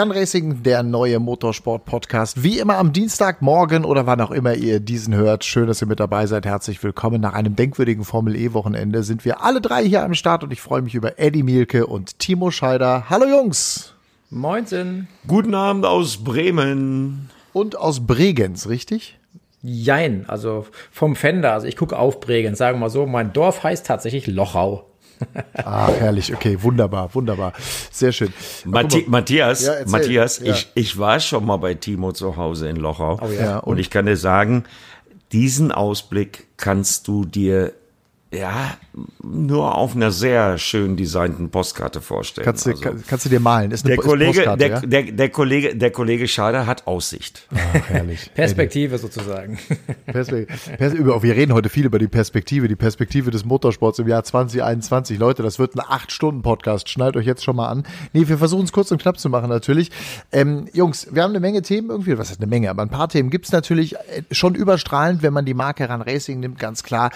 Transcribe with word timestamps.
Run 0.00 0.12
Racing, 0.12 0.62
der 0.62 0.82
neue 0.82 1.18
Motorsport-Podcast. 1.18 2.42
Wie 2.42 2.58
immer 2.58 2.78
am 2.78 2.94
Dienstagmorgen 2.94 3.84
oder 3.84 4.06
wann 4.06 4.22
auch 4.22 4.30
immer 4.30 4.54
ihr 4.54 4.80
diesen 4.80 5.14
hört. 5.14 5.44
Schön, 5.44 5.66
dass 5.66 5.82
ihr 5.82 5.88
mit 5.88 6.00
dabei 6.00 6.24
seid. 6.24 6.46
Herzlich 6.46 6.82
willkommen. 6.82 7.20
Nach 7.20 7.34
einem 7.34 7.54
denkwürdigen 7.54 8.04
Formel-E-Wochenende 8.04 9.02
sind 9.02 9.26
wir 9.26 9.42
alle 9.42 9.60
drei 9.60 9.84
hier 9.84 10.02
am 10.02 10.14
Start 10.14 10.42
und 10.42 10.54
ich 10.54 10.62
freue 10.62 10.80
mich 10.80 10.94
über 10.94 11.18
Eddie 11.18 11.42
Mielke 11.42 11.86
und 11.86 12.18
Timo 12.18 12.50
Scheider. 12.50 13.10
Hallo 13.10 13.26
Jungs! 13.26 13.92
Moinsen. 14.30 15.06
Guten 15.26 15.54
Abend 15.54 15.84
aus 15.84 16.24
Bremen. 16.24 17.28
Und 17.52 17.76
aus 17.76 18.06
Bregenz, 18.06 18.68
richtig? 18.68 19.18
Jein, 19.60 20.24
also 20.28 20.66
vom 20.90 21.14
Fender. 21.14 21.52
Also 21.52 21.66
ich 21.66 21.76
gucke 21.76 21.98
auf 21.98 22.20
Bregenz, 22.20 22.56
sagen 22.56 22.78
wir 22.78 22.86
mal 22.86 22.88
so. 22.88 23.04
Mein 23.04 23.34
Dorf 23.34 23.64
heißt 23.64 23.84
tatsächlich 23.84 24.26
Lochau. 24.28 24.89
Ah, 25.54 25.88
herrlich. 25.92 26.34
Okay, 26.34 26.58
wunderbar, 26.62 27.14
wunderbar. 27.14 27.52
Sehr 27.90 28.12
schön. 28.12 28.32
Mathi 28.64 29.04
Matthias, 29.08 29.66
Ja. 29.66 29.72
Matthias, 29.86 30.38
Ja. 30.40 30.52
ich, 30.54 30.68
ich 30.74 30.98
war 30.98 31.20
schon 31.20 31.44
mal 31.46 31.56
bei 31.58 31.74
Timo 31.74 32.12
zu 32.12 32.36
Hause 32.36 32.68
in 32.68 32.76
Lochau. 32.76 33.18
Oh 33.22 33.28
ja. 33.30 33.58
Und 33.58 33.78
ich 33.78 33.90
kann 33.90 34.06
dir 34.06 34.16
sagen, 34.16 34.64
diesen 35.32 35.70
Ausblick 35.72 36.46
kannst 36.56 37.06
du 37.08 37.24
dir 37.24 37.72
ja 38.32 38.76
nur 39.22 39.74
auf 39.74 39.96
einer 39.96 40.12
sehr 40.12 40.56
schön 40.58 40.96
designten 40.96 41.50
Postkarte 41.50 42.00
vorstellen. 42.00 42.44
Kannst 42.44 42.64
du, 42.64 42.70
Also, 42.70 42.82
kann, 42.82 43.04
kannst 43.06 43.24
du 43.24 43.28
dir 43.28 43.40
malen? 43.40 43.70
Ist 43.72 43.84
eine 43.84 43.96
der 43.96 44.04
ist 44.04 44.08
Kollege, 44.08 44.32
Postkarte, 44.32 44.58
der, 44.58 44.68
ja? 44.68 44.80
der, 44.80 45.02
der 45.12 45.28
Kollege, 45.30 45.76
der 45.76 45.90
Kollege 45.90 46.28
Scheider 46.28 46.66
hat 46.66 46.86
Aussicht. 46.86 47.48
Ach, 47.52 47.88
herrlich. 47.88 48.30
Perspektive 48.34 48.98
sozusagen. 48.98 49.58
Perspektive. 50.06 50.76
Pers 50.76 50.94
über, 50.94 51.22
wir 51.22 51.34
reden 51.34 51.52
heute 51.52 51.68
viel 51.68 51.86
über 51.86 51.98
die 51.98 52.08
Perspektive, 52.08 52.68
die 52.68 52.76
Perspektive 52.76 53.30
des 53.30 53.44
Motorsports 53.44 53.98
im 53.98 54.06
Jahr 54.08 54.22
2021. 54.22 55.18
Leute, 55.18 55.42
das 55.42 55.58
wird 55.58 55.74
ein 55.74 55.80
8-Stunden-Podcast. 55.80 56.88
Schnallt 56.88 57.16
euch 57.16 57.26
jetzt 57.26 57.42
schon 57.42 57.56
mal 57.56 57.68
an. 57.68 57.84
Nee, 58.12 58.28
wir 58.28 58.38
versuchen 58.38 58.64
es 58.64 58.72
kurz 58.72 58.90
und 58.92 59.02
knapp 59.02 59.18
zu 59.18 59.28
machen 59.28 59.48
natürlich. 59.48 59.90
Ähm, 60.30 60.68
Jungs, 60.72 61.08
wir 61.10 61.22
haben 61.22 61.30
eine 61.30 61.40
Menge 61.40 61.62
Themen 61.62 61.90
irgendwie. 61.90 62.16
Was 62.16 62.30
ist 62.30 62.40
eine 62.40 62.48
Menge? 62.48 62.70
Aber 62.70 62.82
ein 62.82 62.90
paar 62.90 63.08
Themen 63.08 63.30
gibt's 63.30 63.50
natürlich 63.50 63.96
äh, 63.96 64.22
schon 64.30 64.54
überstrahlend, 64.54 65.22
wenn 65.22 65.32
man 65.32 65.44
die 65.44 65.54
Marke 65.54 65.88
Run 65.88 66.02
Racing 66.02 66.40
nimmt, 66.40 66.58
ganz 66.58 66.82
klar. 66.84 67.10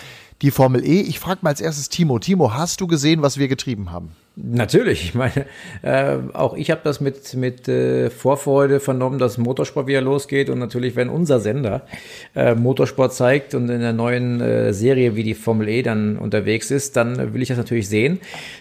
Die 0.45 0.50
Formel 0.50 0.84
E. 0.84 1.00
Ich 1.00 1.20
frage 1.20 1.41
mal 1.41 1.48
als 1.48 1.62
erstes 1.62 1.89
Timo. 1.89 2.19
Timo, 2.19 2.53
hast 2.53 2.78
du 2.83 2.87
gesehen, 2.87 3.23
was 3.23 3.39
wir 3.39 3.48
getrieben 3.48 3.91
haben? 3.91 4.11
Natürlich, 4.37 5.05
ich 5.05 5.15
meine, 5.15 5.47
äh, 5.83 6.17
auch 6.33 6.55
ich 6.55 6.73
habe 6.73 6.81
das 6.83 7.01
mit, 7.01 7.35
mit 7.35 7.69
äh, 7.69 8.11
Vorfreude 8.11 8.81
vernommen, 8.81 9.21
dass 9.21 9.39
Motorsport 9.39 9.87
wieder 9.87 10.01
losgeht 10.01 10.51
und 10.51 10.59
natürlich, 10.59 10.97
wenn 10.97 11.09
unser 11.09 11.39
Sender 11.39 11.83
äh, 12.35 12.57
Motorsport 12.57 13.15
zeigt 13.15 13.55
und 13.55 13.69
in 13.69 13.81
der 13.81 13.93
neuen 13.93 14.41
äh, 14.41 14.73
Serie 14.73 15.15
wie 15.15 15.23
die 15.23 15.35
Formel 15.35 15.69
E 15.69 15.83
dann 15.83 16.19
unterwegs 16.19 16.73
ist, 16.73 16.97
dann 16.97 17.33
will 17.33 17.43
ich 17.43 17.49
das 17.49 17.59
natürlich 17.59 17.89
sehen. 17.89 18.19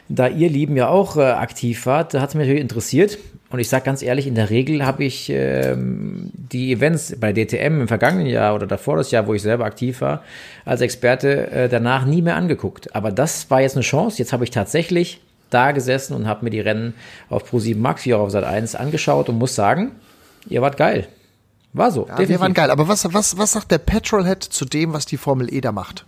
Da 0.09 0.27
ihr 0.27 0.49
Lieben 0.49 0.77
ja 0.77 0.89
auch 0.89 1.17
äh, 1.17 1.21
aktiv 1.21 1.87
wart, 1.87 2.13
hat 2.13 2.29
es 2.29 2.35
mich 2.35 2.43
natürlich 2.43 2.61
interessiert 2.61 3.17
und 3.53 3.59
ich 3.59 3.69
sage 3.69 3.85
ganz 3.85 4.01
ehrlich, 4.01 4.25
in 4.25 4.33
der 4.33 4.49
Regel 4.51 4.83
habe 4.83 5.03
ich 5.03 5.29
ähm, 5.29 6.31
die 6.33 6.71
Events 6.71 7.15
bei 7.19 7.33
DTM 7.33 7.81
im 7.81 7.87
vergangenen 7.87 8.25
Jahr 8.25 8.53
oder 8.53 8.65
davor 8.65 8.97
das 8.97 9.09
Jahr, 9.09 9.27
wo 9.27 9.33
ich 9.35 9.41
selber 9.41 9.65
aktiv 9.65 10.01
war, 10.01 10.23
als 10.65 10.81
Experte 10.81 11.51
äh, 11.51 11.69
danach 11.69 12.05
nie 12.05 12.21
mehr 12.21 12.35
angeguckt. 12.35 12.95
Aber 12.95 13.11
das 13.11 13.51
war 13.51 13.61
jetzt 13.61 13.75
eine 13.75 13.83
Chance. 13.83 14.19
Jetzt 14.19 14.33
habe 14.33 14.43
ich 14.43 14.49
tatsächlich 14.49 15.21
da 15.53 15.71
gesessen 15.71 16.15
und 16.15 16.27
habe 16.27 16.45
mir 16.45 16.51
die 16.51 16.59
Rennen 16.59 16.93
auf 17.29 17.51
Pro7 17.51 17.77
Max, 17.77 18.07
auch 18.07 18.19
auf 18.19 18.31
Sat 18.31 18.43
1 18.43 18.75
angeschaut 18.75 19.29
und 19.29 19.37
muss 19.37 19.55
sagen, 19.55 19.91
ihr 20.49 20.61
wart 20.61 20.77
geil. 20.77 21.07
War 21.73 21.91
so. 21.91 22.07
Ja, 22.07 22.27
wir 22.27 22.39
waren 22.39 22.53
geil. 22.53 22.69
Aber 22.69 22.87
was, 22.87 23.11
was, 23.13 23.37
was 23.37 23.53
sagt 23.53 23.71
der 23.71 23.79
Petrolhead 23.79 24.43
zu 24.43 24.65
dem, 24.65 24.93
was 24.93 25.05
die 25.05 25.17
Formel 25.17 25.51
E 25.51 25.59
da 25.59 25.71
macht? 25.71 26.05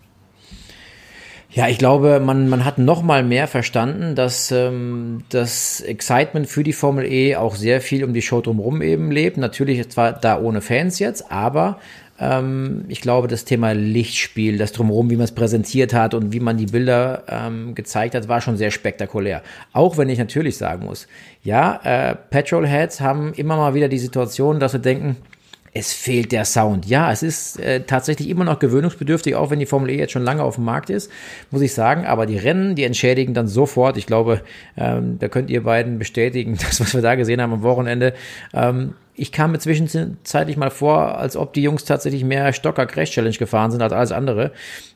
Ja, 1.50 1.69
ich 1.69 1.78
glaube, 1.78 2.19
man, 2.19 2.50
man 2.50 2.66
hat 2.66 2.78
noch 2.78 3.01
mal 3.01 3.23
mehr 3.23 3.47
verstanden, 3.47 4.13
dass 4.13 4.51
ähm, 4.51 5.23
das 5.29 5.79
Excitement 5.79 6.47
für 6.47 6.63
die 6.63 6.73
Formel 6.73 7.06
E 7.06 7.35
auch 7.38 7.56
sehr 7.56 7.79
viel 7.81 8.03
um 8.03 8.13
die 8.13 8.22
Show 8.22 8.41
drumherum 8.41 8.81
eben 8.81 9.09
lebt. 9.09 9.38
Natürlich 9.38 9.89
zwar 9.89 10.13
da 10.13 10.38
ohne 10.38 10.62
Fans 10.62 11.00
jetzt, 11.00 11.31
aber 11.31 11.79
ähm, 12.20 12.86
ich 12.88 13.02
glaube, 13.02 13.28
das 13.28 13.46
Thema 13.46 13.74
Lichtspiel, 13.74 14.58
das 14.58 14.72
drumherum, 14.72 15.09
wie 15.09 15.16
man 15.16 15.26
es 15.26 15.34
präsentiert 15.34 15.94
hat 15.94 16.14
und 16.14 16.31
wie 16.31 16.40
man 16.40 16.58
die 16.58 16.68
Bilder 16.68 17.24
ähm, 17.28 17.76
gezeigt 17.76 18.16
hat, 18.16 18.28
war 18.28 18.42
schon 18.42 18.58
sehr 18.58 18.72
spektakulär. 18.72 19.42
Auch 19.74 19.98
wenn 19.98 20.09
ich 20.09 20.20
natürlich 20.20 20.58
sagen 20.58 20.86
muss, 20.86 21.08
ja, 21.44 21.80
äh, 21.84 22.16
Petrolheads 22.16 23.02
haben 23.02 23.34
immer 23.34 23.58
mal 23.58 23.74
wieder 23.74 23.90
die 23.90 24.00
Situation, 24.00 24.59
dass 24.59 24.72
sie 24.72 24.80
denken, 24.80 25.18
es 25.78 25.92
fehlt 25.92 26.31
der 26.31 26.46
Sound. 26.46 26.86
Ja, 26.86 27.12
es 27.12 27.22
ist 27.22 27.59
äh, 27.59 27.81
tatsächlich 27.81 28.30
immer 28.30 28.46
noch 28.46 28.59
gewöhnungsbedürftig, 28.59 29.36
auch 29.36 29.52
wenn 29.52 29.59
die 29.59 29.66
Formel 29.66 29.90
E 29.90 29.98
jetzt 29.98 30.14
schon 30.14 30.24
lange 30.24 30.42
auf 30.42 30.56
dem 30.56 30.64
Markt 30.64 30.90
ist, 30.90 31.12
muss 31.52 31.62
ich 31.62 31.74
sagen. 31.74 32.06
Aber 32.06 32.25
die 32.25 32.38
Rennen, 32.38 32.75
die 32.75 32.86
entschädigen 32.86 33.34
dann 33.34 33.50
sofort. 33.50 33.98
Ich 33.98 34.06
glaube, 34.06 34.40
ähm, 34.78 35.20
da 35.20 35.28
könnt 35.28 35.50
ihr 35.50 35.64
beiden 35.64 36.00
bestätigen, 36.00 36.58
das, 36.62 36.80
was 36.80 36.94
wir 36.94 37.02
da 37.02 37.16
gesehen 37.16 37.42
haben 37.42 37.52
am 37.52 37.62
Wochenende. 37.62 38.14
Ähm, 38.54 38.94
ich 39.18 39.31
kam 39.31 39.52
mir 39.52 39.59
zwischenzeitlich 39.59 40.58
mal 40.58 40.70
vor, 40.72 41.18
als 41.18 41.38
ob 41.38 41.53
die 41.53 41.62
Jungs 41.62 41.86
tatsächlich 41.86 42.24
mehr 42.24 42.52
Stocker 42.53 42.86
Crash 42.86 43.12
Challenge 43.12 43.36
gefahren 43.36 43.72
sind 43.72 43.81
als 43.81 43.94
alles 43.94 44.12
andere. 44.12 44.52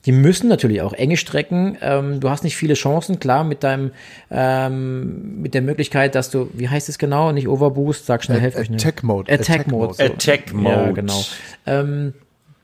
Die 0.05 0.11
müssen 0.11 0.47
natürlich 0.49 0.81
auch 0.81 0.93
enge 0.93 1.17
Strecken. 1.17 1.77
Ähm, 1.81 2.19
du 2.19 2.29
hast 2.29 2.43
nicht 2.43 2.57
viele 2.57 2.73
Chancen, 2.73 3.19
klar, 3.19 3.43
mit 3.43 3.63
deinem, 3.63 3.91
ähm, 4.29 5.41
mit 5.41 5.53
der 5.53 5.61
Möglichkeit, 5.61 6.15
dass 6.15 6.29
du, 6.31 6.49
wie 6.53 6.69
heißt 6.69 6.89
es 6.89 6.97
genau, 6.97 7.31
nicht 7.31 7.47
Overboost, 7.47 8.05
sag 8.05 8.23
schnell, 8.23 8.39
helft 8.39 8.57
euch. 8.57 8.69
Attack 8.71 9.03
Mode. 9.03 9.31
Attack 9.31 9.49
Attack 9.49 9.67
Mode. 9.71 9.93
So. 9.93 10.03
Attack 10.03 10.51
Ja, 10.51 10.57
Mode. 10.57 10.93
genau. 10.93 11.21
Ähm, 11.65 12.13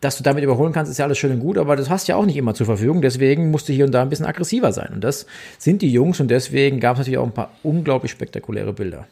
dass 0.02 0.18
du 0.18 0.24
damit 0.24 0.44
überholen 0.44 0.74
kannst, 0.74 0.92
ist 0.92 0.98
ja 0.98 1.06
alles 1.06 1.18
schön 1.18 1.32
und 1.32 1.40
gut, 1.40 1.58
aber 1.58 1.76
das 1.76 1.90
hast 1.90 2.08
du 2.08 2.12
ja 2.12 2.18
auch 2.18 2.26
nicht 2.26 2.38
immer 2.38 2.54
zur 2.54 2.66
Verfügung. 2.66 3.02
Deswegen 3.02 3.50
musst 3.50 3.70
du 3.70 3.74
hier 3.74 3.86
und 3.86 3.92
da 3.92 4.02
ein 4.02 4.10
bisschen 4.10 4.26
aggressiver 4.26 4.72
sein. 4.72 4.92
Und 4.94 5.04
das 5.04 5.26
sind 5.58 5.82
die 5.82 5.92
Jungs 5.92 6.20
und 6.20 6.30
deswegen 6.30 6.80
gab 6.80 6.94
es 6.94 7.00
natürlich 7.00 7.18
auch 7.18 7.26
ein 7.26 7.34
paar 7.34 7.52
unglaublich 7.64 8.12
spektakuläre 8.12 8.74
Bilder. 8.74 9.08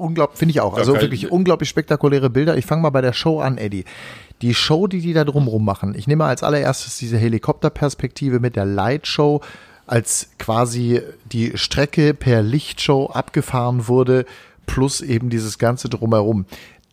Unglaublich, 0.00 0.38
finde 0.38 0.50
ich 0.52 0.60
auch. 0.60 0.74
Also 0.76 0.92
kann- 0.94 1.02
wirklich 1.02 1.30
unglaublich 1.30 1.68
spektakuläre 1.68 2.30
Bilder. 2.30 2.56
Ich 2.56 2.66
fange 2.66 2.82
mal 2.82 2.90
bei 2.90 3.00
der 3.02 3.12
Show 3.12 3.40
an, 3.40 3.58
Eddie. 3.58 3.84
Die 4.42 4.54
Show, 4.54 4.86
die 4.86 5.00
die 5.00 5.12
da 5.12 5.24
drumrum 5.24 5.64
machen. 5.64 5.94
Ich 5.94 6.06
nehme 6.06 6.24
als 6.24 6.42
allererstes 6.42 6.96
diese 6.98 7.18
Helikopterperspektive 7.18 8.40
mit 8.40 8.56
der 8.56 8.64
Lightshow, 8.64 9.42
als 9.86 10.28
quasi 10.38 11.02
die 11.30 11.52
Strecke 11.56 12.14
per 12.14 12.42
Lichtshow 12.42 13.10
abgefahren 13.12 13.88
wurde, 13.88 14.24
plus 14.66 15.00
eben 15.02 15.28
dieses 15.30 15.58
ganze 15.58 15.88
drumherum. 15.88 16.46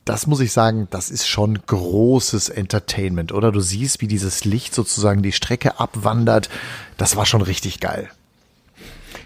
Das 0.03 0.25
muss 0.25 0.39
ich 0.39 0.51
sagen, 0.51 0.87
das 0.89 1.09
ist 1.09 1.27
schon 1.27 1.59
großes 1.67 2.49
Entertainment, 2.49 3.31
oder? 3.33 3.51
Du 3.51 3.59
siehst, 3.59 4.01
wie 4.01 4.07
dieses 4.07 4.45
Licht 4.45 4.73
sozusagen 4.73 5.21
die 5.21 5.31
Strecke 5.33 5.79
abwandert. 5.79 6.49
Das 6.97 7.15
war 7.15 7.25
schon 7.25 7.41
richtig 7.41 7.79
geil. 7.79 8.09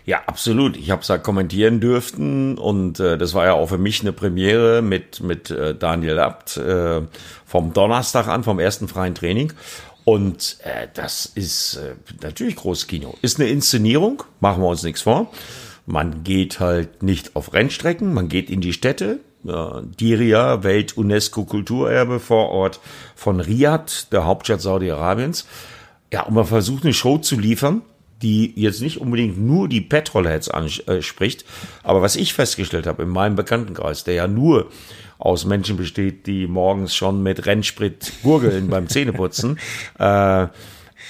Ja, 0.05 0.21
absolut. 0.25 0.77
Ich 0.77 0.89
habe 0.89 1.01
es 1.01 1.07
ja 1.07 1.17
kommentieren 1.17 1.79
dürften 1.79 2.57
und 2.57 2.99
äh, 2.99 3.17
das 3.17 3.33
war 3.33 3.45
ja 3.45 3.53
auch 3.53 3.67
für 3.67 3.77
mich 3.77 4.01
eine 4.01 4.11
Premiere 4.11 4.81
mit 4.81 5.21
mit 5.21 5.51
äh, 5.51 5.75
Daniel 5.75 6.19
Abt 6.19 6.57
äh, 6.57 7.01
vom 7.45 7.73
Donnerstag 7.73 8.27
an, 8.27 8.43
vom 8.43 8.59
ersten 8.59 8.87
freien 8.87 9.15
Training. 9.15 9.53
Und 10.03 10.57
äh, 10.63 10.87
das 10.93 11.25
ist 11.25 11.75
äh, 11.75 11.95
natürlich 12.23 12.55
großes 12.55 12.87
Kino. 12.87 13.15
Ist 13.21 13.39
eine 13.39 13.49
Inszenierung, 13.49 14.23
machen 14.39 14.63
wir 14.63 14.67
uns 14.67 14.83
nichts 14.83 15.01
vor. 15.01 15.31
Man 15.85 16.23
geht 16.23 16.59
halt 16.59 17.03
nicht 17.03 17.35
auf 17.35 17.53
Rennstrecken, 17.53 18.13
man 18.13 18.27
geht 18.27 18.49
in 18.49 18.61
die 18.61 18.73
Städte. 18.73 19.19
Äh, 19.45 19.81
Diria, 19.99 20.63
Welt-UNESCO-Kulturerbe 20.63 22.19
vor 22.19 22.49
Ort 22.49 22.79
von 23.15 23.39
Riyadh, 23.39 24.07
der 24.11 24.25
Hauptstadt 24.25 24.61
Saudi-Arabiens. 24.61 25.45
Ja, 26.11 26.23
und 26.23 26.33
man 26.33 26.45
versucht 26.45 26.83
eine 26.83 26.93
Show 26.93 27.19
zu 27.19 27.39
liefern, 27.39 27.83
die 28.21 28.53
jetzt 28.55 28.81
nicht 28.81 28.99
unbedingt 28.99 29.39
nur 29.39 29.67
die 29.67 29.81
Petrolheads 29.81 30.49
anspricht, 30.49 31.45
aber 31.83 32.01
was 32.01 32.15
ich 32.15 32.33
festgestellt 32.33 32.87
habe 32.87 33.03
in 33.03 33.09
meinem 33.09 33.35
Bekanntenkreis, 33.35 34.03
der 34.03 34.13
ja 34.15 34.27
nur 34.27 34.69
aus 35.17 35.45
Menschen 35.45 35.77
besteht, 35.77 36.25
die 36.27 36.47
morgens 36.47 36.95
schon 36.95 37.21
mit 37.21 37.45
Rennsprit 37.45 38.11
gurgeln 38.23 38.69
beim 38.69 38.87
Zähneputzen, 38.87 39.59
äh, 39.99 40.47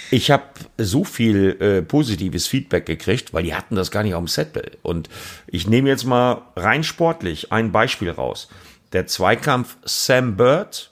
ich 0.09 0.29
habe 0.29 0.43
so 0.77 1.05
viel 1.05 1.57
äh, 1.61 1.81
positives 1.81 2.45
Feedback 2.47 2.85
gekriegt, 2.85 3.33
weil 3.33 3.43
die 3.43 3.55
hatten 3.55 3.75
das 3.75 3.91
gar 3.91 4.03
nicht 4.03 4.13
auf 4.13 4.21
dem 4.21 4.27
Settle. 4.27 4.71
Und 4.81 5.09
ich 5.47 5.67
nehme 5.67 5.87
jetzt 5.87 6.05
mal 6.05 6.41
rein 6.57 6.83
sportlich 6.83 7.51
ein 7.51 7.71
Beispiel 7.71 8.09
raus. 8.09 8.49
Der 8.91 9.07
Zweikampf 9.07 9.77
Sam 9.85 10.35
Bird 10.35 10.91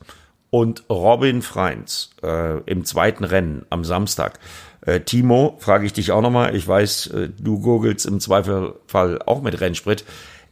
und 0.50 0.84
Robin 0.90 1.42
Freins 1.42 2.12
äh, 2.24 2.60
im 2.62 2.86
zweiten 2.86 3.26
Rennen 3.26 3.66
am 3.70 3.84
Samstag. 3.84 4.40
Äh, 4.82 5.02
Timo, 5.02 5.58
frage 5.60 5.86
ich 5.86 5.94
dich 5.94 6.12
auch 6.12 6.22
nochmal. 6.22 6.56
Ich 6.56 6.68
weiß, 6.68 7.08
äh, 7.08 7.30
du 7.38 7.60
gurgelst 7.60 8.06
im 8.06 8.20
Zweifelfall 8.20 9.22
auch 9.26 9.42
mit 9.42 9.60
Rennsprit. 9.60 10.06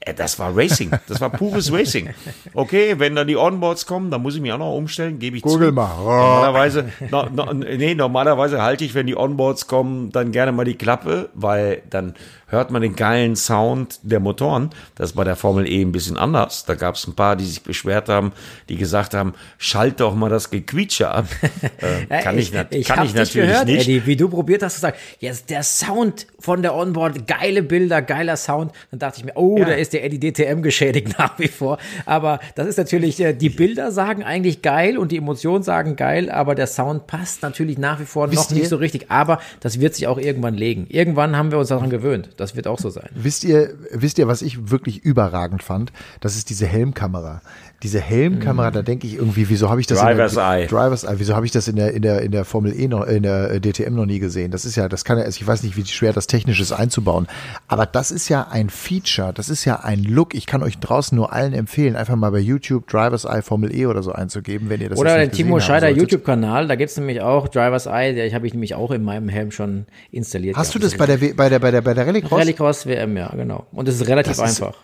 Äh, 0.08 0.14
das 0.14 0.40
war 0.40 0.56
Racing. 0.56 0.92
Das 1.08 1.22
war 1.22 1.30
pures 1.30 1.72
Racing. 1.72 2.10
Okay, 2.54 2.96
wenn 2.98 3.16
dann 3.16 3.28
die 3.28 3.36
Onboards 3.38 3.86
kommen, 3.86 4.10
dann 4.12 4.22
muss 4.22 4.36
ich 4.36 4.42
mich 4.42 4.52
auch 4.52 4.58
noch 4.58 4.74
umstellen, 4.76 5.20
gebe 5.20 5.38
ich 5.38 5.44
Google 5.44 5.70
zu. 5.70 5.74
mal. 5.74 5.96
Normalerweise, 5.98 6.92
no, 7.12 7.26
no, 7.34 7.54
nee, 7.54 7.96
normalerweise 7.96 8.62
halte 8.62 8.84
ich, 8.86 8.94
wenn 8.94 9.08
die 9.08 9.18
Onboards 9.18 9.68
kommen, 9.68 10.12
dann 10.12 10.32
gerne 10.32 10.52
mal 10.52 10.66
die 10.66 10.76
Klappe, 10.76 11.30
weil 11.34 11.82
dann 11.90 12.14
hört 12.50 12.72
man 12.72 12.82
den 12.82 12.96
geilen 12.96 13.36
Sound 13.36 14.00
der 14.04 14.22
Motoren. 14.22 14.70
Das 14.96 15.10
ist 15.10 15.16
bei 15.18 15.26
der 15.26 15.36
Formel 15.36 15.70
E 15.70 15.82
ein 15.82 15.92
bisschen 15.92 16.18
anders. 16.18 16.64
Da 16.64 16.76
gab 16.76 16.96
es 16.96 17.06
ein 17.06 17.14
paar, 17.14 17.36
die 17.36 17.44
sich 17.46 17.62
beschwert 17.62 18.08
haben, 18.08 18.32
die 18.70 18.78
gesagt 18.78 19.14
haben, 19.14 19.34
schalt 19.58 20.00
doch 20.00 20.16
mal 20.16 20.30
das 20.30 20.50
Gequietsche 20.50 21.10
ab. 21.10 21.26
Äh, 22.10 22.22
kann 22.24 22.38
ich, 22.38 22.54
ich, 22.72 22.88
kann 22.88 23.06
ich 23.06 23.14
natürlich 23.14 23.50
gehört, 23.50 23.66
nicht. 23.68 23.82
Eddie, 23.88 24.06
wie 24.06 24.16
du 24.16 24.30
probiert 24.30 24.64
hast 24.64 24.76
zu 24.76 24.82
sagen, 24.82 24.98
jetzt 25.20 25.50
der 25.50 25.64
Sound 25.64 26.28
von 26.40 26.62
der 26.62 26.74
Onboard, 26.76 27.28
geile 27.28 27.62
Bilder, 27.64 28.02
geiler 28.02 28.38
Sound. 28.38 28.72
Dann 28.92 29.00
dachte 29.00 29.20
ich 29.20 29.26
mir, 29.26 29.34
oh, 29.36 29.58
Ja. 29.58 29.66
da 29.66 29.74
ist 29.74 29.94
der 29.94 29.97
Eddie 30.02 30.20
DTM 30.32 30.62
geschädigt 30.62 31.16
nach 31.20 31.38
wie 31.40 31.48
vor. 31.48 31.78
Aber 32.06 32.40
das 32.56 32.68
ist 32.68 32.78
natürlich, 32.78 33.20
äh, 33.20 33.34
die 33.34 33.50
Bilder 33.50 33.92
sagen 33.92 34.24
eigentlich 34.24 34.62
geil 34.62 34.98
und 34.98 35.12
die 35.12 35.18
Emotionen 35.18 35.64
sagen 35.64 35.96
geil, 35.96 36.30
aber 36.30 36.56
der 36.56 36.68
Sound 36.68 37.08
passt 37.08 37.42
natürlich 37.42 37.78
nach 37.78 38.00
wie 38.00 38.06
vor 38.06 38.28
noch 38.28 38.34
Wisst 38.34 38.52
ihr- 38.52 38.58
nicht 38.58 38.70
so 38.70 38.78
richtig. 38.78 39.10
Aber 39.12 39.40
das 39.60 39.80
wird 39.80 39.96
sich 39.96 40.08
auch 40.08 40.18
irgendwann 40.18 40.54
legen. 40.56 40.86
Irgendwann 40.90 41.36
haben 41.36 41.52
wir 41.52 41.58
uns 41.60 41.70
daran 41.70 41.90
gewöhnt. 41.90 42.30
Das 42.38 42.56
wird 42.56 42.68
auch 42.68 42.80
so 42.80 42.90
sein. 42.90 43.10
Wisst 43.14 43.44
ihr, 43.44 43.74
wisst 43.92 44.18
ihr, 44.18 44.28
was 44.28 44.42
ich 44.42 44.70
wirklich 44.72 45.04
überragend 45.04 45.64
fand? 45.64 45.92
Das 46.20 46.36
ist 46.36 46.50
diese 46.50 46.66
Helmkamera. 46.66 47.42
Diese 47.84 48.00
Helmkamera, 48.02 48.72
da 48.72 48.82
denke 48.82 49.06
ich 49.06 49.16
irgendwie, 49.18 49.50
wieso 49.50 49.70
habe 49.70 49.80
ich 49.80 49.86
das 49.86 50.00
Driver's 50.00 50.32
in 50.34 50.40
der, 50.40 50.46
Eye. 50.50 50.66
Driver's 50.68 51.04
Eye, 51.04 51.14
wieso 51.18 51.36
habe 51.36 51.46
ich 51.46 51.52
das 51.52 51.68
in 51.68 51.76
der 51.76 51.94
in 51.94 52.02
der 52.02 52.22
in 52.24 52.32
der 52.32 52.44
Formel 52.44 52.74
E 52.74 52.88
noch 52.88 53.06
in 53.06 53.22
der 53.22 53.52
äh, 53.52 53.60
DTM 53.62 53.94
noch 53.94 54.08
nie 54.08 54.18
gesehen? 54.18 54.50
Das 54.50 54.66
ist 54.66 54.76
ja, 54.76 54.90
das 54.90 55.06
kann 55.06 55.20
ja, 55.20 55.28
ich 55.28 55.46
weiß 55.46 55.62
nicht, 55.62 55.78
wie 55.78 55.86
schwer 55.86 56.12
das 56.12 56.26
technisch 56.26 56.60
ist 56.60 56.72
einzubauen, 56.72 57.28
aber 57.68 57.86
das 57.86 58.10
ist 58.10 58.30
ja 58.30 58.48
ein 58.50 58.72
Feature, 58.72 59.32
das 59.32 59.50
ist 59.50 59.64
ja 59.66 59.82
ein 59.82 60.04
Look. 60.04 60.34
Ich 60.34 60.48
kann 60.48 60.64
euch 60.64 60.80
draußen 60.80 61.16
nur 61.16 61.34
allen 61.34 61.54
empfehlen, 61.54 61.96
einfach 61.96 62.16
mal 62.16 62.32
bei 62.32 62.40
YouTube 62.40 62.88
Driver's 62.88 63.26
Eye 63.26 63.44
Formel 63.44 63.72
E 63.76 63.86
oder 63.86 64.02
so 64.02 64.12
einzugeben, 64.12 64.70
wenn 64.70 64.82
ihr 64.82 64.90
das 64.90 64.98
Oder 64.98 65.16
den 65.20 65.32
Timo 65.32 65.60
Scheider 65.60 65.88
solltet. 65.88 66.02
YouTube-Kanal, 66.02 66.68
da 66.68 66.74
gibt's 66.76 66.98
nämlich 66.98 67.22
auch 67.22 67.48
Driver's 67.48 67.86
Eye, 67.86 68.16
der 68.16 68.34
habe 68.34 68.48
ich 68.48 68.54
nämlich 68.54 68.74
auch 68.74 68.90
in 68.90 69.04
meinem 69.04 69.30
Helm 69.30 69.52
schon 69.52 69.86
installiert. 70.12 70.58
Hast 70.58 70.74
du 70.74 70.80
gehabt. 70.80 70.94
das 70.94 70.98
bei 70.98 71.06
der 71.16 71.34
bei 71.36 71.50
der 71.50 71.60
bei 71.60 71.70
der 71.70 71.82
bei 71.82 71.94
der 71.94 72.08
Rallycross? 72.08 72.40
Rallycross 72.40 72.88
WM, 72.88 73.16
ja, 73.18 73.30
genau. 73.36 73.68
Und 73.72 73.88
es 73.88 74.02
ist 74.02 74.08
relativ 74.08 74.36
Das 74.36 74.50
ist- 74.52 74.62
einfach 74.64 74.78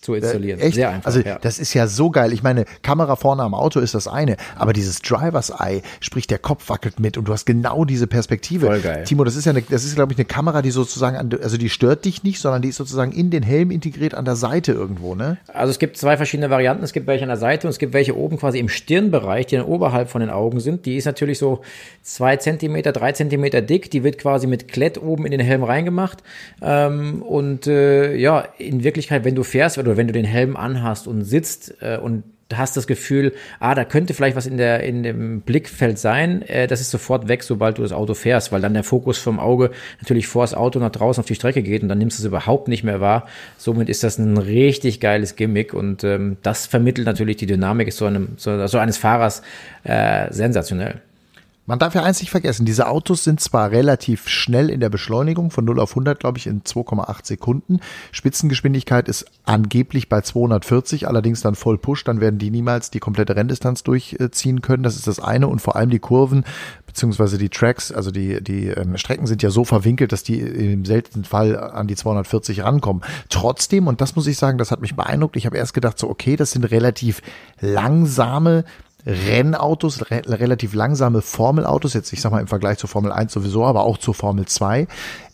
zu 0.00 0.14
installieren. 0.14 0.60
Echt? 0.60 0.74
Sehr 0.74 0.90
einfach. 0.90 1.06
Also 1.06 1.20
ja. 1.20 1.38
das 1.40 1.58
ist 1.58 1.74
ja 1.74 1.86
so 1.86 2.10
geil. 2.10 2.32
Ich 2.32 2.42
meine, 2.42 2.64
Kamera 2.82 3.16
vorne 3.16 3.42
am 3.42 3.54
Auto 3.54 3.80
ist 3.80 3.94
das 3.94 4.08
eine, 4.08 4.36
aber 4.56 4.72
dieses 4.72 5.00
Drivers 5.02 5.50
Eye, 5.50 5.82
sprich 6.00 6.26
der 6.26 6.38
Kopf 6.38 6.68
wackelt 6.68 7.00
mit 7.00 7.18
und 7.18 7.26
du 7.26 7.32
hast 7.32 7.46
genau 7.46 7.84
diese 7.84 8.06
Perspektive. 8.06 8.66
Voll 8.66 8.80
geil. 8.80 9.04
Timo, 9.04 9.24
das 9.24 9.36
ist 9.36 9.44
ja 9.44 9.50
eine, 9.50 9.62
das 9.62 9.84
ist 9.84 9.94
glaube 9.94 10.12
ich 10.12 10.18
eine 10.18 10.24
Kamera, 10.24 10.62
die 10.62 10.70
sozusagen 10.70 11.16
an, 11.16 11.30
also 11.42 11.56
die 11.56 11.68
stört 11.68 12.04
dich 12.04 12.22
nicht, 12.22 12.40
sondern 12.40 12.62
die 12.62 12.68
ist 12.68 12.76
sozusagen 12.76 13.12
in 13.12 13.30
den 13.30 13.42
Helm 13.42 13.70
integriert 13.70 14.14
an 14.14 14.24
der 14.24 14.36
Seite 14.36 14.72
irgendwo, 14.72 15.14
ne? 15.14 15.38
Also 15.48 15.70
es 15.70 15.78
gibt 15.78 15.96
zwei 15.96 16.16
verschiedene 16.16 16.50
Varianten. 16.50 16.84
Es 16.84 16.92
gibt 16.92 17.06
welche 17.06 17.24
an 17.24 17.28
der 17.28 17.36
Seite 17.36 17.66
und 17.66 17.70
es 17.70 17.78
gibt 17.78 17.92
welche 17.92 18.16
oben 18.16 18.38
quasi 18.38 18.58
im 18.58 18.68
Stirnbereich, 18.68 19.46
die 19.46 19.56
dann 19.56 19.64
oberhalb 19.64 20.08
von 20.08 20.20
den 20.20 20.30
Augen 20.30 20.60
sind. 20.60 20.86
Die 20.86 20.96
ist 20.96 21.04
natürlich 21.04 21.38
so 21.38 21.62
zwei 22.02 22.36
Zentimeter, 22.36 22.92
drei 22.92 23.12
Zentimeter 23.12 23.60
dick. 23.60 23.90
Die 23.90 24.04
wird 24.04 24.18
quasi 24.18 24.46
mit 24.46 24.68
Klett 24.68 25.00
oben 25.00 25.24
in 25.24 25.32
den 25.32 25.40
Helm 25.40 25.64
reingemacht. 25.64 26.22
Ähm, 26.62 27.22
und 27.22 27.66
äh, 27.66 28.14
ja, 28.16 28.40
in 28.58 28.84
Wirklichkeit, 28.84 29.24
wenn 29.24 29.34
du 29.34 29.42
fährst 29.42 29.78
oder 29.88 29.96
wenn 29.96 30.06
du 30.06 30.12
den 30.12 30.24
Helm 30.24 30.56
anhast 30.56 31.08
und 31.08 31.24
sitzt 31.24 31.74
äh, 31.80 31.98
und 31.98 32.24
hast 32.54 32.76
das 32.76 32.86
Gefühl, 32.86 33.34
ah, 33.60 33.74
da 33.74 33.84
könnte 33.84 34.14
vielleicht 34.14 34.36
was 34.36 34.46
in 34.46 34.56
der 34.56 34.82
in 34.82 35.02
dem 35.02 35.42
Blickfeld 35.42 35.98
sein, 35.98 36.42
äh, 36.42 36.66
das 36.66 36.80
ist 36.80 36.90
sofort 36.90 37.28
weg, 37.28 37.42
sobald 37.42 37.78
du 37.78 37.82
das 37.82 37.92
Auto 37.92 38.14
fährst, 38.14 38.52
weil 38.52 38.60
dann 38.60 38.74
der 38.74 38.84
Fokus 38.84 39.18
vom 39.18 39.38
Auge 39.38 39.70
natürlich 40.00 40.26
vor 40.26 40.42
das 40.42 40.54
Auto 40.54 40.78
nach 40.78 40.90
draußen 40.90 41.20
auf 41.20 41.26
die 41.26 41.34
Strecke 41.34 41.62
geht 41.62 41.82
und 41.82 41.88
dann 41.88 41.98
nimmst 41.98 42.18
du 42.18 42.22
es 42.22 42.26
überhaupt 42.26 42.68
nicht 42.68 42.84
mehr 42.84 43.00
wahr. 43.00 43.26
Somit 43.56 43.88
ist 43.88 44.02
das 44.02 44.18
ein 44.18 44.38
richtig 44.38 45.00
geiles 45.00 45.36
Gimmick 45.36 45.74
und 45.74 46.04
ähm, 46.04 46.38
das 46.42 46.66
vermittelt 46.66 47.06
natürlich 47.06 47.36
die 47.36 47.46
Dynamik 47.46 47.92
so, 47.92 48.06
einem, 48.06 48.34
so, 48.36 48.66
so 48.66 48.78
eines 48.78 48.96
Fahrers 48.96 49.42
äh, 49.84 50.32
sensationell. 50.32 51.02
Man 51.68 51.78
darf 51.78 51.94
ja 51.94 52.02
eins 52.02 52.20
nicht 52.20 52.30
vergessen, 52.30 52.64
diese 52.64 52.88
Autos 52.88 53.24
sind 53.24 53.40
zwar 53.40 53.70
relativ 53.70 54.26
schnell 54.26 54.70
in 54.70 54.80
der 54.80 54.88
Beschleunigung, 54.88 55.50
von 55.50 55.66
0 55.66 55.80
auf 55.80 55.90
100, 55.90 56.18
glaube 56.18 56.38
ich, 56.38 56.46
in 56.46 56.62
2,8 56.62 57.26
Sekunden. 57.26 57.80
Spitzengeschwindigkeit 58.10 59.06
ist 59.06 59.26
angeblich 59.44 60.08
bei 60.08 60.22
240, 60.22 61.06
allerdings 61.06 61.42
dann 61.42 61.54
voll 61.54 61.76
Push, 61.76 62.04
dann 62.04 62.22
werden 62.22 62.38
die 62.38 62.50
niemals 62.50 62.90
die 62.90 63.00
komplette 63.00 63.36
Renndistanz 63.36 63.82
durchziehen 63.82 64.62
können. 64.62 64.82
Das 64.82 64.96
ist 64.96 65.06
das 65.06 65.20
eine 65.20 65.46
und 65.46 65.60
vor 65.60 65.76
allem 65.76 65.90
die 65.90 65.98
Kurven 65.98 66.44
beziehungsweise 66.86 67.36
die 67.36 67.50
Tracks, 67.50 67.92
also 67.92 68.10
die, 68.10 68.42
die 68.42 68.68
ähm, 68.68 68.96
Strecken 68.96 69.26
sind 69.26 69.42
ja 69.42 69.50
so 69.50 69.62
verwinkelt, 69.66 70.12
dass 70.12 70.22
die 70.22 70.40
im 70.40 70.86
seltensten 70.86 71.24
Fall 71.24 71.58
an 71.58 71.86
die 71.86 71.96
240 71.96 72.62
rankommen. 72.62 73.02
Trotzdem, 73.28 73.88
und 73.88 74.00
das 74.00 74.16
muss 74.16 74.26
ich 74.26 74.38
sagen, 74.38 74.56
das 74.56 74.70
hat 74.70 74.80
mich 74.80 74.96
beeindruckt, 74.96 75.36
ich 75.36 75.44
habe 75.44 75.58
erst 75.58 75.74
gedacht, 75.74 75.98
so 75.98 76.08
okay, 76.08 76.36
das 76.36 76.52
sind 76.52 76.64
relativ 76.64 77.20
langsame 77.60 78.64
Rennautos, 79.08 80.10
re 80.10 80.22
relativ 80.26 80.74
langsame 80.74 81.22
Formelautos, 81.22 81.94
jetzt 81.94 82.12
ich 82.12 82.20
sag 82.20 82.30
mal 82.30 82.40
im 82.40 82.46
Vergleich 82.46 82.76
zur 82.76 82.90
Formel 82.90 83.10
1 83.10 83.32
sowieso, 83.32 83.64
aber 83.64 83.84
auch 83.84 83.96
zur 83.96 84.12
Formel 84.12 84.44
2. 84.44 84.86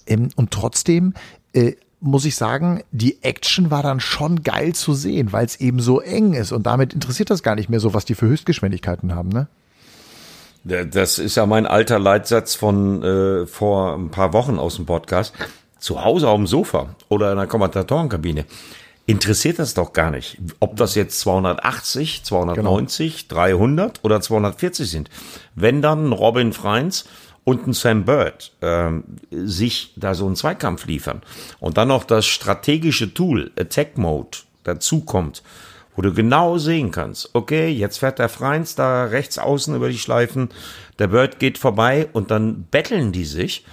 Ähm, 0.07 0.29
und 0.37 0.53
trotzdem 0.53 1.15
äh, 1.53 1.73
muss 2.01 2.25
ich 2.25 2.37
sagen, 2.37 2.83
die 2.93 3.23
Action 3.23 3.71
war 3.71 3.83
dann 3.83 3.99
schon 3.99 4.43
geil 4.43 4.75
zu 4.75 4.95
sehen, 4.95 5.33
weil 5.33 5.47
es 5.47 5.57
eben 5.57 5.81
so 5.81 6.01
eng 6.01 6.35
ist 6.35 6.53
und 6.53 6.67
damit 6.67 6.95
interessiert 6.95 7.31
das 7.31 7.43
gar 7.43 7.57
nicht 7.57 7.69
mehr 7.69 7.81
so, 7.81 7.95
was 7.95 8.05
die 8.05 8.15
für 8.15 8.27
Höchstgeschwindigkeiten 8.27 9.15
haben, 9.15 9.31
ne? 9.31 9.49
Das 10.65 11.19
ist 11.19 11.35
ja 11.35 11.45
mein 11.45 11.67
alter 11.67 11.99
Leitsatz 11.99 12.55
von 12.55 13.03
äh, 13.03 13.47
vor 13.47 13.97
ein 13.97 14.11
paar 14.11 14.33
Wochen 14.33 14.59
aus 14.59 14.77
dem 14.77 14.87
Podcast. 14.87 15.35
Zu 15.79 16.03
Hause 16.03 16.29
auf 16.29 16.37
dem 16.37 16.47
Sofa 16.47 16.95
oder 17.11 17.33
in 17.33 17.37
der 17.37 17.47
Kommentatorenkabine. 17.47 18.47
Interessiert 19.07 19.59
das 19.59 19.75
doch 19.75 19.93
gar 19.93 20.11
nicht, 20.11 20.39
ob 20.61 20.77
das 20.77 20.95
jetzt 20.95 21.21
280, 21.21 22.25
290, 22.25 23.29
300 23.29 24.01
oder 24.03 24.21
240 24.21 24.91
sind. 24.91 25.11
Wenn 25.55 25.83
dann 25.83 26.13
Robin 26.13 26.55
Freins 26.55 27.05
und 27.45 27.67
ein 27.67 27.75
Sam 27.75 28.05
Bird 28.07 28.53
ähm, 28.63 29.05
sich 29.31 29.93
da 29.97 30.15
so 30.15 30.27
einen 30.27 30.37
Zweikampf 30.37 30.87
liefern 30.87 31.21
und 31.61 31.77
dann 31.77 31.89
noch 31.89 32.05
das 32.05 32.25
strategische 32.25 33.13
Tool 33.13 33.53
Attack 33.59 33.99
Mode 33.99 34.39
dazu 34.63 35.01
kommt, 35.01 35.43
wo 35.95 36.03
du 36.03 36.15
genau 36.15 36.57
sehen 36.57 36.91
kannst, 36.91 37.31
okay, 37.35 37.69
jetzt 37.69 37.99
fährt 37.99 38.19
der 38.19 38.31
Freins 38.31 38.75
da 38.75 39.05
rechts 39.05 39.39
außen 39.39 39.77
über 39.77 39.91
die 39.91 39.99
Schleifen, 39.99 40.49
der 40.99 41.09
Bird 41.09 41.39
geht 41.39 41.59
vorbei 41.59 42.09
und 42.15 42.31
dann 42.31 42.65
betteln 42.71 43.13
die 43.13 43.27
sich. 43.27 43.67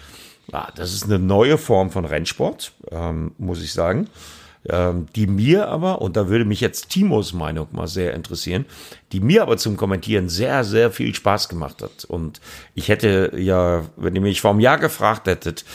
Ja, 0.51 0.67
das 0.75 0.93
ist 0.93 1.05
eine 1.05 1.19
neue 1.19 1.57
Form 1.57 1.89
von 1.89 2.03
Rennsport, 2.03 2.73
ähm, 2.91 3.31
muss 3.37 3.61
ich 3.61 3.71
sagen, 3.71 4.09
ähm, 4.69 5.07
die 5.15 5.27
mir 5.27 5.67
aber, 5.67 6.01
und 6.01 6.15
da 6.15 6.29
würde 6.29 6.45
mich 6.45 6.61
jetzt 6.61 6.89
Timos 6.89 7.33
Meinung 7.33 7.67
mal 7.71 7.87
sehr 7.87 8.13
interessieren, 8.13 8.65
die 9.11 9.19
mir 9.19 9.41
aber 9.41 9.57
zum 9.57 9.77
Kommentieren 9.77 10.29
sehr, 10.29 10.63
sehr 10.63 10.91
viel 10.91 11.15
Spaß 11.15 11.49
gemacht 11.49 11.81
hat. 11.81 12.05
Und 12.05 12.41
ich 12.75 12.89
hätte 12.89 13.31
ja, 13.35 13.83
wenn 13.97 14.15
ihr 14.15 14.21
mich 14.21 14.41
vor 14.41 14.51
einem 14.51 14.59
Jahr 14.59 14.77
gefragt 14.77 15.27
hättet, 15.27 15.65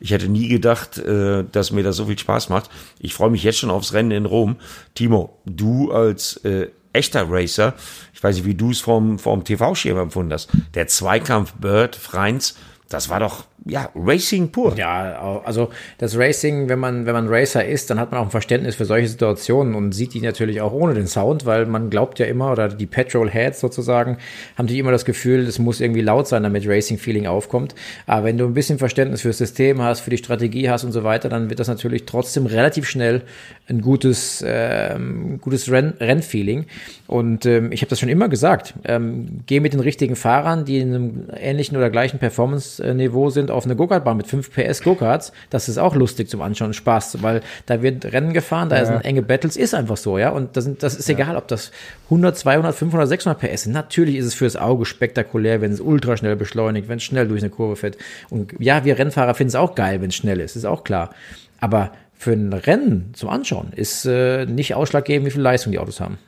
ich 0.00 0.12
hätte 0.12 0.28
nie 0.28 0.48
gedacht, 0.48 0.98
äh, 0.98 1.44
dass 1.50 1.72
mir 1.72 1.82
das 1.82 1.96
so 1.96 2.06
viel 2.06 2.18
Spaß 2.18 2.48
macht. 2.50 2.70
Ich 3.00 3.14
freue 3.14 3.30
mich 3.30 3.42
jetzt 3.42 3.58
schon 3.58 3.70
aufs 3.70 3.92
Rennen 3.92 4.12
in 4.12 4.26
Rom. 4.26 4.56
Timo, 4.94 5.36
du 5.44 5.90
als 5.90 6.36
äh, 6.44 6.68
echter 6.92 7.26
Racer, 7.28 7.74
ich 8.14 8.22
weiß 8.22 8.36
nicht, 8.36 8.44
wie 8.44 8.54
du 8.54 8.70
es 8.70 8.80
vom, 8.80 9.18
vom 9.18 9.44
TV-Schirm 9.44 9.98
empfunden 9.98 10.32
hast. 10.32 10.50
Der 10.74 10.86
Zweikampf 10.86 11.52
Bird, 11.54 11.96
Freins, 11.96 12.56
das 12.88 13.10
war 13.10 13.20
doch, 13.20 13.44
ja, 13.66 13.90
Racing 13.94 14.50
pur. 14.50 14.74
Ja, 14.76 15.42
also 15.44 15.68
das 15.98 16.16
Racing, 16.16 16.70
wenn 16.70 16.78
man, 16.78 17.04
wenn 17.04 17.12
man 17.12 17.28
Racer 17.28 17.62
ist, 17.62 17.90
dann 17.90 18.00
hat 18.00 18.12
man 18.12 18.20
auch 18.20 18.24
ein 18.24 18.30
Verständnis 18.30 18.76
für 18.76 18.86
solche 18.86 19.08
Situationen 19.08 19.74
und 19.74 19.92
sieht 19.92 20.14
die 20.14 20.22
natürlich 20.22 20.62
auch 20.62 20.72
ohne 20.72 20.94
den 20.94 21.06
Sound, 21.06 21.44
weil 21.44 21.66
man 21.66 21.90
glaubt 21.90 22.18
ja 22.18 22.24
immer, 22.24 22.50
oder 22.50 22.68
die 22.68 22.86
Petrol 22.86 23.28
Heads 23.28 23.60
sozusagen, 23.60 24.12
haben 24.56 24.64
natürlich 24.64 24.80
immer 24.80 24.90
das 24.90 25.04
Gefühl, 25.04 25.40
es 25.40 25.58
muss 25.58 25.82
irgendwie 25.82 26.00
laut 26.00 26.28
sein, 26.28 26.42
damit 26.44 26.66
Racing-Feeling 26.66 27.26
aufkommt. 27.26 27.74
Aber 28.06 28.24
wenn 28.24 28.38
du 28.38 28.46
ein 28.46 28.54
bisschen 28.54 28.78
Verständnis 28.78 29.20
fürs 29.20 29.36
System 29.36 29.82
hast, 29.82 30.00
für 30.00 30.10
die 30.10 30.18
Strategie 30.18 30.70
hast 30.70 30.84
und 30.84 30.92
so 30.92 31.04
weiter, 31.04 31.28
dann 31.28 31.50
wird 31.50 31.60
das 31.60 31.68
natürlich 31.68 32.06
trotzdem 32.06 32.46
relativ 32.46 32.88
schnell 32.88 33.22
ein 33.68 33.82
gutes, 33.82 34.42
ähm, 34.46 35.40
gutes 35.42 35.70
Renn 35.70 35.92
Rennfeeling. 36.00 36.64
Und 37.06 37.44
ähm, 37.44 37.70
ich 37.72 37.82
habe 37.82 37.90
das 37.90 38.00
schon 38.00 38.08
immer 38.08 38.30
gesagt, 38.30 38.74
ähm, 38.84 39.40
geh 39.46 39.60
mit 39.60 39.74
den 39.74 39.80
richtigen 39.80 40.16
Fahrern, 40.16 40.64
die 40.64 40.78
in 40.78 40.94
einem 40.94 41.24
ähnlichen 41.36 41.76
oder 41.76 41.90
gleichen 41.90 42.18
Performance-Niveau 42.78 43.30
sind, 43.30 43.50
auf 43.50 43.64
eine 43.64 43.76
Go-Kart-Bahn 43.76 44.16
mit 44.16 44.26
5 44.26 44.50
PS 44.52 44.82
Go-Karts. 44.82 45.32
Das 45.50 45.68
ist 45.68 45.78
auch 45.78 45.94
lustig 45.94 46.28
zum 46.28 46.42
Anschauen, 46.42 46.72
Spaß, 46.72 47.22
weil 47.22 47.42
da 47.66 47.82
wird 47.82 48.04
Rennen 48.06 48.32
gefahren, 48.32 48.68
da 48.68 48.84
sind 48.84 49.04
enge 49.04 49.22
Battles, 49.22 49.56
ist 49.56 49.74
einfach 49.74 49.96
so, 49.96 50.18
ja. 50.18 50.30
Und 50.30 50.56
das, 50.56 50.64
sind, 50.64 50.82
das 50.82 50.94
ist 50.94 51.08
egal, 51.08 51.36
ob 51.36 51.48
das 51.48 51.70
100, 52.04 52.36
200, 52.36 52.74
500, 52.74 53.08
600 53.08 53.40
PS 53.40 53.62
sind. 53.64 53.72
Natürlich 53.72 54.16
ist 54.16 54.26
es 54.26 54.34
fürs 54.34 54.56
Auge 54.56 54.84
spektakulär, 54.84 55.60
wenn 55.60 55.72
es 55.72 55.80
ultra 55.80 56.16
schnell 56.16 56.36
beschleunigt, 56.36 56.88
wenn 56.88 56.98
es 56.98 57.04
schnell 57.04 57.28
durch 57.28 57.42
eine 57.42 57.50
Kurve 57.50 57.76
fährt. 57.76 57.96
Und 58.30 58.52
ja, 58.58 58.84
wir 58.84 58.98
Rennfahrer 58.98 59.34
finden 59.34 59.48
es 59.48 59.54
auch 59.54 59.74
geil, 59.74 60.00
wenn 60.00 60.08
es 60.08 60.16
schnell 60.16 60.40
ist, 60.40 60.56
ist 60.56 60.64
auch 60.64 60.84
klar. 60.84 61.10
Aber 61.60 61.92
für 62.14 62.32
ein 62.32 62.52
Rennen 62.52 63.12
zum 63.14 63.28
Anschauen 63.28 63.72
ist 63.74 64.04
äh, 64.04 64.44
nicht 64.46 64.74
ausschlaggebend, 64.74 65.26
wie 65.26 65.30
viel 65.30 65.42
Leistung 65.42 65.72
die 65.72 65.78
Autos 65.78 66.00
haben. 66.00 66.18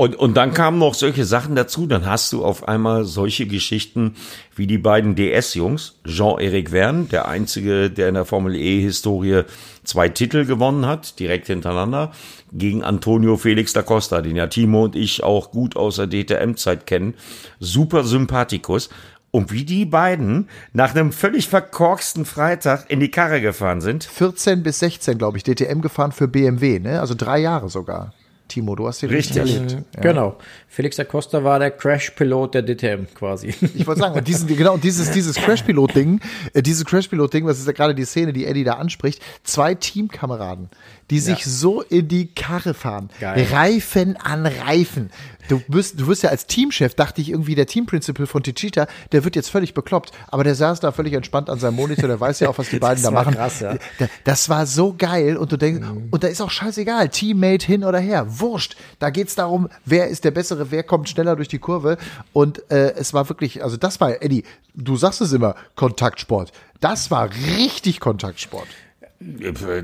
Und, 0.00 0.14
und 0.14 0.36
dann 0.36 0.54
kamen 0.54 0.78
noch 0.78 0.94
solche 0.94 1.24
Sachen 1.24 1.56
dazu. 1.56 1.88
Dann 1.88 2.06
hast 2.06 2.32
du 2.32 2.44
auf 2.44 2.68
einmal 2.68 3.04
solche 3.04 3.48
Geschichten 3.48 4.14
wie 4.54 4.68
die 4.68 4.78
beiden 4.78 5.16
DS-Jungs. 5.16 5.96
Jean-Eric 6.06 6.70
Verne, 6.70 7.06
der 7.06 7.26
einzige, 7.26 7.90
der 7.90 8.06
in 8.08 8.14
der 8.14 8.24
Formel 8.24 8.54
E-Historie 8.54 9.42
zwei 9.82 10.08
Titel 10.08 10.44
gewonnen 10.44 10.86
hat, 10.86 11.18
direkt 11.18 11.48
hintereinander, 11.48 12.12
gegen 12.52 12.84
Antonio 12.84 13.36
Felix 13.36 13.72
da 13.72 13.82
Costa, 13.82 14.22
den 14.22 14.36
ja 14.36 14.46
Timo 14.46 14.84
und 14.84 14.94
ich 14.94 15.24
auch 15.24 15.50
gut 15.50 15.74
aus 15.74 15.96
der 15.96 16.06
DTM-Zeit 16.06 16.86
kennen. 16.86 17.14
Super 17.58 18.04
Sympathikus. 18.04 18.90
Und 19.32 19.50
wie 19.50 19.64
die 19.64 19.84
beiden 19.84 20.48
nach 20.72 20.94
einem 20.94 21.10
völlig 21.10 21.48
verkorksten 21.48 22.24
Freitag 22.24 22.88
in 22.88 23.00
die 23.00 23.10
Karre 23.10 23.40
gefahren 23.40 23.80
sind. 23.80 24.04
14 24.04 24.62
bis 24.62 24.78
16, 24.78 25.18
glaube 25.18 25.38
ich, 25.38 25.42
DTM 25.42 25.80
gefahren 25.80 26.12
für 26.12 26.28
BMW, 26.28 26.78
ne? 26.78 27.00
Also 27.00 27.16
drei 27.16 27.40
Jahre 27.40 27.68
sogar. 27.68 28.12
Timo, 28.48 28.74
du 28.74 28.86
hast 28.86 29.02
den 29.02 29.10
richtig 29.10 29.36
erlebt. 29.36 29.76
Ja. 29.94 30.00
Genau. 30.00 30.38
Felix 30.66 30.96
da 30.96 31.04
Costa 31.04 31.44
war 31.44 31.58
der 31.58 31.70
Crash-Pilot 31.70 32.54
der 32.54 32.62
DTM 32.62 33.06
quasi. 33.14 33.54
Ich 33.74 33.86
wollte 33.86 34.00
sagen, 34.00 34.16
und 34.16 34.26
diesen, 34.26 34.46
genau, 34.48 34.76
dieses, 34.76 35.10
dieses 35.10 35.36
Crash-Pilot-Ding, 35.36 36.20
äh, 36.54 36.62
dieses 36.62 36.84
Crash-Pilot-Ding, 36.84 37.46
was 37.46 37.58
ist 37.58 37.66
ja 37.66 37.72
gerade 37.72 37.94
die 37.94 38.04
Szene, 38.04 38.32
die 38.32 38.46
Eddie 38.46 38.64
da 38.64 38.74
anspricht, 38.74 39.22
zwei 39.44 39.74
Teamkameraden, 39.74 40.70
die 41.10 41.20
sich 41.20 41.40
ja. 41.40 41.46
so 41.46 41.82
in 41.82 42.08
die 42.08 42.34
Karre 42.34 42.74
fahren. 42.74 43.10
Geil. 43.20 43.46
Reifen 43.50 44.16
an 44.16 44.46
Reifen. 44.46 45.10
Du 45.48 45.62
bist, 45.66 45.98
du 45.98 46.06
wirst 46.06 46.22
ja 46.22 46.30
als 46.30 46.46
Teamchef, 46.46 46.94
dachte 46.94 47.22
ich 47.22 47.30
irgendwie, 47.30 47.54
der 47.54 47.66
Teamprinciple 47.66 48.26
von 48.26 48.42
Tichita, 48.42 48.86
der 49.12 49.24
wird 49.24 49.34
jetzt 49.34 49.48
völlig 49.48 49.72
bekloppt. 49.72 50.12
Aber 50.28 50.44
der 50.44 50.54
saß 50.54 50.80
da 50.80 50.92
völlig 50.92 51.14
entspannt 51.14 51.48
an 51.48 51.58
seinem 51.58 51.76
Monitor, 51.76 52.06
der 52.06 52.20
weiß 52.20 52.40
ja 52.40 52.50
auch, 52.50 52.58
was 52.58 52.68
die 52.68 52.78
beiden 52.80 53.02
da 53.02 53.10
machen. 53.10 53.34
Krass, 53.34 53.60
ja. 53.60 53.76
Das 54.24 54.50
war 54.50 54.66
so 54.66 54.94
geil 54.96 55.36
und 55.38 55.50
du 55.50 55.56
denkst, 55.56 55.86
mhm. 55.88 56.08
und 56.10 56.22
da 56.22 56.28
ist 56.28 56.42
auch 56.42 56.50
scheißegal, 56.50 57.08
Teammate 57.08 57.66
hin 57.66 57.84
oder 57.84 57.98
her, 57.98 58.26
wurscht. 58.40 58.76
Da 58.98 59.10
geht's 59.10 59.34
darum, 59.34 59.68
wer 59.84 60.08
ist 60.08 60.24
der 60.24 60.30
Bessere, 60.30 60.70
wer 60.70 60.82
kommt 60.82 61.08
schneller 61.08 61.36
durch 61.36 61.48
die 61.48 61.58
Kurve. 61.58 61.96
Und 62.32 62.70
äh, 62.70 62.92
es 62.92 63.14
war 63.14 63.28
wirklich, 63.28 63.62
also 63.62 63.76
das 63.76 64.00
war, 64.00 64.22
Eddie, 64.22 64.44
du 64.74 64.96
sagst 64.96 65.20
es 65.20 65.32
immer, 65.32 65.54
Kontaktsport. 65.74 66.52
Das 66.80 67.10
war 67.10 67.30
richtig 67.56 68.00
Kontaktsport. 68.00 68.68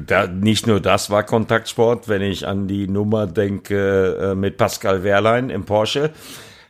Da, 0.06 0.28
nicht 0.28 0.68
nur 0.68 0.80
das 0.80 1.10
war 1.10 1.24
Kontaktsport, 1.24 2.08
wenn 2.08 2.22
ich 2.22 2.46
an 2.46 2.68
die 2.68 2.86
Nummer 2.86 3.26
denke 3.26 4.30
äh, 4.30 4.34
mit 4.36 4.56
Pascal 4.56 5.02
Wehrlein 5.02 5.50
im 5.50 5.64
Porsche. 5.64 6.12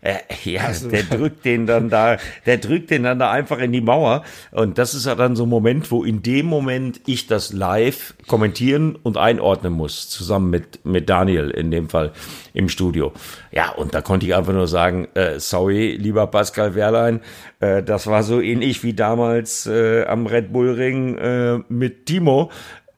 Äh, 0.04 0.18
ja, 0.44 0.64
also, 0.66 0.90
der 0.90 1.02
drückt 1.02 1.46
den 1.46 1.66
dann 1.66 1.88
da, 1.88 2.18
der 2.44 2.58
drückt 2.58 2.90
den 2.90 3.04
dann 3.04 3.18
da 3.18 3.30
einfach 3.30 3.58
in 3.58 3.72
die 3.72 3.80
Mauer. 3.80 4.22
Und 4.50 4.76
das 4.76 4.92
ist 4.92 5.06
ja 5.06 5.14
dann 5.14 5.34
so 5.34 5.44
ein 5.44 5.48
Moment, 5.48 5.90
wo 5.90 6.04
in 6.04 6.20
dem 6.20 6.44
Moment 6.44 7.00
ich 7.06 7.26
das 7.26 7.54
live 7.54 8.14
kommentieren 8.26 8.96
und 9.02 9.16
einordnen 9.16 9.72
muss, 9.72 10.10
zusammen 10.10 10.50
mit, 10.50 10.84
mit 10.84 11.08
Daniel 11.08 11.48
in 11.48 11.70
dem 11.70 11.88
Fall 11.88 12.12
im 12.52 12.68
Studio. 12.68 13.12
Ja, 13.50 13.70
und 13.70 13.94
da 13.94 14.02
konnte 14.02 14.26
ich 14.26 14.34
einfach 14.34 14.52
nur 14.52 14.68
sagen, 14.68 15.08
äh, 15.14 15.40
sorry, 15.40 15.96
lieber 15.98 16.26
Pascal 16.26 16.74
Wehrlein, 16.74 17.20
äh, 17.60 17.82
das 17.82 18.06
war 18.06 18.22
so 18.22 18.42
ähnlich 18.42 18.82
wie 18.82 18.92
damals 18.92 19.66
äh, 19.66 20.04
am 20.04 20.26
Red 20.26 20.52
Bull 20.52 20.72
Ring 20.72 21.16
äh, 21.16 21.58
mit 21.70 22.04
Timo. 22.04 22.50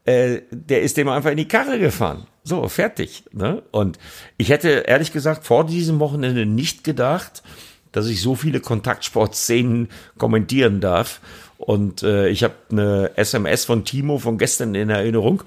Äh, 0.04 0.40
der 0.50 0.82
ist 0.82 0.96
dem 0.96 1.08
einfach 1.08 1.30
in 1.30 1.36
die 1.36 1.48
Karre 1.48 1.78
gefahren. 1.78 2.26
So, 2.46 2.68
fertig. 2.68 3.24
Ne? 3.32 3.60
Und 3.72 3.98
ich 4.36 4.50
hätte 4.50 4.68
ehrlich 4.68 5.12
gesagt 5.12 5.44
vor 5.44 5.66
diesem 5.66 5.98
Wochenende 5.98 6.46
nicht 6.46 6.84
gedacht, 6.84 7.42
dass 7.90 8.06
ich 8.06 8.22
so 8.22 8.36
viele 8.36 8.60
Kontaktsportszenen 8.60 9.88
kommentieren 10.16 10.80
darf. 10.80 11.20
Und 11.58 12.04
äh, 12.04 12.28
ich 12.28 12.44
habe 12.44 12.54
eine 12.70 13.10
SMS 13.16 13.64
von 13.64 13.84
Timo 13.84 14.18
von 14.18 14.38
gestern 14.38 14.76
in 14.76 14.90
Erinnerung. 14.90 15.42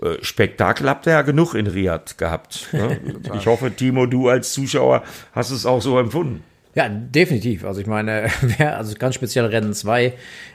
Äh, 0.00 0.22
Spektakel 0.22 0.88
habt 0.88 1.08
ihr 1.08 1.14
ja 1.14 1.22
genug 1.22 1.54
in 1.54 1.66
Riyadh 1.66 2.16
gehabt. 2.16 2.68
Ne? 2.72 3.00
ich 3.36 3.46
hoffe, 3.46 3.74
Timo, 3.74 4.06
du 4.06 4.28
als 4.28 4.52
Zuschauer 4.52 5.02
hast 5.32 5.50
es 5.50 5.66
auch 5.66 5.82
so 5.82 5.98
empfunden. 5.98 6.44
Ja, 6.76 6.88
definitiv. 6.90 7.64
Also 7.64 7.80
ich 7.80 7.88
meine, 7.88 8.30
also 8.58 8.94
ganz 8.96 9.16
speziell 9.16 9.46
Rennen 9.46 9.74
2, 9.74 10.12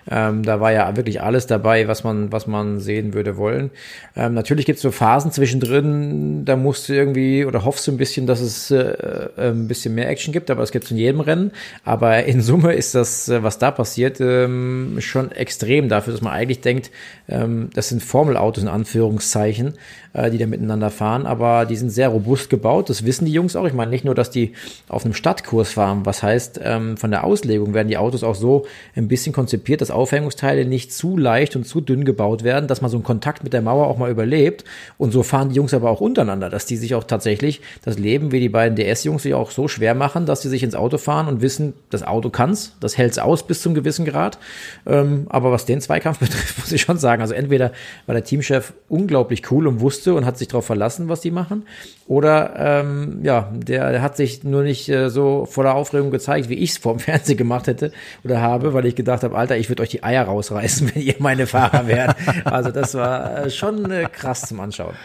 ähm, 0.10 0.44
da 0.44 0.60
war 0.60 0.72
ja 0.72 0.96
wirklich 0.96 1.22
alles 1.22 1.48
dabei, 1.48 1.88
was 1.88 2.04
man, 2.04 2.32
was 2.32 2.48
man 2.48 2.80
sehen 2.80 3.14
würde 3.14 3.38
wollen. 3.38 3.70
Ähm, 4.16 4.34
natürlich 4.34 4.66
gibt 4.66 4.78
es 4.78 4.82
so 4.82 4.92
Phasen 4.92 5.32
zwischendrin, 5.32 6.44
da 6.46 6.56
musst 6.56 6.90
du 6.90 6.94
irgendwie 6.94 7.46
oder 7.46 7.66
hoffst 7.66 7.88
du 7.88 7.92
ein 7.92 7.98
bisschen, 7.98 8.26
dass 8.26 8.42
es 8.42 8.72
äh, 8.72 8.78
äh 8.78 9.52
ein 9.52 9.68
bisschen 9.68 9.94
mehr 9.96 10.10
Action 10.10 10.34
gibt, 10.34 10.50
aber 10.50 10.64
es 10.64 10.72
gibt 10.72 10.86
es 10.86 10.92
in 10.92 10.98
jedem 10.98 11.20
Rennen. 11.20 11.52
Aber 11.84 12.24
in 12.26 12.42
Summe 12.42 12.74
ist 12.74 12.96
das, 12.96 13.30
äh, 13.30 13.44
was 13.44 13.60
da 13.60 13.72
passiert, 13.72 14.20
ähm, 14.20 14.98
schon 15.00 15.32
extrem 15.32 15.90
dafür, 15.90 16.14
dass 16.14 16.22
man 16.22 16.34
eigentlich 16.34 16.62
denkt, 16.62 16.92
ähm, 17.30 17.70
das 17.74 17.90
sind 17.90 18.02
Formelautos 18.04 18.64
in 18.64 18.70
Anführungszeichen, 18.70 19.74
äh, 20.14 20.32
die 20.32 20.38
da 20.38 20.46
miteinander 20.46 20.90
fahren, 20.90 21.26
aber 21.26 21.66
die 21.66 21.76
sind 21.76 21.90
sehr 21.90 22.10
robust 22.10 22.50
gebaut. 22.50 22.90
Das 22.90 23.06
wissen 23.06 23.26
die 23.26 23.32
Jungs 23.32 23.56
auch. 23.56 23.66
Ich 23.66 23.74
meine 23.74 23.92
nicht 23.92 24.06
nur, 24.06 24.16
dass 24.16 24.30
die 24.30 24.54
auf 24.88 25.06
einem 25.06 25.14
Stadtkurs 25.14 25.72
fahren, 25.72 26.06
was 26.06 26.24
heißt, 26.24 26.60
ähm, 26.64 26.98
von 26.98 27.12
der 27.12 27.24
Auslegung 27.24 27.74
werden 27.74 27.88
die 27.88 27.98
Autos 27.98 28.24
auch 28.24 28.36
so 28.36 28.66
ein 28.96 29.08
bisschen 29.08 29.34
konzipiert, 29.34 29.82
dass 29.82 29.91
Aufhängungsteile 29.92 30.66
nicht 30.66 30.94
zu 30.94 31.18
leicht 31.18 31.56
und 31.56 31.66
zu 31.66 31.82
dünn 31.82 32.06
gebaut 32.06 32.44
werden, 32.44 32.68
dass 32.68 32.82
man 32.82 32.90
so 32.90 32.98
einen 32.98 33.04
Kontakt 33.04 33.44
mit 33.44 33.54
der 33.54 33.62
Mauer 33.62 33.88
auch 33.88 33.98
mal 33.98 34.10
überlebt. 34.10 34.64
Und 34.98 35.12
so 35.12 35.24
fahren 35.24 35.50
die 35.50 35.56
Jungs 35.56 35.74
aber 35.74 35.90
auch 35.90 36.02
untereinander, 36.02 36.50
dass 36.50 36.66
die 36.66 36.78
sich 36.78 36.96
auch 36.96 37.04
tatsächlich 37.04 37.62
das 37.84 38.00
Leben 38.00 38.32
wie 38.32 38.40
die 38.40 38.50
beiden 38.50 38.76
DS-Jungs 38.76 39.24
sich 39.24 39.34
auch 39.34 39.52
so 39.52 39.68
schwer 39.68 39.96
machen, 39.96 40.26
dass 40.26 40.42
sie 40.42 40.50
sich 40.50 40.64
ins 40.64 40.76
Auto 40.76 40.98
fahren 40.98 41.28
und 41.28 41.42
wissen, 41.42 41.74
das 41.90 42.04
Auto 42.04 42.30
kann's, 42.30 42.76
das 42.80 42.98
hält's 42.98 43.20
aus 43.20 43.46
bis 43.46 43.62
zum 43.62 43.74
gewissen 43.74 44.06
Grad. 44.06 44.38
Ähm, 44.86 45.28
aber 45.30 45.52
was 45.52 45.66
den 45.66 45.82
Zweikampf 45.82 46.20
betrifft, 46.20 46.60
muss 46.60 46.72
ich 46.72 46.82
schon 46.82 46.98
sagen, 46.98 47.22
also 47.22 47.34
entweder 47.34 47.72
war 48.06 48.16
der 48.16 48.24
Teamchef 48.24 48.74
unglaublich 48.90 49.52
cool 49.52 49.68
und 49.68 49.82
wusste 49.82 50.14
und 50.14 50.26
hat 50.26 50.38
sich 50.38 50.48
darauf 50.48 50.66
verlassen, 50.66 51.10
was 51.10 51.22
die 51.22 51.32
machen, 51.32 51.64
oder 52.12 52.56
ähm, 52.58 53.20
ja, 53.24 53.50
der, 53.54 53.90
der 53.90 54.02
hat 54.02 54.18
sich 54.18 54.44
nur 54.44 54.64
nicht 54.64 54.90
äh, 54.90 55.10
so 55.10 55.46
voller 55.46 55.76
Aufregung 55.76 56.12
gezeigt, 56.12 56.50
wie 56.50 56.56
ich 56.56 56.72
es 56.72 56.78
vor 56.78 56.94
dem 56.94 57.00
Fernsehen 57.00 57.38
gemacht 57.38 57.68
hätte 57.68 57.94
oder 58.26 58.42
habe, 58.42 58.74
weil 58.74 58.86
ich 58.86 58.96
gedacht 58.96 59.24
habe, 59.24 59.38
Alter, 59.38 59.56
ich 59.56 59.70
würde 59.70 59.81
euch 59.82 59.90
die 59.90 60.04
Eier 60.04 60.24
rausreißen, 60.24 60.92
wenn 60.96 61.02
ihr 61.02 61.16
meine 61.20 61.48
Fahrer 61.48 61.88
wärt. 61.88 62.16
Also 62.46 62.72
das 62.72 62.94
war 62.94 63.46
äh, 63.46 63.50
schon 63.50 63.90
äh, 63.92 64.08
krass 64.12 64.48
zum 64.48 64.60
Anschauen. 64.60 64.96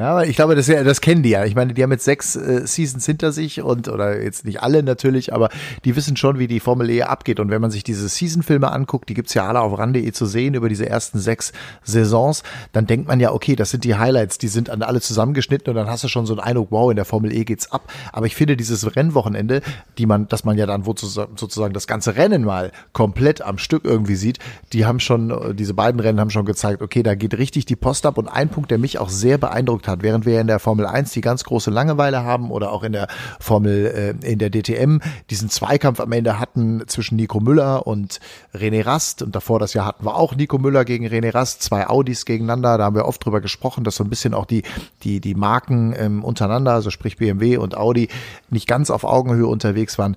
Ja, 0.00 0.22
ich 0.22 0.34
glaube, 0.34 0.54
das, 0.54 0.64
das 0.64 1.02
kennen 1.02 1.22
die 1.22 1.28
ja. 1.28 1.44
Ich 1.44 1.54
meine, 1.54 1.74
die 1.74 1.82
haben 1.82 1.92
jetzt 1.92 2.06
sechs 2.06 2.34
äh, 2.34 2.66
Seasons 2.66 3.04
hinter 3.04 3.32
sich 3.32 3.60
und, 3.60 3.86
oder 3.86 4.22
jetzt 4.22 4.46
nicht 4.46 4.62
alle 4.62 4.82
natürlich, 4.82 5.34
aber 5.34 5.50
die 5.84 5.94
wissen 5.94 6.16
schon, 6.16 6.38
wie 6.38 6.46
die 6.46 6.58
Formel 6.58 6.88
E 6.88 7.02
abgeht. 7.02 7.38
Und 7.38 7.50
wenn 7.50 7.60
man 7.60 7.70
sich 7.70 7.84
diese 7.84 8.08
Season-Filme 8.08 8.72
anguckt, 8.72 9.10
die 9.10 9.14
gibt's 9.14 9.34
ja 9.34 9.46
alle 9.46 9.60
auf 9.60 9.78
ran.de 9.78 10.10
zu 10.12 10.24
sehen 10.24 10.54
über 10.54 10.70
diese 10.70 10.88
ersten 10.88 11.18
sechs 11.18 11.52
Saisons, 11.82 12.44
dann 12.72 12.86
denkt 12.86 13.08
man 13.08 13.20
ja, 13.20 13.30
okay, 13.30 13.56
das 13.56 13.72
sind 13.72 13.84
die 13.84 13.94
Highlights, 13.94 14.38
die 14.38 14.48
sind 14.48 14.70
an 14.70 14.80
alle 14.80 15.02
zusammengeschnitten 15.02 15.68
und 15.68 15.76
dann 15.76 15.90
hast 15.90 16.02
du 16.02 16.08
schon 16.08 16.24
so 16.24 16.32
einen 16.32 16.40
Eindruck, 16.40 16.68
wow, 16.70 16.90
in 16.90 16.96
der 16.96 17.04
Formel 17.04 17.30
E 17.34 17.44
geht's 17.44 17.70
ab. 17.70 17.92
Aber 18.10 18.24
ich 18.24 18.34
finde 18.34 18.56
dieses 18.56 18.96
Rennwochenende, 18.96 19.60
die 19.98 20.06
man, 20.06 20.28
dass 20.28 20.44
man 20.44 20.56
ja 20.56 20.64
dann 20.64 20.82
sozusagen 20.82 21.74
das 21.74 21.86
ganze 21.86 22.16
Rennen 22.16 22.42
mal 22.42 22.72
komplett 22.94 23.42
am 23.42 23.58
Stück 23.58 23.84
irgendwie 23.84 24.16
sieht, 24.16 24.38
die 24.72 24.86
haben 24.86 24.98
schon, 24.98 25.54
diese 25.54 25.74
beiden 25.74 26.00
Rennen 26.00 26.20
haben 26.20 26.30
schon 26.30 26.46
gezeigt, 26.46 26.80
okay, 26.80 27.02
da 27.02 27.14
geht 27.14 27.36
richtig 27.36 27.66
die 27.66 27.76
Post 27.76 28.06
ab. 28.06 28.16
Und 28.16 28.28
ein 28.28 28.48
Punkt, 28.48 28.70
der 28.70 28.78
mich 28.78 28.98
auch 28.98 29.10
sehr 29.10 29.36
beeindruckt 29.36 29.89
hat, 29.90 30.02
während 30.02 30.26
wir 30.26 30.40
in 30.40 30.46
der 30.46 30.58
Formel 30.58 30.86
1 30.86 31.12
die 31.12 31.20
ganz 31.20 31.44
große 31.44 31.70
Langeweile 31.70 32.24
haben 32.24 32.50
oder 32.50 32.72
auch 32.72 32.82
in 32.82 32.92
der 32.92 33.08
Formel, 33.38 34.16
äh, 34.22 34.26
in 34.26 34.38
der 34.38 34.50
DTM 34.50 34.98
diesen 35.28 35.50
Zweikampf 35.50 36.00
am 36.00 36.12
Ende 36.12 36.38
hatten 36.38 36.82
zwischen 36.86 37.16
Nico 37.16 37.40
Müller 37.40 37.86
und 37.86 38.20
René 38.54 38.84
Rast 38.84 39.22
und 39.22 39.34
davor 39.34 39.58
das 39.58 39.74
Jahr 39.74 39.86
hatten 39.86 40.04
wir 40.04 40.16
auch 40.16 40.34
Nico 40.34 40.58
Müller 40.58 40.84
gegen 40.84 41.06
René 41.06 41.34
Rast, 41.34 41.62
zwei 41.62 41.88
Audis 41.88 42.24
gegeneinander, 42.24 42.78
da 42.78 42.84
haben 42.84 42.96
wir 42.96 43.06
oft 43.06 43.24
drüber 43.24 43.40
gesprochen, 43.40 43.84
dass 43.84 43.96
so 43.96 44.04
ein 44.04 44.10
bisschen 44.10 44.34
auch 44.34 44.46
die, 44.46 44.62
die, 45.02 45.20
die 45.20 45.34
Marken 45.34 45.94
ähm, 45.96 46.24
untereinander, 46.24 46.72
also 46.72 46.90
sprich 46.90 47.16
BMW 47.16 47.56
und 47.56 47.76
Audi, 47.76 48.08
nicht 48.48 48.66
ganz 48.66 48.90
auf 48.90 49.04
Augenhöhe 49.04 49.46
unterwegs 49.46 49.98
waren. 49.98 50.16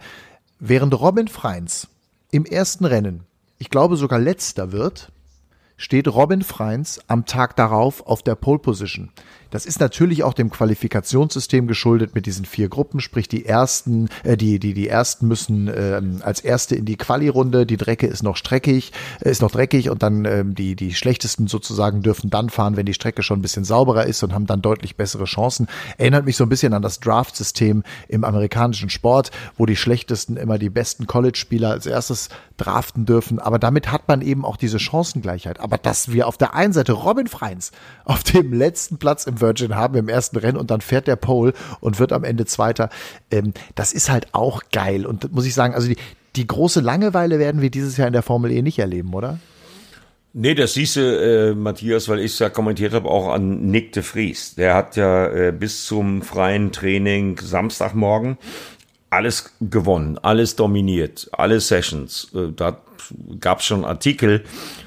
Während 0.60 1.00
Robin 1.00 1.27
Freins 1.27 1.88
im 2.32 2.46
ersten 2.46 2.86
Rennen, 2.86 3.24
ich 3.58 3.70
glaube 3.70 3.98
sogar 3.98 4.20
letzter 4.20 4.72
wird, 4.72 5.12
steht 5.77 6.08
Robin 6.08 6.42
Freins 6.42 7.01
am 7.08 7.25
Tag 7.25 7.56
darauf 7.56 8.06
auf 8.08 8.24
der 8.24 8.36
Pole 8.36 8.60
Position. 8.60 9.10
Das 9.54 9.68
ist 9.68 9.80
natürlich 9.80 10.24
auch 10.24 10.34
dem 10.34 10.50
Qualifikationssystem 10.50 11.68
geschuldet 11.68 12.16
mit 12.16 12.26
diesen 12.26 12.44
vier 12.44 12.70
Gruppen, 12.70 13.00
sprich 13.00 13.28
die 13.28 13.46
ersten, 13.46 14.10
äh, 14.24 14.36
die 14.36 14.58
die 14.58 14.74
die 14.74 14.88
ersten 14.88 15.28
müssen 15.28 15.68
äh, 15.68 16.02
als 16.22 16.40
erste 16.40 16.76
in 16.76 16.86
die 16.86 16.98
Quali-Runde. 16.98 17.68
Die 17.68 17.78
Drecke 17.78 18.08
ist 18.08 18.24
noch 18.24 18.36
streckig, 18.36 18.94
äh, 19.24 19.30
ist 19.30 19.44
noch 19.44 19.52
dreckig 19.52 19.92
und 19.92 20.02
dann 20.02 20.26
äh, 20.26 20.44
die 20.44 20.76
die 20.76 20.96
schlechtesten 20.96 21.46
sozusagen 21.46 22.02
dürfen 22.02 22.32
dann 22.32 22.50
fahren, 22.50 22.78
wenn 22.78 22.88
die 22.88 22.96
Strecke 22.96 23.22
schon 23.22 23.38
ein 23.38 23.42
bisschen 23.44 23.64
sauberer 23.64 24.08
ist 24.08 24.24
und 24.24 24.34
haben 24.34 24.48
dann 24.48 24.64
deutlich 24.64 24.96
bessere 24.96 25.26
Chancen. 25.26 25.68
Erinnert 26.00 26.26
mich 26.26 26.36
so 26.36 26.46
ein 26.46 26.50
bisschen 26.50 26.74
an 26.74 26.82
das 26.82 27.00
Draft-System 27.00 27.84
im 28.08 28.24
amerikanischen 28.24 28.90
Sport, 28.90 29.30
wo 29.56 29.68
die 29.68 29.76
schlechtesten 29.76 30.36
immer 30.36 30.58
die 30.58 30.72
besten 30.72 31.06
College-Spieler 31.06 31.70
als 31.70 31.86
erstes 31.86 32.30
draften 32.58 33.06
dürfen. 33.06 33.38
Aber 33.38 33.60
damit 33.60 33.92
hat 33.92 34.08
man 34.08 34.22
eben 34.22 34.46
auch 34.46 34.58
diese 34.58 34.80
Chancengleichheit. 34.80 35.60
Aber 35.60 35.78
dass 35.78 36.12
wir 36.12 36.28
auf 36.28 36.38
der 36.38 36.56
einen 36.56 36.74
Seite 36.74 36.94
Robin 36.94 37.28
Freins 37.28 37.72
auf 38.04 38.24
dem 38.24 38.52
letzten 38.52 38.98
Platz 38.98 39.26
im 39.26 39.43
Virgin 39.44 39.76
haben 39.76 39.96
im 39.96 40.10
ersten 40.10 40.38
Rennen 40.38 40.58
und 40.58 40.72
dann 40.72 40.82
fährt 40.82 41.06
der 41.06 41.18
Pole 41.18 41.54
und 41.80 42.00
wird 42.00 42.12
am 42.12 42.24
Ende 42.24 42.46
Zweiter. 42.46 42.90
Ähm, 43.30 43.54
das 43.76 43.94
ist 43.94 44.10
halt 44.10 44.34
auch 44.34 44.64
geil. 44.72 45.06
Und 45.06 45.32
muss 45.32 45.46
ich 45.46 45.54
sagen, 45.54 45.76
also 45.76 45.88
die, 45.88 45.98
die 46.36 46.48
große 46.48 46.80
Langeweile 46.80 47.38
werden 47.38 47.62
wir 47.62 47.70
dieses 47.70 47.98
Jahr 47.98 48.08
in 48.08 48.14
der 48.14 48.24
Formel 48.24 48.52
E 48.52 48.64
nicht 48.64 48.80
erleben, 48.80 49.14
oder? 49.14 49.38
Nee, 50.36 50.56
das 50.56 50.74
siehst 50.74 50.96
du, 50.96 51.02
äh, 51.02 51.54
Matthias, 51.54 52.10
weil 52.10 52.18
ich 52.18 52.34
es 52.34 52.40
ja 52.40 52.50
kommentiert 52.50 52.94
habe, 52.94 53.08
auch 53.08 53.32
an 53.32 53.68
Nick 53.68 53.92
de 53.92 54.02
Vries. 54.02 54.56
Der 54.56 54.74
hat 54.74 54.96
ja 54.96 55.28
äh, 55.28 55.52
bis 55.52 55.86
zum 55.86 56.24
freien 56.24 56.72
Training 56.72 57.38
Samstagmorgen 57.38 58.40
alles 59.12 59.54
gewonnen, 59.62 60.18
alles 60.18 60.56
dominiert, 60.56 61.30
alle 61.34 61.60
Sessions. 61.60 62.32
Äh, 62.34 62.52
da 62.56 62.82
gab 63.40 63.60
es 63.60 63.66
schon 63.66 63.86
Artikel, 63.86 64.44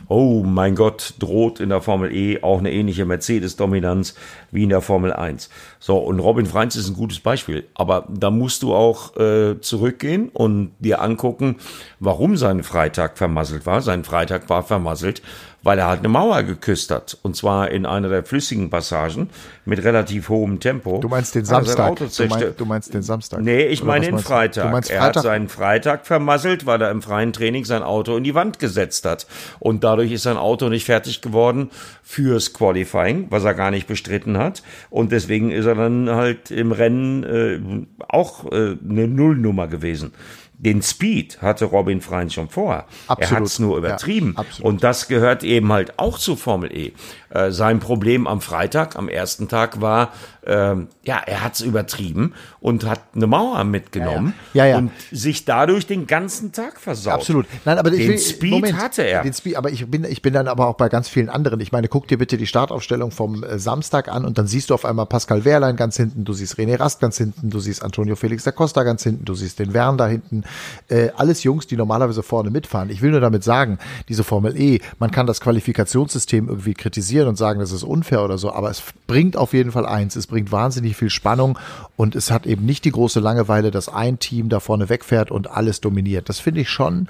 oh 0.08 0.42
mein 0.44 0.74
Gott, 0.74 1.14
droht 1.18 1.60
in 1.60 1.68
der 1.68 1.80
Formel 1.80 2.14
E 2.14 2.42
auch 2.42 2.58
eine 2.58 2.72
ähnliche 2.72 3.04
Mercedes-Dominanz 3.04 4.14
wie 4.50 4.62
in 4.62 4.68
der 4.68 4.80
Formel 4.80 5.12
1. 5.12 5.50
So, 5.78 5.98
und 5.98 6.20
Robin 6.20 6.46
Freins 6.46 6.76
ist 6.76 6.88
ein 6.88 6.94
gutes 6.94 7.20
Beispiel. 7.20 7.66
Aber 7.74 8.06
da 8.08 8.30
musst 8.30 8.62
du 8.62 8.74
auch 8.74 9.16
äh, 9.16 9.60
zurückgehen 9.60 10.28
und 10.30 10.72
dir 10.78 11.00
angucken, 11.02 11.56
warum 12.00 12.36
sein 12.36 12.62
Freitag 12.62 13.18
vermasselt 13.18 13.66
war. 13.66 13.80
Sein 13.82 14.04
Freitag 14.04 14.48
war 14.48 14.62
vermasselt, 14.62 15.22
weil 15.66 15.80
er 15.80 15.88
halt 15.88 15.98
eine 15.98 16.08
Mauer 16.08 16.44
geküsst 16.44 16.92
hat. 16.92 17.18
Und 17.22 17.34
zwar 17.34 17.72
in 17.72 17.86
einer 17.86 18.08
der 18.08 18.22
flüssigen 18.22 18.70
Passagen 18.70 19.30
mit 19.64 19.82
relativ 19.82 20.28
hohem 20.28 20.60
Tempo. 20.60 21.00
Du 21.00 21.08
meinst 21.08 21.34
den 21.34 21.44
Samstag? 21.44 21.96
Du, 21.96 22.26
mein, 22.28 22.54
du, 22.56 22.64
meinst 22.64 22.94
den 22.94 23.02
Samstag? 23.02 23.40
Nee, 23.40 23.64
ich 23.64 23.82
meine 23.82 24.06
den 24.06 24.20
Freitag. 24.20 24.70
Meinst 24.70 24.90
Freitag? 24.90 25.02
Er 25.02 25.06
hat 25.08 25.22
seinen 25.24 25.48
Freitag 25.48 26.06
vermasselt, 26.06 26.66
weil 26.66 26.80
er 26.80 26.92
im 26.92 27.02
freien 27.02 27.32
Training 27.32 27.64
sein 27.64 27.82
Auto 27.82 28.16
in 28.16 28.22
die 28.22 28.36
Wand 28.36 28.60
gesetzt 28.60 29.04
hat. 29.06 29.26
Und 29.58 29.82
dadurch 29.82 30.12
ist 30.12 30.22
sein 30.22 30.36
Auto 30.36 30.68
nicht 30.68 30.84
fertig 30.84 31.20
geworden 31.20 31.70
fürs 32.04 32.52
Qualifying, 32.52 33.26
was 33.30 33.42
er 33.42 33.54
gar 33.54 33.72
nicht 33.72 33.88
bestritten 33.88 34.38
hat. 34.38 34.62
Und 34.88 35.10
deswegen 35.10 35.50
ist 35.50 35.66
er 35.66 35.74
dann 35.74 36.08
halt 36.10 36.52
im 36.52 36.70
Rennen 36.70 37.24
äh, 37.24 38.04
auch 38.06 38.44
äh, 38.52 38.76
eine 38.88 39.08
Nullnummer 39.08 39.66
gewesen. 39.66 40.12
Den 40.58 40.82
Speed 40.82 41.42
hatte 41.42 41.66
Robin 41.66 42.00
Freins 42.00 42.32
schon 42.34 42.48
vorher. 42.48 42.86
Absolut. 43.08 43.30
Er 43.30 43.36
hat 43.36 43.42
es 43.42 43.58
nur 43.58 43.76
übertrieben. 43.76 44.34
Ja, 44.36 44.44
und 44.64 44.82
das 44.82 45.08
gehört 45.08 45.44
eben 45.44 45.70
halt 45.70 45.98
auch 45.98 46.18
zu 46.18 46.34
Formel 46.34 46.72
E. 46.76 46.92
Äh, 47.36 47.52
sein 47.52 47.80
Problem 47.80 48.26
am 48.26 48.40
Freitag, 48.40 48.96
am 48.96 49.08
ersten 49.08 49.48
Tag 49.48 49.80
war, 49.80 50.12
ähm, 50.46 50.88
ja, 51.02 51.20
er 51.26 51.42
hat 51.42 51.54
es 51.54 51.60
übertrieben 51.60 52.34
und 52.60 52.84
hat 52.84 53.00
eine 53.14 53.26
Mauer 53.26 53.64
mitgenommen 53.64 54.32
ja, 54.54 54.64
ja. 54.64 54.70
Ja, 54.70 54.78
und 54.78 54.92
sich 55.10 55.44
dadurch 55.44 55.86
den 55.86 56.06
ganzen 56.06 56.52
Tag 56.52 56.80
versaut. 56.80 57.14
Absolut. 57.14 57.46
Nein, 57.64 57.78
aber 57.78 57.90
den 57.90 58.08
will, 58.08 58.18
Speed 58.18 58.52
Moment, 58.52 58.78
hatte 58.78 59.02
er. 59.02 59.22
Den 59.22 59.34
Speed, 59.34 59.56
aber 59.56 59.70
ich 59.70 59.90
bin, 59.90 60.04
ich 60.04 60.22
bin 60.22 60.32
dann 60.32 60.46
aber 60.46 60.68
auch 60.68 60.76
bei 60.76 60.88
ganz 60.88 61.08
vielen 61.08 61.28
anderen. 61.28 61.58
Ich 61.60 61.72
meine, 61.72 61.88
guck 61.88 62.06
dir 62.06 62.16
bitte 62.16 62.36
die 62.36 62.46
Startaufstellung 62.46 63.10
vom 63.10 63.42
äh, 63.42 63.58
Samstag 63.58 64.08
an 64.08 64.24
und 64.24 64.38
dann 64.38 64.46
siehst 64.46 64.70
du 64.70 64.74
auf 64.74 64.84
einmal 64.84 65.06
Pascal 65.06 65.44
Wehrlein 65.44 65.76
ganz 65.76 65.96
hinten, 65.96 66.24
du 66.24 66.32
siehst 66.32 66.54
René 66.54 66.78
Rast 66.78 67.00
ganz 67.00 67.18
hinten, 67.18 67.50
du 67.50 67.58
siehst 67.58 67.82
Antonio 67.82 68.14
Felix 68.14 68.44
da 68.44 68.52
Costa 68.52 68.84
ganz 68.84 69.02
hinten, 69.02 69.24
du 69.24 69.34
siehst 69.34 69.58
den 69.58 69.74
Wern 69.74 69.98
da 69.98 70.06
hinten. 70.06 70.44
Äh, 70.88 71.08
alles 71.16 71.42
Jungs, 71.42 71.66
die 71.66 71.76
normalerweise 71.76 72.22
vorne 72.22 72.50
mitfahren. 72.50 72.88
Ich 72.88 73.02
will 73.02 73.10
nur 73.10 73.20
damit 73.20 73.42
sagen, 73.42 73.78
diese 74.08 74.22
Formel 74.22 74.58
E, 74.58 74.80
man 75.00 75.10
kann 75.10 75.26
das 75.26 75.40
Qualifikationssystem 75.40 76.48
irgendwie 76.48 76.74
kritisieren 76.74 77.25
und 77.26 77.36
sagen, 77.36 77.60
das 77.60 77.72
ist 77.72 77.82
unfair 77.82 78.24
oder 78.24 78.38
so, 78.38 78.52
aber 78.52 78.70
es 78.70 78.82
bringt 79.06 79.36
auf 79.36 79.52
jeden 79.52 79.72
Fall 79.72 79.86
eins, 79.86 80.16
es 80.16 80.26
bringt 80.26 80.52
wahnsinnig 80.52 80.96
viel 80.96 81.10
Spannung 81.10 81.58
und 81.96 82.14
es 82.14 82.30
hat 82.30 82.46
eben 82.46 82.64
nicht 82.64 82.84
die 82.84 82.92
große 82.92 83.20
Langeweile, 83.20 83.70
dass 83.70 83.88
ein 83.88 84.18
Team 84.18 84.48
da 84.48 84.60
vorne 84.60 84.88
wegfährt 84.88 85.30
und 85.30 85.50
alles 85.50 85.80
dominiert. 85.80 86.28
Das 86.28 86.40
finde 86.40 86.62
ich 86.62 86.70
schon 86.70 87.08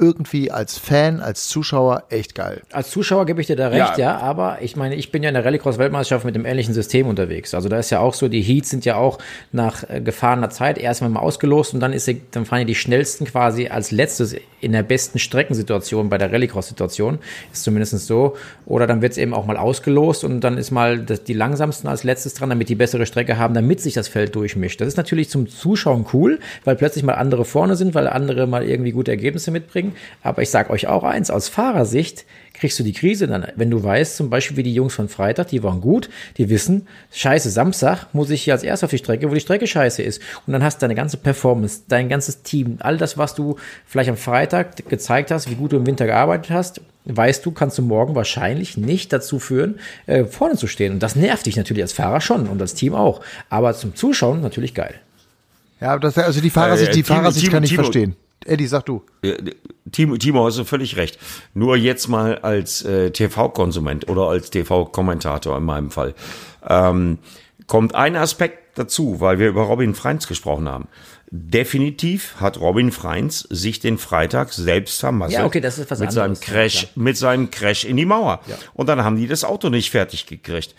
irgendwie 0.00 0.50
als 0.50 0.78
Fan, 0.78 1.20
als 1.20 1.48
Zuschauer 1.48 2.04
echt 2.08 2.34
geil. 2.34 2.62
Als 2.72 2.90
Zuschauer 2.90 3.26
gebe 3.26 3.40
ich 3.40 3.46
dir 3.46 3.56
da 3.56 3.68
recht, 3.68 3.98
ja. 3.98 4.14
ja, 4.14 4.18
aber 4.18 4.58
ich 4.62 4.74
meine, 4.74 4.94
ich 4.94 5.12
bin 5.12 5.22
ja 5.22 5.28
in 5.28 5.34
der 5.34 5.44
Rallycross-Weltmeisterschaft 5.44 6.24
mit 6.24 6.34
dem 6.34 6.46
ähnlichen 6.46 6.72
System 6.72 7.06
unterwegs. 7.06 7.54
Also 7.54 7.68
da 7.68 7.78
ist 7.78 7.90
ja 7.90 8.00
auch 8.00 8.14
so, 8.14 8.28
die 8.28 8.40
Heats 8.40 8.70
sind 8.70 8.84
ja 8.84 8.96
auch 8.96 9.18
nach 9.52 9.88
äh, 9.88 10.00
gefahrener 10.00 10.50
Zeit 10.50 10.78
erstmal 10.78 11.10
mal 11.10 11.20
ausgelost 11.20 11.74
und 11.74 11.80
dann 11.80 11.92
ist 11.92 12.10
dann 12.30 12.46
fahren 12.46 12.60
ja 12.60 12.64
die 12.64 12.74
schnellsten 12.74 13.26
quasi 13.26 13.68
als 13.68 13.90
letztes 13.90 14.34
in 14.60 14.72
der 14.72 14.82
besten 14.82 15.18
Streckensituation 15.18 16.08
bei 16.08 16.18
der 16.18 16.32
Rallycross-Situation. 16.32 17.18
Ist 17.52 17.64
zumindest 17.64 17.98
so. 18.06 18.36
Oder 18.66 18.86
dann 18.86 19.02
wird 19.02 19.12
es 19.12 19.18
eben 19.18 19.34
auch 19.34 19.46
mal 19.46 19.56
ausgelost 19.56 20.24
und 20.24 20.40
dann 20.40 20.58
ist 20.58 20.70
mal 20.70 20.98
das, 20.98 21.24
die 21.24 21.32
langsamsten 21.32 21.88
als 21.88 22.04
letztes 22.04 22.34
dran, 22.34 22.50
damit 22.50 22.68
die 22.68 22.74
bessere 22.74 23.06
Strecke 23.06 23.38
haben, 23.38 23.54
damit 23.54 23.80
sich 23.80 23.94
das 23.94 24.08
Feld 24.08 24.34
durchmischt. 24.34 24.80
Das 24.80 24.88
ist 24.88 24.96
natürlich 24.96 25.28
zum 25.28 25.48
Zuschauen 25.48 26.06
cool, 26.12 26.38
weil 26.64 26.76
plötzlich 26.76 27.04
mal 27.04 27.14
andere 27.14 27.44
vorne 27.44 27.76
sind, 27.76 27.94
weil 27.94 28.06
andere 28.06 28.46
mal 28.46 28.66
irgendwie 28.66 28.92
gute 28.92 29.10
Ergebnisse 29.10 29.50
mitbringen. 29.50 29.89
Aber 30.22 30.42
ich 30.42 30.50
sage 30.50 30.70
euch 30.70 30.86
auch 30.86 31.04
eins, 31.04 31.30
aus 31.30 31.48
Fahrersicht 31.48 32.24
kriegst 32.60 32.78
du 32.78 32.82
die 32.82 32.92
Krise 32.92 33.26
dann, 33.26 33.46
wenn 33.56 33.70
du 33.70 33.82
weißt, 33.82 34.16
zum 34.16 34.28
Beispiel 34.28 34.56
wie 34.58 34.62
die 34.62 34.74
Jungs 34.74 34.94
von 34.94 35.08
Freitag, 35.08 35.48
die 35.48 35.62
waren 35.62 35.80
gut, 35.80 36.10
die 36.36 36.50
wissen, 36.50 36.86
scheiße, 37.10 37.48
Samstag 37.50 38.08
muss 38.12 38.28
ich 38.28 38.42
hier 38.42 38.52
als 38.52 38.62
erst 38.62 38.84
auf 38.84 38.90
die 38.90 38.98
Strecke, 38.98 39.30
wo 39.30 39.34
die 39.34 39.40
Strecke 39.40 39.66
scheiße 39.66 40.02
ist. 40.02 40.20
Und 40.46 40.52
dann 40.52 40.62
hast 40.62 40.76
du 40.76 40.80
deine 40.82 40.94
ganze 40.94 41.16
Performance, 41.16 41.82
dein 41.88 42.10
ganzes 42.10 42.42
Team, 42.42 42.76
all 42.80 42.98
das, 42.98 43.16
was 43.16 43.34
du 43.34 43.56
vielleicht 43.86 44.10
am 44.10 44.18
Freitag 44.18 44.88
gezeigt 44.88 45.30
hast, 45.30 45.48
wie 45.48 45.54
gut 45.54 45.72
du 45.72 45.76
im 45.76 45.86
Winter 45.86 46.04
gearbeitet 46.04 46.50
hast, 46.50 46.82
weißt 47.06 47.44
du, 47.46 47.50
kannst 47.50 47.78
du 47.78 47.82
morgen 47.82 48.14
wahrscheinlich 48.14 48.76
nicht 48.76 49.12
dazu 49.12 49.38
führen, 49.38 49.80
äh, 50.06 50.24
vorne 50.24 50.56
zu 50.56 50.66
stehen. 50.66 50.92
Und 50.92 51.02
das 51.02 51.16
nervt 51.16 51.46
dich 51.46 51.56
natürlich 51.56 51.82
als 51.82 51.94
Fahrer 51.94 52.20
schon 52.20 52.46
und 52.46 52.60
als 52.60 52.74
Team 52.74 52.94
auch. 52.94 53.22
Aber 53.48 53.72
zum 53.74 53.94
Zuschauen 53.94 54.42
natürlich 54.42 54.74
geil. 54.74 54.94
Ja, 55.80 55.98
das, 55.98 56.18
also 56.18 56.42
die 56.42 56.50
Fahrersicht, 56.50 56.90
äh, 56.90 56.94
die 56.94 57.02
Fahrersicht 57.02 57.50
kann 57.50 57.64
ich 57.64 57.70
Timo, 57.70 57.84
verstehen. 57.84 58.16
Eddie, 58.46 58.66
sag 58.66 58.86
du. 58.86 59.02
Timo, 59.92 60.16
Timo, 60.16 60.46
hast 60.46 60.58
du 60.58 60.64
völlig 60.64 60.96
recht. 60.96 61.18
Nur 61.52 61.76
jetzt 61.76 62.08
mal 62.08 62.38
als 62.38 62.82
äh, 62.82 63.10
TV-Konsument 63.10 64.08
oder 64.08 64.28
als 64.28 64.50
TV-Kommentator 64.50 65.56
in 65.58 65.64
meinem 65.64 65.90
Fall. 65.90 66.14
Ähm, 66.66 67.18
kommt 67.66 67.94
ein 67.94 68.16
Aspekt 68.16 68.78
dazu, 68.78 69.20
weil 69.20 69.38
wir 69.38 69.48
über 69.48 69.62
Robin 69.62 69.94
Freins 69.94 70.26
gesprochen 70.26 70.68
haben. 70.68 70.88
Definitiv 71.30 72.36
hat 72.40 72.58
Robin 72.58 72.90
Freins 72.90 73.46
sich 73.50 73.78
den 73.78 73.98
Freitag 73.98 74.52
selbst 74.52 74.98
vermasselt. 75.00 75.38
Ja, 75.38 75.46
okay, 75.46 75.60
das 75.60 75.78
ist 75.78 75.90
was 75.90 76.00
mit 76.00 76.08
anderes. 76.08 76.40
Seinem 76.40 76.40
Crash, 76.40 76.88
mit 76.96 77.16
seinem 77.16 77.50
Crash 77.50 77.84
in 77.84 77.96
die 77.96 78.06
Mauer. 78.06 78.40
Ja. 78.46 78.56
Und 78.74 78.88
dann 78.88 79.04
haben 79.04 79.16
die 79.16 79.28
das 79.28 79.44
Auto 79.44 79.68
nicht 79.68 79.90
fertig 79.90 80.26
gekriegt. 80.26 80.74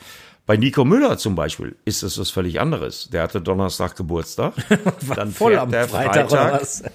Bei 0.46 0.58
Nico 0.58 0.84
Müller 0.84 1.18
zum 1.18 1.36
Beispiel 1.36 1.76
ist 1.86 2.04
es 2.04 2.18
was 2.18 2.30
völlig 2.30 2.60
anderes. 2.60 3.10
Der 3.12 3.24
hatte 3.24 3.42
Donnerstag 3.42 3.96
Geburtstag. 3.96 4.54
dann 5.16 5.32
voll 5.32 5.58
am 5.58 5.70
der 5.72 5.88
Freitag, 5.88 6.30
Freitag 6.30 6.92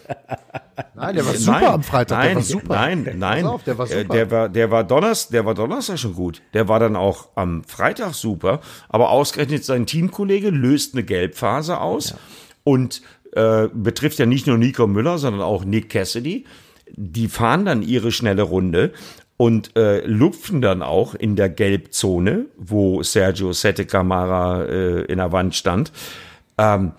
Nein, 0.94 1.16
der 1.16 1.26
war 1.26 1.34
super 1.34 1.60
nein, 1.60 1.70
am 1.70 1.82
Freitag. 1.82 2.18
Nein, 2.18 2.26
der 2.26 2.36
war 2.36 2.42
super. 2.42 2.74
Nein, 2.74 3.14
nein. 3.18 3.46
Auf, 3.46 3.62
der 3.62 3.78
war 3.78 3.86
super. 3.86 4.14
Der 4.14 4.30
war, 4.30 4.48
der 4.48 4.70
war 4.70 4.84
Donnerstag, 4.84 5.30
der 5.30 5.46
war 5.46 5.54
Donnerstag 5.54 5.98
schon 5.98 6.14
gut. 6.14 6.42
Der 6.54 6.68
war 6.68 6.80
dann 6.80 6.96
auch 6.96 7.28
am 7.34 7.64
Freitag 7.64 8.14
super. 8.14 8.60
Aber 8.88 9.10
ausgerechnet 9.10 9.64
sein 9.64 9.86
Teamkollege 9.86 10.50
löst 10.50 10.94
eine 10.94 11.04
Gelbphase 11.04 11.80
aus 11.80 12.10
ja. 12.10 12.16
und 12.64 13.00
äh, 13.32 13.68
betrifft 13.72 14.18
ja 14.18 14.26
nicht 14.26 14.46
nur 14.46 14.58
Nico 14.58 14.86
Müller, 14.86 15.18
sondern 15.18 15.42
auch 15.42 15.64
Nick 15.64 15.88
Cassidy. 15.88 16.46
Die 16.92 17.28
fahren 17.28 17.64
dann 17.64 17.82
ihre 17.82 18.12
schnelle 18.12 18.42
Runde 18.42 18.92
und 19.36 19.76
äh, 19.76 20.04
lupfen 20.06 20.62
dann 20.62 20.82
auch 20.82 21.14
in 21.14 21.36
der 21.36 21.48
Gelbzone, 21.48 22.46
wo 22.56 23.02
Sergio 23.02 23.52
Sette 23.52 23.84
Camara 23.84 24.64
äh, 24.64 25.02
in 25.02 25.18
der 25.18 25.32
Wand 25.32 25.54
stand. 25.54 25.92
Ähm, 26.56 26.92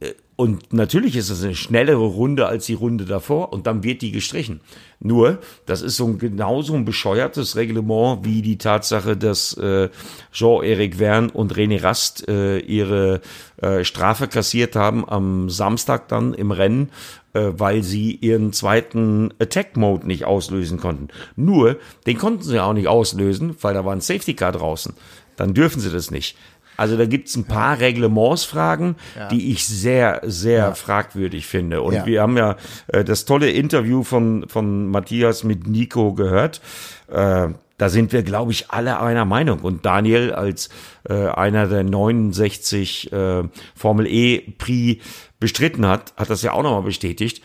äh, 0.00 0.12
und 0.36 0.72
natürlich 0.72 1.16
ist 1.16 1.28
es 1.28 1.44
eine 1.44 1.54
schnellere 1.54 2.04
Runde 2.04 2.46
als 2.46 2.66
die 2.66 2.74
Runde 2.74 3.04
davor 3.04 3.52
und 3.52 3.66
dann 3.66 3.82
wird 3.82 4.00
die 4.00 4.10
gestrichen. 4.10 4.60
Nur, 5.00 5.40
das 5.66 5.82
ist 5.82 5.96
so 5.96 6.06
ein 6.06 6.18
genauso 6.18 6.74
ein 6.74 6.86
bescheuertes 6.86 7.56
Reglement 7.56 8.24
wie 8.24 8.40
die 8.40 8.56
Tatsache, 8.56 9.16
dass 9.16 9.54
äh, 9.58 9.90
Jean-Éric 10.32 10.96
Verne 10.96 11.30
und 11.32 11.54
René 11.54 11.82
Rast 11.82 12.26
äh, 12.28 12.58
ihre 12.58 13.20
äh, 13.58 13.84
Strafe 13.84 14.28
kassiert 14.28 14.76
haben 14.76 15.06
am 15.06 15.50
Samstag 15.50 16.08
dann 16.08 16.32
im 16.32 16.52
Rennen, 16.52 16.90
weil 17.40 17.82
sie 17.82 18.16
ihren 18.16 18.52
zweiten 18.52 19.32
Attack-Mode 19.38 20.06
nicht 20.06 20.24
auslösen 20.24 20.78
konnten. 20.78 21.08
Nur, 21.36 21.78
den 22.06 22.18
konnten 22.18 22.42
sie 22.42 22.60
auch 22.60 22.74
nicht 22.74 22.88
auslösen, 22.88 23.56
weil 23.60 23.74
da 23.74 23.84
war 23.84 23.92
ein 23.92 24.00
Safety 24.00 24.34
Car 24.34 24.52
draußen. 24.52 24.94
Dann 25.36 25.54
dürfen 25.54 25.80
sie 25.80 25.90
das 25.90 26.10
nicht. 26.10 26.36
Also 26.76 26.96
da 26.96 27.06
gibt's 27.06 27.36
ein 27.36 27.44
paar 27.44 27.74
ja. 27.74 27.86
Reglementsfragen, 27.86 28.96
ja. 29.16 29.28
die 29.28 29.52
ich 29.52 29.66
sehr, 29.66 30.20
sehr 30.24 30.58
ja. 30.58 30.74
fragwürdig 30.74 31.46
finde. 31.46 31.82
Und 31.82 32.06
wir 32.06 32.22
haben 32.22 32.36
ja 32.36 32.56
äh, 32.88 33.04
das 33.04 33.24
tolle 33.24 33.50
Interview 33.50 34.02
von, 34.02 34.48
von 34.48 34.88
Matthias 34.88 35.44
mit 35.44 35.66
Nico 35.66 36.14
gehört. 36.14 36.60
Äh, 37.08 37.48
da 37.82 37.88
sind 37.88 38.12
wir, 38.12 38.22
glaube 38.22 38.52
ich, 38.52 38.70
alle 38.70 39.00
einer 39.00 39.24
Meinung. 39.24 39.58
Und 39.58 39.84
Daniel 39.84 40.32
als 40.32 40.68
äh, 41.02 41.26
einer 41.26 41.66
der 41.66 41.82
69 41.82 43.12
äh, 43.12 43.42
Formel 43.74 44.06
E 44.06 44.38
Prix 44.56 45.02
bestritten 45.40 45.84
hat, 45.88 46.14
hat 46.16 46.30
das 46.30 46.42
ja 46.42 46.52
auch 46.52 46.62
nochmal 46.62 46.82
bestätigt. 46.82 47.42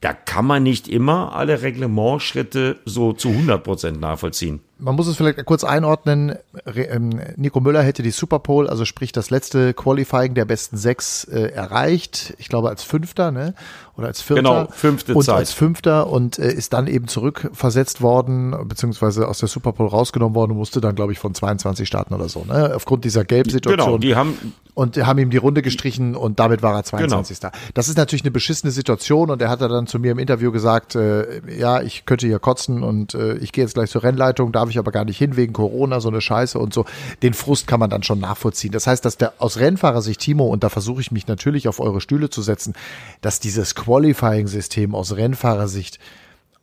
Da 0.00 0.12
kann 0.12 0.46
man 0.46 0.62
nicht 0.62 0.86
immer 0.86 1.34
alle 1.34 1.62
Reglementschritte 1.62 2.78
so 2.84 3.14
zu 3.14 3.30
100 3.30 3.64
Prozent 3.64 4.00
nachvollziehen. 4.00 4.60
Man 4.80 4.96
muss 4.96 5.06
es 5.06 5.16
vielleicht 5.16 5.44
kurz 5.44 5.64
einordnen. 5.64 6.36
Ähm, 6.74 7.20
Nico 7.36 7.60
Müller 7.60 7.82
hätte 7.82 8.02
die 8.02 8.10
Superpole, 8.10 8.68
also 8.68 8.84
sprich 8.84 9.12
das 9.12 9.30
letzte 9.30 9.74
Qualifying 9.74 10.34
der 10.34 10.44
besten 10.44 10.76
sechs 10.76 11.24
äh, 11.24 11.50
erreicht. 11.50 12.34
Ich 12.38 12.48
glaube 12.48 12.68
als 12.68 12.82
Fünfter, 12.82 13.30
ne? 13.30 13.54
Oder 13.96 14.08
als 14.08 14.22
Vierter. 14.22 14.42
Genau, 14.42 14.68
fünfte 14.70 15.14
und 15.14 15.24
Zeit. 15.24 15.36
als 15.36 15.52
Fünfter 15.52 16.08
und 16.08 16.38
äh, 16.38 16.52
ist 16.52 16.72
dann 16.72 16.86
eben 16.86 17.06
zurückversetzt 17.08 18.00
worden, 18.00 18.56
beziehungsweise 18.66 19.28
aus 19.28 19.38
der 19.38 19.48
Superpole 19.48 19.90
rausgenommen 19.90 20.34
worden 20.34 20.52
und 20.52 20.58
musste 20.58 20.80
dann, 20.80 20.94
glaube 20.94 21.12
ich, 21.12 21.18
von 21.18 21.34
22 21.34 21.86
starten 21.86 22.14
oder 22.14 22.28
so, 22.28 22.44
ne? 22.44 22.72
Aufgrund 22.74 23.04
dieser 23.04 23.24
Gelbsituation. 23.24 23.86
Genau, 23.86 23.98
die 23.98 24.16
haben 24.16 24.54
und 24.74 24.96
haben 24.96 25.18
ihm 25.18 25.28
die 25.28 25.36
Runde 25.36 25.60
gestrichen 25.60 26.16
und 26.16 26.40
damit 26.40 26.62
war 26.62 26.74
er 26.74 26.84
22. 26.84 27.40
Genau. 27.40 27.52
Das 27.74 27.88
ist 27.88 27.98
natürlich 27.98 28.22
eine 28.22 28.30
beschissene 28.30 28.72
Situation 28.72 29.28
und 29.28 29.42
er 29.42 29.50
hat 29.50 29.60
dann 29.60 29.86
zu 29.86 29.98
mir 29.98 30.12
im 30.12 30.18
Interview 30.18 30.52
gesagt, 30.52 30.94
äh, 30.94 31.42
ja, 31.54 31.82
ich 31.82 32.06
könnte 32.06 32.26
hier 32.26 32.38
kotzen 32.38 32.82
und 32.82 33.14
äh, 33.14 33.34
ich 33.34 33.52
gehe 33.52 33.64
jetzt 33.64 33.74
gleich 33.74 33.90
zur 33.90 34.02
Rennleitung, 34.02 34.52
darf 34.52 34.69
ich 34.70 34.78
aber 34.78 34.92
gar 34.92 35.04
nicht 35.04 35.18
hin 35.18 35.36
wegen 35.36 35.52
Corona, 35.52 36.00
so 36.00 36.08
eine 36.08 36.20
Scheiße 36.20 36.58
und 36.58 36.74
so. 36.74 36.84
Den 37.22 37.34
Frust 37.34 37.66
kann 37.66 37.80
man 37.80 37.90
dann 37.90 38.02
schon 38.02 38.20
nachvollziehen. 38.20 38.72
Das 38.72 38.86
heißt, 38.86 39.04
dass 39.04 39.16
der 39.16 39.34
aus 39.38 39.58
Rennfahrersicht 39.58 40.20
Timo, 40.20 40.46
und 40.46 40.64
da 40.64 40.68
versuche 40.68 41.00
ich 41.00 41.10
mich 41.10 41.26
natürlich 41.26 41.68
auf 41.68 41.80
eure 41.80 42.00
Stühle 42.00 42.30
zu 42.30 42.42
setzen, 42.42 42.74
dass 43.20 43.40
dieses 43.40 43.74
Qualifying-System 43.74 44.94
aus 44.94 45.16
Rennfahrersicht 45.16 45.98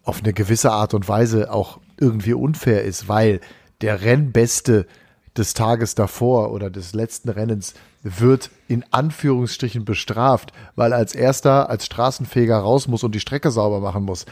auf 0.04 0.24
eine 0.24 0.34
gewisse 0.34 0.72
Art 0.72 0.94
und 0.94 1.08
Weise 1.10 1.52
auch 1.52 1.80
irgendwie 1.98 2.34
unfair 2.34 2.84
ist, 2.84 3.08
weil 3.08 3.42
der 3.82 4.02
Rennbeste 4.02 4.88
des 5.38 5.54
Tages 5.54 5.96
davor 5.96 6.52
oder 6.52 6.70
des 6.70 6.94
letzten 6.94 7.30
Rennens 7.30 7.74
wird 8.04 8.50
in 8.68 8.86
Anführungsstrichen 8.92 9.86
bestraft, 9.86 10.52
weil 10.76 10.94
als 10.94 11.14
erster 11.14 11.70
als 11.70 11.86
Straßenfeger 11.86 12.58
raus 12.58 12.88
muss 12.88 13.04
und 13.04 13.14
die 13.14 13.20
Strecke 13.20 13.52
sauber 13.52 13.80
machen 13.80 14.04
muss. 14.04 14.26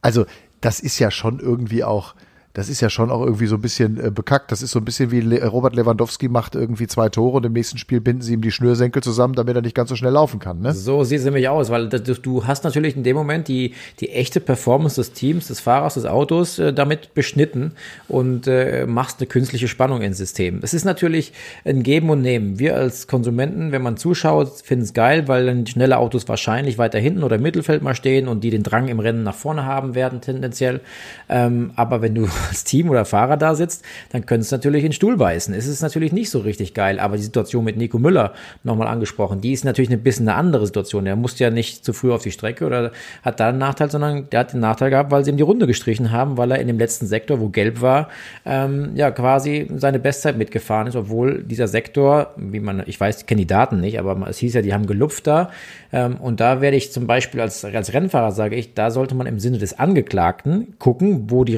Also 0.00 0.26
das 0.60 0.80
ist 0.80 0.98
ja 0.98 1.10
schon 1.10 1.40
irgendwie 1.40 1.84
auch 1.84 2.14
das 2.54 2.68
ist 2.68 2.80
ja 2.80 2.88
schon 2.88 3.10
auch 3.10 3.20
irgendwie 3.20 3.46
so 3.46 3.56
ein 3.56 3.60
bisschen 3.60 3.98
äh, 3.98 4.10
bekackt. 4.12 4.52
Das 4.52 4.62
ist 4.62 4.70
so 4.70 4.78
ein 4.78 4.84
bisschen 4.84 5.10
wie 5.10 5.20
Le 5.20 5.44
Robert 5.44 5.74
Lewandowski 5.74 6.28
macht 6.28 6.54
irgendwie 6.54 6.86
zwei 6.86 7.08
Tore 7.08 7.38
und 7.38 7.46
im 7.46 7.52
nächsten 7.52 7.78
Spiel 7.78 8.00
binden 8.00 8.22
sie 8.22 8.34
ihm 8.34 8.42
die 8.42 8.52
Schnürsenkel 8.52 9.02
zusammen, 9.02 9.34
damit 9.34 9.56
er 9.56 9.62
nicht 9.62 9.74
ganz 9.74 9.90
so 9.90 9.96
schnell 9.96 10.12
laufen 10.12 10.38
kann. 10.38 10.60
Ne? 10.60 10.72
So 10.72 11.02
sieht 11.02 11.18
es 11.18 11.24
nämlich 11.24 11.48
aus, 11.48 11.70
weil 11.70 11.88
das, 11.88 12.22
du 12.22 12.46
hast 12.46 12.62
natürlich 12.62 12.96
in 12.96 13.02
dem 13.02 13.16
Moment 13.16 13.48
die, 13.48 13.74
die 13.98 14.10
echte 14.10 14.38
Performance 14.38 14.94
des 14.94 15.12
Teams, 15.12 15.48
des 15.48 15.58
Fahrers, 15.58 15.94
des 15.94 16.06
Autos 16.06 16.60
äh, 16.60 16.72
damit 16.72 17.12
beschnitten 17.14 17.72
und 18.06 18.46
äh, 18.46 18.86
machst 18.86 19.18
eine 19.18 19.26
künstliche 19.26 19.66
Spannung 19.66 20.02
ins 20.02 20.18
System. 20.18 20.60
Es 20.62 20.74
ist 20.74 20.84
natürlich 20.84 21.32
ein 21.64 21.82
Geben 21.82 22.08
und 22.08 22.22
Nehmen. 22.22 22.60
Wir 22.60 22.76
als 22.76 23.08
Konsumenten, 23.08 23.72
wenn 23.72 23.82
man 23.82 23.96
zuschaut, 23.96 24.62
finden 24.62 24.84
es 24.84 24.94
geil, 24.94 25.26
weil 25.26 25.46
dann 25.46 25.66
schnelle 25.66 25.98
Autos 25.98 26.28
wahrscheinlich 26.28 26.78
weiter 26.78 27.00
hinten 27.00 27.24
oder 27.24 27.34
im 27.34 27.42
Mittelfeld 27.42 27.82
mal 27.82 27.96
stehen 27.96 28.28
und 28.28 28.44
die 28.44 28.50
den 28.50 28.62
Drang 28.62 28.86
im 28.86 29.00
Rennen 29.00 29.24
nach 29.24 29.34
vorne 29.34 29.64
haben 29.64 29.96
werden 29.96 30.20
tendenziell. 30.20 30.80
Ähm, 31.28 31.72
aber 31.74 32.00
wenn 32.00 32.14
du 32.14 32.28
als 32.48 32.64
Team 32.64 32.88
oder 32.88 33.04
Fahrer 33.04 33.36
da 33.36 33.54
sitzt, 33.54 33.84
dann 34.10 34.26
könnte 34.26 34.42
es 34.42 34.50
natürlich 34.50 34.82
in 34.84 34.90
den 34.90 34.94
Stuhl 34.94 35.16
beißen. 35.16 35.54
Es 35.54 35.66
ist 35.66 35.82
natürlich 35.82 36.12
nicht 36.12 36.30
so 36.30 36.40
richtig 36.40 36.74
geil, 36.74 36.98
aber 36.98 37.16
die 37.16 37.22
Situation 37.22 37.64
mit 37.64 37.76
Nico 37.76 37.98
Müller 37.98 38.32
nochmal 38.62 38.88
angesprochen, 38.88 39.40
die 39.40 39.52
ist 39.52 39.64
natürlich 39.64 39.90
ein 39.90 40.02
bisschen 40.02 40.28
eine 40.28 40.36
andere 40.36 40.66
Situation. 40.66 41.06
Er 41.06 41.16
musste 41.16 41.44
ja 41.44 41.50
nicht 41.50 41.84
zu 41.84 41.92
früh 41.92 42.12
auf 42.12 42.22
die 42.22 42.32
Strecke 42.32 42.66
oder 42.66 42.92
hat 43.22 43.40
da 43.40 43.50
einen 43.50 43.58
Nachteil, 43.58 43.90
sondern 43.90 44.28
der 44.30 44.40
hat 44.40 44.52
den 44.52 44.60
Nachteil 44.60 44.90
gehabt, 44.90 45.10
weil 45.10 45.24
sie 45.24 45.30
ihm 45.30 45.36
die 45.36 45.42
Runde 45.42 45.66
gestrichen 45.66 46.10
haben, 46.10 46.36
weil 46.36 46.50
er 46.50 46.58
in 46.58 46.66
dem 46.66 46.78
letzten 46.78 47.06
Sektor, 47.06 47.40
wo 47.40 47.48
gelb 47.48 47.80
war, 47.80 48.08
ähm, 48.44 48.92
ja 48.94 49.10
quasi 49.10 49.68
seine 49.76 49.98
Bestzeit 49.98 50.36
mitgefahren 50.36 50.86
ist, 50.86 50.96
obwohl 50.96 51.42
dieser 51.42 51.68
Sektor, 51.68 52.34
wie 52.36 52.60
man, 52.60 52.82
ich 52.86 52.98
weiß, 52.98 53.24
die 53.44 53.46
Daten 53.46 53.80
nicht, 53.80 53.98
aber 53.98 54.28
es 54.28 54.38
hieß 54.38 54.54
ja, 54.54 54.62
die 54.62 54.72
haben 54.72 54.86
gelupft 54.86 55.26
da. 55.26 55.50
Ähm, 55.92 56.16
und 56.16 56.40
da 56.40 56.60
werde 56.60 56.76
ich 56.76 56.92
zum 56.92 57.06
Beispiel 57.06 57.40
als, 57.40 57.64
als 57.64 57.92
Rennfahrer, 57.92 58.32
sage 58.32 58.56
ich, 58.56 58.74
da 58.74 58.90
sollte 58.90 59.14
man 59.14 59.26
im 59.26 59.38
Sinne 59.38 59.58
des 59.58 59.78
Angeklagten 59.78 60.74
gucken, 60.78 61.30
wo 61.30 61.44
die 61.44 61.56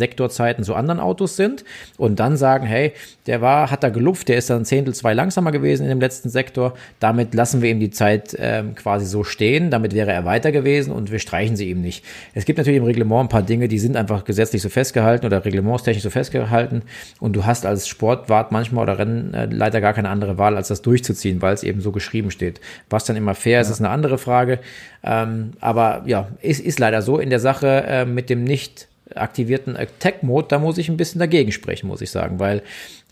Referenzsektorzeiten 0.00 0.64
zu 0.64 0.74
anderen 0.74 1.00
Autos 1.00 1.36
sind 1.36 1.64
und 1.96 2.20
dann 2.20 2.36
sagen, 2.36 2.66
hey, 2.66 2.92
der 3.26 3.40
war, 3.40 3.70
hat 3.70 3.82
da 3.82 3.90
gelupft, 3.90 4.28
der 4.28 4.38
ist 4.38 4.50
dann 4.50 4.62
ein 4.62 4.64
Zehntel, 4.64 4.94
zwei 4.94 5.14
langsamer 5.14 5.52
gewesen 5.52 5.82
in 5.84 5.88
dem 5.88 6.00
letzten 6.00 6.30
Sektor. 6.30 6.74
Damit 6.98 7.34
lassen 7.34 7.62
wir 7.62 7.70
ihm 7.70 7.80
die 7.80 7.90
Zeit 7.90 8.36
ähm, 8.38 8.74
quasi 8.74 9.06
so 9.06 9.24
stehen. 9.24 9.70
Damit 9.70 9.94
wäre 9.94 10.10
er 10.10 10.24
weiter 10.24 10.52
gewesen 10.52 10.92
und 10.92 11.12
wir 11.12 11.18
streichen 11.18 11.56
sie 11.56 11.70
ihm 11.70 11.80
nicht. 11.80 12.04
Es 12.34 12.44
gibt 12.44 12.58
natürlich 12.58 12.78
im 12.78 12.84
Reglement 12.84 13.26
ein 13.26 13.28
paar 13.28 13.42
Dinge, 13.42 13.68
die 13.68 13.78
sind 13.78 13.96
einfach 13.96 14.24
gesetzlich 14.24 14.62
so 14.62 14.68
festgehalten 14.68 15.26
oder 15.26 15.44
reglementstechnisch 15.44 16.02
so 16.02 16.10
festgehalten 16.10 16.82
und 17.20 17.34
du 17.34 17.44
hast 17.44 17.66
als 17.66 17.86
Sportwart 17.86 18.52
manchmal 18.52 18.84
oder 18.84 18.98
Rennleiter 18.98 19.80
gar 19.80 19.92
keine 19.92 20.08
andere 20.08 20.38
Wahl, 20.38 20.56
als 20.56 20.68
das 20.68 20.82
durchzuziehen, 20.82 21.42
weil 21.42 21.54
es 21.54 21.62
eben 21.62 21.80
so 21.80 21.92
geschrieben 21.92 22.30
steht. 22.30 22.60
Was 22.88 23.04
dann 23.04 23.16
immer 23.16 23.34
fair 23.34 23.52
ja. 23.52 23.60
ist, 23.60 23.70
ist 23.70 23.80
eine 23.80 23.90
andere 23.90 24.18
Frage. 24.18 24.60
Ähm, 25.02 25.52
aber 25.60 26.02
ja, 26.06 26.28
ist, 26.42 26.60
ist 26.60 26.78
leider 26.78 27.02
so 27.02 27.18
in 27.18 27.30
der 27.30 27.40
Sache 27.40 27.84
äh, 27.86 28.04
mit 28.04 28.30
dem 28.30 28.44
nicht 28.44 28.88
aktivierten 29.14 29.76
Attack-Mode, 29.76 30.48
da 30.48 30.58
muss 30.58 30.78
ich 30.78 30.88
ein 30.88 30.96
bisschen 30.96 31.18
dagegen 31.18 31.52
sprechen, 31.52 31.86
muss 31.86 32.00
ich 32.00 32.10
sagen, 32.10 32.38
weil 32.38 32.62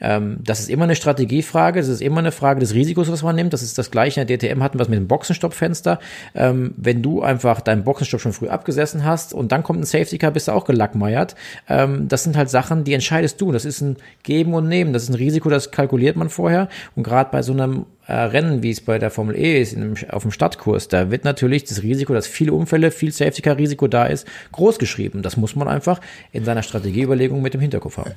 das 0.01 0.61
ist 0.61 0.71
immer 0.71 0.85
eine 0.85 0.95
Strategiefrage, 0.95 1.81
das 1.81 1.89
ist 1.89 2.01
immer 2.01 2.19
eine 2.19 2.31
Frage 2.33 2.61
des 2.61 2.75
Risikos, 2.75 3.11
was 3.11 3.23
man 3.23 3.35
nimmt. 3.35 3.53
Das 3.53 3.63
ist 3.63 3.79
das 3.79 3.91
gleiche 3.91 4.21
in 4.21 4.27
der 4.27 4.39
DTM 4.39 4.63
hatten 4.63 4.79
wir 4.79 4.83
es 4.83 4.89
mit 4.89 4.99
dem 4.99 5.09
Boxenstoppfenster. 5.09 5.99
Ähm, 6.35 6.73
wenn 6.77 7.03
du 7.03 7.23
einfach 7.23 7.61
deinen 7.61 7.85
Boxenstopp 7.85 8.21
schon 8.21 8.33
früh 8.33 8.49
abgesessen 8.49 9.05
hast 9.05 9.35
und 9.35 9.53
dann 9.53 9.63
kommt 9.63 9.81
ein 9.81 9.85
Safety 9.85 10.19
Car, 10.19 10.31
bist 10.31 10.49
du 10.49 10.53
auch 10.53 10.65
gelackmeiert. 10.65 11.35
Ähm, 11.69 12.09
das 12.09 12.25
sind 12.25 12.37
halt 12.37 12.51
Sachen, 12.51 12.85
die 12.85 12.95
entscheidest 12.95 13.41
du. 13.41 13.53
Das 13.53 13.65
ist 13.65 13.81
ein 13.81 13.97
Geben 14.23 14.55
und 14.55 14.69
Nehmen. 14.69 14.93
Das 14.93 15.05
ist 15.05 15.09
ein 15.09 15.15
Risiko, 15.15 15.49
das 15.49 15.71
kalkuliert 15.71 16.17
man 16.17 16.29
vorher. 16.29 16.69
Und 16.95 17.03
gerade 17.03 17.31
bei 17.31 17.43
so 17.43 17.53
einem 17.53 17.87
äh, 18.07 18.15
Rennen, 18.15 18.63
wie 18.63 18.71
es 18.71 18.81
bei 18.81 18.99
der 18.99 19.11
Formel 19.11 19.37
E 19.37 19.61
ist, 19.61 19.73
in, 19.73 19.95
auf 20.11 20.23
dem 20.23 20.33
Stadtkurs, 20.33 20.89
da 20.89 21.11
wird 21.11 21.25
natürlich 21.25 21.65
das 21.65 21.83
Risiko, 21.83 22.15
dass 22.15 22.27
viele 22.27 22.53
Unfälle, 22.53 22.91
viel 22.91 23.13
Safety 23.13 23.43
Car 23.43 23.59
Risiko 23.59 23.89
da 23.89 24.07
ist, 24.07 24.27
groß 24.53 24.79
geschrieben. 24.79 25.23
Das 25.23 25.37
muss 25.37 25.57
man 25.57 25.69
einfach 25.69 26.01
in 26.33 26.45
seiner 26.45 26.63
Strategieüberlegung 26.63 27.43
mit 27.43 27.55
dem 27.55 27.61
Hinterkopf 27.61 27.99
haben. 27.99 28.15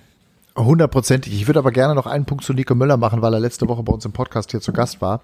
Hundertprozentig. 0.57 1.33
Ich 1.33 1.47
würde 1.47 1.59
aber 1.59 1.71
gerne 1.71 1.95
noch 1.95 2.07
einen 2.07 2.25
Punkt 2.25 2.43
zu 2.43 2.53
Nico 2.53 2.75
Müller 2.75 2.97
machen, 2.97 3.21
weil 3.21 3.33
er 3.33 3.39
letzte 3.39 3.67
Woche 3.67 3.83
bei 3.83 3.93
uns 3.93 4.05
im 4.05 4.11
Podcast 4.11 4.51
hier 4.51 4.61
zu 4.61 4.73
Gast 4.73 5.01
war. 5.01 5.21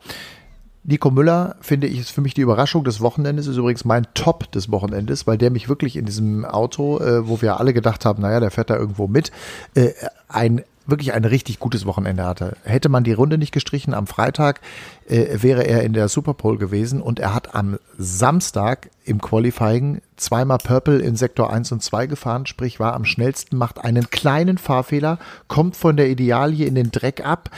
Nico 0.84 1.12
Müller, 1.12 1.58
finde 1.60 1.88
ich, 1.88 2.00
ist 2.00 2.12
für 2.12 2.22
mich 2.22 2.34
die 2.34 2.42
Überraschung 2.42 2.86
des 2.86 3.02
Wochenendes, 3.02 3.48
ist 3.48 3.58
übrigens 3.58 3.84
mein 3.84 4.08
Top 4.14 4.50
des 4.54 4.72
Wochenendes, 4.72 5.28
weil 5.28 5.38
der 5.38 5.52
mich 5.52 5.68
wirklich 5.68 5.98
in 5.98 6.06
diesem 6.06 6.46
Auto, 6.46 7.00
äh, 7.00 7.28
wo 7.28 7.42
wir 7.42 7.60
alle 7.60 7.74
gedacht 7.74 8.06
haben, 8.06 8.22
naja, 8.22 8.40
der 8.40 8.52
fährt 8.52 8.70
da 8.70 8.78
irgendwo 8.78 9.08
mit, 9.08 9.34
äh, 9.76 9.92
ein 10.30 10.64
wirklich 10.86 11.12
ein 11.12 11.26
richtig 11.26 11.60
gutes 11.60 11.86
Wochenende 11.86 12.24
hatte. 12.24 12.56
Hätte 12.64 12.88
man 12.88 13.04
die 13.04 13.12
Runde 13.12 13.38
nicht 13.38 13.52
gestrichen 13.52 13.94
am 13.94 14.08
Freitag, 14.08 14.62
äh, 15.08 15.42
wäre 15.42 15.66
er 15.66 15.84
in 15.84 15.94
der 15.94 16.08
Superpole 16.08 16.58
gewesen 16.58 17.02
und 17.02 17.20
er 17.20 17.34
hat 17.34 17.56
am 17.56 17.80
Samstag 17.98 18.90
im 19.06 19.22
Qualifying 19.22 20.02
zweimal 20.18 20.58
Purple 20.58 21.00
in 21.00 21.16
Sektor 21.16 21.52
1 21.52 21.72
und 21.72 21.82
2 21.82 22.08
gefahren, 22.08 22.46
sprich 22.46 22.80
war 22.80 22.94
am 22.94 23.06
schnellsten, 23.06 23.58
macht 23.58 23.80
einen 23.80 24.10
kleinen 24.10 24.58
Fahrfehler, 24.58 25.20
kommt 25.48 25.76
von 25.76 25.96
der 25.96 26.10
Idealie 26.10 26.66
in 26.66 26.76
den 26.76 26.92
Dreck 26.92 27.26
ab, 27.26 27.50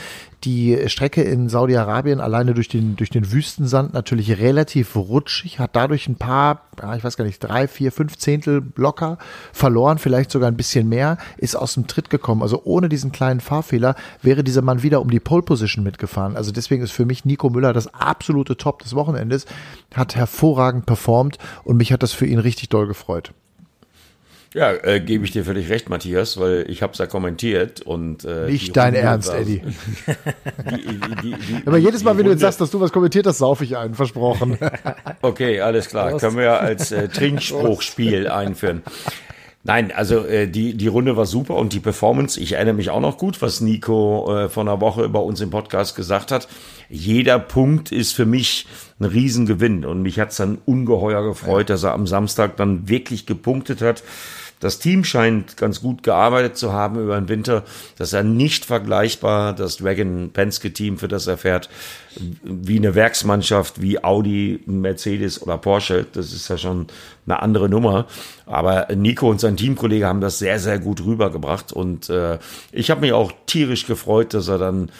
die 0.44 0.78
Strecke 0.86 1.22
in 1.22 1.48
Saudi-Arabien 1.48 2.20
alleine 2.20 2.54
durch 2.54 2.68
den, 2.68 2.96
durch 2.96 3.10
den 3.10 3.30
Wüstensand 3.30 3.92
natürlich 3.92 4.38
relativ 4.38 4.96
rutschig, 4.96 5.58
hat 5.58 5.76
dadurch 5.76 6.08
ein 6.08 6.16
paar, 6.16 6.62
ja, 6.80 6.96
ich 6.96 7.04
weiß 7.04 7.16
gar 7.16 7.24
nicht, 7.24 7.40
drei, 7.40 7.68
vier, 7.68 7.92
fünf 7.92 8.16
Zehntel 8.16 8.62
locker 8.76 9.18
verloren, 9.52 9.98
vielleicht 9.98 10.30
sogar 10.30 10.50
ein 10.50 10.56
bisschen 10.56 10.88
mehr, 10.88 11.18
ist 11.36 11.56
aus 11.56 11.74
dem 11.74 11.86
Tritt 11.86 12.08
gekommen. 12.08 12.42
Also 12.42 12.62
ohne 12.64 12.88
diesen 12.88 13.12
kleinen 13.12 13.40
Fahrfehler 13.40 13.96
wäre 14.22 14.42
dieser 14.42 14.62
Mann 14.62 14.82
wieder 14.82 15.02
um 15.02 15.10
die 15.10 15.20
Pole 15.20 15.42
Position 15.42 15.84
mitgefahren. 15.84 16.36
Also 16.36 16.52
deswegen 16.52 16.82
ist 16.82 16.92
für 16.92 17.04
mich 17.06 17.24
Nico 17.24 17.39
Müller 17.48 17.72
das 17.72 17.94
absolute 17.94 18.56
Top 18.56 18.82
des 18.82 18.94
Wochenendes, 18.94 19.46
hat 19.94 20.16
hervorragend 20.16 20.84
performt 20.84 21.38
und 21.64 21.78
mich 21.78 21.92
hat 21.92 22.02
das 22.02 22.12
für 22.12 22.26
ihn 22.26 22.38
richtig 22.38 22.68
doll 22.68 22.86
gefreut. 22.86 23.32
Ja, 24.52 24.72
äh, 24.72 24.98
gebe 24.98 25.24
ich 25.24 25.30
dir 25.30 25.44
völlig 25.44 25.70
recht, 25.70 25.88
Matthias, 25.88 26.38
weil 26.40 26.64
ich 26.68 26.82
habe 26.82 26.92
es 26.92 26.98
ja 26.98 27.06
kommentiert 27.06 27.82
und 27.82 28.24
äh, 28.24 28.46
nicht 28.46 28.76
dein 28.76 28.94
Ernst, 28.94 29.32
Eddie. 29.32 29.62
Die, 30.70 31.00
die, 31.22 31.34
die, 31.34 31.66
Aber 31.66 31.78
jedes 31.78 32.02
Mal, 32.02 32.18
wenn 32.18 32.24
du 32.24 32.32
jetzt 32.32 32.40
sagst, 32.40 32.60
dass 32.60 32.70
du 32.70 32.80
was 32.80 32.90
kommentiert 32.90 33.26
hast, 33.26 33.38
saufe 33.38 33.64
ich 33.64 33.76
einen, 33.76 33.94
versprochen. 33.94 34.58
okay, 35.22 35.60
alles 35.60 35.88
klar, 35.88 36.10
Prost. 36.10 36.24
können 36.24 36.36
wir 36.36 36.44
ja 36.44 36.56
als 36.56 36.90
äh, 36.90 37.08
Trinkspruchspiel 37.12 38.28
einführen. 38.28 38.82
Nein, 39.62 39.92
also 39.92 40.24
äh, 40.24 40.48
die, 40.48 40.74
die 40.74 40.86
Runde 40.86 41.18
war 41.18 41.26
super 41.26 41.56
und 41.56 41.74
die 41.74 41.80
Performance, 41.80 42.40
ich 42.40 42.52
erinnere 42.52 42.74
mich 42.74 42.88
auch 42.88 43.00
noch 43.00 43.18
gut, 43.18 43.42
was 43.42 43.60
Nico 43.60 44.34
äh, 44.34 44.48
vor 44.48 44.62
einer 44.62 44.80
Woche 44.80 45.06
bei 45.10 45.18
uns 45.18 45.42
im 45.42 45.50
Podcast 45.50 45.94
gesagt 45.94 46.32
hat. 46.32 46.48
Jeder 46.88 47.38
Punkt 47.38 47.92
ist 47.92 48.12
für 48.12 48.24
mich 48.24 48.66
ein 48.98 49.04
Riesengewinn 49.04 49.84
und 49.84 50.00
mich 50.00 50.18
hat's 50.18 50.38
dann 50.38 50.58
ungeheuer 50.64 51.22
gefreut, 51.22 51.68
dass 51.68 51.82
er 51.82 51.92
am 51.92 52.06
Samstag 52.06 52.56
dann 52.56 52.88
wirklich 52.88 53.26
gepunktet 53.26 53.82
hat. 53.82 54.02
Das 54.60 54.78
Team 54.78 55.04
scheint 55.04 55.56
ganz 55.56 55.80
gut 55.80 56.02
gearbeitet 56.02 56.56
zu 56.56 56.72
haben 56.72 57.02
über 57.02 57.18
den 57.18 57.28
Winter. 57.28 57.64
Das 57.96 58.08
ist 58.08 58.12
ja 58.12 58.22
nicht 58.22 58.66
vergleichbar, 58.66 59.54
das 59.54 59.78
Dragon 59.78 60.30
Penske 60.32 60.72
Team, 60.72 60.98
für 60.98 61.08
das 61.08 61.26
er 61.26 61.38
fährt, 61.38 61.70
wie 62.42 62.76
eine 62.76 62.94
Werksmannschaft 62.94 63.80
wie 63.80 64.04
Audi, 64.04 64.60
Mercedes 64.66 65.42
oder 65.42 65.56
Porsche. 65.56 66.06
Das 66.12 66.32
ist 66.32 66.48
ja 66.48 66.58
schon 66.58 66.88
eine 67.26 67.40
andere 67.40 67.70
Nummer. 67.70 68.06
Aber 68.44 68.88
Nico 68.94 69.30
und 69.30 69.40
sein 69.40 69.56
Teamkollege 69.56 70.06
haben 70.06 70.20
das 70.20 70.38
sehr, 70.38 70.58
sehr 70.58 70.78
gut 70.78 71.04
rübergebracht. 71.04 71.72
Und 71.72 72.10
äh, 72.10 72.38
ich 72.70 72.90
habe 72.90 73.00
mich 73.00 73.14
auch 73.14 73.32
tierisch 73.46 73.86
gefreut, 73.86 74.34
dass 74.34 74.48
er 74.48 74.58
dann 74.58 74.90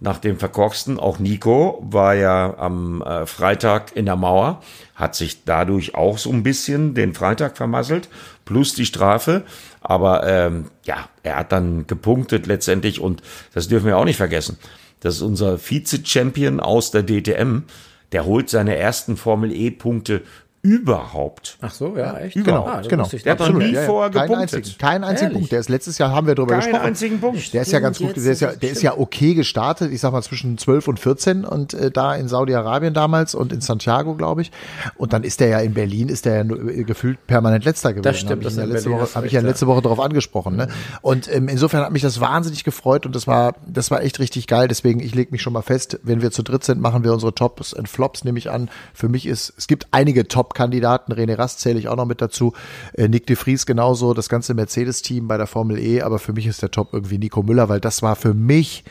nach 0.00 0.18
dem 0.18 0.38
Verkorksten. 0.38 0.98
Auch 0.98 1.18
Nico 1.18 1.86
war 1.88 2.14
ja 2.14 2.54
am 2.56 3.02
äh, 3.02 3.26
Freitag 3.26 3.94
in 3.94 4.06
der 4.06 4.16
Mauer, 4.16 4.62
hat 4.94 5.14
sich 5.14 5.44
dadurch 5.44 5.94
auch 5.94 6.18
so 6.18 6.30
ein 6.30 6.42
bisschen 6.42 6.94
den 6.94 7.14
Freitag 7.14 7.56
vermasselt, 7.56 8.08
plus 8.50 8.74
die 8.74 8.84
Strafe. 8.84 9.44
Aber 9.80 10.26
ähm, 10.26 10.64
ja, 10.84 11.08
er 11.22 11.36
hat 11.36 11.52
dann 11.52 11.86
gepunktet 11.86 12.48
letztendlich 12.48 13.00
und 13.00 13.22
das 13.54 13.68
dürfen 13.68 13.86
wir 13.86 13.96
auch 13.96 14.04
nicht 14.04 14.16
vergessen. 14.16 14.58
Das 14.98 15.14
ist 15.14 15.22
unser 15.22 15.56
Vize-Champion 15.56 16.58
aus 16.58 16.90
der 16.90 17.04
DTM. 17.04 17.62
Der 18.10 18.24
holt 18.24 18.50
seine 18.50 18.76
ersten 18.76 19.16
Formel 19.16 19.52
E-Punkte 19.52 20.22
überhaupt. 20.62 21.56
Ach 21.60 21.70
so, 21.72 21.96
ja, 21.96 22.16
echt? 22.18 22.34
Genau, 22.34 22.66
Ah, 22.66 22.82
genau. 22.86 23.06
Der 23.08 23.32
hat 23.32 23.38
noch 23.40 23.52
nie 23.52 23.72
Ja, 23.72 23.80
ja. 23.82 23.86
vorher 23.86 24.10
Keinen 24.10 24.28
gepunktet. 24.28 24.54
einzigen, 24.58 24.78
keinen 24.78 25.04
einzigen 25.04 25.26
Ehrlich? 25.30 25.38
Punkt. 25.38 25.52
Der 25.52 25.60
ist 25.60 25.68
letztes 25.68 25.98
Jahr 25.98 26.10
haben 26.12 26.26
wir 26.26 26.34
darüber 26.34 26.52
Keinen 26.54 26.64
gesprochen. 26.64 26.86
einzigen 26.86 27.20
Punkt. 27.20 27.54
Der 27.54 27.62
ist 27.62 27.72
ja 27.72 27.80
ganz 27.80 27.98
gut, 27.98 28.16
der 28.16 28.32
ist 28.32 28.40
ja, 28.40 28.52
der 28.52 28.70
ist 28.70 28.82
ja 28.82 28.98
okay 28.98 29.34
gestartet, 29.34 29.90
ich 29.92 30.00
sag 30.00 30.12
mal 30.12 30.22
zwischen 30.22 30.58
12 30.58 30.88
und 30.88 31.00
14 31.00 31.44
und 31.44 31.72
äh, 31.74 31.90
da 31.90 32.14
in 32.14 32.28
Saudi-Arabien 32.28 32.92
damals 32.94 33.34
und 33.34 33.52
in 33.52 33.60
Santiago, 33.60 34.14
glaube 34.14 34.42
ich. 34.42 34.50
Und 34.96 35.12
dann 35.12 35.24
ist 35.24 35.40
der 35.40 35.48
ja 35.48 35.58
in 35.60 35.72
Berlin, 35.74 36.08
ist 36.08 36.24
der 36.26 36.44
ja 36.44 36.54
äh, 36.54 36.84
gefühlt 36.84 37.26
permanent 37.26 37.64
letzter 37.64 37.92
gewesen. 37.92 38.02
Das 38.04 38.18
stimmt, 38.18 38.32
Hab 38.32 38.38
ich 38.40 38.44
das 38.44 38.56
ja 38.56 38.62
in 38.64 38.70
letzte 38.70 38.88
Berlin 38.90 39.02
Woche, 39.06 39.14
habe 39.14 39.26
ich 39.26 39.32
ja 39.32 39.40
ja. 39.40 39.46
letzte 39.46 39.66
Woche 39.66 39.82
darauf 39.82 40.00
angesprochen. 40.00 40.56
Ne? 40.56 40.68
Und 41.00 41.32
ähm, 41.34 41.48
insofern 41.48 41.82
hat 41.84 41.92
mich 41.92 42.02
das 42.02 42.20
wahnsinnig 42.20 42.64
gefreut 42.64 43.06
und 43.06 43.14
das 43.14 43.26
war, 43.26 43.54
das 43.66 43.90
war 43.90 44.02
echt 44.02 44.18
richtig 44.20 44.46
geil. 44.46 44.68
Deswegen, 44.68 45.00
ich 45.00 45.14
lege 45.14 45.30
mich 45.32 45.40
schon 45.42 45.52
mal 45.54 45.62
fest, 45.62 45.98
wenn 46.02 46.20
wir 46.22 46.30
zu 46.30 46.42
dritt 46.42 46.64
sind, 46.64 46.80
machen 46.80 47.02
wir 47.04 47.12
unsere 47.14 47.34
Tops 47.34 47.72
und 47.72 47.88
Flops, 47.88 48.24
nehme 48.24 48.38
ich 48.38 48.50
an. 48.50 48.68
Für 48.92 49.08
mich 49.08 49.26
ist, 49.26 49.54
es 49.56 49.66
gibt 49.66 49.86
einige 49.92 50.28
Top-Kandidaten, 50.50 51.12
René 51.12 51.38
Rast 51.38 51.60
zähle 51.60 51.78
ich 51.78 51.88
auch 51.88 51.96
noch 51.96 52.06
mit 52.06 52.20
dazu, 52.20 52.52
äh, 52.94 53.08
Nick 53.08 53.26
de 53.26 53.36
Vries 53.36 53.66
genauso, 53.66 54.14
das 54.14 54.28
ganze 54.28 54.54
Mercedes-Team 54.54 55.28
bei 55.28 55.36
der 55.36 55.46
Formel 55.46 55.78
E, 55.78 56.02
aber 56.02 56.18
für 56.18 56.32
mich 56.32 56.46
ist 56.46 56.62
der 56.62 56.70
Top 56.70 56.92
irgendwie 56.92 57.18
Nico 57.18 57.42
Müller, 57.42 57.68
weil 57.68 57.80
das 57.80 58.02
war 58.02 58.16
für 58.16 58.34
mich 58.34 58.84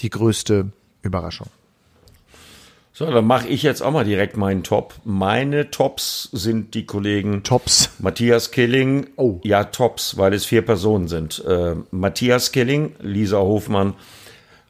die 0.00 0.10
größte 0.10 0.70
Überraschung. 1.02 1.48
So, 2.92 3.10
dann 3.10 3.26
mache 3.26 3.48
ich 3.48 3.64
jetzt 3.64 3.82
auch 3.82 3.90
mal 3.90 4.04
direkt 4.04 4.36
meinen 4.36 4.62
Top. 4.62 4.94
Meine 5.02 5.72
Tops 5.72 6.28
sind 6.30 6.74
die 6.74 6.86
Kollegen 6.86 7.42
Tops. 7.42 7.90
Matthias 7.98 8.52
Killing. 8.52 9.08
Oh. 9.16 9.40
Ja, 9.42 9.64
Tops, 9.64 10.16
weil 10.16 10.32
es 10.32 10.44
vier 10.44 10.62
Personen 10.62 11.08
sind. 11.08 11.44
Äh, 11.44 11.74
Matthias 11.90 12.52
Killing, 12.52 12.94
Lisa 13.00 13.38
Hofmann, 13.38 13.94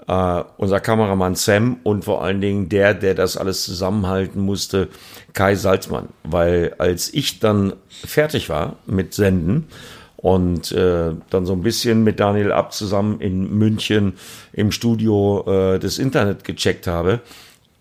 äh, 0.06 0.42
unser 0.56 0.80
Kameramann 0.80 1.34
Sam 1.34 1.78
und 1.82 2.04
vor 2.04 2.22
allen 2.22 2.40
Dingen 2.40 2.68
der, 2.68 2.94
der 2.94 3.14
das 3.14 3.36
alles 3.36 3.64
zusammenhalten 3.64 4.40
musste, 4.40 4.88
Kai 5.32 5.54
Salzmann. 5.54 6.08
Weil 6.22 6.74
als 6.78 7.12
ich 7.12 7.40
dann 7.40 7.74
fertig 7.88 8.48
war 8.48 8.76
mit 8.86 9.14
Senden 9.14 9.66
und 10.16 10.72
äh, 10.72 11.12
dann 11.30 11.46
so 11.46 11.52
ein 11.52 11.62
bisschen 11.62 12.02
mit 12.02 12.18
Daniel 12.20 12.52
Abt 12.52 12.72
zusammen 12.72 13.20
in 13.20 13.58
München 13.58 14.14
im 14.52 14.72
Studio 14.72 15.44
äh, 15.46 15.78
das 15.78 15.98
Internet 15.98 16.44
gecheckt 16.44 16.86
habe 16.86 17.20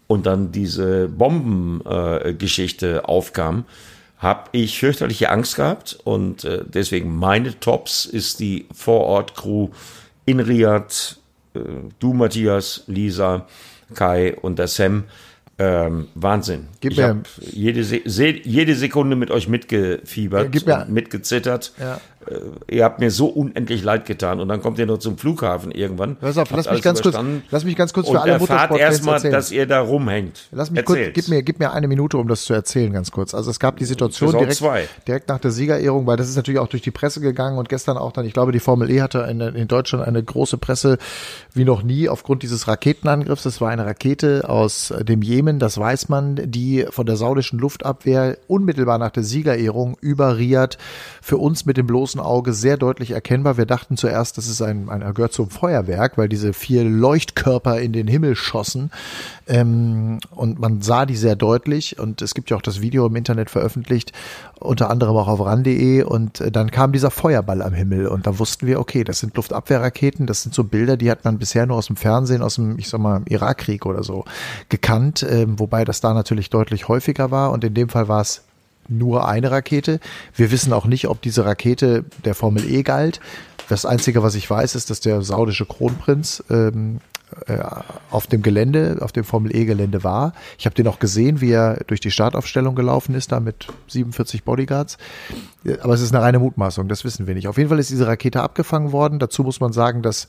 und 0.07 0.25
dann 0.25 0.51
diese 0.51 1.07
Bombengeschichte 1.07 2.97
äh, 2.97 2.99
aufkam, 3.05 3.65
habe 4.17 4.49
ich 4.51 4.79
fürchterliche 4.79 5.29
Angst 5.29 5.55
gehabt 5.55 5.97
und 6.03 6.43
äh, 6.45 6.63
deswegen 6.65 7.17
meine 7.17 7.59
Tops 7.59 8.05
ist 8.05 8.39
die 8.39 8.65
Vorort-Crew 8.73 9.69
in 10.25 10.39
Riyadh, 10.39 11.17
du 11.99 12.13
Matthias, 12.13 12.83
Lisa, 12.87 13.47
Kai 13.93 14.35
und 14.41 14.59
der 14.59 14.67
Sam. 14.67 15.03
Ähm, 15.59 16.07
Wahnsinn. 16.15 16.65
Gib 16.81 16.93
ich 16.93 16.97
mir- 16.97 17.21
jede, 17.39 17.83
Se 17.83 18.27
jede 18.43 18.73
Sekunde 18.73 19.15
mit 19.15 19.29
euch 19.29 19.47
mitgefiebert, 19.47 20.51
Gib 20.51 20.65
mir- 20.65 20.85
mitgezittert. 20.89 21.73
Ja. 21.79 22.01
Äh, 22.27 22.75
ihr 22.75 22.83
habt 22.83 22.99
mir 22.99 23.11
so 23.11 23.27
unendlich 23.27 23.83
leid 23.83 24.05
getan 24.05 24.39
und 24.39 24.47
dann 24.47 24.61
kommt 24.61 24.79
ihr 24.79 24.85
noch 24.85 24.97
zum 24.97 25.17
Flughafen 25.17 25.71
irgendwann. 25.71 26.15
Pass 26.17 26.37
auf, 26.37 26.49
lass 26.51 26.69
mich 26.69 26.81
ganz 26.81 27.01
kurz, 27.01 27.17
lass 27.51 27.63
mich 27.63 27.75
ganz 27.75 27.93
kurz 27.93 28.09
für 28.09 28.21
alle 28.21 28.39
Motorsportfans 28.39 28.79
erstmal, 28.79 29.19
dass 29.21 29.51
ihr 29.51 29.65
da 29.65 29.81
rumhängt. 29.81 30.47
Lass 30.51 30.71
mich 30.71 30.85
kurz, 30.85 30.97
Erzählt's. 30.97 31.15
gib 31.15 31.29
mir, 31.29 31.43
gib 31.43 31.59
mir 31.59 31.71
eine 31.71 31.87
Minute, 31.87 32.17
um 32.17 32.27
das 32.27 32.45
zu 32.45 32.53
erzählen, 32.53 32.93
ganz 32.93 33.11
kurz. 33.11 33.33
Also 33.33 33.51
es 33.51 33.59
gab 33.59 33.77
die 33.77 33.85
Situation 33.85 34.31
direkt, 34.31 34.55
zwei. 34.55 34.87
direkt 35.07 35.29
nach 35.29 35.39
der 35.39 35.51
Siegerehrung, 35.51 36.07
weil 36.07 36.17
das 36.17 36.29
ist 36.29 36.35
natürlich 36.35 36.59
auch 36.59 36.67
durch 36.67 36.83
die 36.83 36.91
Presse 36.91 37.19
gegangen 37.19 37.57
und 37.57 37.69
gestern 37.69 37.97
auch 37.97 38.11
dann, 38.11 38.25
ich 38.25 38.33
glaube, 38.33 38.51
die 38.51 38.59
Formel 38.59 38.89
E 38.89 39.01
hatte 39.01 39.23
eine, 39.23 39.49
in 39.49 39.67
Deutschland 39.67 40.05
eine 40.05 40.23
große 40.23 40.57
Presse 40.57 40.97
wie 41.53 41.65
noch 41.65 41.83
nie 41.83 42.09
aufgrund 42.09 42.43
dieses 42.43 42.67
Raketenangriffs. 42.67 43.43
Das 43.43 43.61
war 43.61 43.69
eine 43.69 43.85
Rakete 43.85 44.47
aus 44.47 44.93
dem 45.01 45.21
Jemen, 45.21 45.59
das 45.59 45.77
weiß 45.77 46.09
man, 46.09 46.39
die 46.43 46.85
von 46.89 47.05
der 47.05 47.15
saudischen 47.15 47.59
Luftabwehr 47.59 48.37
unmittelbar 48.47 48.97
nach 48.97 49.11
der 49.11 49.23
Siegerehrung 49.23 49.97
über 50.01 50.37
Riyadh 50.37 50.77
für 51.21 51.37
uns 51.37 51.65
mit 51.65 51.77
dem 51.77 51.87
bloßen 51.87 52.12
Auge 52.19 52.53
sehr 52.53 52.77
deutlich 52.77 53.11
erkennbar. 53.11 53.57
Wir 53.57 53.65
dachten 53.65 53.97
zuerst, 53.97 54.37
das 54.37 54.47
ist 54.47 54.61
ein, 54.61 54.89
ein 54.89 55.01
er 55.01 55.13
gehört 55.13 55.33
zum 55.33 55.49
Feuerwerk, 55.49 56.17
weil 56.17 56.29
diese 56.29 56.53
vier 56.53 56.83
Leuchtkörper 56.83 57.79
in 57.79 57.93
den 57.93 58.07
Himmel 58.07 58.35
schossen. 58.35 58.91
Ähm, 59.47 60.19
und 60.31 60.59
man 60.59 60.81
sah 60.81 61.05
die 61.05 61.15
sehr 61.15 61.35
deutlich. 61.35 61.99
Und 61.99 62.21
es 62.21 62.33
gibt 62.33 62.49
ja 62.49 62.57
auch 62.57 62.61
das 62.61 62.81
Video 62.81 63.05
im 63.05 63.15
Internet 63.15 63.49
veröffentlicht, 63.49 64.13
unter 64.59 64.89
anderem 64.89 65.15
auch 65.15 65.27
auf 65.27 65.45
ran.de 65.45 66.03
und 66.03 66.41
äh, 66.41 66.51
dann 66.51 66.71
kam 66.71 66.91
dieser 66.91 67.11
Feuerball 67.11 67.61
am 67.61 67.73
Himmel. 67.73 68.07
Und 68.07 68.27
da 68.27 68.39
wussten 68.39 68.67
wir, 68.67 68.79
okay, 68.79 69.03
das 69.03 69.19
sind 69.19 69.35
Luftabwehrraketen, 69.35 70.25
das 70.25 70.43
sind 70.43 70.55
so 70.55 70.63
Bilder, 70.63 70.97
die 70.97 71.11
hat 71.11 71.25
man 71.25 71.37
bisher 71.37 71.65
nur 71.65 71.77
aus 71.77 71.87
dem 71.87 71.95
Fernsehen, 71.95 72.41
aus 72.41 72.55
dem, 72.55 72.79
ich 72.79 72.89
sag 72.89 72.99
mal, 72.99 73.21
Irakkrieg 73.27 73.85
oder 73.85 74.03
so 74.03 74.25
gekannt, 74.69 75.25
ähm, 75.29 75.59
wobei 75.59 75.85
das 75.85 76.01
da 76.01 76.13
natürlich 76.13 76.49
deutlich 76.49 76.87
häufiger 76.87 77.31
war. 77.31 77.51
Und 77.51 77.63
in 77.63 77.73
dem 77.73 77.89
Fall 77.89 78.07
war 78.07 78.21
es 78.21 78.43
nur 78.87 79.27
eine 79.27 79.51
Rakete. 79.51 79.99
Wir 80.35 80.51
wissen 80.51 80.73
auch 80.73 80.85
nicht, 80.85 81.07
ob 81.07 81.21
diese 81.21 81.45
Rakete 81.45 82.05
der 82.25 82.35
Formel 82.35 82.69
E 82.69 82.83
galt. 82.83 83.19
Das 83.69 83.85
Einzige, 83.85 84.23
was 84.23 84.35
ich 84.35 84.49
weiß, 84.49 84.75
ist, 84.75 84.89
dass 84.89 84.99
der 84.99 85.21
saudische 85.21 85.65
Kronprinz 85.65 86.43
ähm, 86.49 86.99
äh, 87.47 87.59
auf 88.11 88.27
dem 88.27 88.41
Gelände, 88.41 88.97
auf 89.01 89.11
dem 89.11 89.23
Formel 89.23 89.55
E-Gelände 89.55 90.03
war. 90.03 90.33
Ich 90.57 90.65
habe 90.65 90.75
den 90.75 90.87
auch 90.87 90.99
gesehen, 90.99 91.41
wie 91.41 91.51
er 91.51 91.79
durch 91.87 91.99
die 91.99 92.11
Startaufstellung 92.11 92.75
gelaufen 92.75 93.15
ist, 93.15 93.31
da 93.31 93.39
mit 93.39 93.67
47 93.87 94.43
Bodyguards. 94.43 94.97
Äh, 95.65 95.77
Aber 95.81 95.93
es 95.93 96.01
ist 96.01 96.13
eine 96.13 96.23
reine 96.23 96.39
Mutmaßung, 96.39 96.87
das 96.87 97.03
wissen 97.03 97.25
wir 97.25 97.33
nicht. 97.33 97.47
Auf 97.47 97.57
jeden 97.57 97.69
Fall 97.69 97.79
ist 97.79 97.89
diese 97.89 98.05
Rakete 98.07 98.41
abgefangen 98.41 98.91
worden. 98.91 99.19
Dazu 99.19 99.43
muss 99.43 99.59
man 99.59 99.73
sagen, 99.73 100.01
dass 100.01 100.27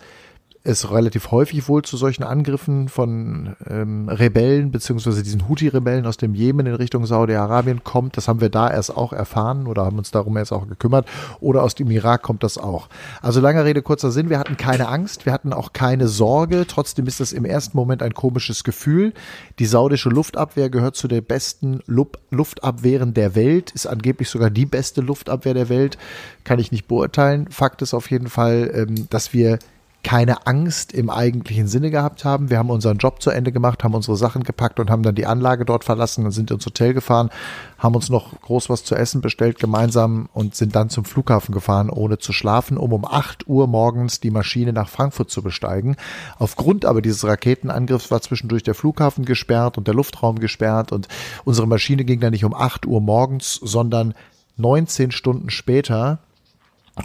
es 0.67 0.91
relativ 0.91 1.31
häufig 1.31 1.69
wohl 1.69 1.83
zu 1.83 1.99
solchen 1.99 2.23
Angriffen 2.23 2.89
von 2.89 3.55
ähm, 3.69 4.09
Rebellen 4.09 4.71
beziehungsweise 4.71 5.23
diesen 5.23 5.47
Houthi-Rebellen 5.47 6.07
aus 6.07 6.17
dem 6.17 6.35
Jemen 6.35 6.65
in 6.65 6.75
Richtung 6.75 7.05
Saudi-Arabien 7.05 7.85
kommt. 7.85 8.17
Das 8.17 8.29
haben 8.29 8.41
wir 8.41 8.49
da 8.49 8.71
erst 8.71 8.97
auch 8.97 9.13
erfahren 9.13 9.67
oder 9.67 9.85
haben 9.85 9.99
uns 9.99 10.11
darum 10.11 10.39
erst 10.39 10.55
auch 10.55 10.67
gekümmert. 10.67 11.07
Oder 11.41 11.63
aus 11.63 11.75
dem 11.75 11.91
Irak 11.91 12.23
kommt 12.23 12.43
das 12.43 12.57
auch. 12.57 12.89
Also 13.21 13.43
lange 13.43 13.63
Rede, 13.63 13.83
kurzer 13.83 14.11
Sinn. 14.11 14.31
Wir 14.31 14.39
hatten 14.39 14.57
keine 14.57 14.89
Angst, 14.89 15.27
wir 15.27 15.35
hatten 15.35 15.53
auch 15.53 15.75
keine 15.75 16.09
Sorge. 16.09 16.65
Trotzdem 16.67 17.07
ist 17.07 17.21
das 17.21 17.35
im 17.35 17.45
ersten 17.45 17.77
Moment 17.77 18.03
ein 18.03 18.15
komisches 18.15 18.65
Gefühl. 18.65 19.13
Die 19.59 19.67
saudische 19.67 20.09
Luftabwehr 20.09 20.71
gehört 20.71 20.97
zu 20.97 21.09
der 21.09 21.21
besten 21.21 21.81
Lu 21.87 22.07
Luftabwehren 22.31 23.15
der 23.15 23.35
Welt, 23.35 23.71
ist 23.71 23.87
angeblich 23.87 24.29
sogar 24.29 24.51
die 24.51 24.67
beste 24.67 25.03
Luftabwehr 25.03 25.55
der 25.55 25.69
Welt. 25.69 25.99
Kann 26.43 26.59
ich 26.59 26.73
nicht 26.73 26.89
beurteilen. 26.89 27.49
Fakt 27.51 27.83
ist 27.83 27.95
auf 27.95 28.11
jeden 28.11 28.29
Fall, 28.29 28.71
ähm, 28.75 29.09
dass 29.11 29.33
wir 29.33 29.59
keine 30.05 30.47
Angst 30.47 30.93
im 30.93 31.11
eigentlichen 31.11 31.67
Sinne 31.67 31.91
gehabt 31.91 32.25
haben. 32.25 32.51
Wir 32.51 32.59
haben 32.59 32.71
unseren 32.71 32.99
Job 32.99 33.21
zu 33.21 33.31
Ende 33.31 33.51
gemacht, 33.51 33.83
haben 33.83 33.95
unsere 33.95 34.17
Sachen 34.17 34.45
gepackt 34.45 34.79
und 34.79 34.91
haben 34.91 35.03
dann 35.03 35.15
die 35.15 35.27
Anlage 35.27 35.65
dort 35.65 35.83
verlassen 35.83 36.25
und 36.25 36.31
sind 36.31 36.51
ins 36.53 36.67
Hotel 36.67 36.95
gefahren, 36.95 37.31
haben 37.79 37.97
uns 37.97 38.11
noch 38.11 38.41
groß 38.43 38.69
was 38.71 38.85
zu 38.85 38.95
essen 38.95 39.23
bestellt 39.23 39.59
gemeinsam 39.59 40.29
und 40.33 40.55
sind 40.55 40.77
dann 40.77 40.91
zum 40.91 41.05
Flughafen 41.05 41.53
gefahren, 41.53 41.91
ohne 41.91 42.19
zu 42.19 42.33
schlafen, 42.33 42.77
um 42.77 42.93
um 42.93 43.05
8 43.05 43.49
Uhr 43.49 43.67
morgens 43.67 44.21
die 44.21 44.31
Maschine 44.31 44.73
nach 44.73 44.89
Frankfurt 44.89 45.31
zu 45.31 45.43
besteigen. 45.43 45.97
Aufgrund 46.39 46.85
aber 46.85 47.03
dieses 47.03 47.25
Raketenangriffs 47.25 48.11
war 48.11 48.21
zwischendurch 48.21 48.63
der 48.63 48.75
Flughafen 48.75 49.25
gesperrt 49.25 49.79
und 49.79 49.89
der 49.89 49.95
Luftraum 49.95 50.39
gesperrt 50.39 50.93
und 50.93 51.09
unsere 51.45 51.67
Maschine 51.67 52.05
ging 52.05 52.21
dann 52.21 52.33
nicht 52.33 52.45
um 52.45 52.55
8 52.55 52.87
Uhr 52.87 53.01
morgens, 53.01 53.55
sondern 53.55 54.15
19 54.59 55.11
Stunden 55.11 55.51
später 55.51 56.19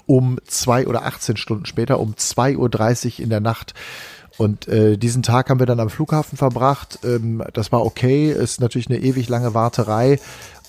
um 0.05 0.39
zwei 0.45 0.87
oder 0.87 1.05
18 1.05 1.37
Stunden 1.37 1.65
später, 1.65 1.99
um 1.99 2.13
2.30 2.13 2.57
Uhr 2.57 3.19
in 3.23 3.29
der 3.29 3.39
Nacht. 3.39 3.73
Und 4.37 4.67
äh, 4.69 4.97
diesen 4.97 5.21
Tag 5.21 5.49
haben 5.49 5.59
wir 5.59 5.65
dann 5.65 5.81
am 5.81 5.89
Flughafen 5.89 6.37
verbracht. 6.37 6.99
Ähm, 7.03 7.43
das 7.53 7.71
war 7.71 7.85
okay, 7.85 8.31
ist 8.31 8.61
natürlich 8.61 8.89
eine 8.89 8.99
ewig 8.99 9.27
lange 9.27 9.53
Warterei 9.53 10.19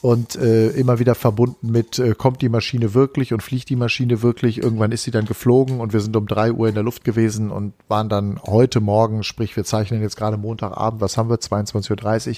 und 0.03 0.37
äh, 0.37 0.69
immer 0.71 0.99
wieder 0.99 1.15
verbunden 1.15 1.71
mit, 1.71 1.99
äh, 1.99 2.15
kommt 2.15 2.41
die 2.41 2.49
Maschine 2.49 2.95
wirklich 2.95 3.35
und 3.35 3.43
fliegt 3.43 3.69
die 3.69 3.77
Maschine 3.77 4.23
wirklich. 4.23 4.63
Irgendwann 4.63 4.93
ist 4.93 5.03
sie 5.03 5.11
dann 5.11 5.27
geflogen 5.27 5.81
und 5.81 5.93
wir 5.93 6.01
sind 6.01 6.17
um 6.17 6.27
drei 6.27 6.53
Uhr 6.53 6.69
in 6.69 6.75
der 6.75 6.83
Luft 6.83 7.05
gewesen 7.05 7.51
und 7.51 7.75
waren 7.89 8.09
dann 8.09 8.41
heute 8.43 8.81
Morgen, 8.81 9.23
sprich 9.23 9.57
wir 9.57 9.65
zeichnen 9.65 10.01
jetzt 10.01 10.17
gerade 10.17 10.39
Montagabend, 10.39 11.03
was 11.03 11.19
haben 11.19 11.29
wir, 11.29 11.37
22.30 11.37 12.29
Uhr, 12.29 12.37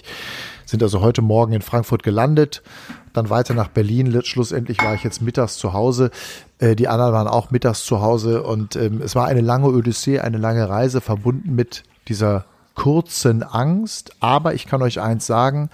sind 0.66 0.82
also 0.82 1.00
heute 1.00 1.22
Morgen 1.22 1.52
in 1.52 1.62
Frankfurt 1.62 2.02
gelandet, 2.02 2.62
dann 3.12 3.30
weiter 3.30 3.54
nach 3.54 3.68
Berlin. 3.68 4.20
Schlussendlich 4.24 4.82
war 4.82 4.94
ich 4.94 5.04
jetzt 5.04 5.22
mittags 5.22 5.56
zu 5.56 5.72
Hause. 5.72 6.10
Äh, 6.58 6.74
die 6.74 6.88
anderen 6.88 7.12
waren 7.12 7.28
auch 7.28 7.52
mittags 7.52 7.84
zu 7.84 8.00
Hause 8.00 8.42
und 8.42 8.74
ähm, 8.74 9.00
es 9.02 9.14
war 9.14 9.26
eine 9.26 9.40
lange 9.40 9.68
Odyssee, 9.68 10.18
eine 10.18 10.38
lange 10.38 10.68
Reise 10.68 11.00
verbunden 11.00 11.54
mit 11.54 11.84
dieser 12.08 12.44
kurzen 12.74 13.42
Angst. 13.42 14.16
Aber 14.20 14.54
ich 14.54 14.66
kann 14.66 14.82
euch 14.82 15.00
eins 15.00 15.26
sagen, 15.26 15.70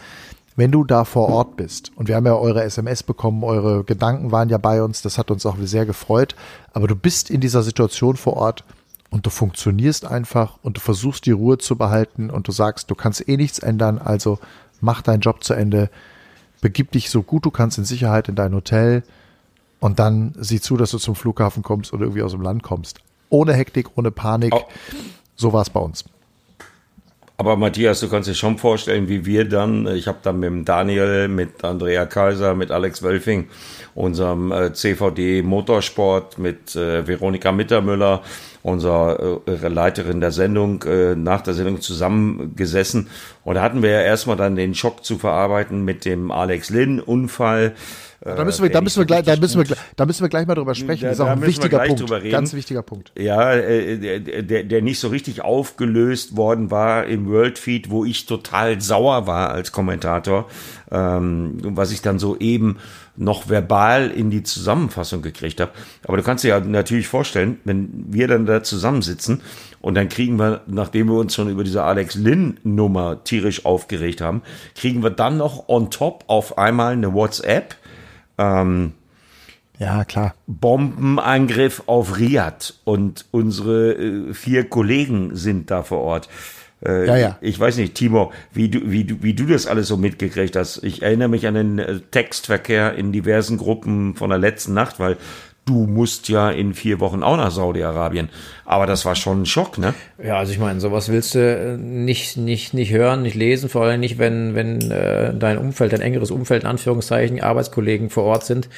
wenn 0.59 0.73
du 0.73 0.83
da 0.83 1.05
vor 1.05 1.29
Ort 1.29 1.57
bist, 1.57 1.93
und 1.95 2.09
wir 2.09 2.17
haben 2.17 2.27
ja 2.27 2.35
eure 2.35 2.65
SMS 2.65 3.05
bekommen, 3.05 3.45
eure 3.45 3.85
Gedanken 3.85 4.33
waren 4.33 4.49
ja 4.49 4.59
bei 4.59 4.83
uns, 4.83 5.03
das 5.03 5.17
hat 5.17 5.31
uns 5.31 5.47
auch 5.47 5.55
sehr 5.61 5.87
gefreut, 5.87 6.35
aber 6.73 6.89
du 6.89 6.97
bist 6.97 7.31
in 7.31 7.41
dieser 7.41 7.63
Situation 7.63 8.17
vor 8.17 8.37
Ort 8.37 8.65
und 9.09 9.25
du 9.25 9.31
funktionierst 9.31 10.05
einfach 10.05 10.59
und 10.65 10.77
du 10.77 10.81
versuchst 10.81 11.27
die 11.27 11.31
Ruhe 11.31 11.59
zu 11.59 11.77
behalten 11.77 12.29
und 12.29 12.49
du 12.49 12.53
sagst, 12.53 12.91
du 12.91 12.97
kannst 12.97 13.29
eh 13.29 13.37
nichts 13.37 13.61
ändern, 13.61 13.99
also 13.99 14.41
mach 14.81 15.01
deinen 15.01 15.21
Job 15.21 15.45
zu 15.45 15.55
Ende, 15.55 15.91
begib 16.61 16.91
dich 16.91 17.09
so 17.09 17.23
gut 17.23 17.47
du 17.47 17.53
kannst 17.53 17.79
in 17.79 17.85
Sicherheit 17.85 18.29
in 18.29 18.35
dein 18.35 18.53
Hotel 18.53 19.05
und 19.79 20.01
dann 20.01 20.35
sieh 20.41 20.61
zu, 20.61 20.77
dass 20.77 20.91
du 20.91 20.99
zum 20.99 21.15
Flughafen 21.15 21.63
kommst 21.63 21.93
oder 21.93 22.03
irgendwie 22.03 22.23
aus 22.25 22.33
dem 22.33 22.43
Land 22.43 22.65
kommst. 22.65 22.99
Ohne 23.29 23.53
Hektik, 23.53 23.97
ohne 23.97 24.11
Panik. 24.11 24.53
Oh. 24.53 24.65
So 25.37 25.53
war 25.53 25.63
es 25.63 25.71
bei 25.71 25.79
uns. 25.79 26.05
Aber 27.41 27.57
Matthias, 27.57 28.01
du 28.01 28.09
kannst 28.09 28.29
dir 28.29 28.35
schon 28.35 28.59
vorstellen, 28.59 29.09
wie 29.09 29.25
wir 29.25 29.49
dann, 29.49 29.87
ich 29.95 30.09
habe 30.09 30.19
dann 30.25 30.41
mit 30.41 30.69
Daniel, 30.69 31.29
mit 31.29 31.63
Andrea 31.63 32.05
Kaiser, 32.05 32.57
mit 32.57 32.73
Alex 32.73 33.01
Wölfing, 33.05 33.47
unserem 33.95 34.51
äh, 34.51 34.73
CVD 34.73 35.43
Motorsport, 35.43 36.41
mit 36.41 36.75
äh, 36.75 37.07
Veronika 37.07 37.53
Mittermüller, 37.53 38.23
unserer 38.65 39.41
äh, 39.47 39.69
Leiterin 39.69 40.21
der 40.21 40.33
Sendung, 40.33 40.85
nach 41.15 41.43
der 41.43 41.55
Sendung 41.55 41.81
zusammengesessen. 41.81 43.09
Und 43.45 43.55
da 43.55 43.63
hatten 43.63 43.85
wir 43.85 43.91
ja 43.91 44.01
erstmal 44.01 44.37
dann 44.37 44.57
den 44.57 44.75
Schock 44.75 45.05
zu 45.05 45.17
verarbeiten 45.17 45.85
mit 45.85 46.05
dem 46.05 46.33
Alex 46.33 46.71
Lynn-Unfall. 46.71 47.77
Da 48.37 48.45
müssen 48.45 48.63
wir, 48.63 48.71
da 48.71 48.81
müssen 48.81 48.99
wir 49.01 49.07
gleich, 49.07 49.25
da 49.25 49.37
müssen 49.37 49.69
wir, 49.69 49.77
da 49.97 50.07
müssen 50.07 50.23
wir 50.23 50.29
gleich 50.29 50.47
mal 50.47 50.55
drüber 50.55 50.75
sprechen. 50.75 51.03
Da, 51.03 51.09
das 51.09 51.19
ist 51.19 51.21
auch 51.21 51.29
ein 51.29 51.43
wichtiger 51.43 51.79
Punkt. 51.81 52.31
Ganz 52.31 52.55
wichtiger 52.55 52.83
Punkt. 52.83 53.13
Ja, 53.19 53.53
äh, 53.55 54.21
der, 54.43 54.65
der 54.65 54.83
nicht 54.83 55.01
so 55.01 55.09
richtig 55.09 55.43
aufgelöst 55.43 56.37
worden 56.37 56.71
war 56.71 57.07
im 57.07 57.29
Worldfeed, 57.29 57.91
wo 57.91 58.05
ich 58.05 58.27
total 58.27 58.81
sauer 58.81 59.27
war 59.27 59.51
als 59.51 59.73
Kommentator, 59.73 60.49
ähm, 60.91 61.59
was 61.63 61.93
ich 61.93 62.03
dann 62.03 62.19
so 62.19 62.37
eben 62.39 62.79
noch 63.19 63.49
verbal 63.49 64.11
in 64.11 64.31
die 64.31 64.43
Zusammenfassung 64.43 65.23
gekriegt 65.23 65.61
habe. 65.61 65.73
Aber 66.05 66.17
du 66.17 66.23
kannst 66.23 66.45
dir 66.45 66.49
ja 66.49 66.61
natürlich 66.61 67.09
vorstellen, 67.09 67.59
wenn 67.65 68.07
wir 68.09 68.29
dann 68.29 68.47
da 68.47 68.63
zusammensitzen 68.63 69.43
und 69.81 69.95
dann 69.95 70.09
kriegen 70.09 70.39
wir, 70.39 70.63
nachdem 70.67 71.09
wir 71.09 71.19
uns 71.19 71.35
schon 71.35 71.49
über 71.49 71.65
diese 71.65 71.83
Alex 71.83 72.15
Lynn 72.15 72.59
Nummer 72.63 73.23
tierisch 73.25 73.65
aufgeregt 73.65 74.21
haben, 74.21 74.43
kriegen 74.75 75.03
wir 75.03 75.11
dann 75.11 75.37
noch 75.37 75.69
on 75.69 75.91
top 75.91 76.25
auf 76.29 76.59
einmal 76.59 76.93
eine 76.93 77.13
WhatsApp 77.13 77.77
ähm, 78.39 78.93
ja, 79.79 80.05
klar. 80.05 80.35
Bombenangriff 80.47 81.85
auf 81.87 82.19
Riyadh 82.19 82.75
und 82.85 83.27
unsere 83.31 83.93
äh, 83.93 84.35
vier 84.35 84.69
Kollegen 84.69 85.37
sind 85.37 85.71
da 85.71 85.83
vor 85.83 86.01
Ort. 86.01 86.29
Äh, 86.85 87.07
ja, 87.07 87.17
ja. 87.17 87.39
Ich 87.41 87.59
weiß 87.59 87.77
nicht, 87.77 87.95
Timo, 87.95 88.33
wie 88.53 88.69
du, 88.69 88.91
wie, 88.91 89.05
du, 89.05 89.23
wie 89.23 89.35
du 89.35 89.47
das 89.47 89.67
alles 89.67 89.89
so 89.89 89.97
mitgekriegt 89.97 90.57
hast. 90.57 90.83
Ich 90.85 91.03
erinnere 91.03 91.29
mich 91.29 91.47
an 91.47 91.55
den 91.55 91.79
äh, 91.79 92.01
Textverkehr 92.01 92.95
in 92.95 93.13
diversen 93.13 93.57
Gruppen 93.57 94.15
von 94.15 94.31
der 94.31 94.39
letzten 94.39 94.75
Nacht, 94.75 94.99
weil 94.99 95.17
du 95.69 95.87
musst 95.87 96.29
ja 96.29 96.51
in 96.51 96.73
vier 96.73 96.99
Wochen 96.99 97.23
auch 97.23 97.37
nach 97.37 97.51
Saudi-Arabien. 97.51 98.31
Aber 98.65 98.87
das 98.87 99.05
war 99.05 99.15
schon 99.15 99.43
ein 99.43 99.47
Schock, 99.47 99.79
ne? 99.79 99.95
Ja, 100.23 100.39
also 100.39 100.53
ich 100.53 100.59
meine, 100.59 100.81
sowas 100.81 101.11
willst 101.11 101.35
du 101.35 101.39
äh, 101.41 101.77
nicht, 101.77 102.37
nicht, 102.37 102.75
nicht 102.75 102.93
hören, 102.93 103.23
nicht 103.23 103.35
lesen, 103.35 103.69
vor 103.69 103.85
allem 103.85 104.01
nicht, 104.01 104.19
wenn, 104.19 104.55
wenn 104.55 104.91
äh, 104.91 105.35
dein 105.35 105.59
Umfeld, 105.59 105.93
dein 105.93 106.01
engeres 106.01 106.31
Umfeld, 106.31 106.63
in 106.63 106.69
Anführungszeichen, 106.69 107.41
Arbeitskollegen 107.41 108.11
vor 108.11 108.25
Ort 108.25 108.45
sind 108.45 108.69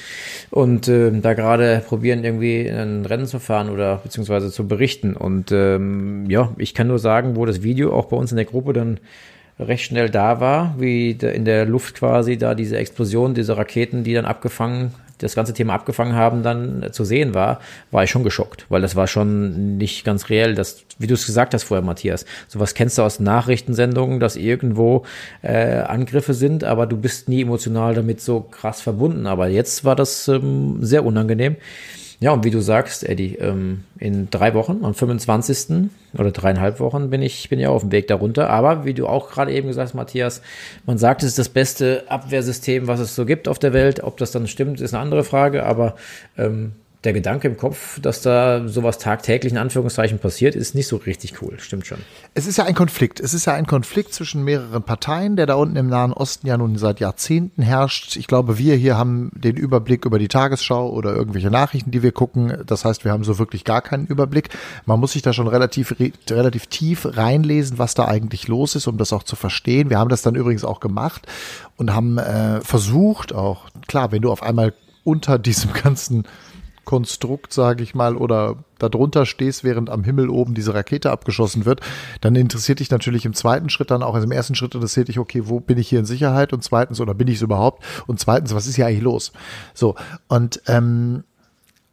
und 0.51 0.89
äh, 0.89 1.11
da 1.21 1.35
gerade 1.35 1.83
probieren, 1.87 2.25
irgendwie 2.25 2.69
ein 2.69 3.07
Rennen 3.07 3.27
zu 3.27 3.39
fahren 3.39 3.71
oder 3.71 3.97
beziehungsweise 3.97 4.51
zu 4.51 4.67
berichten. 4.67 5.15
Und 5.15 5.53
ähm, 5.53 6.29
ja, 6.29 6.53
ich 6.59 6.75
kann 6.75 6.89
nur 6.89 6.99
sagen, 6.99 7.37
wo 7.37 7.47
das 7.47 7.63
Video 7.63 7.93
auch 7.93 8.07
bei 8.07 8.17
uns 8.17 8.33
in 8.33 8.37
der 8.37 8.47
Gruppe 8.47 8.73
dann 8.73 8.99
recht 9.59 9.85
schnell 9.85 10.09
da 10.09 10.41
war, 10.41 10.75
wie 10.79 11.11
in 11.11 11.45
der 11.45 11.67
Luft 11.67 11.95
quasi 11.95 12.37
da 12.37 12.55
diese 12.55 12.79
Explosion, 12.79 13.35
diese 13.35 13.57
Raketen, 13.57 14.05
die 14.05 14.15
dann 14.15 14.25
abgefangen 14.25 14.93
das 15.21 15.35
ganze 15.35 15.53
Thema 15.55 15.75
abgefangen 15.75 16.15
haben, 16.15 16.43
dann 16.43 16.89
zu 16.93 17.05
sehen 17.05 17.35
war, 17.35 17.61
war 17.91 18.05
ich 18.05 18.11
schon 18.11 18.25
geschockt, 18.25 18.67
weil 18.69 18.83
das 18.83 18.97
war 18.97 19.07
schon 19.07 19.77
nicht 19.77 20.05
ganz 20.05 20.29
reell. 20.29 20.55
Das, 20.55 20.85
wie 20.99 21.07
du 21.07 21.15
es 21.15 21.27
gesagt 21.27 21.55
hast 21.55 21.65
vorher, 21.65 21.85
Matthias, 21.85 22.25
sowas 22.49 22.75
kennst 22.75 22.99
du 22.99 23.03
aus 23.03 23.21
Nachrichtensendungen, 23.21 24.21
dass 24.21 24.37
irgendwo 24.37 25.05
äh, 25.43 25.81
Angriffe 25.81 26.35
sind, 26.35 26.65
aber 26.65 26.87
du 26.87 26.97
bist 26.97 27.29
nie 27.29 27.43
emotional 27.43 27.95
damit 27.95 28.21
so 28.21 28.41
krass 28.41 28.81
verbunden. 28.81 29.27
Aber 29.27 29.49
jetzt 29.49 29.85
war 29.85 29.97
das 29.97 30.29
ähm, 30.29 30.79
sehr 30.81 31.05
unangenehm. 31.05 31.57
Ja, 32.23 32.33
und 32.33 32.45
wie 32.45 32.51
du 32.51 32.61
sagst, 32.61 33.09
Eddie, 33.09 33.37
ähm, 33.37 33.85
in 33.99 34.29
drei 34.29 34.53
Wochen, 34.53 34.85
am 34.85 34.93
25. 34.93 35.89
oder 36.13 36.31
dreieinhalb 36.31 36.79
Wochen 36.79 37.09
bin 37.09 37.23
ich, 37.23 37.49
bin 37.49 37.59
ja 37.59 37.71
auf 37.71 37.81
dem 37.81 37.93
Weg 37.93 38.09
darunter. 38.09 38.51
Aber 38.51 38.85
wie 38.85 38.93
du 38.93 39.07
auch 39.07 39.31
gerade 39.31 39.53
eben 39.53 39.69
gesagt 39.69 39.89
hast, 39.89 39.95
Matthias, 39.95 40.43
man 40.85 40.99
sagt, 40.99 41.23
es 41.23 41.31
ist 41.31 41.39
das 41.39 41.49
beste 41.49 42.05
Abwehrsystem, 42.09 42.87
was 42.89 43.01
es 43.01 43.15
so 43.17 43.25
gibt 43.25 43.49
auf 43.49 43.59
der 43.59 43.73
Welt. 43.73 44.03
Ob 44.03 44.19
das 44.19 44.33
dann 44.33 44.49
stimmt, 44.49 44.83
ist 44.83 44.93
eine 44.93 45.03
andere 45.03 45.25
Frage. 45.25 45.65
Aber 45.65 45.95
ähm, 46.37 46.73
der 47.05 47.15
Gedanke 47.15 47.49
im 47.49 47.57
Kopf, 47.57 47.99
dass 48.01 48.21
da 48.21 48.69
sowas 48.69 48.99
tagtäglich 48.99 49.53
in 49.53 49.59
Anführungszeichen 49.59 50.19
passiert, 50.19 50.55
ist 50.55 50.75
nicht 50.75 50.87
so 50.87 50.97
richtig 50.97 51.41
cool. 51.41 51.59
Stimmt 51.59 51.87
schon. 51.87 51.99
Es 52.35 52.47
ist 52.47 52.59
ja 52.59 52.65
ein 52.65 52.75
Konflikt. 52.75 53.21
Es 53.21 53.33
ist 53.33 53.47
ja 53.47 53.55
ein 53.55 53.67
Konflikt 53.67 54.13
zwischen 54.13 54.45
mehreren 54.45 54.83
Parteien, 54.83 55.37
der 55.37 55.47
da 55.47 55.55
unten 55.55 55.77
im 55.77 55.89
Nahen 55.89 56.13
Osten 56.13 56.47
ja 56.47 56.59
nun 56.59 56.77
seit 56.77 57.01
Jahrzehnten 57.01 57.63
herrscht. 57.63 58.17
Ich 58.17 58.27
glaube, 58.27 58.59
wir 58.59 58.77
hier 58.77 58.99
haben 58.99 59.31
den 59.35 59.57
Überblick 59.57 60.05
über 60.05 60.19
die 60.19 60.29
Tagesschau 60.29 60.91
oder 60.91 61.17
irgendwelche 61.17 61.51
Nachrichten, 61.51 61.91
die 61.91 62.03
wir 62.03 62.13
gucken. 62.13 62.65
Das 62.67 62.85
heißt, 62.85 63.07
wir 63.07 63.13
haben 63.13 63.25
so 63.25 63.39
wirklich 63.39 63.65
gar 63.65 63.81
keinen 63.81 64.07
Überblick. 64.07 64.51
Man 64.85 65.01
muss 65.01 65.13
sich 65.13 65.23
da 65.23 65.33
schon 65.33 65.49
relativ, 65.49 65.95
relativ 66.29 66.67
tief 66.67 67.07
reinlesen, 67.17 67.79
was 67.79 67.95
da 67.95 68.09
eigentlich 68.09 68.47
los 68.47 68.75
ist, 68.75 68.87
um 68.87 68.99
das 68.99 69.15
auch 69.15 69.23
zu 69.23 69.37
verstehen. 69.37 69.89
Wir 69.89 69.99
haben 69.99 70.11
das 70.11 70.21
dann 70.21 70.35
übrigens 70.35 70.65
auch 70.65 70.81
gemacht 70.81 71.27
und 71.79 71.95
haben 71.95 72.19
äh, 72.19 72.61
versucht 72.61 73.35
auch, 73.35 73.71
klar, 73.89 74.13
wenn 74.13 74.21
du 74.21 74.31
auf 74.31 74.43
einmal 74.43 74.75
unter 75.03 75.39
diesem 75.39 75.73
ganzen 75.73 76.25
Konstrukt, 76.91 77.53
sage 77.53 77.85
ich 77.85 77.95
mal, 77.95 78.17
oder 78.17 78.57
darunter 78.81 79.25
stehst, 79.25 79.63
während 79.63 79.91
am 79.91 80.03
Himmel 80.03 80.29
oben 80.29 80.55
diese 80.55 80.75
Rakete 80.75 81.13
abgeschossen 81.13 81.65
wird, 81.65 81.83
dann 82.21 82.35
interessiert 82.35 82.81
dich 82.81 82.91
natürlich 82.91 83.25
im 83.25 83.33
zweiten 83.33 83.71
Schritt 83.71 83.93
dann 83.93 84.03
auch, 84.03 84.17
also 84.17 84.27
im 84.27 84.33
ersten 84.33 84.57
Schritt 84.57 84.75
interessiert 84.75 85.07
dich, 85.07 85.21
okay, 85.21 85.43
wo 85.45 85.61
bin 85.61 85.79
ich 85.79 85.89
hier 85.89 86.01
in 86.01 86.05
Sicherheit 86.05 86.53
und 86.53 86.65
zweitens, 86.65 87.01
oder 87.01 87.15
bin 87.15 87.29
ich 87.29 87.37
es 87.37 87.43
überhaupt? 87.43 87.85
Und 88.09 88.19
zweitens, 88.19 88.57
was 88.57 88.67
ist 88.67 88.75
hier 88.75 88.89
eigentlich 88.89 89.03
los? 89.03 89.33
So, 89.73 89.95
und 90.27 90.63
ähm, 90.67 91.23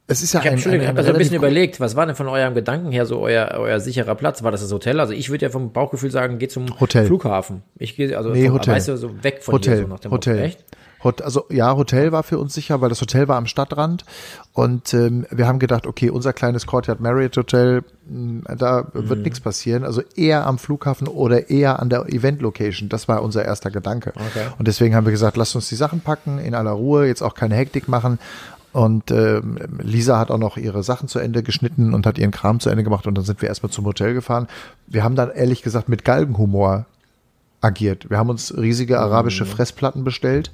es 0.08 0.20
ist 0.20 0.32
ja 0.32 0.40
ich 0.40 0.46
hab, 0.46 0.50
ein, 0.50 0.54
Entschuldigung, 0.54 0.88
ein, 0.88 0.96
ein 0.96 1.00
ich 1.00 1.06
habe 1.06 1.16
ein 1.16 1.18
bisschen 1.20 1.36
überlegt, 1.36 1.78
was 1.78 1.94
war 1.94 2.04
denn 2.04 2.16
von 2.16 2.26
eurem 2.26 2.54
Gedanken 2.54 2.90
her 2.90 3.06
so 3.06 3.20
euer, 3.20 3.52
euer 3.56 3.78
sicherer 3.78 4.16
Platz? 4.16 4.42
War 4.42 4.50
das 4.50 4.62
das 4.62 4.72
Hotel? 4.72 4.98
Also 4.98 5.12
ich 5.12 5.30
würde 5.30 5.46
ja 5.46 5.50
vom 5.50 5.72
Bauchgefühl 5.72 6.10
sagen, 6.10 6.40
geh 6.40 6.48
zum 6.48 6.80
Hotel. 6.80 7.06
Flughafen. 7.06 7.62
Ich 7.78 7.94
gehe 7.94 8.18
also 8.18 8.30
nee, 8.30 8.46
vom, 8.46 8.54
Hotel. 8.54 8.74
weißt 8.74 8.88
du, 8.88 8.96
so 8.96 9.22
weg 9.22 9.44
von 9.44 9.54
Hotel. 9.54 9.74
hier 9.74 9.82
so 9.84 9.88
nach 9.88 10.00
dem 10.00 10.10
Hotel. 10.10 10.48
Motto. 10.48 10.58
Echt? 11.04 11.22
also 11.22 11.46
ja, 11.50 11.76
Hotel 11.76 12.12
war 12.12 12.22
für 12.22 12.38
uns 12.38 12.54
sicher, 12.54 12.80
weil 12.80 12.88
das 12.88 13.00
Hotel 13.00 13.28
war 13.28 13.36
am 13.36 13.46
Stadtrand 13.46 14.04
und 14.52 14.92
ähm, 14.94 15.26
wir 15.30 15.46
haben 15.46 15.58
gedacht, 15.58 15.86
okay, 15.86 16.10
unser 16.10 16.32
kleines 16.32 16.66
Courtyard 16.66 17.00
Marriott 17.00 17.36
Hotel, 17.36 17.82
mh, 18.08 18.54
da 18.56 18.86
mhm. 18.92 19.08
wird 19.08 19.22
nichts 19.22 19.40
passieren. 19.40 19.84
Also 19.84 20.02
eher 20.16 20.46
am 20.46 20.58
Flughafen 20.58 21.08
oder 21.08 21.50
eher 21.50 21.80
an 21.80 21.88
der 21.90 22.06
Event 22.08 22.42
Location. 22.42 22.88
Das 22.88 23.08
war 23.08 23.22
unser 23.22 23.44
erster 23.44 23.70
Gedanke. 23.70 24.12
Okay. 24.14 24.46
Und 24.58 24.68
deswegen 24.68 24.94
haben 24.94 25.06
wir 25.06 25.12
gesagt, 25.12 25.36
lasst 25.36 25.54
uns 25.54 25.68
die 25.68 25.76
Sachen 25.76 26.00
packen 26.00 26.38
in 26.38 26.54
aller 26.54 26.72
Ruhe, 26.72 27.06
jetzt 27.06 27.22
auch 27.22 27.34
keine 27.34 27.54
Hektik 27.54 27.88
machen. 27.88 28.18
Und 28.72 29.10
äh, 29.10 29.40
Lisa 29.80 30.18
hat 30.18 30.30
auch 30.30 30.38
noch 30.38 30.56
ihre 30.56 30.82
Sachen 30.82 31.08
zu 31.08 31.18
Ende 31.18 31.42
geschnitten 31.42 31.94
und 31.94 32.06
hat 32.06 32.18
ihren 32.18 32.30
Kram 32.30 32.60
zu 32.60 32.68
Ende 32.68 32.84
gemacht 32.84 33.06
und 33.06 33.14
dann 33.14 33.24
sind 33.24 33.40
wir 33.40 33.48
erstmal 33.48 33.70
zum 33.70 33.86
Hotel 33.86 34.14
gefahren. 34.14 34.46
Wir 34.86 35.04
haben 35.04 35.16
dann 35.16 35.30
ehrlich 35.30 35.62
gesagt 35.62 35.88
mit 35.88 36.04
Galgenhumor 36.04 36.84
agiert. 37.60 38.08
Wir 38.10 38.18
haben 38.18 38.30
uns 38.30 38.56
riesige 38.56 39.00
arabische 39.00 39.44
mhm. 39.44 39.48
Fressplatten 39.48 40.04
bestellt 40.04 40.50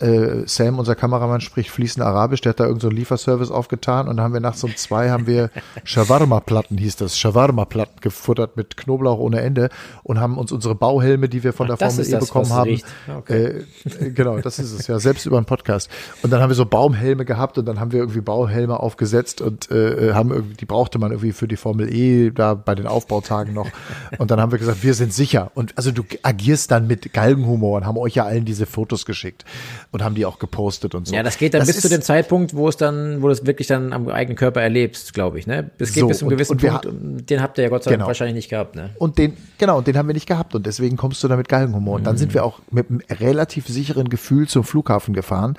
äh, 0.00 0.46
Sam, 0.46 0.78
unser 0.78 0.94
Kameramann, 0.94 1.40
spricht 1.40 1.70
fließend 1.70 2.04
Arabisch, 2.04 2.40
der 2.40 2.50
hat 2.50 2.60
da 2.60 2.64
irgendeinen 2.64 2.92
so 2.92 2.96
Lieferservice 2.96 3.50
aufgetan 3.50 4.08
und 4.08 4.16
dann 4.16 4.24
haben 4.24 4.34
wir 4.34 4.40
nachts 4.40 4.62
um 4.62 4.74
zwei 4.76 5.10
haben 5.10 5.26
wir 5.26 5.50
Shawarma-Platten, 5.84 6.78
hieß 6.78 6.96
das, 6.96 7.18
Shawarma-Platten 7.18 8.00
gefuttert 8.00 8.56
mit 8.56 8.76
Knoblauch 8.76 9.18
ohne 9.18 9.40
Ende 9.40 9.70
und 10.04 10.20
haben 10.20 10.38
uns 10.38 10.52
unsere 10.52 10.74
Bauhelme, 10.74 11.28
die 11.28 11.42
wir 11.42 11.52
von 11.52 11.70
Ach, 11.70 11.76
der 11.76 11.90
Formel 11.90 12.06
E 12.06 12.18
bekommen 12.18 12.52
haben, 12.52 12.80
okay. 13.16 13.64
äh, 14.00 14.10
genau, 14.10 14.38
das 14.38 14.58
ist 14.58 14.72
es 14.72 14.86
ja, 14.86 14.98
selbst 14.98 15.26
über 15.26 15.36
einen 15.36 15.46
Podcast. 15.46 15.90
Und 16.22 16.32
dann 16.32 16.40
haben 16.40 16.50
wir 16.50 16.56
so 16.56 16.66
Baumhelme 16.66 17.24
gehabt 17.24 17.58
und 17.58 17.66
dann 17.66 17.80
haben 17.80 17.92
wir 17.92 18.00
irgendwie 18.00 18.20
Bauhelme 18.20 18.78
aufgesetzt 18.78 19.40
und 19.40 19.70
äh, 19.70 20.12
haben 20.14 20.30
irgendwie, 20.30 20.54
die 20.54 20.66
brauchte 20.66 20.98
man 20.98 21.10
irgendwie 21.10 21.32
für 21.32 21.48
die 21.48 21.56
Formel 21.56 21.92
E 21.92 22.30
da 22.30 22.54
bei 22.54 22.74
den 22.74 22.86
Aufbautagen 22.86 23.54
noch. 23.54 23.68
Und 24.18 24.30
dann 24.30 24.40
haben 24.40 24.52
wir 24.52 24.58
gesagt, 24.58 24.82
wir 24.82 24.94
sind 24.94 25.12
sicher. 25.12 25.50
Und 25.54 25.76
also 25.76 25.90
du 25.90 26.02
agierst 26.22 26.70
dann 26.70 26.86
mit 26.86 27.12
Galgenhumor 27.12 27.78
und 27.78 27.86
haben 27.86 27.98
euch 27.98 28.14
ja 28.14 28.24
allen 28.24 28.44
diese 28.44 28.66
Fotos 28.66 29.04
geschickt 29.04 29.44
und 29.90 30.04
haben 30.04 30.14
die 30.14 30.26
auch 30.26 30.38
gepostet 30.38 30.94
und 30.94 31.06
so. 31.06 31.14
Ja, 31.14 31.22
das 31.22 31.38
geht 31.38 31.54
dann 31.54 31.60
das 31.60 31.68
bis 31.68 31.80
zu 31.80 31.88
dem 31.88 32.02
Zeitpunkt, 32.02 32.54
wo 32.54 32.68
es 32.68 32.76
dann, 32.76 33.22
wo 33.22 33.26
du 33.26 33.32
es 33.32 33.46
wirklich 33.46 33.68
dann 33.68 33.92
am 33.92 34.08
eigenen 34.08 34.36
Körper 34.36 34.60
erlebst, 34.60 35.14
glaube 35.14 35.38
ich, 35.38 35.46
ne? 35.46 35.70
Es 35.78 35.92
geht 35.92 36.02
so, 36.02 36.08
bis 36.08 36.18
zu 36.18 36.26
einem 36.26 36.30
gewissen 36.30 36.52
und, 36.52 36.64
und 36.64 36.82
Punkt 36.82 37.30
den 37.30 37.42
habt 37.42 37.58
ihr 37.58 37.64
ja 37.64 37.70
Gott 37.70 37.84
sei 37.84 37.90
Dank 37.90 38.00
genau. 38.00 38.08
wahrscheinlich 38.08 38.34
nicht 38.34 38.48
gehabt, 38.48 38.74
ne? 38.74 38.90
Und 38.98 39.18
den, 39.18 39.36
genau, 39.56 39.78
und 39.78 39.86
den 39.86 39.96
haben 39.96 40.08
wir 40.08 40.14
nicht 40.14 40.28
gehabt 40.28 40.54
und 40.54 40.66
deswegen 40.66 40.96
kommst 40.96 41.22
du 41.24 41.28
da 41.28 41.36
mit 41.36 41.48
Galgenhumor. 41.48 41.96
Und 41.96 42.04
dann 42.04 42.14
mhm. 42.14 42.18
sind 42.18 42.34
wir 42.34 42.44
auch 42.44 42.60
mit 42.70 42.90
einem 42.90 43.00
relativ 43.10 43.66
sicheren 43.66 44.08
Gefühl 44.08 44.46
zum 44.46 44.64
Flughafen 44.64 45.14
gefahren 45.14 45.56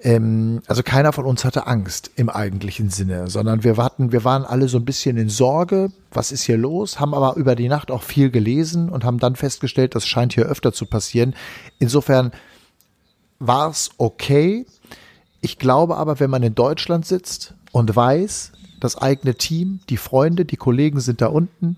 ähm, 0.00 0.60
also 0.66 0.82
keiner 0.82 1.12
von 1.12 1.24
uns 1.24 1.44
hatte 1.44 1.66
Angst 1.66 2.12
im 2.14 2.28
eigentlichen 2.28 2.88
Sinne, 2.88 3.28
sondern 3.28 3.64
wir 3.64 3.76
warten, 3.76 4.12
wir 4.12 4.24
waren 4.24 4.44
alle 4.44 4.68
so 4.68 4.78
ein 4.78 4.84
bisschen 4.84 5.16
in 5.16 5.28
Sorge, 5.28 5.90
was 6.12 6.30
ist 6.30 6.44
hier 6.44 6.56
los, 6.56 7.00
haben 7.00 7.14
aber 7.14 7.36
über 7.36 7.56
die 7.56 7.68
Nacht 7.68 7.90
auch 7.90 8.04
viel 8.04 8.30
gelesen 8.30 8.90
und 8.90 9.04
haben 9.04 9.18
dann 9.18 9.34
festgestellt, 9.34 9.94
das 9.94 10.06
scheint 10.06 10.34
hier 10.34 10.46
öfter 10.46 10.72
zu 10.72 10.86
passieren. 10.86 11.34
Insofern 11.80 12.30
war 13.38 13.70
es 13.70 13.90
okay. 13.98 14.66
Ich 15.40 15.58
glaube 15.58 15.96
aber, 15.96 16.20
wenn 16.20 16.30
man 16.30 16.42
in 16.42 16.54
Deutschland 16.54 17.06
sitzt 17.06 17.54
und 17.72 17.94
weiß, 17.94 18.52
das 18.80 18.96
eigene 18.96 19.34
Team, 19.34 19.80
die 19.88 19.96
Freunde, 19.96 20.44
die 20.44 20.56
Kollegen 20.56 21.00
sind 21.00 21.20
da 21.20 21.26
unten, 21.26 21.76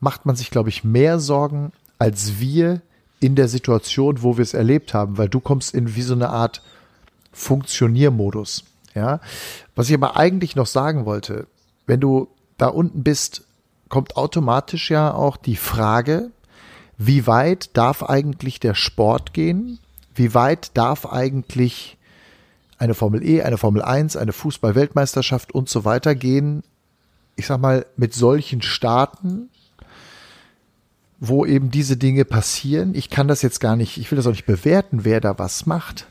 macht 0.00 0.26
man 0.26 0.36
sich, 0.36 0.50
glaube 0.50 0.68
ich, 0.68 0.84
mehr 0.84 1.20
Sorgen 1.20 1.72
als 1.98 2.40
wir 2.40 2.82
in 3.20 3.36
der 3.36 3.48
Situation, 3.48 4.22
wo 4.22 4.36
wir 4.36 4.42
es 4.42 4.54
erlebt 4.54 4.94
haben, 4.94 5.16
weil 5.16 5.28
du 5.28 5.38
kommst 5.38 5.74
in 5.74 5.94
wie 5.94 6.02
so 6.02 6.14
eine 6.14 6.30
Art 6.30 6.62
Funktioniermodus. 7.32 8.64
Ja, 8.94 9.20
was 9.74 9.88
ich 9.88 9.94
aber 9.94 10.16
eigentlich 10.16 10.54
noch 10.54 10.66
sagen 10.66 11.06
wollte, 11.06 11.46
wenn 11.86 12.00
du 12.00 12.28
da 12.58 12.66
unten 12.66 13.02
bist, 13.02 13.44
kommt 13.88 14.16
automatisch 14.16 14.90
ja 14.90 15.14
auch 15.14 15.36
die 15.36 15.56
Frage, 15.56 16.30
wie 16.98 17.26
weit 17.26 17.76
darf 17.76 18.02
eigentlich 18.02 18.60
der 18.60 18.74
Sport 18.74 19.32
gehen? 19.32 19.78
Wie 20.14 20.34
weit 20.34 20.76
darf 20.76 21.06
eigentlich 21.06 21.96
eine 22.78 22.94
Formel 22.94 23.24
E, 23.24 23.42
eine 23.42 23.58
Formel 23.58 23.82
1, 23.82 24.16
eine 24.16 24.32
Fußball-Weltmeisterschaft 24.32 25.52
und 25.52 25.68
so 25.68 25.84
weiter 25.84 26.14
gehen? 26.14 26.62
Ich 27.36 27.46
sag 27.46 27.60
mal, 27.60 27.86
mit 27.96 28.12
solchen 28.12 28.60
Staaten, 28.60 29.48
wo 31.18 31.46
eben 31.46 31.70
diese 31.70 31.96
Dinge 31.96 32.24
passieren. 32.24 32.94
Ich 32.94 33.08
kann 33.08 33.28
das 33.28 33.42
jetzt 33.42 33.60
gar 33.60 33.76
nicht, 33.76 33.96
ich 33.96 34.10
will 34.10 34.16
das 34.16 34.26
auch 34.26 34.32
nicht 34.32 34.46
bewerten, 34.46 35.04
wer 35.04 35.20
da 35.20 35.38
was 35.38 35.66
macht. 35.66 36.08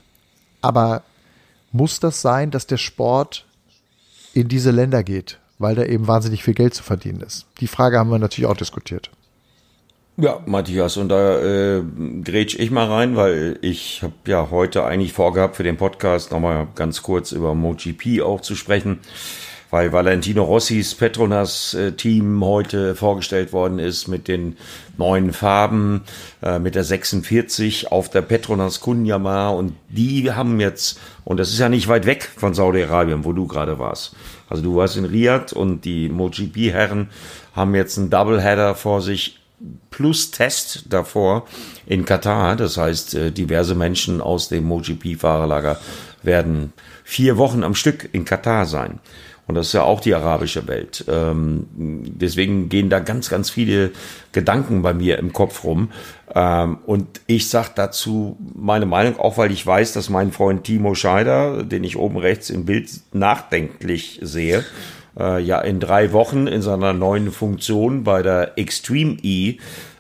Aber 0.62 1.04
muss 1.72 2.00
das 2.00 2.22
sein, 2.22 2.50
dass 2.50 2.66
der 2.66 2.78
Sport 2.78 3.46
in 4.34 4.48
diese 4.48 4.72
Länder 4.72 5.04
geht, 5.04 5.40
weil 5.60 5.76
da 5.76 5.84
eben 5.84 6.08
wahnsinnig 6.08 6.44
viel 6.44 6.54
Geld 6.54 6.74
zu 6.74 6.84
verdienen 6.84 7.22
ist? 7.22 7.46
Die 7.60 7.68
Frage 7.68 8.00
haben 8.00 8.10
wir 8.10 8.20
natürlich 8.20 8.50
auch 8.50 8.58
diskutiert. 8.58 9.12
Ja, 10.22 10.40
Matthias, 10.46 10.98
und 10.98 11.10
da 11.10 11.40
äh, 11.40 11.82
grätsch 12.24 12.54
ich 12.60 12.70
mal 12.70 12.86
rein, 12.86 13.16
weil 13.16 13.58
ich 13.64 14.04
habe 14.04 14.14
ja 14.28 14.52
heute 14.52 14.86
eigentlich 14.86 15.14
vorgehabt, 15.14 15.56
für 15.56 15.64
den 15.64 15.78
Podcast 15.78 16.32
nochmal 16.32 16.68
ganz 16.76 17.02
kurz 17.02 17.32
über 17.32 17.56
MotoGP 17.56 18.22
auch 18.22 18.40
zu 18.40 18.54
sprechen, 18.54 19.00
weil 19.72 19.92
Valentino 19.92 20.44
Rossis 20.44 20.94
Petronas-Team 20.94 22.46
heute 22.46 22.94
vorgestellt 22.94 23.52
worden 23.52 23.80
ist 23.80 24.10
mit 24.10 24.28
den 24.28 24.58
neuen 24.96 25.34
Farben, 25.34 26.02
äh, 26.44 26.60
mit 26.60 26.76
der 26.76 26.84
46 26.84 27.92
auf 27.92 28.12
der 28.12 28.22
Petronas 28.22 28.80
Kunjama. 28.80 29.50
Und 29.50 29.74
die 29.90 30.32
haben 30.32 30.60
jetzt, 30.60 31.00
und 31.24 31.40
das 31.40 31.50
ist 31.50 31.58
ja 31.58 31.68
nicht 31.68 31.88
weit 31.88 32.06
weg 32.06 32.30
von 32.38 32.54
Saudi-Arabien, 32.54 33.26
wo 33.26 33.34
du 33.34 33.48
gerade 33.48 33.80
warst. 33.80 34.16
Also 34.48 34.62
du 34.62 34.76
warst 34.76 34.98
in 34.98 35.06
Riyadh 35.06 35.52
und 35.52 35.84
die 35.84 36.10
MotoGP-Herren 36.10 37.10
haben 37.56 37.74
jetzt 37.74 37.98
einen 37.98 38.12
Doubleheader 38.12 38.76
vor 38.76 39.02
sich 39.02 39.41
plus 39.90 40.32
Test 40.32 40.86
davor 40.90 41.46
in 41.86 42.06
Katar. 42.06 42.56
Das 42.56 42.78
heißt, 42.78 43.16
äh, 43.16 43.32
diverse 43.32 43.76
Menschen 43.76 44.22
aus 44.22 44.50
dem 44.50 44.66
MotoGP-Fahrerlager 44.66 45.80
werden 46.24 46.74
vier 47.04 47.38
Wochen 47.38 47.64
am 47.64 47.76
Stück 47.76 48.10
in 48.12 48.26
Katar 48.26 48.66
sein. 48.66 49.00
Und 49.48 49.56
das 49.56 49.68
ist 49.68 49.74
ja 49.74 49.84
auch 49.84 50.00
die 50.00 50.14
arabische 50.14 50.68
Welt. 50.68 51.04
Ähm, 51.10 51.68
deswegen 51.76 52.70
gehen 52.70 52.90
da 52.90 53.00
ganz, 53.00 53.30
ganz 53.30 53.50
viele 53.50 53.92
Gedanken 54.32 54.82
bei 54.82 54.94
mir 54.94 55.18
im 55.20 55.34
Kopf 55.34 55.66
rum. 55.66 55.92
Ähm, 56.34 56.78
und 56.86 57.20
ich 57.28 57.50
sage 57.50 57.72
dazu 57.76 58.38
meine 58.56 58.86
Meinung, 58.86 59.20
auch 59.20 59.38
weil 59.38 59.52
ich 59.52 59.66
weiß, 59.68 59.92
dass 59.94 60.10
mein 60.10 60.32
Freund 60.32 60.64
Timo 60.64 60.96
Scheider, 60.96 61.64
den 61.64 61.84
ich 61.84 61.98
oben 61.98 62.18
rechts 62.18 62.50
im 62.50 62.66
Bild 62.66 62.90
nachdenklich 63.12 64.20
sehe, 64.22 64.64
äh, 65.20 65.42
ja 65.42 65.60
in 65.62 65.80
drei 65.80 66.12
Wochen 66.14 66.48
in 66.48 66.62
seiner 66.62 66.94
neuen 66.94 67.32
Funktion 67.32 68.04
bei 68.04 68.22
der 68.22 68.58
Extreme 68.58 69.18
E 69.22 69.58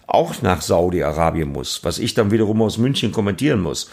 auch 0.08 0.42
nach 0.42 0.62
Saudi-Arabien 0.62 1.50
muss, 1.50 1.84
was 1.84 2.00
ich 2.00 2.14
dann 2.14 2.32
wiederum 2.32 2.62
aus 2.62 2.78
München 2.78 3.12
kommentieren 3.12 3.62
muss. 3.62 3.90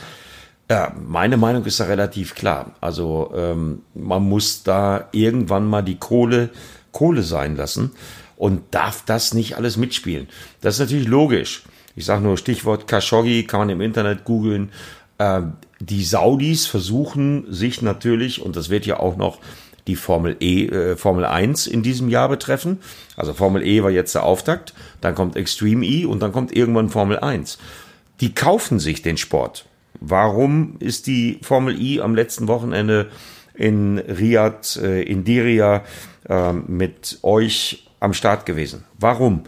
Ja, 0.70 0.92
meine 1.00 1.36
Meinung 1.36 1.64
ist 1.64 1.80
da 1.80 1.84
relativ 1.84 2.34
klar. 2.34 2.72
Also 2.80 3.32
ähm, 3.34 3.82
man 3.94 4.22
muss 4.22 4.64
da 4.64 5.08
irgendwann 5.12 5.66
mal 5.66 5.82
die 5.82 5.96
Kohle 5.96 6.50
Kohle 6.92 7.22
sein 7.22 7.56
lassen 7.56 7.92
und 8.36 8.62
darf 8.72 9.04
das 9.04 9.34
nicht 9.34 9.56
alles 9.56 9.76
mitspielen. 9.76 10.28
Das 10.60 10.74
ist 10.74 10.80
natürlich 10.80 11.08
logisch. 11.08 11.62
Ich 11.94 12.04
sage 12.04 12.22
nur 12.22 12.36
Stichwort 12.36 12.86
Khashoggi, 12.86 13.44
kann 13.44 13.60
man 13.60 13.70
im 13.70 13.80
Internet 13.80 14.24
googeln. 14.24 14.70
Ähm, 15.18 15.54
die 15.80 16.04
Saudis 16.04 16.66
versuchen 16.66 17.46
sich 17.52 17.82
natürlich, 17.82 18.42
und 18.42 18.56
das 18.56 18.68
wird 18.68 18.86
ja 18.86 19.00
auch 19.00 19.16
noch 19.16 19.38
die 19.88 19.96
Formel 19.96 20.36
E, 20.38 20.66
äh, 20.66 20.96
Formel 20.96 21.24
1 21.24 21.66
in 21.66 21.82
diesem 21.82 22.08
Jahr 22.08 22.28
betreffen. 22.28 22.78
Also 23.16 23.34
Formel 23.34 23.66
E 23.66 23.82
war 23.82 23.90
jetzt 23.90 24.14
der 24.14 24.22
Auftakt, 24.22 24.74
dann 25.00 25.16
kommt 25.16 25.34
Extreme 25.34 25.84
E 25.84 26.04
und 26.04 26.20
dann 26.20 26.30
kommt 26.30 26.54
irgendwann 26.54 26.90
Formel 26.90 27.18
1. 27.18 27.58
Die 28.20 28.34
kaufen 28.34 28.78
sich 28.78 29.02
den 29.02 29.16
Sport. 29.16 29.64
Warum 30.00 30.76
ist 30.78 31.06
die 31.06 31.40
Formel 31.42 31.80
I 31.80 32.00
am 32.00 32.14
letzten 32.14 32.46
Wochenende 32.46 33.08
in 33.54 33.98
Riyadh, 33.98 34.76
äh, 34.80 35.02
in 35.02 35.24
Diria 35.24 35.82
äh, 36.28 36.52
mit 36.52 37.18
euch 37.22 37.88
am 37.98 38.14
Start 38.14 38.46
gewesen? 38.46 38.84
Warum? 38.98 39.44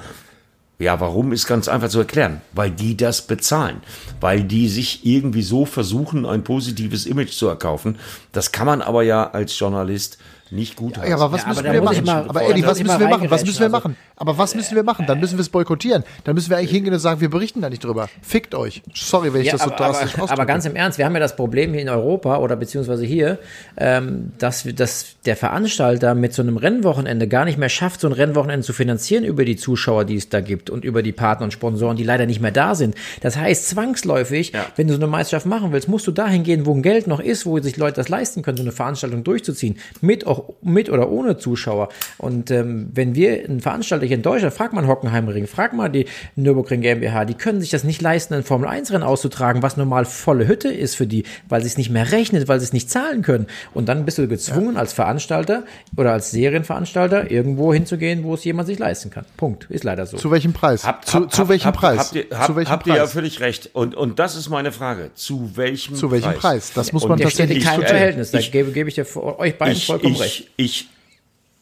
Ja, 0.81 0.99
warum 0.99 1.33
ist 1.33 1.47
ganz 1.47 1.69
einfach 1.69 1.91
zu 1.91 1.99
erklären. 1.99 2.41
Weil 2.55 2.71
die 2.71 2.97
das 2.97 3.27
bezahlen. 3.27 3.83
Weil 4.19 4.43
die 4.43 4.67
sich 4.67 5.05
irgendwie 5.05 5.43
so 5.43 5.67
versuchen, 5.67 6.25
ein 6.25 6.43
positives 6.43 7.05
Image 7.05 7.33
zu 7.33 7.49
erkaufen. 7.49 7.99
Das 8.33 8.51
kann 8.51 8.67
man 8.67 8.81
aber 8.81 9.03
ja 9.03 9.31
als 9.31 9.57
Journalist 9.59 10.17
nicht 10.51 10.77
gut 10.77 10.97
ja, 10.97 11.07
ja, 11.07 11.15
aber 11.17 11.33
was 11.33 11.43
ja, 11.43 11.49
müssen 11.49 11.67
aber 11.67 11.73
wir 11.73 11.83
machen? 11.83 12.05
Mal, 12.05 12.29
aber 12.29 12.49
Eddie, 12.49 12.65
was 12.65 12.83
müssen 12.83 13.01
wir 13.01 13.09
machen? 13.09 13.31
Was 13.31 13.45
müssen 13.45 13.61
wir 13.61 13.69
machen? 13.69 13.97
Aber 14.17 14.37
was 14.37 14.55
müssen 14.55 14.77
wir 14.77 14.83
machen? 14.83 15.07
Dann 15.07 15.21
müssen 15.21 15.39
wir 15.39 15.43
es 15.43 15.49
boykottieren. 15.49 16.05
Dann 16.25 16.35
müssen 16.35 16.51
wir 16.51 16.59
eigentlich 16.59 16.73
hingehen 16.73 16.93
und 16.93 17.01
sagen, 17.01 17.21
wir 17.21 17.31
berichten 17.31 17.61
da 17.61 17.71
nicht 17.71 17.85
drüber. 17.85 18.09
Fickt 18.21 18.55
euch. 18.55 18.83
Sorry, 18.95 19.33
wenn 19.33 19.41
ich 19.41 19.47
ja, 19.47 19.53
das 19.53 19.63
so 19.63 19.71
drastisch 19.71 20.19
aber, 20.19 20.31
aber 20.31 20.47
ganz 20.47 20.67
im 20.67 20.77
Ernst, 20.77 20.99
wir 20.99 21.07
haben 21.07 21.15
ja 21.15 21.21
das 21.21 21.37
Problem 21.37 21.73
hier 21.73 21.83
in 21.83 21.89
Europa 21.89 22.39
oder 22.39 22.57
beziehungsweise 22.57 23.05
hier, 23.05 23.39
ähm, 23.77 24.33
dass, 24.39 24.65
dass 24.75 25.17
der 25.25 25.37
Veranstalter 25.37 26.15
mit 26.15 26.35
so 26.35 26.43
einem 26.43 26.57
Rennwochenende 26.57 27.29
gar 27.29 27.45
nicht 27.45 27.59
mehr 27.59 27.69
schafft, 27.69 28.01
so 28.01 28.09
ein 28.09 28.13
Rennwochenende 28.13 28.67
zu 28.67 28.73
finanzieren 28.73 29.25
über 29.25 29.45
die 29.45 29.57
Zuschauer, 29.57 30.05
die 30.05 30.17
es 30.17 30.29
da 30.29 30.41
gibt 30.41 30.69
und 30.69 30.85
über 30.85 31.03
die 31.03 31.13
Partner 31.13 31.45
und 31.45 31.53
Sponsoren, 31.53 31.97
die 31.97 32.05
leider 32.05 32.27
nicht 32.27 32.41
mehr 32.41 32.53
da 32.53 32.75
sind. 32.75 32.95
Das 33.21 33.37
heißt, 33.37 33.69
zwangsläufig, 33.69 34.53
ja. 34.53 34.67
wenn 34.77 34.87
du 34.87 34.95
so 34.95 34.99
eine 34.99 35.07
Meisterschaft 35.07 35.47
machen 35.47 35.73
willst, 35.73 35.89
musst 35.89 36.07
du 36.07 36.13
dahin 36.13 36.43
gehen, 36.43 36.67
wo 36.67 36.75
ein 36.75 36.83
Geld 36.83 37.07
noch 37.07 37.21
ist, 37.21 37.47
wo 37.47 37.59
sich 37.61 37.77
Leute 37.77 37.97
das 37.97 38.09
leisten 38.09 38.43
können, 38.43 38.57
so 38.57 38.63
eine 38.63 38.73
Veranstaltung 38.73 39.25
durchzuziehen. 39.25 39.79
Mit 40.01 40.27
auch 40.27 40.40
mit 40.63 40.91
oder 40.91 41.11
ohne 41.11 41.37
Zuschauer. 41.37 41.89
Und 42.19 42.51
ähm, 42.51 42.91
wenn 42.93 43.15
wir 43.15 43.45
ein 43.49 43.61
Veranstalter 43.61 44.07
hier 44.07 44.17
in 44.17 44.23
Deutschland, 44.23 44.55
frag 44.55 44.73
mal 44.73 44.87
Hockenheimring, 44.87 45.47
frag 45.47 45.73
mal 45.73 45.89
die 45.89 46.07
Nürburgring 46.37 46.81
GmbH, 46.81 47.25
die 47.25 47.35
können 47.35 47.61
sich 47.61 47.71
das 47.71 47.85
nicht 47.85 48.03
leisten, 48.03 48.35
ein 48.35 48.43
Formel 48.43 48.69
1 48.69 48.93
Rennen 48.93 49.03
auszutragen, 49.03 49.63
was 49.63 49.77
normal 49.77 50.05
volle 50.05 50.47
Hütte 50.47 50.69
ist 50.69 50.97
für 50.97 51.07
die, 51.07 51.25
weil 51.49 51.63
sie 51.63 51.69
es 51.69 51.79
nicht 51.79 51.91
mehr 51.91 52.13
rechnet, 52.13 52.49
weil 52.49 52.61
sie 52.61 52.65
es 52.65 52.73
nicht 52.73 52.91
zahlen 52.91 53.23
können. 53.23 53.47
Und 53.75 53.89
dann 53.89 54.05
bist 54.05 54.19
du 54.19 54.29
gezwungen 54.29 54.75
ja. 54.75 54.81
als 54.81 54.93
Veranstalter 54.93 55.65
oder 55.97 56.13
als 56.13 56.31
Serienveranstalter 56.31 57.31
irgendwo 57.31 57.73
hinzugehen, 57.73 58.25
wo 58.25 58.35
es 58.35 58.45
jemand 58.45 58.69
sich 58.69 58.79
leisten 58.79 59.11
kann. 59.11 59.25
Punkt. 59.37 59.67
Ist 59.71 59.85
leider 59.85 60.07
so. 60.07 60.17
Zu 60.17 60.31
welchem 60.31 60.53
Preis? 60.53 60.85
Hab, 60.85 61.07
zu, 61.07 61.21
hab, 61.21 61.33
zu 61.33 61.49
welchem 61.49 61.67
hab, 61.67 61.77
Preis? 61.77 61.99
Habt 61.99 62.15
ihr, 62.15 62.27
hab, 62.33 62.47
zu 62.47 62.57
welchem 62.57 62.71
habt 62.71 62.85
Preis? 62.85 62.95
ihr 62.95 62.99
ja 62.99 63.07
völlig 63.07 63.41
recht. 63.41 63.71
Und, 63.73 63.95
und 63.95 64.19
das 64.19 64.37
ist 64.37 64.49
meine 64.49 64.73
Frage. 64.73 65.11
Zu 65.15 65.57
welchem 65.57 65.95
Zu 65.95 66.11
welchem 66.11 66.33
Preis? 66.33 66.41
Preis? 66.41 66.73
Das 66.75 66.93
muss 66.93 67.03
man 67.03 67.13
und 67.13 67.23
tatsächlich 67.23 67.63
steht 67.63 67.75
in 67.75 67.81
keinem 67.81 67.87
Verhältnis. 67.87 68.31
Da 68.31 68.41
gebe, 68.41 68.73
gebe 68.73 68.89
ich 68.89 68.95
dir 68.95 69.07
euch 69.17 69.57
beiden 69.59 69.77
ich, 69.77 69.87
vollkommen 69.87 70.15
ich, 70.15 70.21
recht. 70.21 70.30
Ich, 70.57 70.89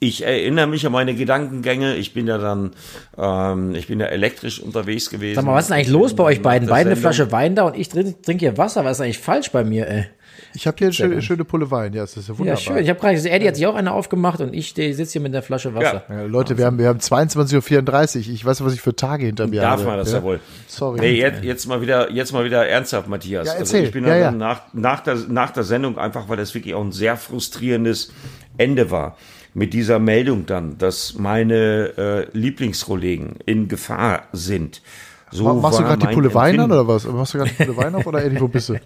ich 0.00 0.24
erinnere 0.24 0.66
mich 0.66 0.86
an 0.86 0.92
meine 0.92 1.14
Gedankengänge. 1.14 1.96
Ich 1.96 2.14
bin 2.14 2.26
ja 2.26 2.38
dann, 2.38 2.72
ähm, 3.16 3.74
ich 3.74 3.88
bin 3.88 4.00
ja 4.00 4.06
elektrisch 4.06 4.60
unterwegs 4.60 5.10
gewesen. 5.10 5.36
Sag 5.36 5.44
mal, 5.44 5.54
was 5.54 5.64
ist 5.64 5.68
denn 5.70 5.76
eigentlich 5.76 5.88
los 5.88 6.14
bei 6.14 6.24
euch 6.24 6.42
beiden? 6.42 6.68
Beide 6.68 6.90
eine 6.90 6.96
Flasche 6.96 7.32
Wein 7.32 7.54
da 7.54 7.64
und 7.64 7.76
ich 7.76 7.88
trinke 7.88 8.20
trink 8.22 8.40
hier 8.40 8.56
Wasser. 8.56 8.84
Was 8.84 8.98
ist 8.98 9.00
eigentlich 9.00 9.18
falsch 9.18 9.50
bei 9.50 9.64
mir, 9.64 9.88
ey? 9.88 10.06
Ich 10.54 10.66
habe 10.66 10.76
hier 10.78 10.86
eine 10.86 10.92
schöne, 10.92 11.22
schöne, 11.22 11.44
Pulle 11.44 11.70
Wein. 11.70 11.92
Ja, 11.92 12.02
das 12.02 12.16
ist 12.16 12.28
ja 12.28 12.38
wunderbar. 12.38 12.60
Ja, 12.60 12.64
schön. 12.64 12.82
Ich 12.82 12.88
habe 12.88 12.98
gerade 12.98 13.14
gesehen, 13.14 13.32
Eddie 13.32 13.48
hat 13.48 13.56
sich 13.56 13.66
auch 13.66 13.74
eine 13.74 13.92
aufgemacht 13.92 14.40
und 14.40 14.54
ich 14.54 14.74
sitze 14.74 15.04
hier 15.04 15.20
mit 15.20 15.34
der 15.34 15.42
Flasche 15.42 15.74
Wasser. 15.74 16.04
Ja. 16.08 16.14
Ja, 16.16 16.22
Leute, 16.22 16.56
wir 16.56 16.66
haben, 16.66 16.78
wir 16.78 16.88
haben 16.88 16.98
22.34 16.98 18.16
Uhr. 18.16 18.34
Ich 18.34 18.44
weiß 18.44 18.60
nicht, 18.60 18.66
was 18.66 18.74
ich 18.74 18.80
für 18.80 18.94
Tage 18.94 19.26
hinter 19.26 19.46
mir 19.46 19.60
Darf 19.60 19.72
habe. 19.72 19.82
Darf 19.82 19.90
man 19.90 19.98
das 19.98 20.12
ja, 20.12 20.22
wohl. 20.22 20.40
Sorry. 20.66 21.00
Nee, 21.00 21.12
jetzt, 21.12 21.44
jetzt, 21.44 21.66
mal 21.66 21.80
wieder, 21.80 22.10
jetzt 22.10 22.32
mal 22.32 22.44
wieder 22.44 22.66
ernsthaft, 22.66 23.08
Matthias. 23.08 23.46
Ja, 23.46 23.54
erzähl. 23.54 23.80
Also 23.80 23.88
ich 23.88 23.92
bin 23.92 24.06
ja, 24.06 24.16
ja. 24.16 24.30
Nach, 24.30 24.62
nach, 24.72 25.00
der, 25.00 25.16
nach 25.28 25.50
der 25.50 25.64
Sendung 25.64 25.98
einfach, 25.98 26.28
weil 26.28 26.36
das 26.36 26.54
wirklich 26.54 26.74
auch 26.74 26.84
ein 26.84 26.92
sehr 26.92 27.16
frustrierendes 27.16 28.12
Ende 28.58 28.90
war 28.90 29.16
mit 29.54 29.72
dieser 29.72 29.98
Meldung 29.98 30.46
dann, 30.46 30.78
dass 30.78 31.14
meine 31.14 31.92
äh, 31.96 32.38
Lieblingskollegen 32.38 33.36
in 33.46 33.68
Gefahr 33.68 34.24
sind. 34.32 34.82
So 35.30 35.52
machst 35.54 35.78
du 35.78 35.82
gerade 35.84 36.06
die 36.06 36.14
Pulle 36.14 36.32
Wein 36.34 36.60
an 36.60 36.70
oder 36.70 36.86
was? 36.86 37.06
Machst 37.06 37.34
du 37.34 37.38
gerade 37.38 37.50
die 37.50 37.64
Pulle 37.64 37.76
Wein 37.76 37.94
auf 37.94 38.06
oder 38.06 38.24
Eddie, 38.24 38.40
wo 38.40 38.48
bist 38.48 38.70
du? 38.70 38.74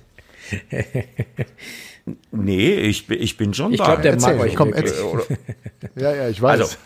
Nee, 2.33 2.75
ich, 2.75 3.09
ich 3.11 3.37
bin 3.37 3.55
schon 3.55 3.73
ich 3.73 3.79
da. 3.79 3.85
Ich 3.85 4.01
glaube, 4.01 4.03
der 4.03 4.21
mag 4.21 4.41
euch. 4.41 4.57
Komm, 4.57 4.75
ja, 5.95 6.15
ja, 6.15 6.29
ich 6.29 6.43
weiß. 6.43 6.61
Also, 6.61 6.77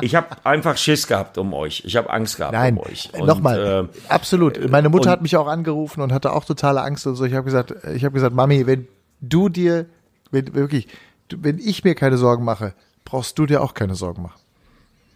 ich 0.00 0.14
habe 0.14 0.28
einfach 0.44 0.78
Schiss 0.78 1.06
gehabt 1.06 1.36
um 1.36 1.52
euch. 1.52 1.82
Ich 1.84 1.96
habe 1.96 2.08
Angst 2.10 2.38
gehabt 2.38 2.54
Nein, 2.54 2.78
um 2.78 2.84
euch. 2.84 3.10
Nochmal, 3.18 3.88
äh, 3.92 3.98
absolut. 4.08 4.70
Meine 4.70 4.88
Mutter 4.88 5.10
hat 5.10 5.20
mich 5.20 5.36
auch 5.36 5.48
angerufen 5.48 6.00
und 6.00 6.12
hatte 6.12 6.32
auch 6.32 6.46
totale 6.46 6.80
Angst 6.80 7.06
und 7.06 7.14
so. 7.16 7.24
Ich 7.24 7.34
habe 7.34 7.44
gesagt, 7.44 7.74
ich 7.94 8.04
habe 8.04 8.14
gesagt, 8.14 8.34
Mami, 8.34 8.66
wenn 8.66 8.88
du 9.20 9.50
dir, 9.50 9.84
wenn, 10.30 10.54
wirklich, 10.54 10.88
wenn 11.30 11.58
ich 11.58 11.84
mir 11.84 11.94
keine 11.94 12.16
Sorgen 12.16 12.44
mache, 12.44 12.74
brauchst 13.04 13.38
du 13.38 13.46
dir 13.46 13.62
auch 13.62 13.74
keine 13.74 13.94
Sorgen 13.94 14.22
machen. 14.22 14.40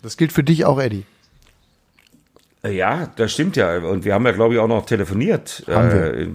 Das 0.02 0.16
gilt 0.16 0.32
für 0.32 0.44
dich 0.44 0.64
auch, 0.64 0.80
Eddie. 0.80 1.04
Ja, 2.62 3.06
das 3.16 3.32
stimmt 3.32 3.56
ja. 3.56 3.78
Und 3.78 4.04
wir 4.04 4.14
haben 4.14 4.26
ja, 4.26 4.32
glaube 4.32 4.54
ich, 4.54 4.60
auch 4.60 4.68
noch 4.68 4.86
telefoniert. 4.86 5.64
Haben 5.68 5.92
wir. 5.92 6.14
Äh, 6.14 6.28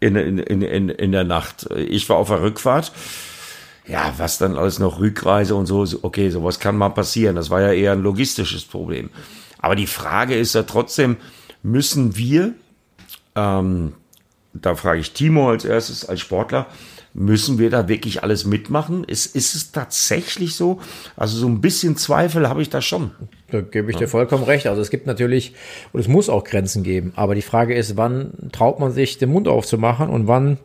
in, 0.00 0.16
in, 0.16 0.38
in, 0.38 0.62
in, 0.62 0.88
in 0.88 1.12
der 1.12 1.24
Nacht. 1.24 1.68
Ich 1.76 2.08
war 2.08 2.16
auf 2.16 2.28
der 2.28 2.42
Rückfahrt. 2.42 2.92
Ja, 3.86 4.14
was 4.18 4.38
dann 4.38 4.56
alles 4.56 4.78
noch 4.78 5.00
Rückreise 5.00 5.54
und 5.54 5.66
so, 5.66 5.86
okay, 6.02 6.30
sowas 6.30 6.60
kann 6.60 6.76
mal 6.76 6.90
passieren. 6.90 7.36
Das 7.36 7.50
war 7.50 7.60
ja 7.60 7.72
eher 7.72 7.92
ein 7.92 8.02
logistisches 8.02 8.64
Problem. 8.64 9.10
Aber 9.58 9.74
die 9.74 9.86
Frage 9.86 10.36
ist 10.36 10.54
ja 10.54 10.62
trotzdem, 10.62 11.16
müssen 11.62 12.16
wir, 12.16 12.54
ähm, 13.34 13.94
da 14.54 14.74
frage 14.74 15.00
ich 15.00 15.12
Timo 15.12 15.50
als 15.50 15.64
erstes, 15.64 16.08
als 16.08 16.20
Sportler, 16.20 16.66
müssen 17.12 17.58
wir 17.58 17.70
da 17.70 17.88
wirklich 17.88 18.22
alles 18.22 18.44
mitmachen? 18.44 19.04
Ist, 19.04 19.34
ist 19.34 19.54
es 19.54 19.72
tatsächlich 19.72 20.54
so? 20.54 20.80
Also 21.16 21.36
so 21.36 21.48
ein 21.48 21.60
bisschen 21.60 21.96
Zweifel 21.96 22.48
habe 22.48 22.62
ich 22.62 22.70
da 22.70 22.80
schon. 22.80 23.10
Da 23.50 23.60
gebe 23.60 23.90
ich 23.90 23.96
dir 23.96 24.08
vollkommen 24.08 24.44
recht. 24.44 24.66
Also 24.66 24.80
es 24.80 24.90
gibt 24.90 25.06
natürlich, 25.06 25.54
und 25.92 26.00
es 26.00 26.08
muss 26.08 26.28
auch 26.28 26.44
Grenzen 26.44 26.82
geben. 26.82 27.12
Aber 27.16 27.34
die 27.34 27.42
Frage 27.42 27.74
ist, 27.74 27.96
wann 27.96 28.50
traut 28.52 28.78
man 28.78 28.92
sich, 28.92 29.18
den 29.18 29.30
Mund 29.30 29.48
aufzumachen 29.48 30.08
und 30.08 30.28
wann 30.28 30.58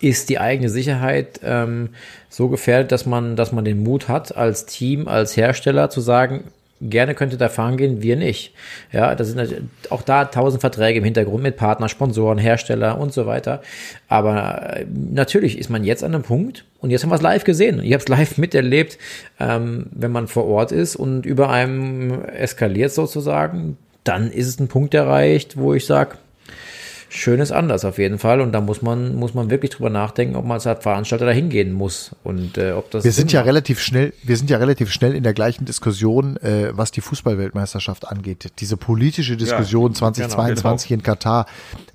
ist 0.00 0.30
die 0.30 0.38
eigene 0.38 0.70
Sicherheit 0.70 1.40
ähm, 1.42 1.90
so 2.28 2.48
gefährdet, 2.48 2.90
dass 2.92 3.04
man, 3.04 3.36
dass 3.36 3.52
man 3.52 3.64
den 3.64 3.82
Mut 3.82 4.08
hat, 4.08 4.34
als 4.36 4.64
Team, 4.64 5.08
als 5.08 5.36
Hersteller 5.36 5.90
zu 5.90 6.00
sagen, 6.00 6.44
gerne 6.80 7.14
könnte 7.14 7.36
da 7.36 7.48
fahren 7.48 7.76
gehen, 7.76 8.02
wir 8.02 8.16
nicht. 8.16 8.54
Ja, 8.92 9.14
das 9.14 9.28
sind 9.28 9.68
auch 9.90 10.02
da 10.02 10.24
tausend 10.26 10.60
Verträge 10.60 10.98
im 10.98 11.04
Hintergrund 11.04 11.42
mit 11.42 11.56
Partner, 11.56 11.88
Sponsoren, 11.88 12.38
Hersteller 12.38 12.98
und 12.98 13.12
so 13.12 13.26
weiter. 13.26 13.62
Aber 14.08 14.76
äh, 14.76 14.86
natürlich 15.12 15.58
ist 15.58 15.68
man 15.68 15.84
jetzt 15.84 16.02
an 16.02 16.14
einem 16.14 16.24
Punkt 16.24 16.64
und 16.80 16.90
jetzt 16.90 17.02
haben 17.02 17.10
wir 17.10 17.16
es 17.16 17.22
live 17.22 17.44
gesehen. 17.44 17.82
Ich 17.82 17.92
habe 17.92 18.02
es 18.02 18.08
live 18.08 18.38
miterlebt, 18.38 18.98
ähm, 19.38 19.86
wenn 19.90 20.12
man 20.12 20.28
vor 20.28 20.46
Ort 20.46 20.72
ist 20.72 20.96
und 20.96 21.26
über 21.26 21.50
einem 21.50 22.24
eskaliert 22.24 22.92
sozusagen, 22.92 23.76
dann 24.04 24.30
ist 24.30 24.48
es 24.48 24.58
ein 24.58 24.68
Punkt 24.68 24.94
erreicht, 24.94 25.58
wo 25.58 25.74
ich 25.74 25.84
sage, 25.84 26.16
Schönes 27.12 27.50
anders 27.50 27.84
auf 27.84 27.98
jeden 27.98 28.20
Fall. 28.20 28.40
Und 28.40 28.52
da 28.52 28.60
muss 28.60 28.82
man, 28.82 29.16
muss 29.16 29.34
man 29.34 29.50
wirklich 29.50 29.72
drüber 29.72 29.90
nachdenken, 29.90 30.36
ob 30.36 30.44
man 30.44 30.60
als 30.60 30.62
Veranstalter 30.62 31.26
da 31.26 31.32
hingehen 31.32 31.72
muss. 31.72 32.12
Und 32.22 32.56
äh, 32.56 32.70
ob 32.70 32.88
das. 32.92 33.02
Wir 33.02 33.10
sind 33.10 33.32
ja 33.32 33.40
relativ 33.40 33.80
schnell, 33.80 34.12
wir 34.22 34.36
sind 34.36 34.48
ja 34.48 34.58
relativ 34.58 34.92
schnell 34.92 35.16
in 35.16 35.24
der 35.24 35.34
gleichen 35.34 35.64
Diskussion, 35.64 36.36
äh, 36.36 36.70
was 36.70 36.92
die 36.92 37.00
Fußballweltmeisterschaft 37.00 38.06
angeht. 38.06 38.52
Diese 38.60 38.76
politische 38.76 39.36
Diskussion 39.36 39.90
ja, 39.90 39.98
2022 39.98 40.88
genau, 40.88 40.98
genau. 41.00 41.00
in 41.00 41.02
Katar, 41.02 41.46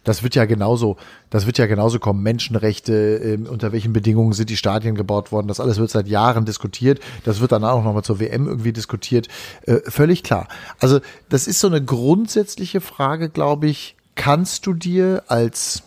das 0.03 0.21
wird 0.21 0.35
ja 0.35 0.43
genauso, 0.43 0.97
das 1.29 1.45
wird 1.45 1.57
ja 1.59 1.65
genauso 1.65 1.99
kommen. 1.99 2.21
Menschenrechte, 2.21 2.93
äh, 2.93 3.47
unter 3.47 3.71
welchen 3.71 3.93
Bedingungen 3.93 4.33
sind 4.33 4.49
die 4.49 4.57
Stadien 4.57 4.95
gebaut 4.95 5.31
worden, 5.31 5.47
das 5.47 5.61
alles 5.61 5.77
wird 5.77 5.91
seit 5.91 6.09
Jahren 6.09 6.43
diskutiert. 6.43 6.99
Das 7.23 7.39
wird 7.39 7.53
dann 7.53 7.63
auch 7.63 7.85
nochmal 7.85 8.03
zur 8.03 8.19
WM 8.19 8.47
irgendwie 8.47 8.73
diskutiert. 8.73 9.29
Äh, 9.61 9.77
völlig 9.87 10.23
klar. 10.23 10.49
Also, 10.79 10.99
das 11.29 11.47
ist 11.47 11.61
so 11.61 11.67
eine 11.67 11.81
grundsätzliche 11.81 12.81
Frage, 12.81 13.29
glaube 13.29 13.67
ich, 13.67 13.95
kannst 14.15 14.65
du 14.65 14.73
dir 14.73 15.23
als 15.27 15.83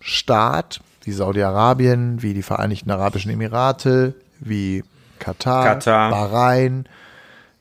Staat 0.00 0.80
wie 1.02 1.12
Saudi-Arabien, 1.12 2.22
wie 2.22 2.34
die 2.34 2.42
Vereinigten 2.42 2.90
Arabischen 2.90 3.30
Emirate, 3.30 4.14
wie 4.38 4.84
Katar, 5.18 5.64
Katar, 5.64 6.10
Bahrain, 6.10 6.86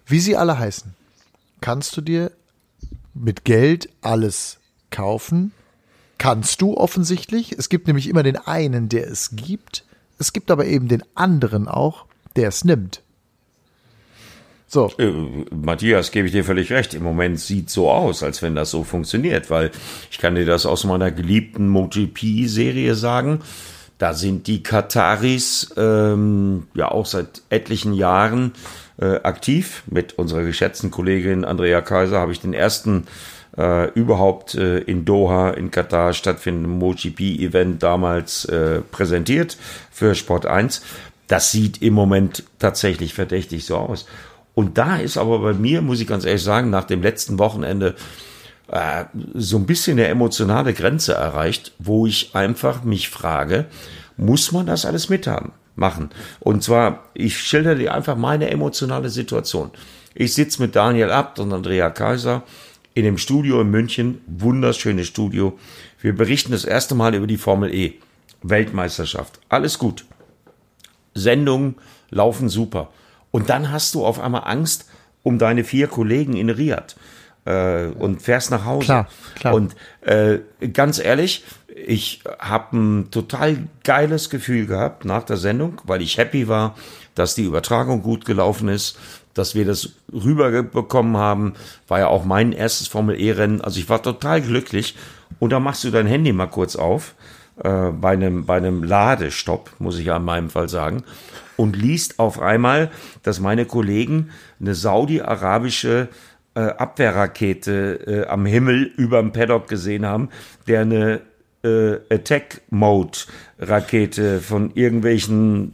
wie 0.06 0.20
sie 0.20 0.36
alle 0.38 0.58
heißen, 0.58 0.94
kannst 1.62 1.96
du 1.98 2.02
dir 2.02 2.32
mit 3.14 3.46
Geld 3.46 3.90
alles 4.02 4.60
kaufen? 4.92 5.52
Kannst 6.18 6.62
du 6.62 6.76
offensichtlich. 6.76 7.54
Es 7.54 7.70
gibt 7.70 7.88
nämlich 7.88 8.10
immer 8.10 8.24
den 8.24 8.36
einen, 8.36 8.90
der 8.90 9.08
es 9.08 9.32
gibt. 9.36 9.86
Es 10.18 10.34
gibt 10.34 10.52
aber 10.52 10.66
eben 10.66 10.88
den 10.88 11.04
anderen 11.16 11.68
auch, 11.68 12.06
der 12.36 12.50
es 12.50 12.66
nimmt. 12.66 13.02
So. 14.70 14.92
Äh, 15.00 15.12
Matthias, 15.52 16.12
gebe 16.12 16.28
ich 16.28 16.32
dir 16.32 16.44
völlig 16.44 16.72
recht. 16.72 16.94
Im 16.94 17.02
Moment 17.04 17.40
sieht 17.40 17.72
so 17.72 17.90
aus, 17.90 18.22
als 18.22 18.44
wenn 18.44 18.54
das 18.54 18.70
so 18.70 18.84
funktioniert, 18.84 19.50
weil 19.50 19.72
ich 20.12 20.20
kann 20.20 20.36
dir 20.36 20.46
das 20.46 20.68
aus 20.68 20.84
meiner 20.84 21.12
geliebten 21.12 21.68
MotoGP-Serie 21.68 22.94
sagen. 22.94 23.42
Da 23.98 24.14
sind 24.14 24.46
die 24.46 24.62
Kataris 24.62 25.74
ähm, 25.76 26.68
ja 26.76 26.90
auch 26.92 27.08
seit 27.08 27.42
etlichen 27.50 27.94
Jahren 27.94 28.54
äh, 29.02 29.16
aktiv. 29.24 29.84
Mit 29.88 30.20
unserer 30.20 30.44
geschätzten 30.44 30.92
Kollegin 30.92 31.46
Andrea 31.46 31.82
Kaiser 31.82 32.20
habe 32.20 32.32
ich 32.32 32.40
den 32.40 32.54
ersten 32.54 33.08
äh, 33.58 33.90
überhaupt 33.94 34.54
äh, 34.54 34.78
in 34.78 35.04
Doha 35.04 35.50
in 35.50 35.72
Katar 35.72 36.14
stattfindenden 36.14 36.78
MotoGP-Event 36.78 37.82
damals 37.82 38.46
äh, 38.46 38.82
präsentiert 38.82 39.58
für 39.92 40.14
Sport 40.14 40.46
1. 40.46 40.84
Das 41.28 41.52
sieht 41.52 41.82
im 41.82 41.94
Moment 41.94 42.44
tatsächlich 42.60 43.14
verdächtig 43.14 43.66
so 43.66 43.78
aus. 43.78 44.06
Und 44.60 44.78
da 44.78 44.97
ist 44.97 45.16
aber 45.16 45.39
bei 45.39 45.53
mir, 45.53 45.82
muss 45.82 46.01
ich 46.01 46.07
ganz 46.07 46.26
ehrlich 46.26 46.43
sagen, 46.43 46.70
nach 46.70 46.84
dem 46.84 47.01
letzten 47.01 47.39
Wochenende 47.39 47.95
äh, 48.68 49.05
so 49.34 49.55
ein 49.55 49.66
bisschen 49.66 49.97
eine 49.97 50.10
emotionale 50.10 50.74
Grenze 50.74 51.14
erreicht, 51.14 51.72
wo 51.80 52.05
ich 52.05 52.36
einfach 52.36 52.84
mich 52.84 53.07
frage, 53.07 53.68
muss 54.18 54.51
man 54.51 54.66
das 54.66 54.86
alles 54.86 55.07
mithaben? 55.07 55.53
Machen. 55.78 56.10
Und 56.41 56.62
zwar, 56.62 57.05
ich 57.14 57.38
schilder 57.38 57.76
dir 57.76 57.93
einfach 57.93 58.18
meine 58.18 58.49
emotionale 58.49 59.10
Situation. 59.10 59.72
Ich 60.14 60.34
sitze 60.34 60.62
mit 60.62 60.76
Daniel 60.76 61.10
Abt 61.10 61.39
und 61.39 61.53
Andrea 61.53 61.89
Kaiser 61.89 62.43
in 62.95 63.05
dem 63.05 63.18
Studio 63.18 63.62
in 63.62 63.72
München, 63.72 64.20
wunderschönes 64.28 65.07
Studio. 65.07 65.57
Wir 66.01 66.14
berichten 66.14 66.51
das 66.51 66.66
erste 66.66 66.95
Mal 66.95 67.16
über 67.16 67.28
die 67.28 67.38
Formel 67.38 67.74
E. 67.74 67.93
Weltmeisterschaft. 68.43 69.39
Alles 69.47 69.80
gut. 69.80 70.03
Sendungen 71.14 71.76
laufen 72.10 72.49
super. 72.49 72.89
Und 73.32 73.50
dann 73.50 73.72
hast 73.72 73.96
du 73.96 74.06
auf 74.06 74.20
einmal 74.20 74.44
Angst 74.46 74.86
um 75.24 75.38
deine 75.38 75.64
vier 75.64 75.88
Kollegen 75.88 76.36
in 76.36 76.50
Riyadh 76.50 76.96
äh, 77.46 77.88
und 77.88 78.22
fährst 78.22 78.52
nach 78.52 78.66
Hause. 78.66 78.86
Klar, 78.86 79.08
klar. 79.36 79.54
Und 79.54 79.76
äh, 80.02 80.40
ganz 80.74 81.00
ehrlich, 81.00 81.44
ich 81.68 82.22
habe 82.40 82.78
ein 82.78 83.12
total 83.12 83.68
geiles 83.84 84.30
Gefühl 84.30 84.66
gehabt 84.66 85.06
nach 85.06 85.24
der 85.24 85.38
Sendung, 85.38 85.82
weil 85.86 86.02
ich 86.02 86.18
happy 86.18 86.48
war, 86.48 86.76
dass 87.16 87.36
die 87.36 87.44
Übertragung 87.44 88.02
gut 88.02 88.26
gelaufen 88.26 88.70
ist, 88.70 88.98
dass 89.34 89.56
wir 89.56 89.66
das 89.66 89.90
rüberbekommen 90.12 91.18
haben. 91.18 91.54
War 91.88 92.00
ja 92.00 92.08
auch 92.08 92.26
mein 92.26 92.52
erstes 92.52 92.88
Formel-E-Rennen. 92.88 93.62
Also 93.62 93.80
ich 93.80 93.90
war 93.90 94.02
total 94.02 94.42
glücklich. 94.42 94.96
Und 95.38 95.52
da 95.52 95.60
machst 95.60 95.84
du 95.84 95.92
dein 95.92 96.08
Handy 96.08 96.34
mal 96.34 96.48
kurz 96.48 96.76
auf, 96.76 97.14
äh, 97.64 97.92
bei, 97.92 98.12
einem, 98.12 98.46
bei 98.46 98.58
einem 98.58 98.84
Ladestopp, 98.84 99.72
muss 99.80 100.00
ich 100.00 100.06
ja 100.08 100.18
in 100.18 100.24
meinem 100.24 100.50
Fall 100.50 100.70
sagen 100.70 101.04
und 101.60 101.76
liest 101.76 102.18
auf 102.20 102.41
einmal, 102.41 102.89
dass 103.22 103.41
meine 103.41 103.66
Kollegen 103.66 104.30
eine 104.62 104.76
saudi-arabische 104.76 106.07
äh, 106.55 106.62
Abwehrrakete 106.62 107.99
äh, 108.07 108.26
am 108.28 108.45
Himmel 108.45 108.84
überm 108.95 109.34
Paddock 109.34 109.68
gesehen 109.68 110.05
haben, 110.05 110.30
der 110.68 110.80
eine 110.82 111.20
äh, 111.66 111.95
Attack-Mode-Rakete 112.10 114.39
von 114.39 114.72
irgendwelchen 114.74 115.74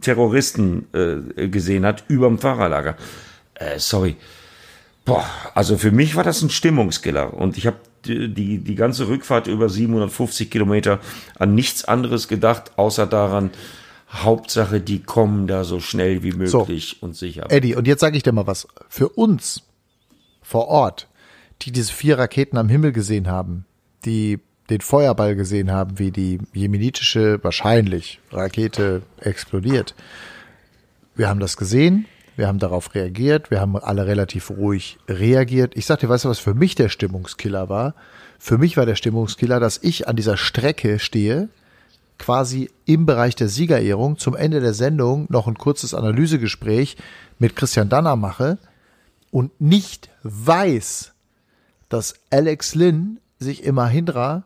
Terroristen 0.00 0.86
äh, 0.92 1.48
gesehen 1.48 1.84
hat, 1.84 2.04
überm 2.06 2.38
Fahrerlager. 2.38 2.94
Äh, 3.54 3.80
sorry. 3.80 4.14
Boah, 5.04 5.28
also 5.54 5.78
für 5.78 5.90
mich 5.90 6.14
war 6.14 6.22
das 6.22 6.42
ein 6.42 6.50
Stimmungskiller 6.50 7.34
und 7.34 7.58
ich 7.58 7.66
habe 7.66 7.78
die, 8.04 8.58
die 8.58 8.74
ganze 8.76 9.08
Rückfahrt 9.08 9.48
über 9.48 9.68
750 9.68 10.48
Kilometer 10.48 11.00
an 11.38 11.56
nichts 11.56 11.84
anderes 11.84 12.28
gedacht, 12.28 12.70
außer 12.76 13.08
daran, 13.08 13.50
Hauptsache, 14.10 14.80
die 14.80 15.02
kommen 15.02 15.46
da 15.46 15.64
so 15.64 15.80
schnell 15.80 16.22
wie 16.22 16.32
möglich 16.32 16.96
so, 17.00 17.06
und 17.06 17.16
sicher. 17.16 17.46
Eddie, 17.50 17.74
und 17.74 17.86
jetzt 17.86 18.00
sage 18.00 18.16
ich 18.16 18.22
dir 18.22 18.32
mal 18.32 18.46
was. 18.46 18.68
Für 18.88 19.08
uns 19.08 19.62
vor 20.42 20.68
Ort, 20.68 21.08
die 21.62 21.72
diese 21.72 21.92
vier 21.92 22.18
Raketen 22.18 22.56
am 22.58 22.68
Himmel 22.68 22.92
gesehen 22.92 23.28
haben, 23.28 23.64
die 24.04 24.40
den 24.70 24.80
Feuerball 24.80 25.36
gesehen 25.36 25.70
haben, 25.70 25.98
wie 25.98 26.10
die 26.10 26.38
jemenitische 26.52 27.42
wahrscheinlich 27.42 28.20
Rakete 28.30 29.02
explodiert. 29.20 29.94
Wir 31.14 31.28
haben 31.28 31.40
das 31.40 31.56
gesehen, 31.56 32.06
wir 32.36 32.48
haben 32.48 32.58
darauf 32.58 32.94
reagiert, 32.94 33.50
wir 33.50 33.60
haben 33.60 33.76
alle 33.76 34.06
relativ 34.06 34.50
ruhig 34.50 34.98
reagiert. 35.08 35.76
Ich 35.76 35.86
sagte, 35.86 36.08
weißt 36.08 36.24
du, 36.24 36.28
was 36.28 36.38
für 36.38 36.54
mich 36.54 36.74
der 36.74 36.88
Stimmungskiller 36.88 37.68
war? 37.68 37.94
Für 38.38 38.58
mich 38.58 38.76
war 38.76 38.86
der 38.86 38.96
Stimmungskiller, 38.96 39.60
dass 39.60 39.78
ich 39.82 40.08
an 40.08 40.16
dieser 40.16 40.36
Strecke 40.36 40.98
stehe, 40.98 41.48
quasi 42.18 42.70
im 42.84 43.06
Bereich 43.06 43.34
der 43.34 43.48
Siegerehrung 43.48 44.18
zum 44.18 44.36
Ende 44.36 44.60
der 44.60 44.74
Sendung 44.74 45.26
noch 45.28 45.46
ein 45.46 45.58
kurzes 45.58 45.94
Analysegespräch 45.94 46.96
mit 47.38 47.56
Christian 47.56 47.88
Danner 47.88 48.16
mache 48.16 48.58
und 49.30 49.60
nicht 49.60 50.10
weiß, 50.22 51.12
dass 51.88 52.14
Alex 52.30 52.74
Lynn 52.74 53.18
sich 53.38 53.64
im 53.64 53.74
Mahindra 53.74 54.44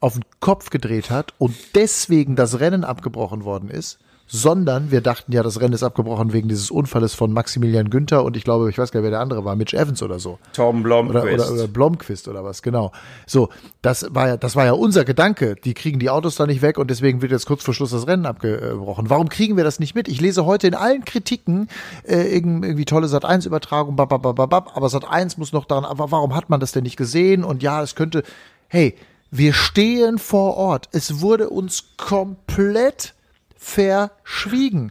auf 0.00 0.14
den 0.14 0.24
Kopf 0.40 0.70
gedreht 0.70 1.10
hat 1.10 1.34
und 1.38 1.54
deswegen 1.74 2.36
das 2.36 2.60
Rennen 2.60 2.84
abgebrochen 2.84 3.44
worden 3.44 3.68
ist 3.68 3.98
sondern 4.30 4.92
wir 4.92 5.00
dachten 5.00 5.32
ja, 5.32 5.42
das 5.42 5.60
Rennen 5.60 5.74
ist 5.74 5.82
abgebrochen 5.82 6.32
wegen 6.32 6.48
dieses 6.48 6.70
Unfalles 6.70 7.14
von 7.14 7.32
Maximilian 7.32 7.90
Günther 7.90 8.24
und 8.24 8.36
ich 8.36 8.44
glaube, 8.44 8.70
ich 8.70 8.78
weiß 8.78 8.92
gar 8.92 9.00
nicht, 9.00 9.04
wer 9.04 9.10
der 9.10 9.20
andere 9.20 9.44
war, 9.44 9.56
Mitch 9.56 9.76
Evans 9.76 10.02
oder 10.02 10.20
so. 10.20 10.38
Tom 10.52 10.84
Blomqvist. 10.84 11.24
Oder, 11.24 11.34
oder, 11.34 11.52
oder 11.52 11.68
Blomqvist 11.68 12.28
oder 12.28 12.44
was, 12.44 12.62
genau. 12.62 12.92
So, 13.26 13.48
das 13.82 14.06
war 14.10 14.28
ja, 14.28 14.36
das 14.36 14.54
war 14.54 14.64
ja 14.64 14.72
unser 14.72 15.04
Gedanke. 15.04 15.56
Die 15.56 15.74
kriegen 15.74 15.98
die 15.98 16.10
Autos 16.10 16.36
da 16.36 16.46
nicht 16.46 16.62
weg 16.62 16.78
und 16.78 16.90
deswegen 16.90 17.22
wird 17.22 17.32
jetzt 17.32 17.46
kurz 17.46 17.64
vor 17.64 17.74
Schluss 17.74 17.90
das 17.90 18.06
Rennen 18.06 18.24
abgebrochen. 18.24 19.10
Warum 19.10 19.28
kriegen 19.28 19.56
wir 19.56 19.64
das 19.64 19.80
nicht 19.80 19.96
mit? 19.96 20.06
Ich 20.06 20.20
lese 20.20 20.46
heute 20.46 20.68
in 20.68 20.74
allen 20.74 21.04
Kritiken 21.04 21.68
äh, 22.04 22.32
irgendwie 22.32 22.84
tolle 22.84 23.08
Sat1-Übertragung, 23.08 23.98
aber 23.98 24.86
Sat1 24.86 25.34
muss 25.38 25.52
noch 25.52 25.64
daran, 25.64 25.84
aber 25.84 26.12
warum 26.12 26.36
hat 26.36 26.50
man 26.50 26.60
das 26.60 26.70
denn 26.70 26.84
nicht 26.84 26.96
gesehen? 26.96 27.42
Und 27.42 27.64
ja, 27.64 27.82
es 27.82 27.96
könnte, 27.96 28.22
hey, 28.68 28.94
wir 29.32 29.52
stehen 29.52 30.18
vor 30.18 30.56
Ort. 30.56 30.88
Es 30.92 31.20
wurde 31.20 31.50
uns 31.50 31.96
komplett 31.96 33.14
verschwiegen. 33.60 34.90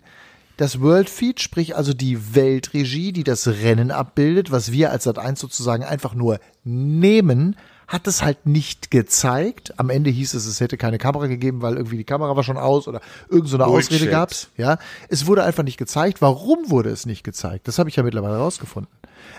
Das 0.56 0.80
World 0.80 1.10
Feed, 1.10 1.42
sprich 1.42 1.76
also 1.76 1.94
die 1.94 2.36
Weltregie, 2.36 3.12
die 3.12 3.24
das 3.24 3.48
Rennen 3.48 3.92
abbildet, 3.92 4.52
was 4.52 4.72
wir 4.72 4.92
als 4.92 5.08
Sat1 5.08 5.38
sozusagen 5.38 5.84
einfach 5.84 6.14
nur 6.14 6.40
nehmen, 6.64 7.56
hat 7.88 8.08
es 8.08 8.22
halt 8.22 8.46
nicht 8.46 8.92
gezeigt. 8.92 9.74
Am 9.80 9.90
Ende 9.90 10.12
hieß 10.12 10.36
es, 10.36 10.46
es 10.46 10.60
hätte 10.60 10.78
keine 10.78 11.00
Kamera 11.00 11.28
gegeben, 11.28 11.62
weil 11.62 11.76
irgendwie 11.76 11.98
die 11.98 12.04
Kamera 12.04 12.36
war 12.36 12.44
schon 12.44 12.58
aus 12.58 12.88
oder 12.88 13.02
irgend 13.30 13.50
so. 13.50 13.58
Ausrede 13.58 14.08
gab's. 14.08 14.50
Ja, 14.58 14.78
es 15.08 15.26
wurde 15.26 15.44
einfach 15.44 15.64
nicht 15.64 15.78
gezeigt. 15.78 16.22
Warum 16.22 16.70
wurde 16.70 16.90
es 16.90 17.06
nicht 17.08 17.24
gezeigt? 17.24 17.68
Das 17.68 17.80
habe 17.80 17.90
ich 17.90 17.96
ja 17.96 18.04
mittlerweile 18.04 18.36
herausgefunden. 18.36 18.92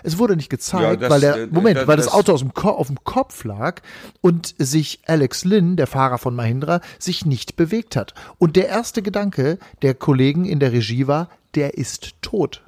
Es 0.03 0.17
wurde 0.17 0.35
nicht 0.35 0.49
gezeigt, 0.49 0.83
Ja, 0.83 0.95
das, 0.95 1.09
weil 1.09 1.21
der 1.21 1.35
äh, 1.43 1.47
Moment, 1.47 1.77
das- 1.77 1.87
weil 1.87 1.97
das 1.97 2.05
das- 2.07 2.13
Auto 2.15 2.33
aus 2.33 2.39
dem 2.41 2.53
Ko 2.53 2.69
auf 2.69 2.87
dem 2.87 3.03
Kopf 3.03 3.43
lag 3.43 3.81
und 4.21 4.55
sich 4.57 4.99
Alex 5.05 5.45
Lynn, 5.45 5.75
der 5.75 5.87
Fahrer 5.87 6.17
von 6.17 6.35
Mahindra, 6.35 6.81
sich 6.99 7.25
nicht 7.25 7.55
bewegt 7.55 7.95
hat. 7.95 8.13
Und 8.37 8.55
der 8.55 8.67
erste 8.67 9.01
Gedanke 9.01 9.57
der 9.81 9.93
Kollegen 9.93 10.45
in 10.45 10.59
der 10.59 10.71
Regie 10.71 11.07
war, 11.07 11.29
der 11.55 11.77
ist 11.77 12.13
tot. 12.21 12.61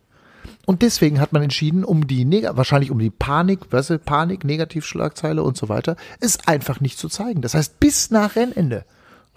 Und 0.66 0.82
deswegen 0.82 1.20
hat 1.20 1.34
man 1.34 1.41
entschieden, 1.43 1.84
um 1.84 2.07
die 2.07 2.24
Neg 2.24 2.47
wahrscheinlich 2.51 2.89
um 2.91 2.99
die 2.99 3.09
Panik, 3.09 3.72
weißt 3.72 3.89
du, 3.91 3.99
Panik, 3.99 4.45
Negativschlagzeile 4.45 5.43
und 5.43 5.57
so 5.57 5.68
weiter, 5.68 5.97
es 6.22 6.47
einfach 6.47 6.80
nicht 6.80 6.97
zu 6.97 7.09
zeigen. 7.09 7.41
Das 7.41 7.53
heißt, 7.53 7.80
bis 7.82 8.11
nach 8.11 8.36
Rennende 8.38 8.86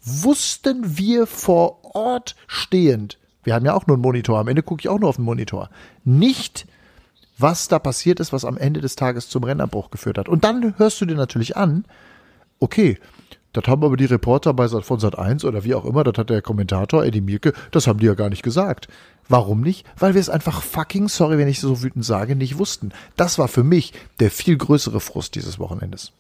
wussten 0.03 0.97
wir 0.99 1.27
vor 1.27 1.81
Ort 1.95 2.37
stehend, 2.47 3.19
wir 3.45 3.55
haben 3.55 3.65
ja 3.67 3.75
auch 3.75 3.87
nur 3.87 3.97
einen 3.97 4.03
Monitor, 4.03 4.39
am 4.39 4.49
Ende 4.49 4.63
gucke 4.63 4.81
ich 4.81 4.89
auch 4.89 4.99
nur 4.99 5.09
auf 5.09 5.17
den 5.17 5.25
Monitor, 5.25 5.69
nicht, 6.05 6.67
was 7.39 7.69
da 7.69 7.79
passiert 7.79 8.21
ist, 8.21 8.33
was 8.33 8.45
am 8.45 8.57
Ende 8.57 8.81
des 8.81 8.97
Tages 8.97 9.29
zum 9.29 9.45
Rennabbruch 9.45 9.91
geführt 9.91 10.19
hat. 10.19 10.29
Und 10.29 10.45
dann 10.45 10.75
hörst 10.79 11.01
du 11.01 11.07
dir 11.07 11.17
natürlich 11.17 11.57
an, 11.57 11.85
okay, 12.61 12.99
das 13.53 13.67
haben 13.69 13.85
aber 13.85 13.97
die 13.97 14.05
Reporter 14.05 14.53
bei 14.53 14.69
Sat 14.69 14.85
von 14.85 15.01
Sat 15.01 15.19
1 15.19 15.45
oder 15.45 15.65
wie 15.65 15.75
auch 15.75 15.87
immer, 15.87 16.05
das 16.05 16.19
hat 16.19 16.29
der 16.29 16.43
Kommentator 16.43 17.05
Eddie 17.05 17.23
Mielke, 17.23 17.55
das 17.71 17.87
haben 17.87 17.99
die 17.99 18.07
ja 18.07 18.15
gar 18.15 18.29
nicht 18.29 18.43
gesagt. 18.43 18.89
Warum 19.29 19.63
nicht? 19.63 19.87
Weil 19.99 20.15
wir 20.15 20.21
es 20.21 20.29
einfach 20.29 20.63
fucking, 20.63 21.09
sorry, 21.09 21.39
wenn 21.39 21.49
ich 21.49 21.61
so 21.61 21.83
wütend 21.83 22.05
sage, 22.05 22.37
nicht 22.37 22.59
wussten. 22.59 22.93
Das 23.17 23.39
war 23.39 23.49
für 23.49 23.65
mich 23.65 23.93
der 24.21 24.31
viel 24.31 24.57
größere 24.57 25.01
Frust 25.01 25.35
dieses 25.35 25.59
Wochenendes. 25.59 26.13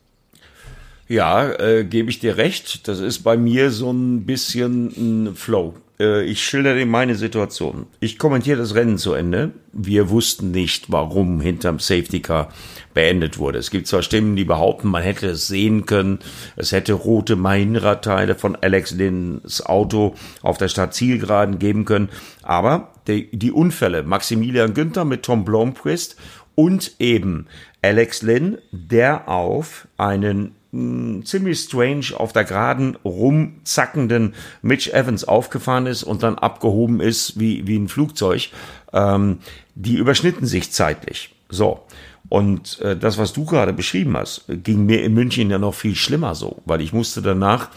Ja, 1.08 1.52
äh, 1.60 1.84
gebe 1.84 2.10
ich 2.10 2.18
dir 2.18 2.36
recht. 2.36 2.88
Das 2.88 2.98
ist 2.98 3.20
bei 3.20 3.36
mir 3.36 3.70
so 3.70 3.92
ein 3.92 4.26
bisschen 4.26 5.28
ein 5.28 5.36
Flow. 5.36 5.74
Äh, 5.98 6.24
ich 6.24 6.42
schilder 6.44 6.74
dir 6.74 6.86
meine 6.86 7.14
Situation. 7.14 7.86
Ich 8.00 8.18
kommentiere 8.18 8.58
das 8.58 8.74
Rennen 8.74 8.98
zu 8.98 9.12
Ende. 9.12 9.52
Wir 9.72 10.10
wussten 10.10 10.50
nicht, 10.50 10.90
warum 10.90 11.40
hinterm 11.40 11.78
Safety 11.78 12.20
Car 12.20 12.48
beendet 12.94 13.38
wurde. 13.38 13.58
Es 13.58 13.70
gibt 13.70 13.86
zwar 13.86 14.02
Stimmen, 14.02 14.36
die 14.36 14.44
behaupten, 14.44 14.88
man 14.88 15.02
hätte 15.02 15.28
es 15.28 15.46
sehen 15.46 15.86
können. 15.86 16.18
Es 16.56 16.72
hätte 16.72 16.94
rote 16.94 17.36
Mahindra-Teile 17.36 18.34
von 18.34 18.56
Alex 18.56 18.92
Lins 18.92 19.64
Auto 19.64 20.14
auf 20.42 20.58
der 20.58 20.68
Stadtzielgeraden 20.68 21.58
geben 21.58 21.84
können. 21.84 22.08
Aber 22.42 22.92
die, 23.06 23.30
die 23.36 23.52
Unfälle, 23.52 24.02
Maximilian 24.02 24.74
Günther 24.74 25.04
mit 25.04 25.22
Tom 25.22 25.44
Blomqvist 25.44 26.16
und 26.54 26.96
eben 26.98 27.46
Alex 27.82 28.22
Lynn, 28.22 28.58
der 28.72 29.28
auf 29.28 29.86
einen 29.98 30.54
mh, 30.76 31.24
ziemlich 31.24 31.60
strange 31.60 32.06
auf 32.16 32.32
der 32.32 32.44
Geraden 32.44 32.96
rumzackenden 33.04 34.34
Mitch 34.62 34.92
Evans 34.92 35.24
aufgefahren 35.24 35.86
ist 35.86 36.02
und 36.02 36.22
dann 36.22 36.36
abgehoben 36.36 37.00
ist 37.00 37.38
wie, 37.38 37.66
wie 37.66 37.76
ein 37.76 37.88
Flugzeug, 37.88 38.50
ähm, 38.92 39.38
die 39.74 39.96
überschnitten 39.96 40.46
sich 40.46 40.72
zeitlich. 40.72 41.34
So. 41.48 41.82
Und 42.28 42.80
äh, 42.80 42.96
das, 42.96 43.18
was 43.18 43.32
du 43.32 43.44
gerade 43.44 43.72
beschrieben 43.72 44.16
hast, 44.16 44.44
ging 44.48 44.84
mir 44.84 45.02
in 45.04 45.14
München 45.14 45.50
ja 45.50 45.58
noch 45.58 45.74
viel 45.74 45.94
schlimmer 45.94 46.34
so, 46.34 46.60
weil 46.64 46.80
ich 46.80 46.92
musste 46.92 47.22
danach 47.22 47.68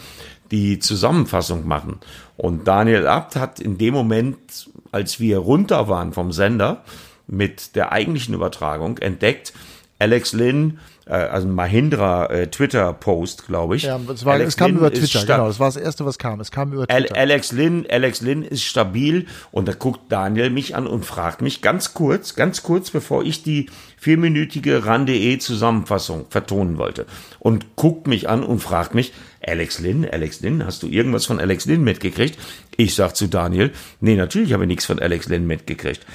die 0.50 0.80
Zusammenfassung 0.80 1.66
machen. 1.66 2.00
Und 2.36 2.66
Daniel 2.66 3.06
Abt 3.06 3.36
hat 3.36 3.60
in 3.60 3.78
dem 3.78 3.94
Moment, 3.94 4.68
als 4.90 5.20
wir 5.20 5.38
runter 5.38 5.88
waren 5.88 6.12
vom 6.12 6.32
Sender 6.32 6.82
mit 7.28 7.76
der 7.76 7.92
eigentlichen 7.92 8.34
Übertragung, 8.34 8.98
entdeckt, 8.98 9.52
Alex 10.00 10.32
Lynn, 10.32 10.78
äh, 11.10 11.14
also 11.14 11.48
Mahindra 11.48 12.26
äh, 12.26 12.46
Twitter-Post, 12.46 13.46
glaube 13.46 13.76
ich. 13.76 13.82
Ja, 13.82 13.98
es, 14.12 14.24
war, 14.24 14.34
Alex 14.34 14.50
es 14.50 14.56
kam 14.56 14.68
Lynn 14.68 14.78
über 14.78 14.92
Twitter, 14.92 15.24
genau. 15.24 15.48
Das 15.48 15.58
war 15.58 15.68
das 15.68 15.76
Erste, 15.76 16.06
was 16.06 16.18
kam. 16.18 16.40
Es 16.40 16.52
kam 16.52 16.72
über 16.72 16.86
Twitter. 16.86 17.16
Alex 17.16 17.52
Lynn, 17.52 17.86
Alex 17.90 18.20
Lynn 18.20 18.42
ist 18.42 18.62
stabil 18.62 19.26
und 19.50 19.66
da 19.66 19.72
guckt 19.72 20.00
Daniel 20.08 20.50
mich 20.50 20.76
an 20.76 20.86
und 20.86 21.04
fragt 21.04 21.42
mich 21.42 21.62
ganz 21.62 21.94
kurz, 21.94 22.36
ganz 22.36 22.62
kurz, 22.62 22.90
bevor 22.90 23.24
ich 23.24 23.42
die 23.42 23.68
vierminütige 23.98 24.86
RAN.de 24.86 25.38
Zusammenfassung 25.38 26.26
vertonen 26.30 26.78
wollte 26.78 27.06
und 27.38 27.76
guckt 27.76 28.06
mich 28.06 28.28
an 28.28 28.42
und 28.44 28.60
fragt 28.60 28.94
mich, 28.94 29.12
Alex 29.44 29.80
Lynn, 29.80 30.08
Alex 30.08 30.40
Lynn, 30.40 30.64
hast 30.64 30.82
du 30.82 30.86
irgendwas 30.86 31.26
von 31.26 31.40
Alex 31.40 31.66
Lynn 31.66 31.82
mitgekriegt? 31.82 32.38
Ich 32.76 32.94
sag 32.94 33.16
zu 33.16 33.26
Daniel, 33.26 33.72
nee, 34.00 34.14
natürlich 34.14 34.52
habe 34.52 34.64
ich 34.64 34.68
nichts 34.68 34.86
von 34.86 35.00
Alex 35.00 35.28
Lynn 35.28 35.46
mitgekriegt. 35.46 36.06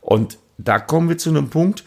Und 0.00 0.38
da 0.58 0.78
kommen 0.78 1.08
wir 1.08 1.18
zu 1.18 1.30
einem 1.30 1.48
Punkt, 1.48 1.82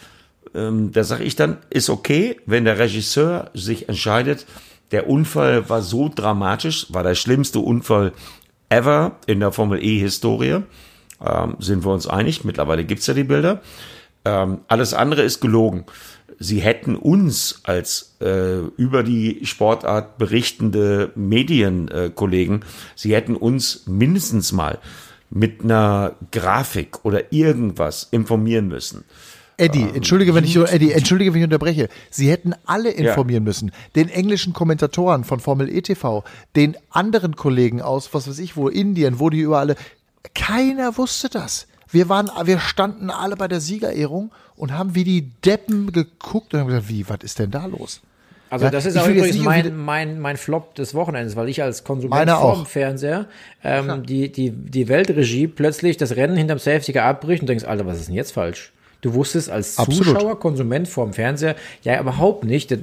ähm, 0.57 0.91
da 0.91 1.03
sage 1.03 1.23
ich 1.23 1.35
dann, 1.35 1.57
ist 1.69 1.89
okay, 1.89 2.37
wenn 2.45 2.65
der 2.65 2.79
Regisseur 2.79 3.51
sich 3.53 3.87
entscheidet, 3.87 4.45
der 4.91 5.09
Unfall 5.09 5.69
war 5.69 5.81
so 5.81 6.09
dramatisch, 6.13 6.87
war 6.89 7.03
der 7.03 7.15
schlimmste 7.15 7.59
Unfall 7.59 8.13
ever 8.69 9.17
in 9.27 9.39
der 9.39 9.51
Formel 9.51 9.83
E-Historie. 9.83 10.63
Ähm, 11.25 11.55
sind 11.59 11.85
wir 11.85 11.93
uns 11.93 12.07
einig? 12.07 12.43
Mittlerweile 12.43 12.85
gibt's 12.85 13.07
ja 13.07 13.13
die 13.13 13.23
Bilder. 13.23 13.61
Ähm, 14.25 14.59
alles 14.67 14.93
andere 14.93 15.23
ist 15.23 15.41
gelogen. 15.41 15.85
Sie 16.39 16.59
hätten 16.59 16.95
uns 16.95 17.61
als 17.63 18.15
äh, 18.21 18.59
über 18.77 19.03
die 19.03 19.45
Sportart 19.45 20.17
berichtende 20.17 21.11
Medienkollegen, 21.15 22.61
äh, 22.61 22.65
sie 22.95 23.15
hätten 23.15 23.35
uns 23.35 23.87
mindestens 23.87 24.51
mal 24.51 24.79
mit 25.29 25.63
einer 25.63 26.15
Grafik 26.31 27.03
oder 27.03 27.33
irgendwas 27.33 28.07
informieren 28.11 28.67
müssen. 28.67 29.03
Eddie, 29.57 29.89
entschuldige, 29.93 30.35
wenn 30.35 30.43
ich 30.43 30.55
Eddie, 30.55 30.91
entschuldige, 30.91 31.33
wenn 31.33 31.39
ich 31.39 31.45
unterbreche. 31.45 31.89
Sie 32.11 32.29
hätten 32.29 32.53
alle 32.65 32.91
informieren 32.91 33.43
müssen. 33.43 33.71
Den 33.95 34.07
englischen 34.07 34.53
Kommentatoren 34.53 35.23
von 35.23 35.39
Formel 35.39 35.67
ETV, 35.67 36.23
den 36.55 36.77
anderen 36.91 37.35
Kollegen 37.35 37.81
aus, 37.81 38.13
was 38.13 38.27
weiß 38.29 38.37
ich, 38.39 38.55
wo, 38.55 38.67
Indien, 38.67 39.19
wo 39.19 39.31
die 39.31 39.39
überall. 39.39 39.75
Keiner 40.35 40.97
wusste 40.97 41.29
das. 41.29 41.67
Wir 41.89 42.07
waren, 42.09 42.29
wir 42.43 42.59
standen 42.59 43.09
alle 43.09 43.35
bei 43.35 43.47
der 43.47 43.61
Siegerehrung 43.61 44.31
und 44.55 44.73
haben 44.73 44.93
wie 44.93 45.03
die 45.03 45.31
Deppen 45.43 45.91
geguckt 45.91 46.53
und 46.53 46.59
haben 46.59 46.67
gesagt, 46.67 46.89
wie, 46.89 47.09
was 47.09 47.19
ist 47.23 47.39
denn 47.39 47.49
da 47.49 47.65
los? 47.65 48.01
Also 48.49 48.65
Ja, 48.65 48.71
das 48.71 48.85
ist 48.85 48.97
auch 48.97 49.07
übrigens 49.07 49.37
mein, 49.39 49.75
mein, 49.75 50.19
mein 50.19 50.37
Flop 50.37 50.75
des 50.75 50.93
Wochenendes, 50.93 51.35
weil 51.35 51.49
ich 51.49 51.61
als 51.61 51.83
Konsument 51.83 52.29
auch. 52.29 52.67
Fernseher 52.67 53.25
ähm, 53.63 54.05
die, 54.05 54.31
die, 54.31 54.51
die 54.51 54.87
Weltregie 54.87 55.47
plötzlich 55.47 55.97
das 55.97 56.15
Rennen 56.15 56.37
hinterm 56.37 56.59
Safety 56.59 56.93
Car 56.93 57.05
abbricht 57.05 57.41
und 57.41 57.47
denkst, 57.47 57.65
Alter, 57.65 57.85
was 57.85 57.99
ist 57.99 58.07
denn 58.07 58.15
jetzt 58.15 58.31
falsch? 58.31 58.71
Du 59.07 59.13
wusstest 59.13 59.49
als 59.49 59.77
Absolut. 59.77 60.19
Zuschauer, 60.19 60.37
Konsument 60.37 60.85
vorm 60.85 61.13
Fernseher, 61.13 61.55
ja, 61.81 61.97
überhaupt 61.97 62.43
nicht. 62.43 62.71
Der, 62.71 62.79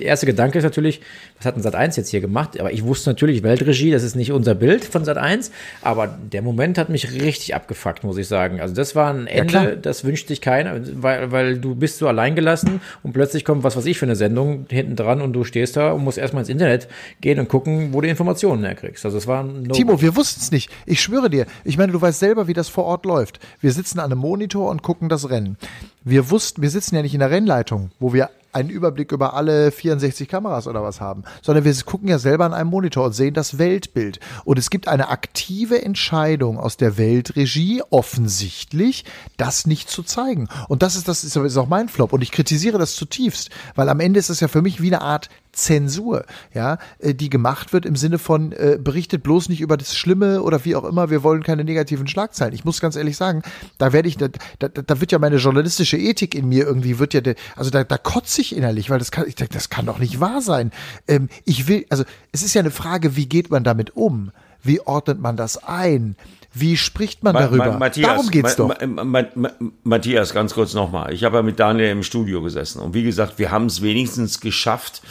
erste 0.00 0.26
Gedanke 0.26 0.58
ist 0.58 0.64
natürlich, 0.64 1.00
was 1.38 1.46
hat 1.46 1.54
denn 1.54 1.62
Sat1 1.62 1.96
jetzt 1.96 2.08
hier 2.08 2.20
gemacht? 2.20 2.58
Aber 2.58 2.72
ich 2.72 2.84
wusste 2.84 3.08
natürlich, 3.08 3.44
Weltregie, 3.44 3.92
das 3.92 4.02
ist 4.02 4.16
nicht 4.16 4.32
unser 4.32 4.56
Bild 4.56 4.84
von 4.84 5.04
Sat1, 5.04 5.52
aber 5.80 6.08
der 6.08 6.42
Moment 6.42 6.76
hat 6.76 6.88
mich 6.88 7.12
richtig 7.12 7.54
abgefuckt, 7.54 8.02
muss 8.02 8.18
ich 8.18 8.26
sagen. 8.26 8.60
Also 8.60 8.74
das 8.74 8.96
war 8.96 9.14
ein. 9.14 9.28
Ende, 9.28 9.78
das 9.80 10.02
wünscht 10.02 10.26
sich 10.26 10.40
keiner, 10.40 10.80
weil, 10.94 11.30
weil 11.30 11.58
du 11.58 11.76
bist 11.76 11.98
so 11.98 12.08
allein 12.08 12.34
gelassen 12.34 12.80
und 13.04 13.12
plötzlich 13.12 13.44
kommt 13.44 13.62
was 13.62 13.76
weiß 13.76 13.86
ich 13.86 13.96
für 13.96 14.06
eine 14.06 14.16
Sendung 14.16 14.66
hinten 14.68 14.96
dran 14.96 15.22
und 15.22 15.32
du 15.34 15.44
stehst 15.44 15.76
da 15.76 15.92
und 15.92 16.02
musst 16.02 16.18
erstmal 16.18 16.42
ins 16.42 16.50
Internet 16.50 16.88
gehen 17.20 17.38
und 17.38 17.48
gucken, 17.48 17.94
wo 17.94 18.00
du 18.00 18.08
Informationen 18.08 18.64
herkriegst. 18.64 19.04
Also 19.04 19.18
es 19.18 19.28
war 19.28 19.44
ein 19.44 19.62
no 19.62 19.72
Timo, 19.72 20.02
wir 20.02 20.16
wussten 20.16 20.40
es 20.40 20.50
nicht. 20.50 20.68
Ich 20.84 21.00
schwöre 21.00 21.30
dir. 21.30 21.46
Ich 21.62 21.78
meine, 21.78 21.92
du 21.92 22.00
weißt 22.00 22.18
selber, 22.18 22.48
wie 22.48 22.54
das 22.54 22.68
vor 22.68 22.86
Ort 22.86 23.06
läuft. 23.06 23.38
Wir 23.60 23.70
sitzen 23.70 24.00
an 24.00 24.10
einem 24.10 24.20
Monitor 24.20 24.68
und 24.68 24.82
gucken 24.82 25.08
das 25.08 25.30
Rennen. 25.30 25.56
Wir 26.02 26.30
wussten, 26.30 26.62
wir 26.62 26.70
sitzen 26.70 26.96
ja 26.96 27.02
nicht 27.02 27.14
in 27.14 27.20
der 27.20 27.30
Rennleitung, 27.30 27.90
wo 27.98 28.12
wir 28.12 28.30
einen 28.52 28.70
Überblick 28.70 29.12
über 29.12 29.34
alle 29.34 29.70
64 29.70 30.28
Kameras 30.28 30.66
oder 30.66 30.82
was 30.82 31.00
haben, 31.00 31.24
sondern 31.42 31.64
wir 31.64 31.74
gucken 31.84 32.08
ja 32.08 32.18
selber 32.18 32.44
an 32.44 32.54
einem 32.54 32.70
Monitor 32.70 33.06
und 33.06 33.12
sehen 33.12 33.34
das 33.34 33.58
Weltbild. 33.58 34.18
Und 34.44 34.58
es 34.58 34.70
gibt 34.70 34.88
eine 34.88 35.08
aktive 35.08 35.82
Entscheidung 35.82 36.58
aus 36.58 36.76
der 36.76 36.98
Weltregie, 36.98 37.82
offensichtlich, 37.90 39.04
das 39.36 39.66
nicht 39.66 39.88
zu 39.88 40.02
zeigen. 40.02 40.48
Und 40.68 40.82
das 40.82 40.96
ist, 40.96 41.06
das 41.08 41.22
ist, 41.22 41.56
auch 41.56 41.68
mein 41.68 41.88
Flop. 41.88 42.12
Und 42.12 42.22
ich 42.22 42.32
kritisiere 42.32 42.78
das 42.78 42.96
zutiefst, 42.96 43.50
weil 43.74 43.88
am 43.88 44.00
Ende 44.00 44.18
ist 44.18 44.30
es 44.30 44.40
ja 44.40 44.48
für 44.48 44.62
mich 44.62 44.80
wie 44.80 44.88
eine 44.88 45.02
Art 45.02 45.28
Zensur, 45.52 46.24
ja, 46.54 46.78
äh, 46.98 47.14
die 47.14 47.30
gemacht 47.30 47.72
wird 47.72 47.84
im 47.86 47.96
Sinne 47.96 48.18
von 48.18 48.52
äh, 48.52 48.78
berichtet 48.82 49.22
bloß 49.22 49.48
nicht 49.48 49.60
über 49.60 49.76
das 49.76 49.96
Schlimme 49.96 50.42
oder 50.42 50.64
wie 50.64 50.76
auch 50.76 50.84
immer, 50.84 51.10
wir 51.10 51.22
wollen 51.22 51.42
keine 51.42 51.64
negativen 51.64 52.06
Schlagzeilen. 52.06 52.54
Ich 52.54 52.64
muss 52.64 52.80
ganz 52.80 52.96
ehrlich 52.96 53.16
sagen, 53.16 53.42
da 53.78 53.92
werde 53.92 54.08
ich, 54.08 54.16
da, 54.16 54.28
da, 54.58 54.68
da 54.68 55.00
wird 55.00 55.12
ja 55.12 55.18
meine 55.18 55.36
journalistische 55.36 55.96
Ethik 55.96 56.34
in 56.34 56.48
mir 56.48 56.64
irgendwie, 56.64 56.98
wird 56.98 57.14
ja, 57.14 57.20
de, 57.20 57.34
also 57.56 57.70
da, 57.70 57.84
da 57.84 57.98
kotze 57.98 58.40
ich 58.40 58.56
innerlich, 58.56 58.90
weil 58.90 58.98
das 58.98 59.10
kann, 59.10 59.26
ich 59.26 59.34
denke, 59.34 59.54
das 59.54 59.70
kann 59.70 59.86
doch 59.86 59.98
nicht 59.98 60.20
wahr 60.20 60.40
sein. 60.40 60.70
Ähm, 61.08 61.28
ich 61.44 61.66
will, 61.68 61.84
also 61.90 62.04
es 62.32 62.42
ist 62.42 62.54
ja 62.54 62.60
eine 62.60 62.70
Frage, 62.70 63.16
wie 63.16 63.26
geht 63.26 63.50
man 63.50 63.64
damit 63.64 63.96
um? 63.96 64.30
Wie 64.62 64.80
ordnet 64.80 65.20
man 65.20 65.36
das 65.36 65.62
ein? 65.64 66.16
Wie 66.52 66.76
spricht 66.76 67.22
man 67.22 67.32
Ma- 67.32 67.40
darüber? 67.40 67.72
Ma- 67.72 67.78
Matthias, 67.78 68.10
Darum 68.10 68.30
geht's 68.30 68.58
Ma- 68.58 68.68
doch. 68.68 68.86
Ma- 68.86 69.04
Ma- 69.04 69.24
Ma- 69.34 69.50
Matthias, 69.84 70.34
ganz 70.34 70.54
kurz 70.54 70.74
nochmal. 70.74 71.12
Ich 71.14 71.24
habe 71.24 71.36
ja 71.36 71.42
mit 71.42 71.58
Daniel 71.58 71.90
im 71.90 72.02
Studio 72.02 72.42
gesessen 72.42 72.80
und 72.80 72.92
wie 72.92 73.02
gesagt, 73.02 73.38
wir 73.38 73.50
haben 73.50 73.66
es 73.66 73.82
wenigstens 73.82 74.40
geschafft, 74.40 75.02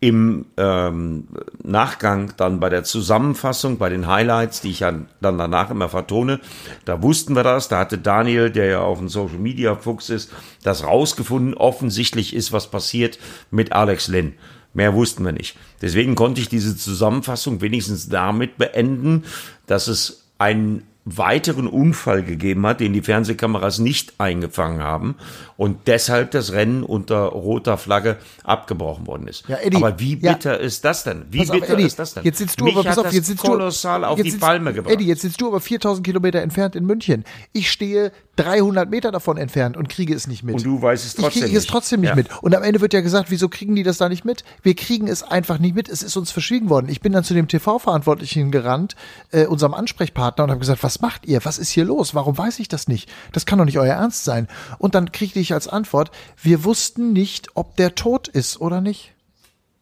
im 0.00 0.46
ähm, 0.56 1.28
Nachgang 1.62 2.32
dann 2.38 2.58
bei 2.58 2.70
der 2.70 2.84
Zusammenfassung, 2.84 3.76
bei 3.76 3.90
den 3.90 4.06
Highlights, 4.06 4.62
die 4.62 4.70
ich 4.70 4.78
dann 4.78 5.08
danach 5.20 5.70
immer 5.70 5.90
vertone, 5.90 6.40
da 6.86 7.02
wussten 7.02 7.36
wir 7.36 7.42
das, 7.42 7.68
da 7.68 7.80
hatte 7.80 7.98
Daniel, 7.98 8.50
der 8.50 8.66
ja 8.66 8.80
auch 8.80 8.98
ein 8.98 9.08
Social 9.08 9.38
Media 9.38 9.76
Fuchs 9.76 10.08
ist, 10.08 10.32
das 10.62 10.84
rausgefunden. 10.84 11.54
Offensichtlich 11.54 12.34
ist 12.34 12.50
was 12.50 12.70
passiert 12.70 13.18
mit 13.50 13.72
Alex 13.72 14.08
Lynn. 14.08 14.34
Mehr 14.72 14.94
wussten 14.94 15.24
wir 15.24 15.32
nicht. 15.32 15.56
Deswegen 15.82 16.14
konnte 16.14 16.40
ich 16.40 16.48
diese 16.48 16.76
Zusammenfassung 16.76 17.60
wenigstens 17.60 18.08
damit 18.08 18.56
beenden, 18.56 19.24
dass 19.66 19.86
es 19.86 20.30
einen 20.38 20.86
weiteren 21.04 21.66
Unfall 21.66 22.22
gegeben 22.22 22.66
hat, 22.66 22.80
den 22.80 22.92
die 22.92 23.00
Fernsehkameras 23.00 23.78
nicht 23.78 24.14
eingefangen 24.18 24.82
haben 24.82 25.16
und 25.56 25.86
deshalb 25.86 26.30
das 26.32 26.52
Rennen 26.52 26.82
unter 26.82 27.20
roter 27.24 27.78
Flagge 27.78 28.18
abgebrochen 28.44 29.06
worden 29.06 29.26
ist. 29.26 29.48
Ja, 29.48 29.56
Eddie, 29.56 29.76
aber 29.78 29.98
wie 29.98 30.18
ja. 30.18 30.32
bitter 30.32 30.58
ist 30.60 30.84
das 30.84 31.04
denn? 31.04 31.24
Wie 31.30 31.40
auf, 31.40 31.50
bitter 31.50 31.70
Eddie, 31.72 31.84
ist 31.84 31.98
das 31.98 32.14
denn? 32.14 32.24
Jetzt 32.24 32.38
sitzt 32.38 32.60
du 32.60 32.64
Mich 32.64 32.74
aber, 32.74 32.84
pass 32.84 32.98
auf, 32.98 33.12
jetzt 33.12 33.26
sitzt 33.26 33.46
du 33.46 33.58
auf 33.60 34.20
die 34.20 34.30
sitzt- 34.30 34.40
Palme 34.40 34.72
gebracht. 34.74 34.92
Eddie, 34.92 35.06
jetzt 35.06 35.22
sitzt 35.22 35.40
du 35.40 35.48
aber 35.48 35.60
4000 35.60 36.06
Kilometer 36.06 36.42
entfernt 36.42 36.76
in 36.76 36.84
München. 36.84 37.24
Ich 37.52 37.70
stehe 37.70 38.12
300 38.44 38.88
Meter 38.90 39.10
davon 39.12 39.36
entfernt 39.36 39.76
und 39.76 39.88
kriege 39.88 40.14
es 40.14 40.26
nicht 40.26 40.42
mit. 40.42 40.54
Und 40.56 40.64
du 40.64 40.80
weißt 40.82 41.04
es 41.04 41.14
Ich 41.14 41.20
trotzdem 41.20 41.42
kriege 41.42 41.56
es 41.56 41.62
nicht. 41.64 41.70
trotzdem 41.70 42.00
nicht 42.00 42.10
Ja. 42.10 42.14
mit. 42.16 42.28
Und 42.42 42.54
am 42.54 42.62
Ende 42.62 42.80
wird 42.80 42.92
ja 42.92 43.00
gesagt, 43.00 43.30
wieso 43.30 43.48
kriegen 43.48 43.74
die 43.74 43.82
das 43.82 43.98
da 43.98 44.08
nicht 44.08 44.24
mit? 44.24 44.44
Wir 44.62 44.74
kriegen 44.74 45.08
es 45.08 45.22
einfach 45.22 45.58
nicht 45.58 45.74
mit. 45.74 45.88
Es 45.88 46.02
ist 46.02 46.16
uns 46.16 46.30
verschwiegen 46.30 46.68
worden. 46.68 46.88
Ich 46.88 47.00
bin 47.00 47.12
dann 47.12 47.24
zu 47.24 47.34
dem 47.34 47.48
TV-Verantwortlichen 47.48 48.50
gerannt, 48.50 48.96
äh, 49.30 49.46
unserem 49.46 49.74
Ansprechpartner, 49.74 50.44
und 50.44 50.50
habe 50.50 50.60
gesagt, 50.60 50.82
was 50.82 51.00
macht 51.00 51.26
ihr? 51.26 51.44
Was 51.44 51.58
ist 51.58 51.70
hier 51.70 51.84
los? 51.84 52.14
Warum 52.14 52.36
weiß 52.38 52.58
ich 52.60 52.68
das 52.68 52.88
nicht? 52.88 53.10
Das 53.32 53.46
kann 53.46 53.58
doch 53.58 53.64
nicht 53.64 53.78
euer 53.78 53.94
Ernst 53.94 54.24
sein. 54.24 54.48
Und 54.78 54.94
dann 54.94 55.12
kriegte 55.12 55.38
ich 55.40 55.52
als 55.52 55.68
Antwort, 55.68 56.10
wir 56.42 56.64
wussten 56.64 57.12
nicht, 57.12 57.48
ob 57.54 57.76
der 57.76 57.94
tot 57.94 58.28
ist 58.28 58.60
oder 58.60 58.80
nicht. 58.80 59.12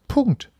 Punkt. 0.08 0.50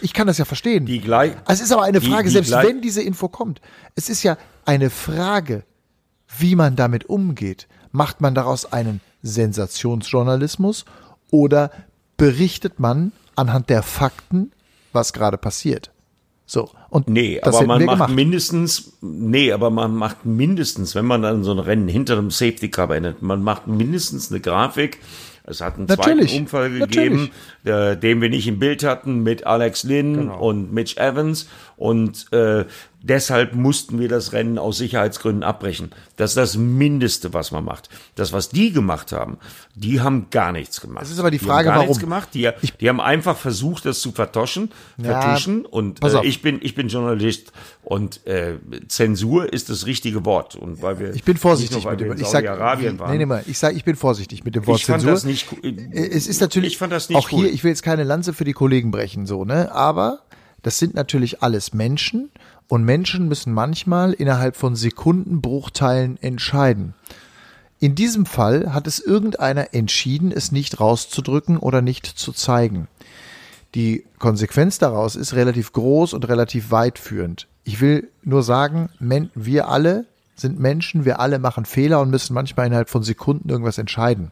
Ich 0.00 0.12
kann 0.12 0.26
das 0.26 0.38
ja 0.38 0.44
verstehen. 0.44 0.86
Die 0.86 1.00
gleich- 1.00 1.32
Also 1.44 1.60
es 1.62 1.68
ist 1.68 1.72
aber 1.72 1.82
eine 1.84 2.00
die- 2.00 2.10
Frage, 2.10 2.24
die 2.24 2.30
selbst 2.32 2.48
gleich- 2.48 2.66
wenn 2.66 2.80
diese 2.80 3.02
Info 3.02 3.28
kommt, 3.28 3.60
es 3.94 4.08
ist 4.08 4.22
ja 4.22 4.36
eine 4.64 4.90
Frage, 4.90 5.64
wie 6.38 6.54
man 6.56 6.76
damit 6.76 7.08
umgeht. 7.08 7.66
Macht 7.92 8.20
man 8.20 8.34
daraus 8.34 8.72
einen 8.72 9.00
Sensationsjournalismus 9.22 10.84
oder 11.30 11.70
berichtet 12.16 12.78
man 12.80 13.12
anhand 13.34 13.68
der 13.70 13.82
Fakten, 13.82 14.52
was 14.92 15.12
gerade 15.12 15.38
passiert? 15.38 15.90
So. 16.46 16.70
Und 16.90 17.08
Nee, 17.08 17.40
das 17.42 17.56
aber 17.56 17.66
man 17.66 17.80
wir 17.80 17.86
macht 17.86 17.96
gemacht. 17.96 18.14
mindestens, 18.14 18.92
nee, 19.00 19.50
aber 19.52 19.70
man 19.70 19.94
macht 19.94 20.24
mindestens, 20.24 20.94
wenn 20.94 21.04
man 21.04 21.22
dann 21.22 21.42
so 21.42 21.50
ein 21.50 21.58
Rennen 21.58 21.88
hinter 21.88 22.16
einem 22.16 22.30
Safety 22.30 22.70
Car 22.70 22.86
beendet, 22.88 23.20
man 23.20 23.42
macht 23.42 23.66
mindestens 23.66 24.30
eine 24.30 24.40
Grafik. 24.40 25.00
Es 25.48 25.60
hat 25.60 25.76
einen 25.76 25.86
Natürlich, 25.86 26.30
zweiten 26.30 26.42
Unfall 26.42 26.70
gegeben, 26.70 27.30
äh, 27.64 27.96
den 27.96 28.20
wir 28.20 28.28
nicht 28.30 28.48
im 28.48 28.58
Bild 28.58 28.82
hatten, 28.82 29.22
mit 29.22 29.46
Alex 29.46 29.84
Lynn 29.84 30.14
Genau. 30.14 30.38
und 30.40 30.72
Mitch 30.72 30.96
Evans. 31.00 31.48
Und 31.76 32.32
äh, 32.32 32.64
deshalb 33.08 33.54
mussten 33.54 33.98
wir 34.00 34.08
das 34.08 34.32
Rennen 34.32 34.58
aus 34.58 34.78
Sicherheitsgründen 34.78 35.42
abbrechen. 35.42 35.90
Das 36.16 36.30
ist 36.32 36.36
das 36.36 36.56
Mindeste, 36.56 37.32
was 37.34 37.52
man 37.52 37.64
macht. 37.64 37.88
Das, 38.14 38.32
was 38.32 38.48
die 38.48 38.72
gemacht 38.72 39.12
haben, 39.12 39.38
die 39.74 40.00
haben 40.00 40.26
gar 40.30 40.52
nichts 40.52 40.80
gemacht. 40.80 41.04
Es 41.04 41.10
ist 41.10 41.18
aber 41.18 41.30
die 41.30 41.38
die 41.38 41.44
Frage, 41.44 41.68
haben 41.68 41.74
gar 41.74 41.76
warum. 41.80 41.88
nichts 41.88 42.00
gemacht. 42.00 42.28
Die, 42.34 42.50
die 42.80 42.88
haben 42.88 43.00
einfach 43.00 43.36
versucht, 43.36 43.84
das 43.84 44.00
zu 44.00 44.12
vertoschen, 44.12 44.70
Ja, 44.96 45.20
vertuschen. 45.20 45.64
Und 45.66 46.02
äh, 46.02 46.24
ich 46.24 46.42
bin, 46.42 46.58
ich 46.62 46.74
bin 46.74 46.88
Journalist 46.88 47.52
und 47.82 48.26
äh, 48.26 48.54
Zensur 48.88 49.52
ist 49.52 49.68
das 49.70 49.86
richtige 49.86 50.24
Wort. 50.24 50.56
Und 50.56 50.82
weil 50.82 50.98
wir 50.98 51.14
Ich 51.14 51.24
bin 51.24 51.36
vorsichtig 51.36 51.84
nur, 51.84 51.92
mit 51.92 52.00
dem 52.00 52.12
in 52.12 52.18
ich 52.20 52.26
sag, 52.26 52.44
Saudi-Arabien 52.44 52.98
waren. 52.98 53.12
Nee, 53.12 53.18
nee, 53.18 53.26
mal, 53.26 53.44
ich 53.46 53.58
sag, 53.58 53.76
ich 53.76 53.84
bin 53.84 53.96
vorsichtig 53.96 54.44
mit 54.44 54.54
dem 54.54 54.66
Wort 54.66 54.78
Ich 54.78 54.86
fand 54.86 55.02
Zensur. 55.02 55.14
das 55.14 55.24
nicht 55.24 55.46
Äh, 55.62 56.08
Es 56.10 56.26
ist 56.26 56.40
natürlich 56.40 56.72
Ich 56.72 56.78
fand 56.78 56.92
das 56.92 57.08
nicht 57.08 57.18
auch 57.18 57.30
cool. 57.32 57.44
hier, 57.44 57.52
ich 57.52 57.62
will 57.62 57.70
jetzt 57.70 57.82
keine 57.82 58.04
Lanze 58.04 58.32
für 58.32 58.44
die 58.44 58.52
Kollegen 58.54 58.90
brechen 58.90 59.26
so, 59.26 59.44
ne, 59.44 59.70
aber 59.72 60.20
das 60.62 60.78
sind 60.78 60.94
natürlich 60.94 61.42
alles 61.42 61.74
Menschen 61.74 62.30
und 62.68 62.84
Menschen 62.84 63.28
müssen 63.28 63.52
manchmal 63.52 64.12
innerhalb 64.12 64.56
von 64.56 64.76
Sekundenbruchteilen 64.76 66.20
entscheiden. 66.20 66.94
In 67.78 67.94
diesem 67.94 68.26
Fall 68.26 68.72
hat 68.72 68.86
es 68.86 68.98
irgendeiner 68.98 69.74
entschieden, 69.74 70.32
es 70.32 70.50
nicht 70.50 70.80
rauszudrücken 70.80 71.58
oder 71.58 71.82
nicht 71.82 72.06
zu 72.06 72.32
zeigen. 72.32 72.88
Die 73.74 74.04
Konsequenz 74.18 74.78
daraus 74.78 75.16
ist 75.16 75.34
relativ 75.34 75.72
groß 75.72 76.14
und 76.14 76.26
relativ 76.28 76.70
weitführend. 76.70 77.46
Ich 77.64 77.80
will 77.80 78.08
nur 78.22 78.42
sagen, 78.42 78.88
wir 79.34 79.68
alle 79.68 80.06
sind 80.34 80.58
Menschen, 80.58 81.04
wir 81.04 81.20
alle 81.20 81.38
machen 81.38 81.64
Fehler 81.64 82.00
und 82.00 82.10
müssen 82.10 82.34
manchmal 82.34 82.66
innerhalb 82.66 82.88
von 82.88 83.02
Sekunden 83.02 83.48
irgendwas 83.48 83.78
entscheiden. 83.78 84.30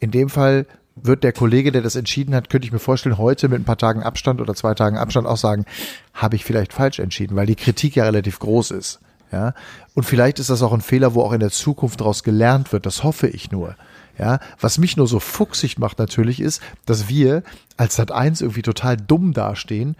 In 0.00 0.10
dem 0.10 0.28
Fall 0.28 0.66
wird 0.96 1.24
der 1.24 1.32
Kollege, 1.32 1.72
der 1.72 1.82
das 1.82 1.94
entschieden 1.94 2.34
hat, 2.34 2.48
könnte 2.50 2.66
ich 2.66 2.72
mir 2.72 2.78
vorstellen, 2.78 3.18
heute 3.18 3.48
mit 3.48 3.60
ein 3.60 3.64
paar 3.64 3.78
Tagen 3.78 4.02
Abstand 4.02 4.40
oder 4.40 4.54
zwei 4.54 4.74
Tagen 4.74 4.96
Abstand 4.96 5.26
auch 5.26 5.36
sagen, 5.36 5.66
habe 6.14 6.36
ich 6.36 6.44
vielleicht 6.44 6.72
falsch 6.72 6.98
entschieden, 6.98 7.36
weil 7.36 7.46
die 7.46 7.54
Kritik 7.54 7.96
ja 7.96 8.04
relativ 8.04 8.38
groß 8.38 8.70
ist. 8.72 9.00
Ja, 9.32 9.54
und 9.94 10.04
vielleicht 10.04 10.38
ist 10.38 10.50
das 10.50 10.62
auch 10.62 10.72
ein 10.72 10.80
Fehler, 10.80 11.14
wo 11.14 11.22
auch 11.22 11.32
in 11.32 11.40
der 11.40 11.50
Zukunft 11.50 12.00
daraus 12.00 12.22
gelernt 12.22 12.72
wird. 12.72 12.86
Das 12.86 13.02
hoffe 13.02 13.26
ich 13.26 13.50
nur. 13.50 13.74
Ja, 14.18 14.38
was 14.60 14.78
mich 14.78 14.96
nur 14.96 15.08
so 15.08 15.20
fuchsig 15.20 15.78
macht 15.78 15.98
natürlich 15.98 16.40
ist, 16.40 16.62
dass 16.86 17.08
wir 17.08 17.42
als 17.76 17.96
Sat 17.96 18.12
1 18.12 18.40
irgendwie 18.40 18.62
total 18.62 18.96
dumm 18.96 19.34
dastehen, 19.34 19.96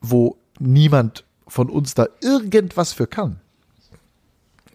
wo 0.00 0.36
niemand 0.60 1.24
von 1.48 1.70
uns 1.70 1.94
da 1.94 2.06
irgendwas 2.20 2.92
für 2.92 3.06
kann. 3.06 3.40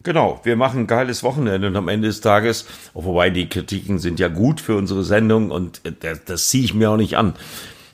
Genau, 0.04 0.40
wir 0.44 0.56
machen 0.56 0.82
ein 0.82 0.88
geiles 0.88 1.22
Wochenende 1.22 1.68
und 1.68 1.76
am 1.76 1.88
Ende 1.88 2.08
des 2.08 2.22
Tages, 2.22 2.66
wobei 2.94 3.30
die 3.30 3.48
Kritiken 3.48 4.00
sind 4.00 4.20
ja 4.20 4.30
gut 4.30 4.60
für 4.60 4.76
unsere 4.76 5.04
Sendung 5.04 5.52
und 5.52 5.82
äh, 5.86 5.92
das, 6.00 6.26
das 6.26 6.50
ziehe 6.50 6.64
ich 6.64 6.74
mir 6.74 6.92
auch 6.92 6.98
nicht 6.98 7.18
an. 7.18 7.34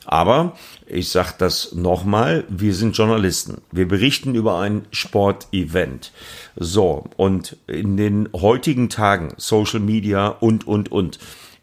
Aber 0.05 0.53
ich 0.85 1.09
sage 1.09 1.33
das 1.37 1.73
nochmal, 1.73 2.45
wir 2.47 2.73
sind 2.73 2.95
Journalisten. 2.95 3.61
Wir 3.73 3.89
berichten 3.89 4.35
über 4.35 4.57
ein 4.59 4.85
Sportevent. 4.91 6.13
So, 6.55 7.09
und 7.17 7.57
in 7.67 7.97
den 7.97 8.29
heutigen 8.33 8.89
Tagen, 8.89 9.33
Social 9.35 9.81
Media 9.81 10.27
und, 10.27 10.65
und, 10.65 10.91
und, 10.91 11.19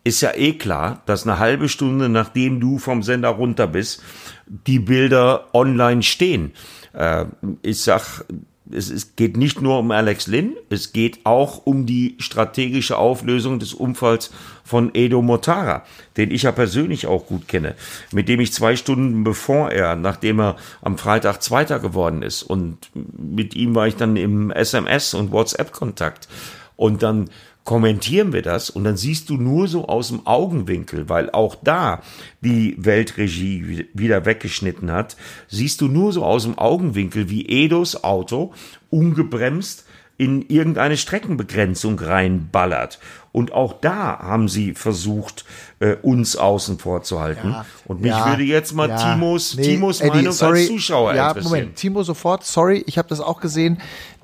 ist 0.06 0.20
ja 0.20 0.34
eh 0.34 0.52
klar, 0.52 1.02
dass 1.06 1.26
eine 1.26 1.38
halbe 1.38 1.70
Stunde 1.70 2.10
nachdem 2.10 2.60
du 2.60 2.78
vom 2.78 3.02
Sender 3.02 3.30
runter 3.30 3.66
bist, 3.66 4.02
die 4.46 4.78
Bilder 4.78 5.46
online 5.54 6.02
stehen. 6.02 6.52
Äh, 6.92 7.24
ich 7.62 7.80
sag, 7.80 8.26
es 8.70 8.88
ist, 8.90 9.16
geht 9.16 9.36
nicht 9.36 9.60
nur 9.60 9.78
um 9.78 9.90
Alex 9.90 10.26
Lynn, 10.26 10.56
es 10.70 10.92
geht 10.92 11.20
auch 11.24 11.66
um 11.66 11.84
die 11.84 12.16
strategische 12.18 12.96
Auflösung 12.96 13.58
des 13.58 13.74
Unfalls 13.74 14.30
von 14.64 14.90
Edo 14.94 15.20
Motara, 15.20 15.84
den 16.16 16.30
ich 16.30 16.42
ja 16.42 16.52
persönlich 16.52 17.06
auch 17.06 17.26
gut 17.26 17.46
kenne, 17.46 17.74
mit 18.10 18.28
dem 18.28 18.40
ich 18.40 18.52
zwei 18.52 18.76
Stunden 18.76 19.22
bevor 19.22 19.70
er, 19.70 19.96
nachdem 19.96 20.40
er 20.40 20.56
am 20.80 20.96
Freitag 20.96 21.42
Zweiter 21.42 21.78
geworden 21.78 22.22
ist 22.22 22.42
und 22.42 22.90
mit 22.94 23.54
ihm 23.54 23.74
war 23.74 23.86
ich 23.86 23.96
dann 23.96 24.16
im 24.16 24.50
SMS 24.50 25.14
und 25.14 25.30
WhatsApp-Kontakt. 25.30 26.28
Und 26.76 27.04
dann 27.04 27.30
kommentieren 27.64 28.32
wir 28.32 28.42
das 28.42 28.68
und 28.70 28.84
dann 28.84 28.96
siehst 28.96 29.30
du 29.30 29.36
nur 29.36 29.68
so 29.68 29.88
aus 29.88 30.08
dem 30.08 30.26
Augenwinkel, 30.26 31.08
weil 31.08 31.30
auch 31.30 31.56
da 31.56 32.02
die 32.42 32.76
Weltregie 32.78 33.86
wieder 33.94 34.26
weggeschnitten 34.26 34.92
hat, 34.92 35.16
siehst 35.48 35.80
du 35.80 35.88
nur 35.88 36.12
so 36.12 36.24
aus 36.24 36.42
dem 36.44 36.58
Augenwinkel, 36.58 37.30
wie 37.30 37.48
Edos 37.48 38.04
Auto 38.04 38.52
ungebremst 38.90 39.84
in 40.16 40.42
irgendeine 40.48 40.96
Streckenbegrenzung 40.96 41.98
reinballert. 41.98 43.00
Und 43.32 43.52
auch 43.52 43.72
da 43.80 44.20
haben 44.20 44.48
sie 44.48 44.74
versucht, 44.74 45.44
äh, 45.80 45.96
uns 46.02 46.36
außen 46.36 46.78
vor 46.78 47.02
zu 47.02 47.18
halten. 47.18 47.56
und 47.86 48.00
mich 48.00 48.12
Ja, 48.12 48.28
würde 48.28 48.44
jetzt 48.44 48.72
mal 48.74 48.88
ja. 48.88 49.14
Timos, 49.14 49.56
Nee, 49.56 49.62
Timos 49.64 50.00
Eddie, 50.00 50.10
Meinung 50.18 50.32
sorry. 50.32 50.60
als 50.60 50.68
Zuschauer 50.68 51.14
Ja, 51.16 51.28
interessieren. 51.30 51.52
Moment, 51.52 51.76
Timo 51.76 52.04
sofort, 52.04 52.44
sorry, 52.44 52.84
ich 52.86 52.96
habe 52.96 53.08
das 53.08 53.20
auch 53.20 53.40
gesehen. 53.40 53.80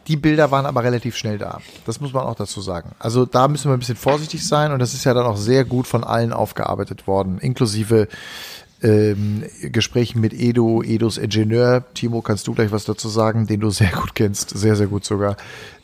Die 0.09 0.17
Bilder 0.17 0.51
waren 0.51 0.67
aber 0.67 0.83
relativ 0.83 1.17
schnell 1.17 1.39
da. 1.39 1.61
Das 1.87 2.01
muss 2.01 2.13
man 2.13 2.25
auch 2.25 2.35
dazu 2.35 2.61
sagen. 2.61 2.93
Also 2.99 3.27
da 3.27 3.49
müssen 3.49 3.71
wir 3.71 3.75
ein 3.75 3.81
bisschen 3.81 3.97
vorsichtig 3.97 4.47
sein 4.47 4.73
und 4.73 4.79
das 4.79 4.95
ist 4.95 5.05
ja 5.05 5.15
dann 5.15 5.27
auch 5.27 5.37
sehr 5.37 5.65
gut 5.65 5.87
von 5.87 6.05
allen 6.05 6.33
aufgearbeitet 6.33 7.07
worden, 7.07 7.39
inklusive 7.39 8.09
ähm, 8.83 9.45
Gesprächen 9.63 10.21
mit 10.21 10.33
Edo, 10.33 10.83
Edos 10.83 11.19
Ingenieur. 11.19 11.85
Timo, 11.95 12.23
kannst 12.23 12.47
du 12.47 12.55
gleich 12.55 12.73
was 12.73 12.85
dazu 12.85 13.09
sagen, 13.09 13.47
den 13.47 13.61
du 13.61 13.71
sehr 13.71 13.91
gut 13.91 14.15
kennst, 14.15 14.51
sehr, 14.51 14.77
sehr 14.77 14.87
gut 14.87 15.05
sogar. 15.05 15.37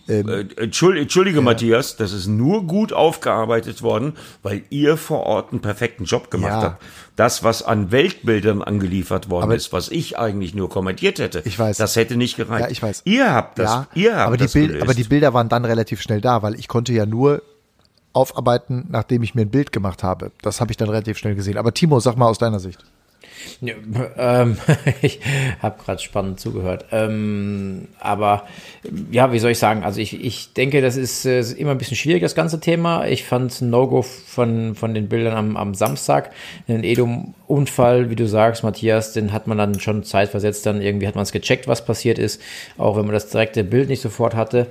Ähm, 0.09 0.29
Äh, 0.29 0.41
Entschuldige, 0.63 1.03
Entschuldige 1.03 1.41
Matthias, 1.41 1.97
das 1.97 2.13
ist 2.13 2.27
nur 2.29 2.65
gut 2.65 2.93
aufgearbeitet 2.93 3.83
worden, 3.83 4.13
weil 4.43 4.63
ihr 4.71 4.97
vor 4.97 5.25
Ort 5.25 5.53
einen 5.53 5.61
perfekten 5.61 6.05
Job 6.05 6.31
gemacht 6.31 6.53
Ja. 6.53 6.63
habt. 6.63 6.83
Das, 7.17 7.43
was 7.43 7.63
an 7.63 7.91
Weltbildern 7.91 8.63
angeliefert 8.63 9.31
worden 9.31 9.45
Aber- 9.45 9.57
ist, 9.57 9.73
was 9.73 9.89
ich 9.89 10.19
eigentlich 10.19 10.55
nur 10.55 10.69
kommentiert 10.69 11.19
hätte, 11.19 11.43
Ich 11.45 11.59
weiß. 11.59 11.77
das 11.79 11.97
hätte 11.97 12.17
nicht 12.17 12.37
gereicht. 12.37 12.67
Ja, 12.67 12.71
ich 12.71 12.83
weiß. 12.83 13.03
Ihr 13.05 13.33
habt 13.35 13.59
das, 13.59 13.71
ja, 13.71 13.87
ihr 13.95 14.17
habt 14.17 14.27
aber 14.29 14.37
die, 14.37 14.47
Bild, 14.47 14.83
aber 14.83 14.95
die 14.95 15.05
Bilder 15.05 15.35
waren 15.35 15.49
dann 15.49 15.65
relativ 15.65 16.01
schnell 16.03 16.21
da, 16.21 16.43
weil 16.43 16.55
ich 16.55 16.69
konnte 16.69 16.93
ja 16.93 17.05
nur 17.07 17.43
aufarbeiten, 18.13 18.87
nachdem 18.91 19.23
ich 19.23 19.35
mir 19.35 19.43
ein 19.43 19.51
Bild 19.51 19.73
gemacht 19.73 20.03
habe. 20.03 20.31
Das 20.43 20.61
habe 20.61 20.71
ich 20.71 20.77
dann 20.77 20.89
relativ 20.89 21.19
schnell 21.19 21.35
gesehen. 21.35 21.59
Aber 21.59 21.75
Timo, 21.75 22.01
sag 22.01 22.17
mal 22.17 22.27
aus 22.29 22.39
deiner 22.39 22.61
Sicht. 22.61 22.83
Ja, 23.61 23.75
ähm, 24.17 24.57
ich 25.03 25.21
habe 25.61 25.83
gerade 25.83 26.01
spannend 26.01 26.41
zugehört. 26.41 26.87
Ähm, 26.93 27.89
aber 28.01 28.45
ja, 29.11 29.33
wie 29.33 29.39
soll 29.39 29.53
ich 29.53 29.59
sagen? 29.59 29.83
Also 29.85 30.01
ich, 30.01 30.25
ich 30.25 30.53
denke, 30.53 30.81
das 30.81 30.97
ist, 30.97 31.25
äh, 31.25 31.41
immer 31.57 31.73
ein 31.73 31.79
bisschen 31.79 31.97
schwierig, 31.97 32.23
das 32.23 32.35
ganze 32.35 32.61
Thema. 32.61 33.07
Ich 33.07 33.25
fand 33.25 33.61
ein 33.61 33.71
No-Go 33.71 34.03
von, 34.03 34.75
von 34.75 34.95
den 34.95 35.09
Bildern 35.09 35.35
am, 35.35 35.57
am 35.57 35.75
Samstag. 35.75 36.33
Den 36.69 36.85
Edom-Unfall, 36.85 38.11
wie 38.11 38.17
du 38.17 38.27
sagst, 38.27 38.63
Matthias, 38.63 39.13
den 39.13 39.33
hat 39.33 39.47
man 39.47 39.59
dann 39.59 39.81
schon 39.81 40.05
zeitversetzt, 40.05 40.67
dann 40.67 40.81
irgendwie 40.81 41.07
hat 41.07 41.15
man 41.15 41.23
es 41.23 41.33
gecheckt, 41.33 41.69
was 41.69 41.85
passiert 41.85 42.19
ist, 42.19 42.41
auch 42.79 42.97
wenn 42.97 43.05
man 43.05 43.15
das 43.15 43.29
direkte 43.29 43.65
Bild 43.65 43.89
nicht 43.89 44.03
sofort 44.03 44.35
hatte. 44.35 44.67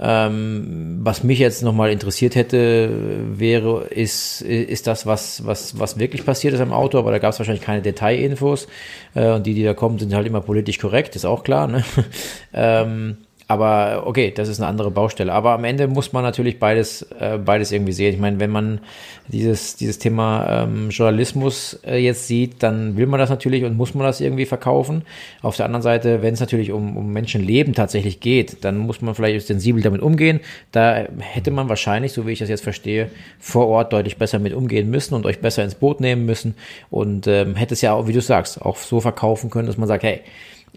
Ähm, 0.00 1.00
was 1.02 1.24
mich 1.24 1.40
jetzt 1.40 1.62
nochmal 1.62 1.90
interessiert 1.90 2.36
hätte, 2.36 2.90
wäre, 3.38 3.86
ist, 3.86 4.42
ist 4.42 4.86
das, 4.86 5.06
was, 5.06 5.44
was, 5.44 5.78
was 5.78 5.98
wirklich 5.98 6.24
passiert 6.24 6.54
ist 6.54 6.60
am 6.60 6.72
Auto, 6.72 6.98
aber 6.98 7.10
da 7.10 7.18
gab 7.18 7.32
es 7.32 7.38
wahrscheinlich 7.40 7.64
keine 7.64 7.82
Detailinfos. 7.82 8.68
Äh, 9.14 9.32
und 9.32 9.46
die, 9.46 9.54
die 9.54 9.64
da 9.64 9.74
kommen, 9.74 9.98
sind 9.98 10.14
halt 10.14 10.26
immer 10.26 10.40
politisch 10.40 10.78
korrekt, 10.78 11.16
ist 11.16 11.24
auch 11.24 11.42
klar. 11.42 11.66
Ne? 11.66 11.84
ähm, 12.54 13.18
aber 13.50 14.06
okay, 14.06 14.30
das 14.30 14.46
ist 14.46 14.60
eine 14.60 14.68
andere 14.68 14.90
Baustelle. 14.90 15.32
Aber 15.32 15.52
am 15.52 15.64
Ende 15.64 15.88
muss 15.88 16.12
man 16.12 16.22
natürlich 16.22 16.58
beides, 16.58 17.00
äh, 17.18 17.38
beides 17.42 17.72
irgendwie 17.72 17.94
sehen. 17.94 18.12
Ich 18.12 18.20
meine, 18.20 18.38
wenn 18.40 18.50
man 18.50 18.80
dieses, 19.28 19.74
dieses 19.74 19.98
Thema 19.98 20.64
ähm, 20.64 20.90
Journalismus 20.90 21.80
äh, 21.86 21.96
jetzt 21.96 22.26
sieht, 22.26 22.62
dann 22.62 22.98
will 22.98 23.06
man 23.06 23.18
das 23.18 23.30
natürlich 23.30 23.64
und 23.64 23.74
muss 23.74 23.94
man 23.94 24.04
das 24.04 24.20
irgendwie 24.20 24.44
verkaufen. 24.44 25.02
Auf 25.40 25.56
der 25.56 25.64
anderen 25.64 25.82
Seite, 25.82 26.20
wenn 26.20 26.34
es 26.34 26.40
natürlich 26.40 26.72
um, 26.72 26.98
um 26.98 27.10
Menschenleben 27.10 27.72
tatsächlich 27.72 28.20
geht, 28.20 28.64
dann 28.66 28.76
muss 28.76 29.00
man 29.00 29.14
vielleicht 29.14 29.46
sensibel 29.46 29.82
damit 29.82 30.02
umgehen. 30.02 30.40
Da 30.70 31.06
hätte 31.18 31.50
man 31.50 31.70
wahrscheinlich, 31.70 32.12
so 32.12 32.26
wie 32.26 32.32
ich 32.32 32.40
das 32.40 32.50
jetzt 32.50 32.64
verstehe, 32.64 33.10
vor 33.38 33.66
Ort 33.68 33.94
deutlich 33.94 34.18
besser 34.18 34.38
mit 34.38 34.52
umgehen 34.52 34.90
müssen 34.90 35.14
und 35.14 35.24
euch 35.24 35.40
besser 35.40 35.64
ins 35.64 35.74
Boot 35.74 36.00
nehmen 36.00 36.26
müssen. 36.26 36.54
Und 36.90 37.26
ähm, 37.26 37.54
hätte 37.54 37.72
es 37.72 37.80
ja 37.80 37.94
auch, 37.94 38.06
wie 38.08 38.12
du 38.12 38.20
sagst, 38.20 38.60
auch 38.60 38.76
so 38.76 39.00
verkaufen 39.00 39.48
können, 39.48 39.68
dass 39.68 39.78
man 39.78 39.88
sagt, 39.88 40.02
hey, 40.02 40.20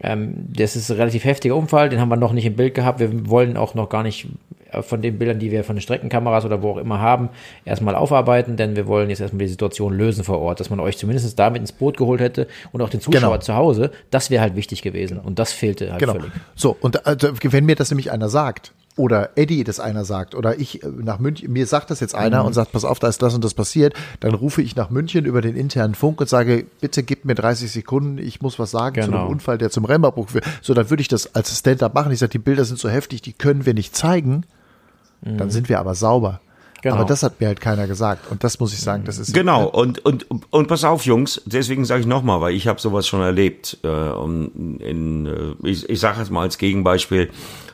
ähm, 0.04 0.34
das 0.54 0.76
ist 0.76 0.90
ein 0.90 0.98
relativ 0.98 1.24
heftiger 1.24 1.56
Unfall, 1.56 1.90
den 1.90 2.00
haben 2.00 2.10
wir 2.10 2.18
noch 2.18 2.34
nicht 2.34 2.46
im 2.46 2.56
Bild 2.56 2.74
gehabt. 2.74 3.00
Wir 3.00 3.30
wollen 3.30 3.58
auch 3.58 3.76
noch 3.76 3.90
gar 3.90 4.04
nicht 4.04 4.28
äh, 4.72 4.82
von 4.82 5.02
den 5.02 5.20
Bildern, 5.20 5.40
die 5.40 5.52
wir 5.52 5.64
von 5.64 5.76
den 5.76 5.82
Streckenkameras 5.82 6.46
oder 6.46 6.62
wo 6.62 6.72
auch 6.72 6.78
immer 6.78 7.00
haben, 7.00 7.30
erstmal 7.66 7.96
aufarbeiten, 7.96 8.58
denn 8.58 8.76
wir 8.76 8.88
wollen 8.88 9.10
jetzt 9.10 9.22
erstmal 9.22 9.46
die 9.46 9.48
Situation 9.48 9.94
lösen 9.94 10.24
vor 10.24 10.40
Ort, 10.40 10.60
dass 10.60 10.70
man 10.70 10.80
euch 10.80 10.98
zumindest 10.98 11.38
damit 11.38 11.62
ins 11.62 11.72
Boot 11.72 11.98
geholt 11.98 12.22
hätte 12.22 12.48
und 12.72 12.82
auch 12.82 12.90
den 12.90 13.02
Zuschauer 13.02 13.22
genau. 13.22 13.38
zu 13.38 13.56
Hause. 13.56 13.92
Das 14.10 14.30
wäre 14.30 14.42
halt 14.42 14.56
wichtig 14.56 14.82
gewesen 14.82 15.20
und 15.20 15.40
das 15.40 15.54
fehlte 15.54 15.92
halt 15.92 16.00
genau. 16.00 16.14
völlig. 16.14 16.32
So, 16.56 16.76
und 16.80 17.06
also, 17.06 17.30
wenn 17.42 17.66
mir 17.66 17.76
das 17.76 17.92
nämlich 17.92 18.12
einer 18.12 18.30
sagt, 18.30 18.74
oder 18.98 19.32
Eddie 19.36 19.64
das 19.64 19.80
einer 19.80 20.06
sagt 20.06 20.36
oder 20.36 20.60
ich 20.60 20.84
äh, 20.84 20.88
nach 20.88 21.20
München, 21.20 21.52
mir 21.52 21.66
sagt 21.66 21.90
das 21.92 22.00
jetzt 22.00 22.14
einer 22.16 22.42
mhm. 22.42 22.48
und 22.48 22.54
sagt, 22.54 22.72
pass 22.72 22.86
auf, 22.86 23.00
da 23.00 23.08
ist 23.08 23.22
das 23.22 23.34
und 23.34 23.44
das 23.44 23.54
passiert, 23.54 23.94
dann 24.20 24.34
rufe 24.34 24.62
ich 24.62 24.76
nach 24.76 24.90
München 24.90 25.26
über 25.26 25.42
den 25.42 25.56
internen 25.56 25.96
Funk 25.96 26.20
und 26.20 26.28
sage, 26.28 26.66
bitte 26.82 27.04
gib 27.04 27.26
mir 27.26 27.36
30 27.36 27.72
Sekunden, 27.72 28.18
ich 28.18 28.42
muss 28.42 28.60
was 28.60 28.72
sagen 28.72 28.96
genau. 28.96 29.06
zu 29.06 29.12
einem 29.12 29.22
genau. 29.22 29.32
Unfall, 29.32 29.58
der 29.58 29.70
zum 29.70 29.86
Remmerbruch 29.86 30.30
führt. 30.30 30.46
So, 30.62 30.74
dann 30.74 30.90
würde 30.90 31.02
ich 31.02 31.08
das 31.08 31.36
als 31.36 31.58
Stand-up 31.58 31.94
machen. 31.94 32.12
Ich 32.12 32.20
sage, 32.20 32.32
die 32.32 32.40
Bilder 32.40 32.66
sind 32.66 32.80
so 32.80 32.90
heftig, 32.90 33.22
die 33.22 33.34
können 33.34 33.66
wir 33.66 33.74
nicht 33.74 33.96
zeigen. 33.96 34.46
Mhm. 35.22 35.38
Dann 35.38 35.50
sind 35.50 35.70
wir 35.70 35.80
aber 35.80 35.96
sauber. 35.96 36.42
Genau. 36.82 36.96
Aber 36.96 37.06
das 37.06 37.22
hat 37.22 37.40
mir 37.40 37.48
halt 37.48 37.62
keiner 37.62 37.88
gesagt. 37.88 38.32
Und 38.32 38.44
das 38.44 38.60
muss 38.60 38.74
ich 38.74 38.82
sagen, 38.82 39.04
das 39.06 39.20
ist. 39.20 39.34
Genau, 39.34 39.66
und, 39.66 40.04
und, 40.04 40.26
und 40.50 40.68
pass 40.68 40.84
auf, 40.84 41.06
Jungs, 41.06 41.42
deswegen 41.46 41.86
sage 41.86 42.02
ich 42.02 42.08
nochmal, 42.08 42.42
weil 42.42 42.56
ich 42.56 42.68
habe 42.68 42.82
sowas 42.82 43.08
schon 43.08 43.22
erlebt. 43.22 43.78
Äh, 43.84 43.88
in, 43.88 45.26
äh, 45.64 45.68
ich 45.68 45.88
ich 45.90 46.00
sage 46.00 46.20
jetzt 46.20 46.32
mal 46.32 46.42
als 46.42 46.58
Gegenbeispiel 46.58 47.30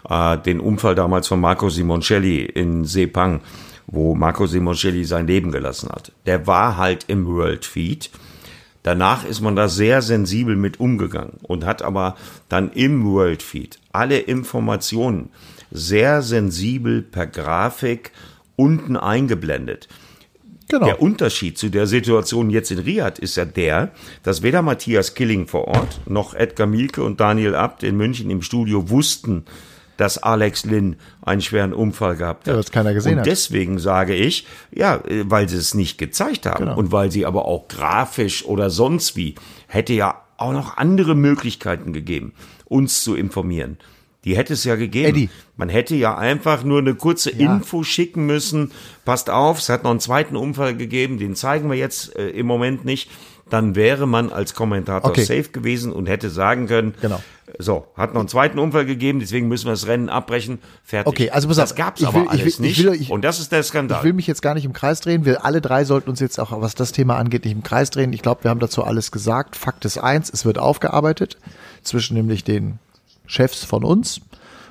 äh, 0.10 0.38
den 0.38 0.60
Unfall 0.60 0.96
damals 0.96 1.28
von 1.28 1.40
Marco 1.40 1.70
Simoncelli 1.70 2.44
in 2.44 2.84
Sepang, 2.84 3.42
wo 3.88 4.14
Marco 4.14 4.46
Simoncelli 4.46 5.06
sein 5.06 5.28
Leben 5.28 5.52
gelassen 5.52 5.90
hat. 5.90 6.12
Der 6.26 6.46
war 6.46 6.78
halt 6.78 7.06
im 7.08 7.26
World 7.28 7.66
Feed. 7.66 8.10
Danach 8.84 9.26
ist 9.26 9.42
man 9.42 9.56
da 9.56 9.68
sehr 9.68 10.02
sensibel 10.02 10.56
mit 10.56 10.80
umgegangen 10.80 11.40
und 11.44 11.66
hat 11.66 11.82
aber 11.82 12.16
dann 12.48 12.72
im 12.72 13.06
World 13.06 13.44
Feed 13.44 13.80
alle 13.92 14.20
Informationen 14.20 15.30
sehr 15.72 16.22
sensibel 16.22 17.02
per 17.02 17.28
Grafik 17.28 18.12
unten 18.58 18.98
eingeblendet. 18.98 19.88
Genau. 20.70 20.86
Der 20.86 21.02
Unterschied 21.02 21.58
zu 21.58 21.70
der 21.70 21.88
Situation 21.88 22.50
jetzt 22.50 22.72
in 22.72 22.80
Riyadh 22.80 23.20
ist 23.22 23.38
ja 23.38 23.46
der, 23.46 23.92
dass 24.24 24.44
weder 24.44 24.62
Matthias 24.62 25.14
Killing 25.14 25.48
vor 25.48 25.66
Ort 25.70 26.02
noch 26.06 26.34
Edgar 26.34 26.68
Mielke 26.68 27.04
und 27.04 27.22
Daniel 27.22 27.56
Abt 27.56 27.84
in 27.84 27.96
München 27.96 28.30
im 28.30 28.42
Studio 28.42 28.90
wussten, 28.90 29.46
dass 29.96 30.18
Alex 30.18 30.66
Lynn 30.66 30.98
einen 31.22 31.42
schweren 31.42 31.74
Unfall 31.74 32.18
gehabt 32.18 32.42
hat. 32.42 32.48
Ja, 32.48 32.56
das 32.56 32.72
keiner 32.72 32.94
gesehen 32.94 33.14
und 33.14 33.20
hat. 33.20 33.26
deswegen 33.28 33.80
sage 33.80 34.14
ich, 34.14 34.46
ja, 34.72 35.02
weil 35.24 35.48
sie 35.48 35.58
es 35.58 35.74
nicht 35.74 35.98
gezeigt 35.98 36.46
haben 36.46 36.66
genau. 36.66 36.78
und 36.78 36.92
weil 36.92 37.12
sie 37.12 37.26
aber 37.26 37.46
auch 37.46 37.70
grafisch 37.70 38.46
oder 38.46 38.70
sonst 38.70 39.16
wie 39.16 39.36
hätte 39.68 39.94
ja 39.94 40.22
auch 40.36 40.52
noch 40.52 40.78
andere 40.78 41.16
Möglichkeiten 41.16 41.94
gegeben, 41.94 42.34
uns 42.66 43.04
zu 43.04 43.16
informieren. 43.16 43.78
Die 44.28 44.36
hätte 44.36 44.52
es 44.52 44.66
ja 44.66 44.76
gegeben. 44.76 45.08
Eddie. 45.08 45.30
Man 45.56 45.70
hätte 45.70 45.96
ja 45.96 46.18
einfach 46.18 46.66
nur 46.66 46.80
eine 46.80 46.96
kurze 46.96 47.34
ja. 47.34 47.56
Info 47.56 47.84
schicken 47.84 48.26
müssen. 48.26 48.74
Passt 49.06 49.30
auf, 49.30 49.60
es 49.60 49.70
hat 49.70 49.86
noch 49.86 49.92
einen 49.92 50.02
zweiten 50.02 50.36
Unfall 50.36 50.76
gegeben, 50.76 51.18
den 51.18 51.34
zeigen 51.34 51.70
wir 51.70 51.78
jetzt 51.78 52.14
äh, 52.18 52.28
im 52.32 52.46
Moment 52.46 52.84
nicht. 52.84 53.10
Dann 53.50 53.76
wäre 53.76 54.06
man 54.06 54.30
als 54.30 54.54
Kommentator 54.54 55.10
okay. 55.10 55.24
safe 55.24 55.50
gewesen 55.54 55.94
und 55.94 56.08
hätte 56.08 56.30
sagen 56.30 56.68
können, 56.68 56.94
genau. 57.00 57.24
so, 57.58 57.88
hat 57.96 58.14
noch 58.14 58.20
einen 58.20 58.28
zweiten 58.28 58.60
Unfall 58.60 58.86
gegeben, 58.86 59.22
deswegen 59.22 59.48
müssen 59.48 59.68
wir 59.68 59.72
das 59.72 59.88
Rennen 59.88 60.10
abbrechen. 60.10 60.60
Fertig. 60.84 61.08
Okay, 61.08 61.30
also 61.30 61.48
pass 61.48 61.56
das 61.56 61.76
gab 61.76 61.98
es 61.98 62.04
aber 62.04 62.24
will, 62.24 62.28
alles 62.28 62.60
will, 62.60 62.66
nicht. 62.66 62.84
Will, 62.84 62.94
ich, 62.96 63.10
und 63.10 63.24
das 63.24 63.40
ist 63.40 63.54
der 63.54 63.64
Skandal. 63.64 64.00
Ich 64.00 64.04
will 64.04 64.12
mich 64.12 64.28
jetzt 64.28 64.42
gar 64.42 64.56
nicht 64.56 64.66
im 64.66 64.74
Kreis 64.74 65.00
drehen. 65.00 65.24
Wir 65.24 65.46
alle 65.46 65.62
drei 65.62 65.86
sollten 65.86 66.10
uns 66.10 66.20
jetzt 66.20 66.38
auch, 66.42 66.52
was 66.60 66.76
das 66.76 66.92
Thema 66.92 67.16
angeht, 67.16 67.46
nicht 67.46 67.54
im 67.54 67.64
Kreis 67.64 67.92
drehen. 67.92 68.12
Ich 68.12 68.22
glaube, 68.22 68.44
wir 68.44 68.52
haben 68.52 68.60
dazu 68.60 68.84
alles 68.84 69.14
gesagt. 69.14 69.56
Fakt 69.56 69.86
ist 69.86 69.98
eins, 69.98 70.30
es 70.30 70.44
wird 70.44 70.58
aufgearbeitet 70.58 71.38
zwischen 71.84 72.16
nämlich 72.18 72.44
den 72.44 72.80
Chefs 73.28 73.64
von 73.64 73.84
uns 73.84 74.22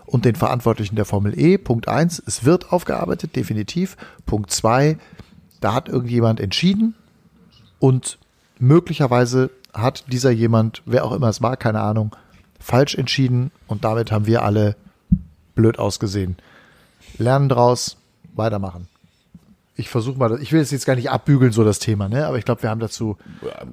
und 0.04 0.24
den 0.24 0.34
Verantwortlichen 0.34 0.96
der 0.96 1.04
Formel 1.04 1.38
E. 1.38 1.58
Punkt 1.58 1.88
eins, 1.88 2.22
es 2.26 2.44
wird 2.44 2.72
aufgearbeitet, 2.72 3.36
definitiv. 3.36 3.96
Punkt 4.24 4.50
zwei, 4.50 4.98
da 5.60 5.74
hat 5.74 5.88
irgendjemand 5.88 6.40
entschieden 6.40 6.94
und 7.78 8.18
möglicherweise 8.58 9.50
hat 9.72 10.04
dieser 10.10 10.30
jemand, 10.30 10.82
wer 10.86 11.04
auch 11.04 11.12
immer 11.12 11.28
es 11.28 11.42
war, 11.42 11.56
keine 11.56 11.80
Ahnung, 11.80 12.16
falsch 12.58 12.96
entschieden 12.96 13.52
und 13.68 13.84
damit 13.84 14.10
haben 14.10 14.26
wir 14.26 14.42
alle 14.42 14.76
blöd 15.54 15.78
ausgesehen. 15.78 16.36
Lernen 17.18 17.48
draus, 17.48 17.96
weitermachen 18.34 18.88
ich 19.78 19.90
versuche 19.90 20.18
mal, 20.18 20.40
ich 20.40 20.52
will 20.52 20.60
es 20.60 20.70
jetzt 20.70 20.86
gar 20.86 20.96
nicht 20.96 21.10
abbügeln, 21.10 21.52
so 21.52 21.62
das 21.62 21.78
Thema, 21.78 22.08
ne? 22.08 22.26
Aber 22.26 22.38
ich 22.38 22.46
glaube, 22.46 22.62
wir 22.62 22.70
haben 22.70 22.80
dazu, 22.80 23.18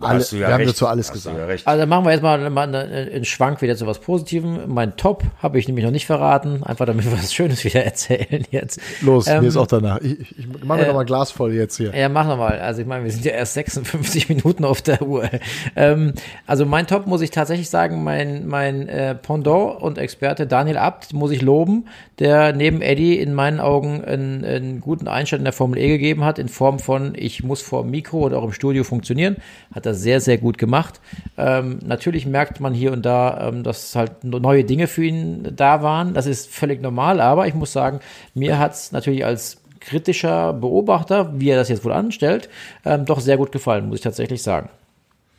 alle, 0.02 0.20
ja 0.20 0.32
wir 0.32 0.40
recht. 0.42 0.52
haben 0.52 0.66
dazu 0.66 0.88
alles 0.88 1.08
Hast 1.08 1.14
gesagt. 1.14 1.38
Ja 1.38 1.46
also 1.46 1.80
dann 1.80 1.88
machen 1.88 2.04
wir 2.04 2.12
jetzt 2.12 2.22
mal, 2.22 2.50
mal 2.50 2.76
einen 2.76 3.24
Schwank 3.24 3.62
wieder 3.62 3.78
zu 3.78 3.88
was 3.88 4.00
Positivem. 4.00 4.68
Mein 4.68 4.98
Top 4.98 5.24
habe 5.42 5.60
ich 5.60 5.68
nämlich 5.68 5.86
noch 5.86 5.94
nicht 5.94 6.06
verraten, 6.06 6.62
einfach 6.64 6.86
damit 6.86 7.06
wir 7.06 7.14
was 7.14 7.34
Schönes 7.34 7.64
wieder 7.64 7.84
erzählen 7.86 8.44
jetzt. 8.52 8.82
Los, 9.00 9.28
ähm, 9.28 9.42
mir 9.42 9.48
ist 9.48 9.56
auch 9.56 9.68
danach. 9.68 10.02
Ich, 10.02 10.20
ich, 10.20 10.40
ich 10.40 10.48
mache 10.66 10.80
mir 10.80 10.84
äh, 10.84 10.88
noch 10.88 10.96
mal 10.96 11.06
Glas 11.06 11.32
voll 11.32 11.54
jetzt 11.54 11.78
hier. 11.78 11.96
Ja, 11.96 12.10
mach 12.10 12.28
noch 12.28 12.38
mal. 12.38 12.60
Also 12.60 12.82
ich 12.82 12.88
meine, 12.88 13.06
wir 13.06 13.12
sind 13.12 13.24
ja 13.24 13.32
erst 13.32 13.54
56 13.54 14.28
Minuten 14.30 14.66
auf 14.66 14.82
der 14.82 15.04
Uhr. 15.04 15.30
Ähm, 15.78 16.14
also 16.46 16.66
mein 16.66 16.86
Top 16.86 17.08
muss 17.08 17.22
ich 17.22 17.32
tatsächlich 17.32 17.70
sagen, 17.70 18.04
mein, 18.04 18.46
mein 18.46 18.90
äh, 18.90 19.16
Pendant 19.16 19.82
und 19.82 19.98
Experte 19.98 20.48
Daniel 20.48 20.78
Abt 20.78 21.14
muss 21.14 21.32
ich 21.32 21.42
loben, 21.42 21.86
der 22.20 22.52
neben 22.52 22.82
Eddie 22.82 23.18
in 23.18 23.34
meinen 23.34 23.62
Augen 23.62 24.04
einen, 24.04 24.44
einen 24.44 24.82
guten 24.82 25.08
Einstand 25.08 25.40
in 25.40 25.46
der 25.46 25.54
Formel 25.54 25.80
E 25.80 25.93
gegeben 25.98 26.24
hat, 26.24 26.40
in 26.40 26.48
Form 26.48 26.80
von, 26.80 27.14
ich 27.16 27.44
muss 27.44 27.62
vor 27.62 27.84
dem 27.84 27.92
Mikro 27.92 28.20
oder 28.20 28.38
auch 28.38 28.44
im 28.44 28.52
Studio 28.52 28.84
funktionieren. 28.84 29.38
Hat 29.74 29.86
er 29.86 29.94
sehr, 29.94 30.22
sehr 30.22 30.38
gut 30.38 30.58
gemacht. 30.58 31.02
Ähm, 31.38 31.80
natürlich 31.86 32.26
merkt 32.26 32.60
man 32.60 32.74
hier 32.74 32.92
und 32.92 33.06
da, 33.06 33.50
ähm, 33.50 33.64
dass 33.64 33.96
halt 33.96 34.24
neue 34.24 34.64
Dinge 34.64 34.88
für 34.88 35.04
ihn 35.04 35.54
da 35.56 35.82
waren. 35.82 36.14
Das 36.14 36.26
ist 36.26 36.50
völlig 36.50 36.82
normal, 36.82 37.22
aber 37.22 37.48
ich 37.48 37.54
muss 37.54 37.74
sagen, 37.74 38.00
mir 38.34 38.60
hat 38.60 38.74
es 38.74 38.92
natürlich 38.92 39.26
als 39.26 39.62
kritischer 39.80 40.54
Beobachter, 40.54 41.34
wie 41.36 41.50
er 41.50 41.58
das 41.58 41.70
jetzt 41.70 41.84
wohl 41.84 41.92
anstellt, 41.92 42.50
ähm, 42.86 43.06
doch 43.06 43.20
sehr 43.20 43.38
gut 43.38 43.52
gefallen, 43.52 43.88
muss 43.88 43.98
ich 43.98 44.04
tatsächlich 44.04 44.42
sagen. 44.42 44.70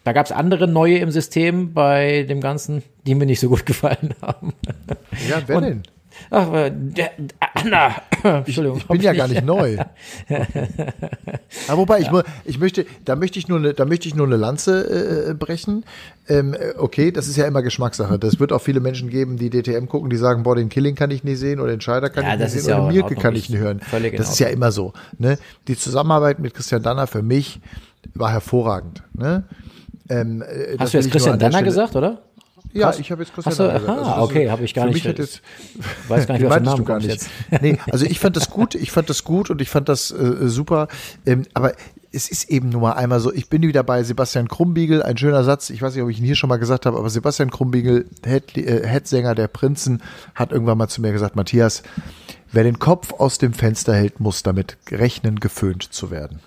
Da 0.04 0.12
gab 0.12 0.26
es 0.26 0.32
andere 0.32 0.68
neue 0.68 0.98
im 0.98 1.10
System 1.10 1.72
bei 1.72 2.24
dem 2.24 2.42
Ganzen, 2.42 2.82
die 3.06 3.14
mir 3.14 3.24
nicht 3.24 3.40
so 3.40 3.48
gut 3.48 3.64
gefallen 3.66 4.14
haben. 4.20 4.52
Ja, 5.28 5.40
wer 5.46 5.60
denn? 5.60 5.82
Ach, 6.30 6.52
äh, 6.52 6.72
der, 6.74 7.12
Anna. 7.40 7.94
Entschuldigung. 8.22 8.78
Ich, 8.78 8.86
bin 8.86 9.00
ja 9.00 9.12
gar 9.12 9.28
nicht 9.28 9.44
neu. 9.44 9.76
Aber 11.68 11.78
wobei, 11.78 12.00
ja. 12.00 12.22
ich, 12.44 12.50
ich 12.50 12.58
möchte, 12.58 12.86
da 13.04 13.16
möchte 13.16 13.38
ich 13.38 13.48
nur 13.48 13.58
eine, 13.58 13.74
da 13.74 13.84
möchte 13.84 14.08
ich 14.08 14.14
nur 14.14 14.26
eine 14.26 14.36
Lanze 14.36 15.28
äh, 15.30 15.34
brechen. 15.34 15.84
Ähm, 16.28 16.54
äh, 16.54 16.74
okay, 16.78 17.12
das 17.12 17.28
ist 17.28 17.36
ja 17.36 17.46
immer 17.46 17.62
Geschmackssache. 17.62 18.18
Das 18.18 18.40
wird 18.40 18.52
auch 18.52 18.60
viele 18.60 18.80
Menschen 18.80 19.10
geben, 19.10 19.36
die 19.36 19.50
DTM 19.50 19.86
gucken, 19.86 20.10
die 20.10 20.16
sagen, 20.16 20.42
boah, 20.42 20.56
den 20.56 20.68
Killing 20.68 20.94
kann 20.94 21.10
ich 21.10 21.24
nicht 21.24 21.38
sehen 21.38 21.60
oder 21.60 21.70
den 21.70 21.80
Scheider 21.80 22.10
kann 22.10 22.24
ja, 22.24 22.34
ich 22.34 22.40
nicht 22.40 22.50
sehen 22.52 22.68
ja 22.68 22.78
oder 22.78 22.88
den 22.88 22.94
Mirke 22.94 23.14
kann 23.16 23.34
ich 23.36 23.50
nicht 23.50 23.60
hören. 23.60 23.80
das 23.90 24.30
ist 24.30 24.38
ja 24.38 24.48
immer 24.48 24.72
so. 24.72 24.92
Ne? 25.18 25.38
Die 25.68 25.76
Zusammenarbeit 25.76 26.38
mit 26.38 26.54
Christian 26.54 26.82
Danner 26.82 27.06
für 27.06 27.22
mich 27.22 27.60
war 28.14 28.30
hervorragend. 28.30 29.02
Ne? 29.12 29.44
Ähm, 30.08 30.42
äh, 30.42 30.76
Hast 30.78 30.94
du 30.94 30.98
jetzt 30.98 31.10
Christian 31.10 31.38
Danner 31.38 31.62
gesagt, 31.62 31.96
oder? 31.96 32.22
Ja, 32.74 32.92
ich 32.98 33.10
habe 33.12 33.22
jetzt 33.22 33.32
Christian 33.32 33.52
Achso, 33.52 33.68
aha, 33.68 34.14
also, 34.14 34.22
okay, 34.22 34.50
habe 34.50 34.64
ich 34.64 34.74
gar 34.74 34.86
nicht. 34.86 35.04
Jetzt, 35.04 35.42
weiß 36.08 36.26
gar 36.26 36.36
nicht, 36.36 36.46
was 36.50 36.62
Namen 36.62 36.78
du 36.78 36.84
gar 36.84 36.98
nicht. 36.98 37.08
Jetzt. 37.08 37.28
nee, 37.60 37.78
also 37.90 38.04
ich 38.04 38.18
fand 38.18 38.36
das 38.36 38.50
gut, 38.50 38.74
ich 38.74 38.90
fand 38.90 39.08
das 39.08 39.22
gut 39.22 39.48
und 39.48 39.62
ich 39.62 39.70
fand 39.70 39.88
das 39.88 40.10
äh, 40.10 40.48
super. 40.48 40.88
Ähm, 41.24 41.44
aber 41.54 41.74
es 42.12 42.28
ist 42.28 42.50
eben 42.50 42.68
nur 42.70 42.80
mal 42.80 42.92
einmal 42.92 43.20
so, 43.20 43.32
ich 43.32 43.48
bin 43.48 43.62
wieder 43.62 43.82
bei 43.82 44.02
Sebastian 44.02 44.48
Krumbiegel, 44.48 45.02
ein 45.02 45.16
schöner 45.16 45.44
Satz, 45.44 45.70
ich 45.70 45.82
weiß 45.82 45.94
nicht, 45.94 46.02
ob 46.02 46.10
ich 46.10 46.18
ihn 46.18 46.24
hier 46.24 46.36
schon 46.36 46.48
mal 46.48 46.58
gesagt 46.58 46.84
habe, 46.84 46.98
aber 46.98 47.10
Sebastian 47.10 47.50
Krumbiegel, 47.50 48.06
Head, 48.24 48.56
äh, 48.56 48.86
Headsänger 48.86 49.34
der 49.34 49.48
Prinzen, 49.48 50.02
hat 50.34 50.52
irgendwann 50.52 50.78
mal 50.78 50.88
zu 50.88 51.00
mir 51.00 51.12
gesagt, 51.12 51.36
Matthias, 51.36 51.82
wer 52.52 52.64
den 52.64 52.78
Kopf 52.78 53.12
aus 53.12 53.38
dem 53.38 53.52
Fenster 53.52 53.94
hält, 53.94 54.20
muss 54.20 54.42
damit 54.42 54.76
rechnen, 54.90 55.40
geföhnt 55.40 55.82
zu 55.82 56.10
werden. 56.10 56.40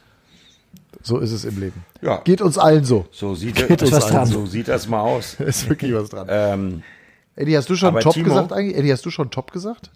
So 1.08 1.20
ist 1.20 1.32
es 1.32 1.46
im 1.46 1.60
Leben. 1.60 1.84
Ja. 2.02 2.18
Geht 2.24 2.42
uns 2.42 2.58
allen 2.58 2.84
so. 2.84 3.06
So 3.12 3.34
sieht, 3.34 3.56
Geht 3.56 3.82
uns 3.82 3.92
was 3.92 4.04
allen 4.06 4.14
dran. 4.14 4.26
so. 4.28 4.40
so 4.42 4.46
sieht 4.46 4.68
das 4.68 4.88
mal 4.88 5.00
aus. 5.02 5.34
Ist 5.40 5.70
wirklich 5.70 5.94
was 5.94 6.10
dran. 6.10 6.28
Ähm, 6.30 6.84
Eddie, 7.36 7.56
hast 7.56 7.70
du 7.70 7.76
schon 7.76 7.98
Top 8.00 8.14
Timo- 8.14 8.26
gesagt 8.26 8.52
eigentlich? 8.52 8.76
Eddie, 8.78 8.92
hast 8.92 9.06
du 9.06 9.10
schon 9.10 9.32
Top 9.32 9.52
gesagt? 9.52 9.90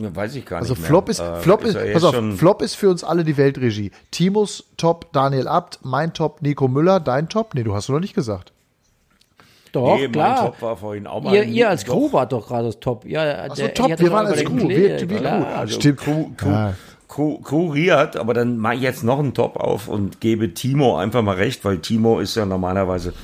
weiß 0.00 0.34
ich 0.36 0.44
gar 0.46 0.60
Also 0.60 0.74
nicht 0.74 0.80
mehr. 0.82 0.88
Flop 0.88 1.08
ist, 1.08 1.18
Äh, 1.18 1.36
Flop 1.40 1.64
ist, 1.64 1.74
er 1.74 1.86
jetzt 1.86 1.94
pass 1.94 2.04
auf, 2.04 2.14
Flop 2.36 2.62
ist 2.62 2.74
für 2.76 2.88
uns 2.88 3.02
alle 3.02 3.24
die 3.24 3.36
Weltregie. 3.36 3.90
Timos 4.12 4.64
Top 4.76 5.12
Daniel 5.12 5.48
Abt, 5.48 5.80
mein 5.82 6.12
Top 6.12 6.40
Nico 6.42 6.68
Müller, 6.68 7.00
dein 7.00 7.28
Top? 7.28 7.54
Nee, 7.54 7.64
du 7.64 7.74
hast 7.74 7.88
du 7.88 7.92
noch 7.94 8.00
nicht 8.00 8.14
gesagt. 8.14 8.52
Doch, 9.72 9.96
Nee, 9.96 10.02
mein 10.02 10.12
klar. 10.12 10.46
Top 10.46 10.62
war 10.62 10.76
vorhin 10.76 11.06
auch 11.06 11.22
mal 11.22 11.34
Ihr, 11.34 11.44
ihr 11.44 11.68
als. 11.68 11.84
Crew 11.84 12.12
wart 12.12 12.32
doch 12.32 12.46
gerade 12.46 12.66
das 12.66 12.78
Top. 12.80 13.04
Ja, 13.06 13.44
Achso, 13.44 13.56
der- 13.62 13.74
Top, 13.74 13.86
ihr 13.88 13.92
hattet 13.94 14.06
wir 14.06 14.12
waren 14.12 14.26
als 14.26 14.44
Crew. 14.44 14.68
Wir, 14.68 15.08
wir 15.10 15.18
klar. 15.18 15.40
Crew. 15.42 15.58
Also 15.58 15.74
Stimmt. 15.80 15.98
Crew, 15.98 16.24
Crew, 16.36 16.48
Ja. 16.50 16.74
Kuriert, 17.08 18.16
aber 18.16 18.34
dann 18.34 18.58
mache 18.58 18.74
ich 18.74 18.82
jetzt 18.82 19.02
noch 19.02 19.18
einen 19.18 19.34
Top 19.34 19.56
auf 19.56 19.88
und 19.88 20.20
gebe 20.20 20.52
Timo 20.54 20.96
einfach 20.98 21.22
mal 21.22 21.36
recht, 21.36 21.64
weil 21.64 21.78
Timo 21.78 22.20
ist 22.20 22.36
ja 22.36 22.44
normalerweise 22.44 23.14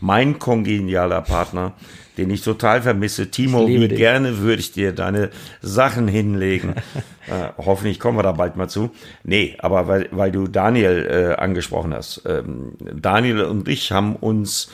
mein 0.00 0.38
kongenialer 0.38 1.20
Partner, 1.20 1.72
den 2.16 2.30
ich 2.30 2.42
total 2.42 2.82
vermisse. 2.82 3.30
Timo, 3.30 3.66
wie 3.68 3.88
dich. 3.88 3.98
gerne 3.98 4.38
würde 4.38 4.60
ich 4.60 4.72
dir 4.72 4.92
deine 4.92 5.30
Sachen 5.60 6.08
hinlegen. 6.08 6.74
äh, 7.26 7.50
hoffentlich 7.58 8.00
kommen 8.00 8.18
wir 8.18 8.22
da 8.22 8.32
bald 8.32 8.56
mal 8.56 8.68
zu. 8.68 8.90
Nee, 9.22 9.56
aber 9.58 9.88
weil, 9.88 10.08
weil 10.10 10.32
du 10.32 10.46
Daniel 10.46 11.06
äh, 11.38 11.40
angesprochen 11.40 11.94
hast. 11.94 12.22
Ähm, 12.26 12.72
Daniel 12.94 13.42
und 13.42 13.68
ich 13.68 13.92
haben 13.92 14.16
uns 14.16 14.70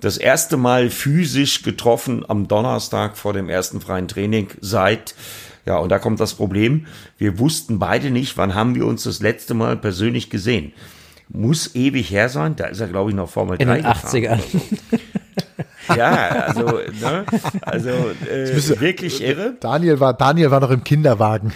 das 0.00 0.16
erste 0.16 0.56
Mal 0.56 0.90
physisch 0.90 1.62
getroffen 1.62 2.24
am 2.26 2.48
Donnerstag 2.48 3.16
vor 3.16 3.32
dem 3.32 3.48
ersten 3.48 3.80
freien 3.80 4.08
Training 4.08 4.48
seit, 4.60 5.14
ja, 5.66 5.76
und 5.78 5.90
da 5.90 5.98
kommt 5.98 6.20
das 6.20 6.34
Problem. 6.34 6.86
Wir 7.18 7.38
wussten 7.38 7.78
beide 7.78 8.10
nicht, 8.10 8.36
wann 8.36 8.54
haben 8.54 8.74
wir 8.74 8.86
uns 8.86 9.04
das 9.04 9.20
letzte 9.20 9.54
Mal 9.54 9.76
persönlich 9.76 10.30
gesehen. 10.30 10.72
Muss 11.28 11.74
ewig 11.74 12.10
her 12.10 12.28
sein, 12.28 12.56
da 12.56 12.66
ist 12.66 12.80
er, 12.80 12.88
glaube 12.88 13.10
ich, 13.10 13.16
noch 13.16 13.30
Formel 13.30 13.56
In 13.60 13.68
3 13.68 13.74
den 13.74 13.84
gefahren. 13.84 14.10
80ern. 14.10 14.40
Ja, 15.96 16.12
also, 16.12 16.62
ne, 17.00 17.24
also 17.62 17.88
äh, 17.88 18.80
wirklich 18.80 19.22
irre. 19.22 19.54
Daniel 19.58 19.98
war, 19.98 20.14
Daniel 20.14 20.50
war 20.50 20.60
noch 20.60 20.70
im 20.70 20.84
Kinderwagen. 20.84 21.52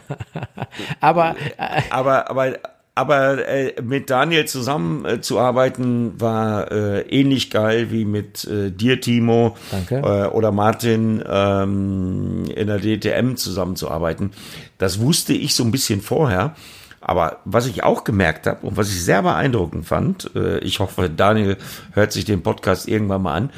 Aber 1.00 1.36
äh, 1.56 1.82
Aber, 1.90 2.30
aber, 2.30 2.54
aber 2.94 3.46
äh, 3.48 3.74
mit 3.82 4.08
Daniel 4.10 4.44
zusammen 4.46 5.04
äh, 5.04 5.20
zu 5.20 5.38
arbeiten 5.38 6.20
war 6.20 6.70
äh, 6.70 7.00
ähnlich 7.02 7.50
geil 7.50 7.90
wie 7.90 8.04
mit 8.04 8.44
äh, 8.44 8.70
dir, 8.70 9.00
Timo, 9.00 9.56
Danke. 9.70 9.96
Äh, 9.96 10.28
oder 10.28 10.52
Martin 10.52 11.22
ähm, 11.28 12.44
in 12.54 12.68
der 12.68 12.78
DTM 12.78 13.34
zusammenzuarbeiten. 13.34 14.30
Das 14.78 15.00
wusste 15.00 15.32
ich 15.32 15.54
so 15.54 15.64
ein 15.64 15.72
bisschen 15.72 16.00
vorher. 16.00 16.54
Aber 17.00 17.40
was 17.44 17.66
ich 17.66 17.82
auch 17.82 18.04
gemerkt 18.04 18.46
habe 18.46 18.66
und 18.66 18.78
was 18.78 18.88
ich 18.88 19.04
sehr 19.04 19.22
beeindruckend 19.22 19.84
fand, 19.84 20.30
äh, 20.34 20.58
ich 20.60 20.78
hoffe, 20.78 21.10
Daniel 21.10 21.58
hört 21.92 22.12
sich 22.12 22.24
den 22.24 22.42
Podcast 22.42 22.88
irgendwann 22.88 23.22
mal 23.22 23.34
an. 23.34 23.50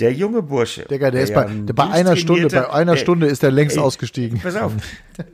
Der 0.00 0.12
junge 0.12 0.42
Bursche. 0.42 0.82
Digga, 0.90 1.10
der 1.12 1.22
ist 1.22 1.30
ja 1.30 1.42
bei, 1.44 1.52
der 1.52 1.72
bei 1.72 1.88
einer 1.88 2.16
Stunde, 2.16 2.48
bei 2.48 2.68
einer 2.68 2.92
der- 2.92 2.98
Stunde 3.00 3.26
ist 3.26 3.42
der 3.44 3.52
längst 3.52 3.76
Ey, 3.76 3.82
ausgestiegen. 3.82 4.40
Pass 4.40 4.56
auf. 4.56 4.72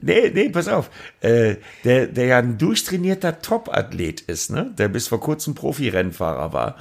Nee, 0.02 0.30
nee, 0.34 0.50
pass 0.50 0.68
auf. 0.68 0.90
Äh, 1.22 1.56
der, 1.84 2.06
der 2.08 2.26
ja 2.26 2.38
ein 2.38 2.58
durchtrainierter 2.58 3.40
Top-Athlet 3.40 4.20
ist, 4.20 4.50
ne? 4.50 4.74
der 4.76 4.88
bis 4.88 5.08
vor 5.08 5.18
kurzem 5.20 5.54
Profi-Rennfahrer 5.54 6.52
war, 6.52 6.76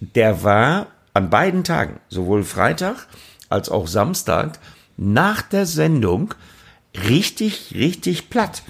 der 0.00 0.42
war 0.42 0.88
an 1.14 1.30
beiden 1.30 1.64
Tagen, 1.64 1.98
sowohl 2.08 2.44
Freitag 2.44 3.06
als 3.48 3.70
auch 3.70 3.86
Samstag, 3.88 4.58
nach 4.98 5.40
der 5.40 5.64
Sendung 5.64 6.34
richtig, 7.08 7.72
richtig 7.74 8.28
platt. 8.28 8.62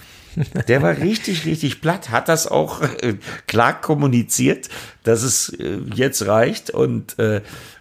Der 0.68 0.82
war 0.82 0.96
richtig, 0.98 1.46
richtig 1.46 1.80
platt, 1.80 2.10
hat 2.10 2.28
das 2.28 2.46
auch 2.46 2.82
äh, 2.82 3.14
klar 3.48 3.80
kommuniziert, 3.80 4.68
dass 5.02 5.24
es 5.24 5.48
äh, 5.48 5.78
jetzt 5.94 6.26
reicht. 6.28 6.70
Und 6.70 7.18
äh, 7.18 7.40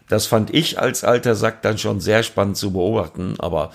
das 0.10 0.26
fand 0.26 0.54
ich 0.54 0.80
als 0.80 1.04
alter 1.04 1.36
Sack 1.36 1.62
dann 1.62 1.78
schon 1.78 2.00
sehr 2.00 2.24
spannend 2.24 2.58
zu 2.58 2.72
beobachten. 2.72 3.36
Aber 3.40 3.72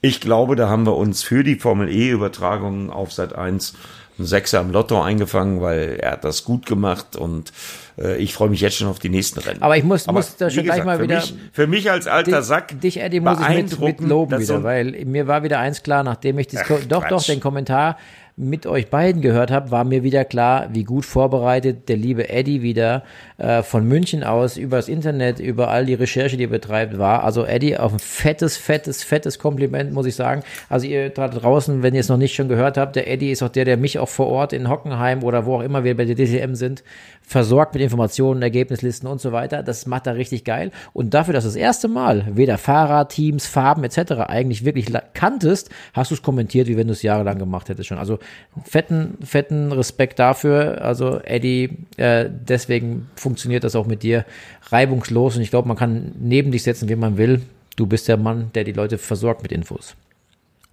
ich 0.00 0.20
glaube, 0.20 0.56
da 0.56 0.68
haben 0.68 0.84
wir 0.86 0.96
uns 0.96 1.22
für 1.22 1.42
die 1.44 1.56
Formel 1.56 1.88
E-Übertragungen 1.88 2.90
auf 2.90 3.12
Sat 3.12 3.34
1 3.34 3.74
einen 4.18 4.26
Sechser 4.26 4.58
am 4.58 4.72
Lotto 4.72 5.00
eingefangen, 5.00 5.60
weil 5.60 5.98
er 6.00 6.12
hat 6.12 6.24
das 6.24 6.42
gut 6.44 6.66
gemacht 6.66 7.14
und 7.14 7.52
äh, 7.96 8.16
ich 8.16 8.34
freue 8.34 8.48
mich 8.50 8.60
jetzt 8.60 8.76
schon 8.76 8.88
auf 8.88 8.98
die 8.98 9.10
nächsten 9.10 9.38
Rennen. 9.38 9.62
Aber 9.62 9.76
ich 9.76 9.84
muss- 9.84 10.08
muss 10.08 10.34
da 10.36 10.50
schon 10.50 10.64
gleich 10.64 10.82
mal 10.84 10.96
für 10.96 11.04
wieder- 11.04 11.16
Mich, 11.20 11.34
für 11.52 11.66
mich 11.68 11.88
als 11.90 12.08
alter 12.08 12.38
dich, 12.38 12.46
Sack. 12.46 12.80
dich, 12.80 13.00
Eddie, 13.00 13.20
muss 13.20 13.38
ich 13.40 13.48
mit, 13.48 13.78
mit 13.78 14.00
loben 14.00 14.32
so 14.40 14.40
wieder, 14.42 14.56
ein- 14.56 14.64
weil 14.64 15.04
mir 15.04 15.28
war 15.28 15.44
wieder 15.44 15.60
eins 15.60 15.84
klar, 15.84 16.02
nachdem 16.02 16.38
ich 16.40 16.48
das, 16.48 16.62
Ach, 16.64 16.68
doch, 16.68 16.80
doch, 16.88 17.06
Quatsch. 17.06 17.28
den 17.28 17.38
Kommentar 17.38 17.96
mit 18.38 18.66
euch 18.66 18.88
beiden 18.88 19.20
gehört 19.20 19.50
habe, 19.50 19.70
war 19.72 19.84
mir 19.84 20.04
wieder 20.04 20.24
klar, 20.24 20.68
wie 20.72 20.84
gut 20.84 21.04
vorbereitet 21.04 21.88
der 21.88 21.96
liebe 21.96 22.28
Eddie 22.28 22.62
wieder 22.62 23.02
äh, 23.36 23.62
von 23.62 23.86
München 23.86 24.22
aus 24.22 24.56
über 24.56 24.76
das 24.76 24.88
Internet, 24.88 25.40
über 25.40 25.68
all 25.68 25.84
die 25.84 25.94
Recherche, 25.94 26.36
die 26.36 26.44
er 26.44 26.50
betreibt, 26.50 26.98
war. 26.98 27.24
Also 27.24 27.44
Eddie, 27.44 27.76
auf 27.76 27.92
ein 27.92 27.98
fettes, 27.98 28.56
fettes, 28.56 29.02
fettes 29.02 29.40
Kompliment, 29.40 29.92
muss 29.92 30.06
ich 30.06 30.14
sagen. 30.14 30.42
Also 30.68 30.86
ihr 30.86 31.10
da 31.10 31.26
draußen, 31.28 31.82
wenn 31.82 31.94
ihr 31.94 32.00
es 32.00 32.08
noch 32.08 32.16
nicht 32.16 32.34
schon 32.34 32.48
gehört 32.48 32.76
habt, 32.76 32.94
der 32.94 33.10
Eddie 33.10 33.32
ist 33.32 33.42
auch 33.42 33.48
der, 33.48 33.64
der 33.64 33.76
mich 33.76 33.98
auch 33.98 34.08
vor 34.08 34.28
Ort 34.28 34.52
in 34.52 34.68
Hockenheim 34.68 35.24
oder 35.24 35.44
wo 35.44 35.56
auch 35.56 35.62
immer 35.62 35.82
wir 35.82 35.96
bei 35.96 36.04
der 36.04 36.14
DTM 36.14 36.54
sind, 36.54 36.84
versorgt 37.28 37.74
mit 37.74 37.82
Informationen, 37.82 38.40
Ergebnislisten 38.40 39.06
und 39.06 39.20
so 39.20 39.32
weiter. 39.32 39.62
Das 39.62 39.86
macht 39.86 40.06
er 40.06 40.16
richtig 40.16 40.44
geil. 40.44 40.72
Und 40.94 41.12
dafür, 41.12 41.34
dass 41.34 41.44
du 41.44 41.48
das 41.48 41.56
erste 41.56 41.86
Mal 41.86 42.26
weder 42.30 42.56
Fahrer, 42.56 43.06
Teams, 43.06 43.46
Farben 43.46 43.84
etc. 43.84 44.12
eigentlich 44.26 44.64
wirklich 44.64 44.86
kanntest, 45.12 45.68
hast 45.92 46.10
du 46.10 46.14
es 46.14 46.22
kommentiert, 46.22 46.68
wie 46.68 46.78
wenn 46.78 46.86
du 46.86 46.94
es 46.94 47.02
jahrelang 47.02 47.38
gemacht 47.38 47.68
hättest 47.68 47.88
schon. 47.88 47.98
Also 47.98 48.18
fetten, 48.64 49.18
fetten 49.22 49.72
Respekt 49.72 50.18
dafür. 50.18 50.80
Also 50.80 51.20
Eddie, 51.20 51.84
äh, 51.98 52.30
deswegen 52.30 53.10
funktioniert 53.14 53.62
das 53.62 53.76
auch 53.76 53.86
mit 53.86 54.02
dir 54.02 54.24
reibungslos. 54.70 55.36
Und 55.36 55.42
ich 55.42 55.50
glaube, 55.50 55.68
man 55.68 55.76
kann 55.76 56.12
neben 56.18 56.50
dich 56.50 56.62
setzen, 56.62 56.88
wie 56.88 56.96
man 56.96 57.18
will. 57.18 57.42
Du 57.76 57.86
bist 57.86 58.08
der 58.08 58.16
Mann, 58.16 58.50
der 58.54 58.64
die 58.64 58.72
Leute 58.72 58.96
versorgt 58.96 59.42
mit 59.42 59.52
Infos. 59.52 59.96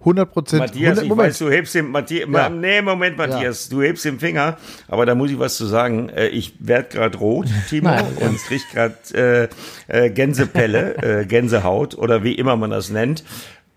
100 0.06 0.32
Prozent. 0.32 0.60
Matthias, 0.62 1.02
ich 1.02 1.10
Moment. 1.10 1.30
weiß, 1.30 1.40
du 1.40 1.50
hebst 1.50 1.74
den, 1.76 1.90
Matthias, 1.92 2.30
Ja. 2.32 2.50
nee, 2.50 2.82
Moment, 2.82 3.18
Matthias, 3.18 3.70
du 3.70 3.82
hebst 3.82 4.06
den 4.06 4.20
Finger, 4.20 4.58
aber 4.88 5.06
da 5.06 5.16
muss 5.16 5.32
ich 5.32 5.40
was 5.40 5.58
zu 5.58 5.66
sagen. 5.66 6.10
Äh, 6.10 6.28
Ich 6.28 6.54
werde 6.60 6.90
gerade 6.90 7.18
rot, 7.18 7.48
Timo, 7.70 7.90
Nein. 7.90 8.06
und 8.22 8.38
krieg 8.38 8.62
gerade 8.72 9.50
äh, 9.90 10.06
äh, 10.06 10.10
Gänsepelle, 10.12 11.22
äh, 11.22 11.26
Gänsehaut 11.26 11.98
oder 11.98 12.24
wie 12.24 12.34
immer 12.36 12.56
man 12.56 12.70
das 12.70 12.90
nennt. 12.90 13.24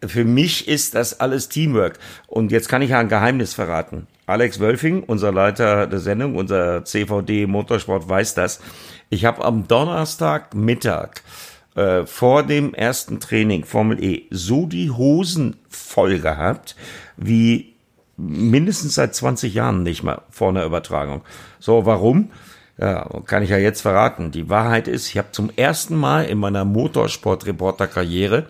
Für 0.06 0.24
mich 0.24 0.68
ist 0.68 0.94
das 0.94 1.18
alles 1.18 1.48
Teamwork. 1.48 1.98
Und 2.28 2.52
jetzt 2.52 2.68
kann 2.68 2.82
ich 2.82 2.90
ja 2.90 3.00
ein 3.00 3.08
Geheimnis 3.08 3.54
verraten. 3.54 4.06
Alex 4.26 4.60
Wölfing, 4.60 5.02
unser 5.02 5.32
Leiter 5.32 5.86
der 5.88 5.98
Sendung, 5.98 6.36
unser 6.36 6.84
CVD 6.84 7.46
Motorsport, 7.46 8.08
weiß 8.08 8.34
das. 8.34 8.60
Ich 9.10 9.24
habe 9.24 9.42
am 9.44 9.66
Donnerstagmittag 9.66 11.22
äh, 11.78 12.06
vor 12.06 12.42
dem 12.42 12.74
ersten 12.74 13.20
Training 13.20 13.64
Formel 13.64 14.02
E 14.02 14.24
so 14.30 14.66
die 14.66 14.90
Hosen 14.90 15.56
voll 15.68 16.18
gehabt, 16.18 16.74
wie 17.16 17.74
mindestens 18.16 18.96
seit 18.96 19.14
20 19.14 19.54
Jahren 19.54 19.84
nicht 19.84 20.02
mehr 20.02 20.22
vor 20.28 20.48
einer 20.48 20.64
Übertragung. 20.64 21.22
So, 21.60 21.86
warum? 21.86 22.30
Ja, 22.80 23.08
kann 23.26 23.44
ich 23.44 23.50
ja 23.50 23.58
jetzt 23.58 23.82
verraten. 23.82 24.32
Die 24.32 24.48
Wahrheit 24.48 24.88
ist, 24.88 25.08
ich 25.08 25.18
habe 25.18 25.30
zum 25.30 25.50
ersten 25.54 25.96
Mal 25.96 26.24
in 26.24 26.38
meiner 26.38 26.64
Motorsport-Reporter-Karriere 26.64 28.46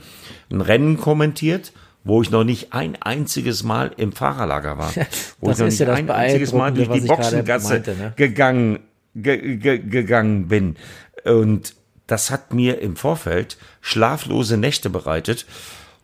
ein 0.51 0.63
Rennen 0.63 0.99
kommentiert, 0.99 1.73
wo 2.05 2.23
ich 2.23 2.31
noch 2.31 2.45
nicht 2.45 2.73
ein 2.73 2.97
einziges 3.01 3.63
Mal 3.63 3.91
im 3.99 4.13
Fahrerlager 4.13 4.79
war. 4.79 4.93
Wo 5.41 5.49
Das 5.49 5.61
ich 5.61 5.81
noch 5.81 5.89
ja 5.89 5.95
nicht 5.97 6.09
das 6.09 6.17
ein 6.17 6.23
einziges 6.23 6.53
Mal 6.55 6.73
durch 6.73 6.89
die 6.89 7.01
Boxengasse 7.01 7.75
meinte, 7.75 7.95
ne? 7.95 8.13
gegangen, 8.17 8.79
ge, 9.15 9.57
ge, 9.57 9.79
gegangen 9.79 10.49
bin. 10.49 10.77
Und 11.25 11.75
das 12.09 12.31
hat 12.31 12.53
mir 12.53 12.81
im 12.81 12.97
Vorfeld 12.97 13.57
schlaflose 13.81 14.57
Nächte 14.57 14.91
bereitet. 14.91 15.47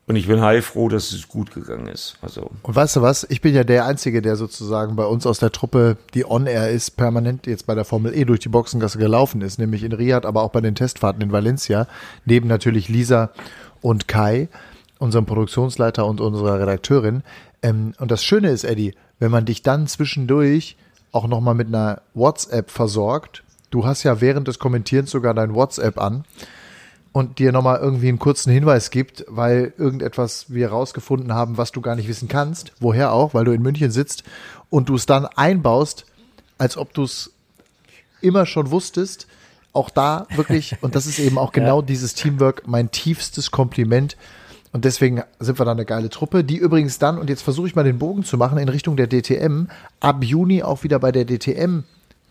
Und 0.06 0.16
ich 0.16 0.26
bin 0.28 0.42
heilfroh, 0.42 0.90
dass 0.90 1.12
es 1.12 1.28
gut 1.28 1.54
gegangen 1.54 1.86
ist. 1.86 2.16
Also, 2.20 2.50
Und 2.62 2.76
weißt 2.76 2.96
du 2.96 3.02
was? 3.02 3.26
Ich 3.30 3.40
bin 3.40 3.54
ja 3.54 3.64
der 3.64 3.86
Einzige, 3.86 4.20
der 4.20 4.36
sozusagen 4.36 4.96
bei 4.96 5.06
uns 5.06 5.26
aus 5.26 5.38
der 5.38 5.50
Truppe, 5.50 5.96
die 6.12 6.26
on-air 6.26 6.70
ist, 6.70 6.98
permanent 6.98 7.46
jetzt 7.46 7.66
bei 7.66 7.74
der 7.74 7.86
Formel 7.86 8.14
E 8.14 8.26
durch 8.26 8.40
die 8.40 8.50
Boxengasse 8.50 8.98
gelaufen 8.98 9.40
ist, 9.40 9.58
nämlich 9.58 9.82
in 9.82 9.92
Riyadh, 9.92 10.26
aber 10.26 10.42
auch 10.42 10.50
bei 10.50 10.60
den 10.60 10.74
Testfahrten 10.74 11.22
in 11.22 11.32
Valencia, 11.32 11.86
neben 12.26 12.48
natürlich 12.48 12.90
Lisa 12.90 13.30
und 13.80 14.06
Kai, 14.06 14.48
unserem 14.98 15.24
Produktionsleiter 15.24 16.04
und 16.04 16.20
unserer 16.20 16.60
Redakteurin. 16.60 17.22
Ähm, 17.62 17.94
und 17.98 18.10
das 18.10 18.22
Schöne 18.22 18.50
ist, 18.50 18.64
Eddie, 18.64 18.94
wenn 19.20 19.30
man 19.30 19.46
dich 19.46 19.62
dann 19.62 19.86
zwischendurch 19.86 20.76
auch 21.12 21.26
nochmal 21.26 21.54
mit 21.54 21.68
einer 21.68 22.02
WhatsApp 22.12 22.70
versorgt, 22.70 23.43
du 23.74 23.84
hast 23.84 24.02
ja 24.04 24.20
während 24.20 24.48
des 24.48 24.58
Kommentierens 24.58 25.10
sogar 25.10 25.34
dein 25.34 25.54
WhatsApp 25.54 25.98
an, 25.98 26.24
und 27.14 27.38
dir 27.38 27.52
nochmal 27.52 27.78
irgendwie 27.78 28.08
einen 28.08 28.18
kurzen 28.18 28.52
Hinweis 28.52 28.90
gibt, 28.90 29.24
weil 29.28 29.72
irgendetwas 29.78 30.46
wir 30.48 30.70
rausgefunden 30.70 31.32
haben, 31.32 31.56
was 31.56 31.70
du 31.70 31.80
gar 31.80 31.94
nicht 31.94 32.08
wissen 32.08 32.26
kannst, 32.26 32.72
woher 32.80 33.12
auch, 33.12 33.34
weil 33.34 33.44
du 33.44 33.52
in 33.52 33.62
München 33.62 33.92
sitzt 33.92 34.24
und 34.68 34.88
du 34.88 34.96
es 34.96 35.06
dann 35.06 35.24
einbaust, 35.24 36.06
als 36.58 36.76
ob 36.76 36.92
du 36.92 37.04
es 37.04 37.30
immer 38.20 38.46
schon 38.46 38.72
wusstest. 38.72 39.28
Auch 39.72 39.90
da 39.90 40.26
wirklich, 40.34 40.76
und 40.80 40.96
das 40.96 41.06
ist 41.06 41.20
eben 41.20 41.38
auch 41.38 41.52
genau 41.52 41.82
ja. 41.82 41.86
dieses 41.86 42.14
Teamwork, 42.14 42.66
mein 42.66 42.90
tiefstes 42.90 43.52
Kompliment. 43.52 44.16
Und 44.72 44.84
deswegen 44.84 45.22
sind 45.38 45.60
wir 45.60 45.64
da 45.64 45.70
eine 45.70 45.84
geile 45.84 46.10
Truppe, 46.10 46.42
die 46.42 46.56
übrigens 46.56 46.98
dann, 46.98 47.18
und 47.18 47.30
jetzt 47.30 47.42
versuche 47.42 47.68
ich 47.68 47.76
mal 47.76 47.84
den 47.84 48.00
Bogen 48.00 48.24
zu 48.24 48.36
machen 48.36 48.58
in 48.58 48.68
Richtung 48.68 48.96
der 48.96 49.06
DTM, 49.06 49.68
ab 50.00 50.24
Juni 50.24 50.64
auch 50.64 50.82
wieder 50.82 50.98
bei 50.98 51.12
der 51.12 51.26
DTM 51.26 51.84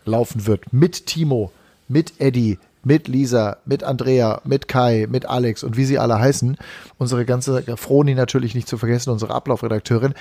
laufen 0.04 0.46
wird. 0.46 0.72
Mit 0.72 1.06
Timo, 1.06 1.52
mit 1.88 2.20
Eddie, 2.20 2.58
mit 2.84 3.08
Lisa, 3.08 3.58
mit 3.64 3.82
Andrea, 3.82 4.40
mit 4.44 4.68
Kai, 4.68 5.06
mit 5.08 5.26
Alex 5.26 5.64
und 5.64 5.76
wie 5.76 5.84
sie 5.84 5.98
alle 5.98 6.18
heißen. 6.18 6.56
Unsere 6.98 7.24
ganze 7.24 7.62
Froni 7.76 8.14
natürlich 8.14 8.54
nicht 8.54 8.68
zu 8.68 8.78
vergessen, 8.78 9.10
unsere 9.10 9.34
Ablaufredakteurin. 9.34 10.14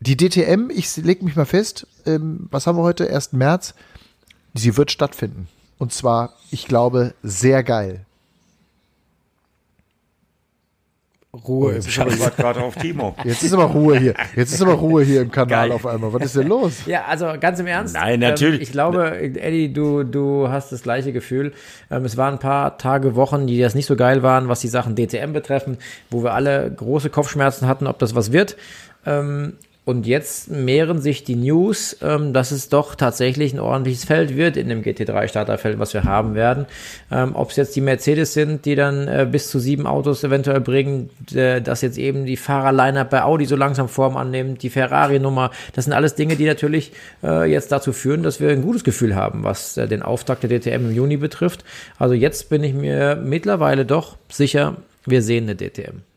Die 0.00 0.16
DTM, 0.16 0.70
ich 0.70 0.96
lege 0.96 1.24
mich 1.24 1.36
mal 1.36 1.46
fest, 1.46 1.86
ähm, 2.06 2.48
was 2.50 2.66
haben 2.66 2.76
wir 2.76 2.82
heute? 2.82 3.08
1. 3.08 3.32
März. 3.32 3.74
Sie 4.52 4.76
wird 4.76 4.90
stattfinden. 4.90 5.48
Und 5.78 5.92
zwar, 5.92 6.34
ich 6.50 6.66
glaube, 6.66 7.14
sehr 7.22 7.64
geil. 7.64 8.03
Ruhe 11.46 11.70
oh, 11.70 11.72
jetzt 11.72 11.88
im 11.88 12.08
Kanal. 12.08 12.30
gerade 12.36 12.60
auf 12.62 12.76
Timo. 12.76 13.16
Jetzt 13.24 13.42
ist 13.42 13.52
aber 13.52 13.64
Ruhe 13.64 13.98
hier. 13.98 14.14
Jetzt 14.36 14.52
ist 14.52 14.62
aber 14.62 14.74
Ruhe 14.74 15.02
hier 15.02 15.22
im 15.22 15.32
Kanal 15.32 15.68
Geil. 15.68 15.72
auf 15.72 15.84
einmal. 15.84 16.12
Was 16.12 16.26
ist 16.26 16.36
denn 16.36 16.46
los? 16.46 16.86
Ja, 16.86 17.04
also 17.06 17.26
ganz 17.40 17.58
im 17.58 17.66
Ernst. 17.66 17.94
Nein, 17.94 18.20
natürlich. 18.20 18.60
Ähm, 18.60 18.62
ich 18.62 18.70
glaube, 18.70 19.18
Eddie, 19.18 19.72
du, 19.72 20.04
du 20.04 20.48
hast 20.48 20.70
das 20.70 20.82
gleiche 20.82 21.12
Gefühl. 21.12 21.52
Ähm, 21.90 22.04
es 22.04 22.16
waren 22.16 22.34
ein 22.34 22.38
paar 22.38 22.78
Tage, 22.78 23.16
Wochen, 23.16 23.46
die 23.46 23.60
das 23.60 23.74
nicht 23.74 23.86
so 23.86 23.96
geil 23.96 24.22
waren, 24.22 24.48
was 24.48 24.60
die 24.60 24.68
Sachen 24.68 24.94
DTM 24.94 25.32
betreffen, 25.32 25.78
wo 26.10 26.22
wir 26.22 26.34
alle 26.34 26.70
große 26.70 27.10
Kopfschmerzen 27.10 27.66
hatten, 27.66 27.86
ob 27.86 27.98
das 27.98 28.14
was 28.14 28.32
wird. 28.32 28.56
Ähm, 29.04 29.54
und 29.84 30.06
jetzt 30.06 30.50
mehren 30.50 31.02
sich 31.02 31.24
die 31.24 31.36
News, 31.36 31.98
ähm, 32.00 32.32
dass 32.32 32.52
es 32.52 32.70
doch 32.70 32.94
tatsächlich 32.94 33.52
ein 33.52 33.60
ordentliches 33.60 34.04
Feld 34.04 34.34
wird 34.34 34.56
in 34.56 34.70
dem 34.70 34.82
GT3-Starterfeld, 34.82 35.78
was 35.78 35.92
wir 35.92 36.04
haben 36.04 36.34
werden. 36.34 36.64
Ähm, 37.10 37.32
Ob 37.34 37.50
es 37.50 37.56
jetzt 37.56 37.76
die 37.76 37.82
Mercedes 37.82 38.32
sind, 38.32 38.64
die 38.64 38.76
dann 38.76 39.06
äh, 39.08 39.28
bis 39.30 39.50
zu 39.50 39.58
sieben 39.58 39.86
Autos 39.86 40.24
eventuell 40.24 40.60
bringen, 40.60 41.10
äh, 41.34 41.60
dass 41.60 41.82
jetzt 41.82 41.98
eben 41.98 42.24
die 42.24 42.38
Fahrerliner 42.38 43.04
bei 43.04 43.22
Audi 43.22 43.44
so 43.44 43.56
langsam 43.56 43.88
Form 43.88 44.16
annimmt, 44.16 44.62
die 44.62 44.70
Ferrari-Nummer, 44.70 45.50
das 45.74 45.84
sind 45.84 45.92
alles 45.92 46.14
Dinge, 46.14 46.36
die 46.36 46.46
natürlich 46.46 46.92
äh, 47.22 47.50
jetzt 47.50 47.70
dazu 47.70 47.92
führen, 47.92 48.22
dass 48.22 48.40
wir 48.40 48.50
ein 48.50 48.62
gutes 48.62 48.84
Gefühl 48.84 49.14
haben, 49.14 49.44
was 49.44 49.76
äh, 49.76 49.86
den 49.86 50.02
Auftakt 50.02 50.44
der 50.44 50.50
DTM 50.60 50.88
im 50.88 50.94
Juni 50.94 51.18
betrifft. 51.18 51.62
Also 51.98 52.14
jetzt 52.14 52.48
bin 52.48 52.64
ich 52.64 52.72
mir 52.72 53.16
mittlerweile 53.16 53.84
doch 53.84 54.16
sicher, 54.30 54.76
wir 55.04 55.20
sehen 55.20 55.44
eine 55.44 55.56
DTM. 55.56 56.13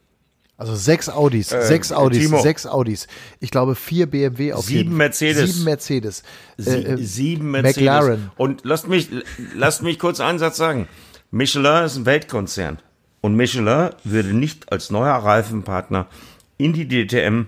Also 0.58 0.76
sechs 0.76 1.08
Audis, 1.08 1.52
äh, 1.52 1.62
sechs 1.62 1.92
Audis, 1.92 2.24
Timo. 2.24 2.42
sechs 2.42 2.66
Audis. 2.66 3.08
Ich 3.40 3.52
glaube 3.52 3.76
vier 3.76 4.08
BMW 4.08 4.54
auf 4.54 4.66
sieben 4.66 4.78
jeden. 4.80 4.98
Mercedes. 4.98 5.54
Sieben 5.54 5.66
Mercedes. 5.66 6.24
Sie, 6.58 6.70
äh, 6.72 6.94
äh, 6.94 6.98
sieben 6.98 7.52
Mercedes. 7.52 7.78
McLaren. 7.78 8.32
Und 8.38 8.66
lasst 8.66 8.88
mich, 8.88 9.10
lasst 9.56 9.84
mich 9.84 10.00
kurz 10.00 10.20
einen 10.20 10.40
Satz 10.40 10.58
sagen. 10.58 10.88
Michelin 11.30 11.86
ist 11.86 11.98
ein 11.98 12.06
Weltkonzern. 12.08 12.80
Und 13.22 13.36
Michelin 13.36 13.92
würde 14.04 14.34
nicht 14.34 14.72
als 14.72 14.90
neuer 14.90 15.16
Reifenpartner 15.16 16.08
in 16.58 16.74
die 16.74 16.88
DTM 16.88 17.46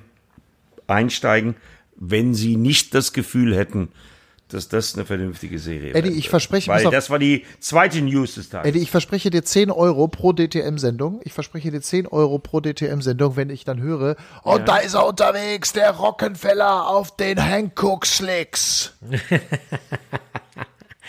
einsteigen, 0.86 1.56
wenn 1.96 2.36
sie 2.36 2.58
nicht 2.58 2.94
das 2.94 3.12
Gefühl 3.14 3.56
hätten, 3.56 3.90
dass 4.50 4.68
das 4.68 4.96
eine 4.96 5.06
vernünftige 5.06 5.60
Serie 5.60 5.94
Eddie, 5.94 6.10
ich 6.10 6.30
verspreche 6.30 6.70
Weil 6.70 6.84
das 6.90 7.10
war 7.10 7.20
die 7.20 7.46
zweite 7.60 8.02
News 8.02 8.36
des 8.36 8.50
Tages. 8.50 8.70
Eddie, 8.70 8.80
ich 8.80 8.92
verspreche 8.92 9.30
dir 9.30 9.44
10 9.44 9.72
Euro 9.72 10.08
pro 10.08 10.34
DTM-Sendung. 10.34 11.22
Ich 11.24 11.34
verspreche 11.34 11.72
dir 11.72 11.82
10 11.82 12.08
Euro 12.08 12.40
pro 12.40 12.60
DTM-Sendung, 12.60 13.36
wenn 13.36 13.50
ich 13.50 13.64
dann 13.64 13.80
höre, 13.80 14.16
und 14.44 14.60
ja. 14.60 14.66
da 14.66 14.78
ist 14.78 14.96
er 14.96 15.06
unterwegs, 15.06 15.74
der 15.74 15.92
Rockenfeller 15.92 16.88
auf 16.88 17.16
den 17.16 17.44
Hankook 17.44 18.06
Slicks. 18.06 18.94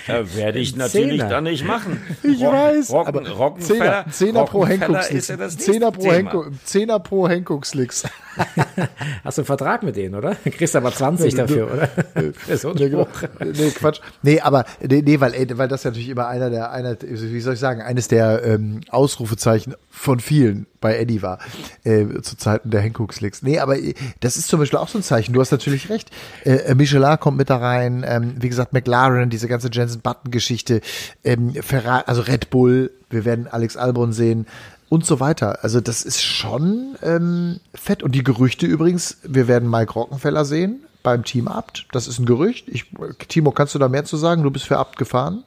Ja, 0.07 0.35
werde 0.35 0.59
ich 0.59 0.77
natürlich 0.77 1.21
dann 1.21 1.45
nicht 1.45 1.65
machen. 1.65 2.01
Ich 2.23 2.43
Rock, 2.43 2.53
weiß. 2.53 2.91
Rocken, 2.91 3.09
aber 3.09 3.31
Rockenfeller, 3.31 4.05
Zehner, 4.11 4.45
pro 4.45 4.67
Hankook 4.67 5.03
Slicks. 5.03 5.29
Ja 5.29 5.49
Zehner 5.49 5.91
pro 5.91 6.13
Hankook, 6.13 6.51
Zehner 6.65 6.99
pro 6.99 7.29
Hankook 7.29 7.67
Slicks. 7.67 8.05
Hast 9.25 9.39
du 9.39 9.43
einen 9.43 9.47
Vertrag 9.47 9.83
mit 9.83 9.97
denen, 9.97 10.15
oder? 10.15 10.37
Kriegst 10.45 10.77
aber 10.77 10.93
20 10.93 11.35
dafür, 11.37 11.71
oder? 11.73 12.57
so 12.57 12.73
nee, 12.73 12.89
genau. 12.89 13.09
nee, 13.41 13.71
Quatsch. 13.71 14.01
Nee, 14.23 14.41
aber 14.41 14.65
nee, 14.81 15.03
nee, 15.03 15.21
weil, 15.21 15.35
weil 15.57 15.69
das 15.69 15.85
natürlich 15.85 16.09
immer 16.09 16.29
einer 16.29 16.51
der, 16.51 16.71
einer, 16.71 16.97
wie 17.01 17.41
soll 17.41 17.55
ich 17.55 17.61
sagen, 17.61 17.81
eines 17.83 18.09
der 18.09 18.43
ähm, 18.45 18.81
Ausrufezeichen 18.91 19.75
von 19.91 20.21
vielen 20.21 20.67
bei 20.81 20.97
Eddie 20.97 21.21
war, 21.21 21.41
äh, 21.85 22.07
zu 22.23 22.37
Zeiten 22.37 22.71
der 22.71 22.83
Hankook 22.83 23.13
Slicks. 23.13 23.43
Nee, 23.43 23.59
aber 23.59 23.79
äh, 23.79 23.95
das 24.21 24.37
ist 24.37 24.49
zum 24.49 24.61
Beispiel 24.61 24.79
auch 24.79 24.89
so 24.89 24.99
ein 24.99 25.03
Zeichen. 25.03 25.33
Du 25.33 25.41
hast 25.41 25.51
natürlich 25.51 25.91
recht. 25.91 26.11
Äh, 26.45 26.53
äh, 26.53 26.75
Michelin 26.75 27.19
kommt 27.19 27.37
mit 27.37 27.51
da 27.51 27.57
rein, 27.57 28.05
ähm, 28.07 28.35
wie 28.39 28.49
gesagt, 28.49 28.73
McLaren, 28.73 29.29
diese 29.31 29.49
ganze 29.49 29.69
Jensen 29.71 30.01
Button-Geschichte, 30.01 30.81
ähm, 31.25 31.55
Ferrari, 31.55 32.05
also 32.07 32.23
Red 32.23 32.51
Bull, 32.51 32.93
wir 33.11 33.25
werden 33.25 33.49
Alex 33.49 33.77
Albon 33.77 34.13
sehen 34.13 34.47
und 34.89 35.05
so 35.05 35.21
weiter. 35.21 35.63
Also 35.63 35.81
das 35.81 36.03
ist 36.03 36.23
schon 36.23 36.97
ähm, 37.03 37.61
fett. 37.75 38.03
Und 38.03 38.15
die 38.15 38.25
Gerüchte 38.25 38.67
übrigens, 38.67 39.19
wir 39.25 39.49
werden 39.49 39.69
Mike 39.69 39.93
Rockenfeller 39.93 40.45
sehen 40.45 40.85
beim 41.03 41.25
Team 41.25 41.49
Abt. 41.49 41.87
Das 41.93 42.07
ist 42.07 42.19
ein 42.19 42.27
Gerücht. 42.27 42.69
Ich, 42.69 42.87
Timo, 43.29 43.51
kannst 43.51 43.75
du 43.75 43.79
da 43.79 43.89
mehr 43.89 44.05
zu 44.05 44.17
sagen? 44.17 44.43
Du 44.43 44.51
bist 44.51 44.67
für 44.67 44.79
Abt 44.79 44.97
gefahren. 44.97 45.45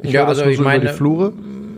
Ich 0.00 0.12
ja, 0.12 0.26
also 0.26 0.44
ich 0.44 0.56
so 0.56 0.62
meine, 0.62 0.92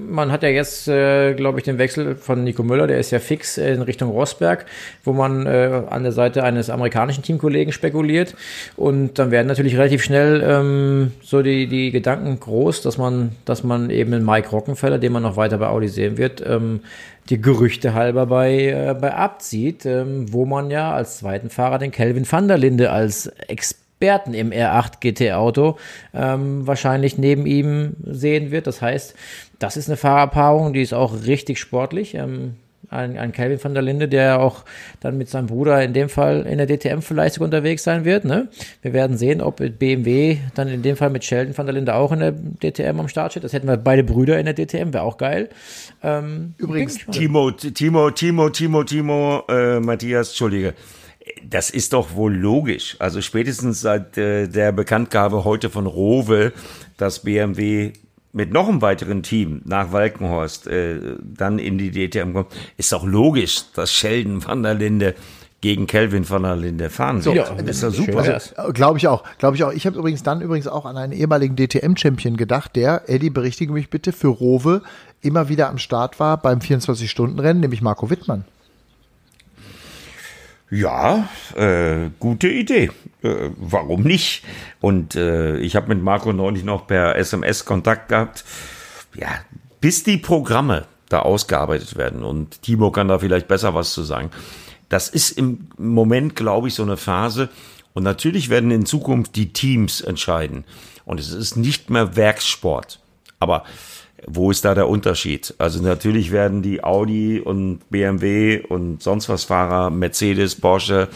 man 0.08 0.30
hat 0.32 0.42
ja 0.42 0.48
jetzt, 0.48 0.88
äh, 0.88 1.34
glaube 1.34 1.58
ich, 1.58 1.64
den 1.64 1.78
Wechsel 1.78 2.16
von 2.16 2.44
Nico 2.44 2.62
Müller, 2.62 2.86
der 2.86 2.98
ist 2.98 3.10
ja 3.10 3.18
fix 3.18 3.58
in 3.58 3.82
Richtung 3.82 4.10
Rosberg, 4.10 4.66
wo 5.04 5.12
man 5.12 5.46
äh, 5.46 5.82
an 5.88 6.02
der 6.02 6.12
Seite 6.12 6.44
eines 6.44 6.70
amerikanischen 6.70 7.22
Teamkollegen 7.22 7.72
spekuliert. 7.72 8.34
Und 8.76 9.18
dann 9.18 9.30
werden 9.30 9.46
natürlich 9.46 9.76
relativ 9.76 10.02
schnell 10.02 10.42
ähm, 10.46 11.12
so 11.22 11.42
die, 11.42 11.66
die 11.66 11.90
Gedanken 11.90 12.40
groß, 12.40 12.82
dass 12.82 12.98
man, 12.98 13.32
dass 13.44 13.64
man 13.64 13.90
eben 13.90 14.12
einen 14.12 14.24
Mike 14.24 14.50
Rockenfeller, 14.50 14.98
den 14.98 15.12
man 15.12 15.22
noch 15.22 15.36
weiter 15.36 15.58
bei 15.58 15.68
Audi 15.68 15.88
sehen 15.88 16.18
wird, 16.18 16.42
ähm, 16.46 16.80
die 17.30 17.40
Gerüchte 17.40 17.94
halber 17.94 18.26
bei, 18.26 18.68
äh, 18.68 18.94
bei 19.00 19.14
Abt 19.14 19.42
sieht, 19.42 19.86
ähm, 19.86 20.32
wo 20.32 20.44
man 20.44 20.70
ja 20.70 20.92
als 20.92 21.18
zweiten 21.18 21.50
Fahrer 21.50 21.78
den 21.78 21.90
Kelvin 21.90 22.30
van 22.30 22.48
der 22.48 22.58
Linde 22.58 22.90
als 22.90 23.26
Experten 23.48 23.84
Experten 24.04 24.34
im 24.34 24.50
R8 24.50 25.00
GT-Auto 25.00 25.78
ähm, 26.12 26.66
wahrscheinlich 26.66 27.16
neben 27.16 27.46
ihm 27.46 27.94
sehen 28.04 28.50
wird. 28.50 28.66
Das 28.66 28.82
heißt, 28.82 29.14
das 29.58 29.76
ist 29.76 29.88
eine 29.88 29.96
Fahrerpaarung, 29.96 30.72
die 30.72 30.82
ist 30.82 30.92
auch 30.92 31.24
richtig 31.26 31.58
sportlich. 31.58 32.14
Ähm, 32.14 32.56
ein, 32.90 33.18
ein 33.18 33.32
Calvin 33.32 33.62
van 33.62 33.74
der 33.74 33.82
Linde, 33.82 34.08
der 34.08 34.40
auch 34.40 34.64
dann 35.00 35.18
mit 35.18 35.28
seinem 35.28 35.46
Bruder 35.46 35.82
in 35.82 35.92
dem 35.92 36.08
Fall 36.08 36.46
in 36.46 36.58
der 36.58 36.66
DTM 36.66 37.00
vielleicht 37.00 37.34
sogar 37.34 37.46
unterwegs 37.46 37.82
sein 37.82 38.04
wird. 38.04 38.24
Ne? 38.24 38.48
Wir 38.82 38.92
werden 38.92 39.16
sehen, 39.16 39.40
ob 39.40 39.56
BMW 39.56 40.38
dann 40.54 40.68
in 40.68 40.82
dem 40.82 40.96
Fall 40.96 41.10
mit 41.10 41.24
Sheldon 41.24 41.56
van 41.56 41.66
der 41.66 41.74
Linde 41.74 41.94
auch 41.94 42.12
in 42.12 42.20
der 42.20 42.32
DTM 42.32 43.00
am 43.00 43.08
Start 43.08 43.32
steht. 43.32 43.44
Das 43.44 43.52
hätten 43.52 43.68
wir 43.68 43.76
beide 43.76 44.04
Brüder 44.04 44.38
in 44.38 44.46
der 44.46 44.54
DTM, 44.54 44.92
wäre 44.92 45.02
auch 45.02 45.18
geil. 45.18 45.48
Ähm, 46.02 46.54
Übrigens, 46.58 46.98
Timo, 47.10 47.50
Timo, 47.50 48.10
Timo, 48.10 48.50
Timo, 48.50 48.84
Timo, 48.84 49.42
äh, 49.48 49.80
Matthias, 49.80 50.28
Entschuldige 50.28 50.74
das 51.42 51.70
ist 51.70 51.94
doch 51.94 52.14
wohl 52.14 52.34
logisch. 52.34 52.96
Also 52.98 53.22
spätestens 53.22 53.80
seit 53.80 54.18
äh, 54.18 54.46
der 54.46 54.72
Bekanntgabe 54.72 55.44
heute 55.44 55.70
von 55.70 55.86
Rowe, 55.86 56.52
dass 56.98 57.20
BMW 57.20 57.92
mit 58.34 58.52
noch 58.52 58.68
einem 58.68 58.82
weiteren 58.82 59.22
Team 59.22 59.62
nach 59.64 59.92
Walkenhorst 59.92 60.66
äh, 60.66 61.16
dann 61.22 61.58
in 61.58 61.78
die 61.78 61.90
DTM 61.90 62.32
kommt, 62.32 62.48
ist 62.76 62.92
doch 62.92 63.04
logisch, 63.04 63.62
dass 63.74 63.92
Sheldon 63.92 64.44
van 64.44 64.62
der 64.62 64.74
Linde 64.74 65.14
gegen 65.60 65.86
Kelvin 65.86 66.28
van 66.28 66.42
der 66.42 66.56
Linde 66.56 66.90
fahren 66.90 67.24
wird. 67.24 67.36
Ja, 67.36 67.54
das 67.54 67.76
ist 67.76 67.82
ja 67.82 67.90
super. 67.90 68.18
Also, 68.18 68.72
glaube 68.74 68.98
ich 68.98 69.08
auch. 69.08 69.24
Glaube 69.38 69.56
ich 69.56 69.64
auch. 69.64 69.72
Ich 69.72 69.86
habe 69.86 69.98
übrigens 69.98 70.22
dann 70.22 70.42
übrigens 70.42 70.66
auch 70.66 70.84
an 70.84 70.98
einen 70.98 71.12
ehemaligen 71.12 71.56
DTM-Champion 71.56 72.36
gedacht, 72.36 72.76
der, 72.76 73.08
Eddie, 73.08 73.30
berichtige 73.30 73.72
mich 73.72 73.88
bitte, 73.88 74.12
für 74.12 74.28
Rowe 74.28 74.82
immer 75.22 75.48
wieder 75.48 75.70
am 75.70 75.78
Start 75.78 76.20
war 76.20 76.36
beim 76.36 76.58
24-Stunden-Rennen, 76.58 77.60
nämlich 77.60 77.80
Marco 77.80 78.10
Wittmann. 78.10 78.44
Ja, 80.74 81.28
äh, 81.54 82.10
gute 82.18 82.48
Idee. 82.48 82.90
Äh, 83.22 83.50
warum 83.56 84.02
nicht? 84.02 84.42
Und 84.80 85.14
äh, 85.14 85.56
ich 85.58 85.76
habe 85.76 85.94
mit 85.94 86.02
Marco 86.02 86.32
neulich 86.32 86.64
noch 86.64 86.88
per 86.88 87.14
SMS 87.14 87.64
Kontakt 87.64 88.08
gehabt. 88.08 88.44
Ja, 89.14 89.28
bis 89.80 90.02
die 90.02 90.16
Programme 90.16 90.86
da 91.08 91.20
ausgearbeitet 91.20 91.96
werden 91.96 92.24
und 92.24 92.62
Timo 92.62 92.90
kann 92.90 93.06
da 93.06 93.20
vielleicht 93.20 93.46
besser 93.46 93.74
was 93.76 93.92
zu 93.92 94.02
sagen. 94.02 94.30
Das 94.88 95.08
ist 95.08 95.38
im 95.38 95.68
Moment, 95.78 96.34
glaube 96.34 96.66
ich, 96.66 96.74
so 96.74 96.82
eine 96.82 96.96
Phase. 96.96 97.50
Und 97.92 98.02
natürlich 98.02 98.50
werden 98.50 98.72
in 98.72 98.84
Zukunft 98.84 99.36
die 99.36 99.52
Teams 99.52 100.00
entscheiden. 100.00 100.64
Und 101.04 101.20
es 101.20 101.30
ist 101.30 101.56
nicht 101.56 101.88
mehr 101.88 102.16
Werkssport. 102.16 102.98
Aber 103.38 103.62
wo 104.26 104.50
ist 104.50 104.64
da 104.64 104.74
der 104.74 104.88
Unterschied? 104.88 105.54
Also 105.58 105.82
natürlich 105.82 106.32
werden 106.32 106.62
die 106.62 106.82
Audi 106.82 107.40
und 107.40 107.80
BMW 107.90 108.60
und 108.60 109.02
sonst 109.02 109.28
was 109.28 109.44
Fahrer, 109.44 109.90
Mercedes, 109.90 110.54
Porsche, 110.54 111.08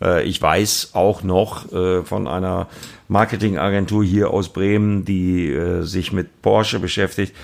äh, 0.00 0.22
ich 0.24 0.40
weiß 0.40 0.90
auch 0.94 1.22
noch 1.22 1.72
äh, 1.72 2.02
von 2.02 2.26
einer 2.26 2.68
Marketingagentur 3.08 4.04
hier 4.04 4.30
aus 4.30 4.50
Bremen, 4.50 5.04
die 5.04 5.50
äh, 5.50 5.82
sich 5.82 6.12
mit 6.12 6.42
Porsche 6.42 6.78
beschäftigt. 6.78 7.34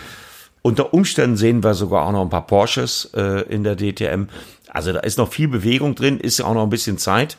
Unter 0.63 0.93
Umständen 0.93 1.37
sehen 1.37 1.63
wir 1.63 1.75
sogar 1.75 2.07
auch 2.07 2.13
noch 2.13 2.23
ein 2.23 2.31
paar 2.31 2.47
Porsches 2.47 3.11
äh, 3.15 3.43
in 3.43 3.63
der 3.63 3.77
DTM. 3.77 4.27
Also 4.69 4.93
da 4.93 5.01
ist 5.01 5.19
noch 5.19 5.33
viel 5.33 5.49
Bewegung 5.49 5.95
drin, 5.95 6.19
ist 6.19 6.39
ja 6.39 6.47
auch 6.47 6.55
noch 6.55 6.65
ein 6.65 6.71
bisschen 6.71 6.99
Zeit. 6.99 7.37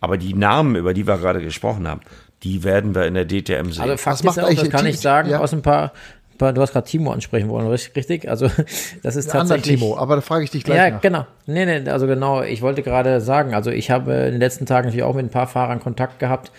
Aber 0.00 0.16
die 0.16 0.34
Namen, 0.34 0.76
über 0.76 0.94
die 0.94 1.06
wir 1.06 1.18
gerade 1.18 1.42
gesprochen 1.42 1.88
haben, 1.88 2.02
die 2.44 2.62
werden 2.62 2.94
wir 2.94 3.06
in 3.06 3.14
der 3.14 3.26
DTM 3.26 3.72
sehen. 3.72 3.82
Also 3.82 3.96
Fakt 3.96 4.20
ist 4.20 4.38
auch, 4.38 4.54
das 4.54 4.70
kann 4.70 4.86
ich 4.86 5.00
sagen, 5.00 5.28
ja. 5.28 5.40
aus 5.40 5.52
ein 5.52 5.62
paar 5.62 5.92
du 6.38 6.60
hast 6.60 6.72
gerade 6.72 6.86
Timo 6.86 7.12
ansprechen 7.12 7.48
wollen, 7.48 7.66
richtig? 7.68 8.28
Also 8.28 8.48
das 9.02 9.16
ist 9.16 9.26
ja, 9.26 9.32
tatsächlich. 9.32 9.78
Timo, 9.78 9.96
aber 9.96 10.16
da 10.16 10.20
frage 10.20 10.44
ich 10.44 10.50
dich 10.50 10.64
gleich. 10.64 10.78
Ja, 10.78 10.90
nach. 10.90 11.00
genau. 11.00 11.26
Nee, 11.46 11.66
nee, 11.66 11.88
also 11.90 12.06
genau, 12.06 12.42
ich 12.42 12.62
wollte 12.62 12.82
gerade 12.82 13.20
sagen, 13.20 13.54
also 13.54 13.70
ich 13.70 13.90
habe 13.90 14.12
in 14.12 14.32
den 14.32 14.40
letzten 14.40 14.66
Tagen 14.66 14.86
natürlich 14.86 15.04
auch 15.04 15.14
mit 15.14 15.26
ein 15.26 15.30
paar 15.30 15.46
Fahrern 15.46 15.80
Kontakt 15.80 16.18
gehabt, 16.18 16.50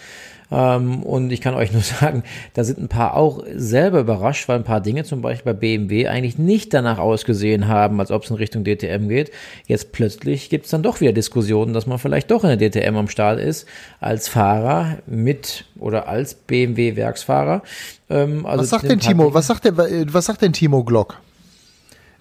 und 0.49 1.31
ich 1.31 1.41
kann 1.41 1.53
euch 1.53 1.71
nur 1.73 1.81
sagen, 1.81 2.23
da 2.53 2.63
sind 2.63 2.79
ein 2.79 2.87
paar 2.87 3.15
auch 3.15 3.43
selber 3.55 3.99
überrascht, 3.99 4.47
weil 4.47 4.57
ein 4.57 4.63
paar 4.63 4.81
Dinge 4.81 5.03
zum 5.03 5.21
Beispiel 5.21 5.53
bei 5.53 5.59
BMW 5.59 6.07
eigentlich 6.07 6.37
nicht 6.37 6.73
danach 6.73 6.97
ausgesehen 6.97 7.67
haben, 7.67 7.99
als 7.99 8.11
ob 8.11 8.23
es 8.23 8.29
in 8.29 8.35
Richtung 8.35 8.63
DTM 8.63 9.09
geht. 9.09 9.31
Jetzt 9.67 9.91
plötzlich 9.91 10.49
gibt 10.49 10.65
es 10.65 10.71
dann 10.71 10.83
doch 10.83 11.01
wieder 11.01 11.13
Diskussionen, 11.13 11.73
dass 11.73 11.85
man 11.85 11.99
vielleicht 11.99 12.31
doch 12.31 12.43
in 12.43 12.57
der 12.57 12.69
DTM 12.69 12.95
am 12.95 13.09
Start 13.09 13.39
ist, 13.39 13.67
als 13.99 14.27
Fahrer 14.27 14.97
mit 15.05 15.65
oder 15.77 16.07
als 16.07 16.33
BMW-Werksfahrer. 16.33 17.61
Ähm, 18.09 18.45
also 18.45 18.63
was 18.63 18.69
sagt 18.69 18.89
denn 18.89 18.99
Timo? 18.99 19.33
Was 19.33 19.47
sagt, 19.47 19.65
der, 19.65 19.77
was 19.77 20.25
sagt 20.25 20.41
denn 20.41 20.53
Timo 20.53 20.83
Glock? 20.83 21.19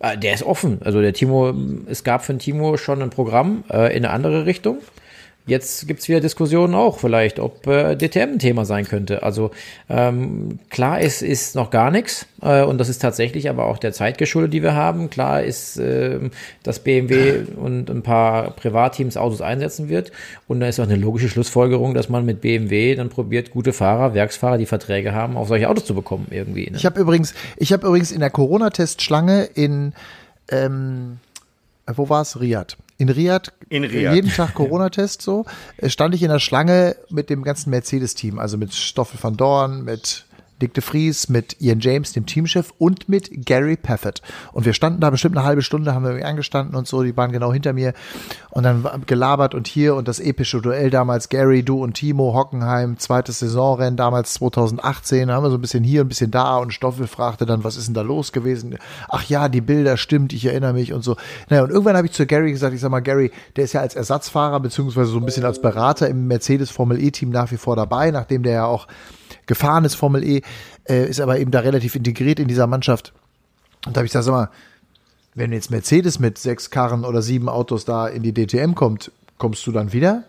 Ah, 0.00 0.16
der 0.16 0.34
ist 0.34 0.44
offen. 0.44 0.80
Also 0.84 1.00
der 1.00 1.12
Timo, 1.12 1.52
es 1.86 2.04
gab 2.04 2.24
für 2.24 2.32
den 2.32 2.38
Timo 2.38 2.76
schon 2.76 3.02
ein 3.02 3.10
Programm 3.10 3.64
äh, 3.70 3.96
in 3.96 4.04
eine 4.04 4.10
andere 4.10 4.46
Richtung. 4.46 4.78
Jetzt 5.48 5.88
gibt's 5.88 6.08
wieder 6.08 6.20
Diskussionen 6.20 6.74
auch 6.74 6.98
vielleicht, 6.98 7.40
ob 7.40 7.66
äh, 7.66 7.96
DTM 7.96 8.34
ein 8.34 8.38
Thema 8.38 8.66
sein 8.66 8.84
könnte. 8.84 9.22
Also 9.22 9.50
ähm, 9.88 10.58
klar 10.68 11.00
ist, 11.00 11.22
ist 11.22 11.54
noch 11.54 11.70
gar 11.70 11.90
nichts 11.90 12.26
äh, 12.42 12.62
und 12.62 12.78
das 12.78 12.90
ist 12.90 13.00
tatsächlich 13.00 13.48
aber 13.48 13.64
auch 13.64 13.78
der 13.78 13.94
Zeit 13.94 14.18
geschuldet, 14.18 14.52
die 14.52 14.62
wir 14.62 14.74
haben. 14.74 15.08
Klar 15.08 15.42
ist, 15.42 15.78
äh, 15.78 16.20
dass 16.62 16.80
BMW 16.80 17.44
und 17.56 17.88
ein 17.88 18.02
paar 18.02 18.50
Privatteams 18.50 19.16
Autos 19.16 19.40
einsetzen 19.40 19.88
wird 19.88 20.12
und 20.48 20.60
da 20.60 20.68
ist 20.68 20.78
auch 20.80 20.84
eine 20.84 20.96
logische 20.96 21.30
Schlussfolgerung, 21.30 21.94
dass 21.94 22.10
man 22.10 22.26
mit 22.26 22.42
BMW 22.42 22.94
dann 22.94 23.08
probiert, 23.08 23.50
gute 23.50 23.72
Fahrer, 23.72 24.12
Werksfahrer, 24.12 24.58
die 24.58 24.66
Verträge 24.66 25.14
haben, 25.14 25.38
auf 25.38 25.48
solche 25.48 25.70
Autos 25.70 25.86
zu 25.86 25.94
bekommen 25.94 26.26
irgendwie. 26.30 26.70
Ne? 26.70 26.76
Ich 26.76 26.84
habe 26.84 27.00
übrigens, 27.00 27.32
ich 27.56 27.72
habe 27.72 27.86
übrigens 27.86 28.12
in 28.12 28.20
der 28.20 28.30
Corona-Testschlange 28.30 29.44
in 29.54 29.94
ähm, 30.50 31.18
wo 31.86 32.08
war 32.10 32.22
es? 32.22 32.38
Riyadh 32.38 32.76
in 32.98 33.08
Riyadh, 33.08 33.52
in 33.68 33.84
Riyadh. 33.84 34.14
jeden 34.14 34.30
Tag 34.30 34.54
Corona-Test 34.54 35.22
so, 35.22 35.46
äh, 35.78 35.88
stand 35.88 36.14
ich 36.14 36.22
in 36.22 36.30
der 36.30 36.40
Schlange 36.40 36.96
mit 37.10 37.30
dem 37.30 37.44
ganzen 37.44 37.70
Mercedes-Team, 37.70 38.38
also 38.38 38.58
mit 38.58 38.74
Stoffel 38.74 39.22
van 39.22 39.36
Dorn, 39.36 39.84
mit 39.84 40.26
Dick 40.60 40.74
de 40.74 40.82
Vries, 40.82 41.28
mit 41.28 41.60
Ian 41.60 41.80
James, 41.80 42.12
dem 42.12 42.26
Teamchef 42.26 42.72
und 42.78 43.08
mit 43.08 43.46
Gary 43.46 43.76
Paffett. 43.76 44.22
Und 44.52 44.66
wir 44.66 44.72
standen 44.72 45.00
da 45.00 45.10
bestimmt 45.10 45.36
eine 45.36 45.46
halbe 45.46 45.62
Stunde, 45.62 45.94
haben 45.94 46.04
wir 46.04 46.26
angestanden 46.26 46.74
und 46.74 46.86
so, 46.88 47.02
die 47.02 47.16
waren 47.16 47.32
genau 47.32 47.52
hinter 47.52 47.72
mir 47.72 47.94
und 48.50 48.64
dann 48.64 48.84
gelabert 49.06 49.54
und 49.54 49.68
hier 49.68 49.94
und 49.94 50.08
das 50.08 50.20
epische 50.20 50.60
Duell 50.60 50.90
damals, 50.90 51.28
Gary, 51.28 51.62
du 51.62 51.82
und 51.82 51.94
Timo, 51.94 52.34
Hockenheim, 52.34 52.98
zweites 52.98 53.38
Saisonrennen 53.38 53.96
damals 53.96 54.34
2018, 54.34 55.28
da 55.28 55.34
haben 55.34 55.44
wir 55.44 55.50
so 55.50 55.56
ein 55.56 55.60
bisschen 55.60 55.84
hier, 55.84 56.00
ein 56.00 56.08
bisschen 56.08 56.30
da 56.30 56.56
und 56.56 56.72
Stoffel 56.72 57.06
fragte 57.06 57.46
dann, 57.46 57.64
was 57.64 57.76
ist 57.76 57.86
denn 57.86 57.94
da 57.94 58.02
los 58.02 58.32
gewesen? 58.32 58.78
Ach 59.08 59.24
ja, 59.24 59.48
die 59.48 59.60
Bilder, 59.60 59.96
stimmt, 59.96 60.32
ich 60.32 60.44
erinnere 60.44 60.72
mich 60.72 60.92
und 60.92 61.02
so. 61.02 61.16
Naja, 61.48 61.62
und 61.62 61.70
irgendwann 61.70 61.96
habe 61.96 62.06
ich 62.06 62.12
zu 62.12 62.26
Gary 62.26 62.50
gesagt, 62.50 62.74
ich 62.74 62.80
sag 62.80 62.90
mal, 62.90 63.00
Gary, 63.00 63.30
der 63.56 63.64
ist 63.64 63.72
ja 63.74 63.80
als 63.80 63.94
Ersatzfahrer 63.94 64.60
beziehungsweise 64.60 65.10
so 65.10 65.18
ein 65.18 65.24
bisschen 65.24 65.44
als 65.44 65.60
Berater 65.60 66.08
im 66.08 66.26
Mercedes 66.26 66.70
Formel 66.70 67.02
E 67.02 67.10
Team 67.10 67.30
nach 67.30 67.50
wie 67.50 67.56
vor 67.56 67.76
dabei, 67.76 68.10
nachdem 68.10 68.42
der 68.42 68.52
ja 68.52 68.64
auch 68.64 68.88
gefahren 69.48 69.84
ist, 69.84 69.96
Formel 69.96 70.22
E, 70.22 70.42
äh, 70.88 71.08
ist 71.08 71.20
aber 71.20 71.40
eben 71.40 71.50
da 71.50 71.60
relativ 71.60 71.96
integriert 71.96 72.38
in 72.38 72.46
dieser 72.46 72.68
Mannschaft. 72.68 73.12
Und 73.84 73.96
da 73.96 74.00
habe 74.00 74.06
ich 74.06 74.12
gesagt, 74.12 74.26
sag 74.26 74.32
mal, 74.32 74.50
wenn 75.34 75.52
jetzt 75.52 75.70
Mercedes 75.70 76.18
mit 76.18 76.38
sechs 76.38 76.70
Karren 76.70 77.04
oder 77.04 77.22
sieben 77.22 77.48
Autos 77.48 77.84
da 77.84 78.06
in 78.06 78.22
die 78.22 78.32
DTM 78.32 78.74
kommt, 78.74 79.12
kommst 79.38 79.66
du 79.66 79.72
dann 79.72 79.92
wieder? 79.92 80.24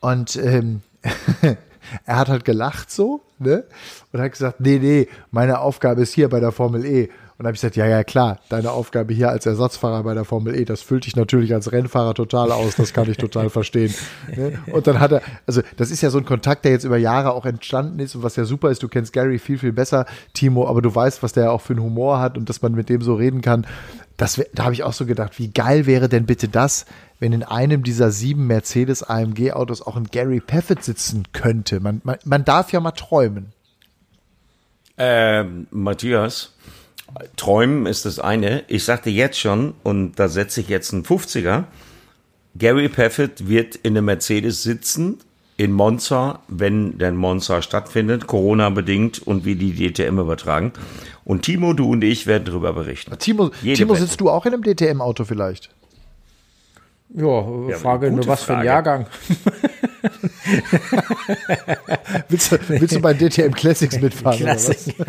Und 0.00 0.36
ähm, 0.36 0.82
er 2.04 2.18
hat 2.18 2.28
halt 2.28 2.44
gelacht 2.44 2.90
so, 2.90 3.22
ne? 3.38 3.64
Und 4.12 4.20
hat 4.20 4.32
gesagt, 4.32 4.60
nee, 4.60 4.78
nee, 4.78 5.08
meine 5.30 5.60
Aufgabe 5.60 6.02
ist 6.02 6.12
hier 6.12 6.28
bei 6.28 6.40
der 6.40 6.52
Formel 6.52 6.84
E. 6.84 7.08
Und 7.40 7.44
dann 7.44 7.52
habe 7.52 7.54
ich 7.54 7.62
gesagt, 7.62 7.76
ja, 7.76 7.86
ja, 7.86 8.04
klar, 8.04 8.38
deine 8.50 8.70
Aufgabe 8.70 9.14
hier 9.14 9.30
als 9.30 9.46
Ersatzfahrer 9.46 10.02
bei 10.02 10.12
der 10.12 10.26
Formel 10.26 10.54
E, 10.54 10.66
das 10.66 10.82
füllt 10.82 11.06
dich 11.06 11.16
natürlich 11.16 11.54
als 11.54 11.72
Rennfahrer 11.72 12.12
total 12.12 12.52
aus, 12.52 12.76
das 12.76 12.92
kann 12.92 13.10
ich 13.10 13.16
total 13.16 13.48
verstehen. 13.50 13.94
Ne? 14.36 14.58
Und 14.70 14.86
dann 14.86 15.00
hat 15.00 15.12
er, 15.12 15.22
also 15.46 15.62
das 15.78 15.90
ist 15.90 16.02
ja 16.02 16.10
so 16.10 16.18
ein 16.18 16.26
Kontakt, 16.26 16.66
der 16.66 16.72
jetzt 16.72 16.84
über 16.84 16.98
Jahre 16.98 17.32
auch 17.32 17.46
entstanden 17.46 17.98
ist 17.98 18.14
und 18.14 18.22
was 18.22 18.36
ja 18.36 18.44
super 18.44 18.70
ist, 18.70 18.82
du 18.82 18.88
kennst 18.88 19.14
Gary 19.14 19.38
viel, 19.38 19.56
viel 19.56 19.72
besser, 19.72 20.04
Timo, 20.34 20.68
aber 20.68 20.82
du 20.82 20.94
weißt, 20.94 21.22
was 21.22 21.32
der 21.32 21.50
auch 21.50 21.62
für 21.62 21.72
einen 21.72 21.82
Humor 21.82 22.20
hat 22.20 22.36
und 22.36 22.50
dass 22.50 22.60
man 22.60 22.74
mit 22.74 22.90
dem 22.90 23.00
so 23.00 23.14
reden 23.14 23.40
kann. 23.40 23.66
Das, 24.18 24.38
da 24.52 24.64
habe 24.64 24.74
ich 24.74 24.82
auch 24.82 24.92
so 24.92 25.06
gedacht, 25.06 25.38
wie 25.38 25.48
geil 25.48 25.86
wäre 25.86 26.10
denn 26.10 26.26
bitte 26.26 26.46
das, 26.46 26.84
wenn 27.20 27.32
in 27.32 27.42
einem 27.42 27.84
dieser 27.84 28.10
sieben 28.10 28.48
Mercedes 28.48 29.02
AMG 29.02 29.52
Autos 29.52 29.80
auch 29.80 29.96
ein 29.96 30.08
Gary 30.12 30.40
Paffett 30.40 30.84
sitzen 30.84 31.22
könnte. 31.32 31.80
Man, 31.80 32.02
man, 32.04 32.18
man 32.26 32.44
darf 32.44 32.70
ja 32.70 32.80
mal 32.80 32.90
träumen. 32.90 33.54
Ähm, 34.98 35.68
Matthias, 35.70 36.52
Träumen 37.36 37.86
ist 37.86 38.04
das 38.04 38.18
eine. 38.18 38.64
Ich 38.68 38.84
sagte 38.84 39.10
jetzt 39.10 39.38
schon, 39.38 39.74
und 39.82 40.18
da 40.18 40.28
setze 40.28 40.60
ich 40.60 40.68
jetzt 40.68 40.92
einen 40.92 41.04
50er, 41.04 41.64
Gary 42.56 42.88
Paffett 42.88 43.48
wird 43.48 43.76
in 43.76 43.94
der 43.94 44.02
Mercedes 44.02 44.62
sitzen, 44.62 45.18
in 45.56 45.72
Monza, 45.72 46.40
wenn 46.48 46.98
der 46.98 47.12
Monza 47.12 47.62
stattfindet, 47.62 48.26
Corona-bedingt 48.26 49.26
und 49.26 49.44
wie 49.44 49.56
die 49.56 49.74
DTM 49.74 50.18
übertragen. 50.18 50.72
Und 51.24 51.42
Timo, 51.42 51.74
du 51.74 51.90
und 51.90 52.02
ich 52.02 52.26
werden 52.26 52.46
darüber 52.46 52.72
berichten. 52.72 53.16
Timo, 53.18 53.50
Timo 53.50 53.94
sitzt 53.94 54.20
du 54.20 54.30
auch 54.30 54.46
in 54.46 54.54
einem 54.54 54.62
DTM-Auto 54.62 55.24
vielleicht? 55.24 55.70
Ja, 57.14 57.68
ja 57.68 57.76
Frage 57.76 58.10
nur 58.10 58.26
was 58.26 58.42
Frage. 58.42 58.46
für 58.46 58.56
ein 58.56 58.64
Jahrgang. 58.64 59.06
willst, 62.28 62.52
du, 62.52 62.58
willst 62.68 62.96
du 62.96 63.00
bei 63.00 63.14
DTM 63.14 63.52
Classics 63.52 64.00
mitfahren? 64.00 64.38
Classic. 64.38 64.94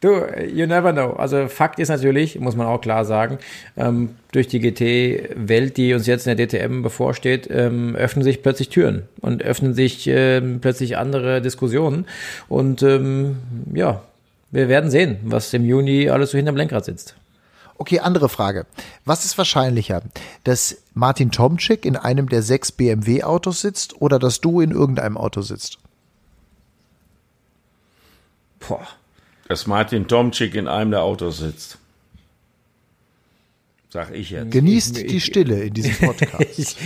Du, 0.00 0.24
you 0.46 0.66
never 0.66 0.92
know. 0.92 1.12
Also 1.12 1.46
Fakt 1.48 1.78
ist 1.78 1.90
natürlich, 1.90 2.40
muss 2.40 2.56
man 2.56 2.66
auch 2.66 2.80
klar 2.80 3.04
sagen, 3.04 3.38
ähm, 3.76 4.14
durch 4.32 4.48
die 4.48 4.58
GT-Welt, 4.58 5.76
die 5.76 5.92
uns 5.92 6.06
jetzt 6.06 6.26
in 6.26 6.36
der 6.38 6.46
DTM 6.46 6.80
bevorsteht, 6.80 7.48
ähm, 7.50 7.94
öffnen 7.96 8.24
sich 8.24 8.42
plötzlich 8.42 8.70
Türen 8.70 9.02
und 9.20 9.42
öffnen 9.42 9.74
sich 9.74 10.06
ähm, 10.06 10.60
plötzlich 10.62 10.96
andere 10.96 11.42
Diskussionen. 11.42 12.06
Und 12.48 12.82
ähm, 12.82 13.36
ja, 13.74 14.02
wir 14.50 14.70
werden 14.70 14.90
sehen, 14.90 15.18
was 15.22 15.52
im 15.52 15.66
Juni 15.66 16.08
alles 16.08 16.30
so 16.30 16.38
hinterm 16.38 16.56
Lenkrad 16.56 16.86
sitzt. 16.86 17.14
Okay, 17.76 18.00
andere 18.00 18.30
Frage. 18.30 18.64
Was 19.04 19.26
ist 19.26 19.36
wahrscheinlicher, 19.36 20.02
dass 20.44 20.78
Martin 20.94 21.30
Tomczyk 21.30 21.84
in 21.84 21.96
einem 21.96 22.30
der 22.30 22.40
sechs 22.40 22.72
BMW-Autos 22.72 23.60
sitzt 23.60 24.00
oder 24.00 24.18
dass 24.18 24.40
du 24.40 24.62
in 24.62 24.70
irgendeinem 24.70 25.18
Auto 25.18 25.42
sitzt? 25.42 25.78
Boah 28.66 28.86
dass 29.50 29.66
Martin 29.66 30.06
Tomczyk 30.06 30.54
in 30.54 30.68
einem 30.68 30.92
der 30.92 31.02
Autos 31.02 31.38
sitzt. 31.38 31.79
Sag 33.92 34.14
ich 34.14 34.30
jetzt. 34.30 34.52
Genießt 34.52 35.10
die 35.10 35.20
Stille 35.20 35.62
in 35.62 35.74
diesem 35.74 35.94
Podcast. 36.06 36.76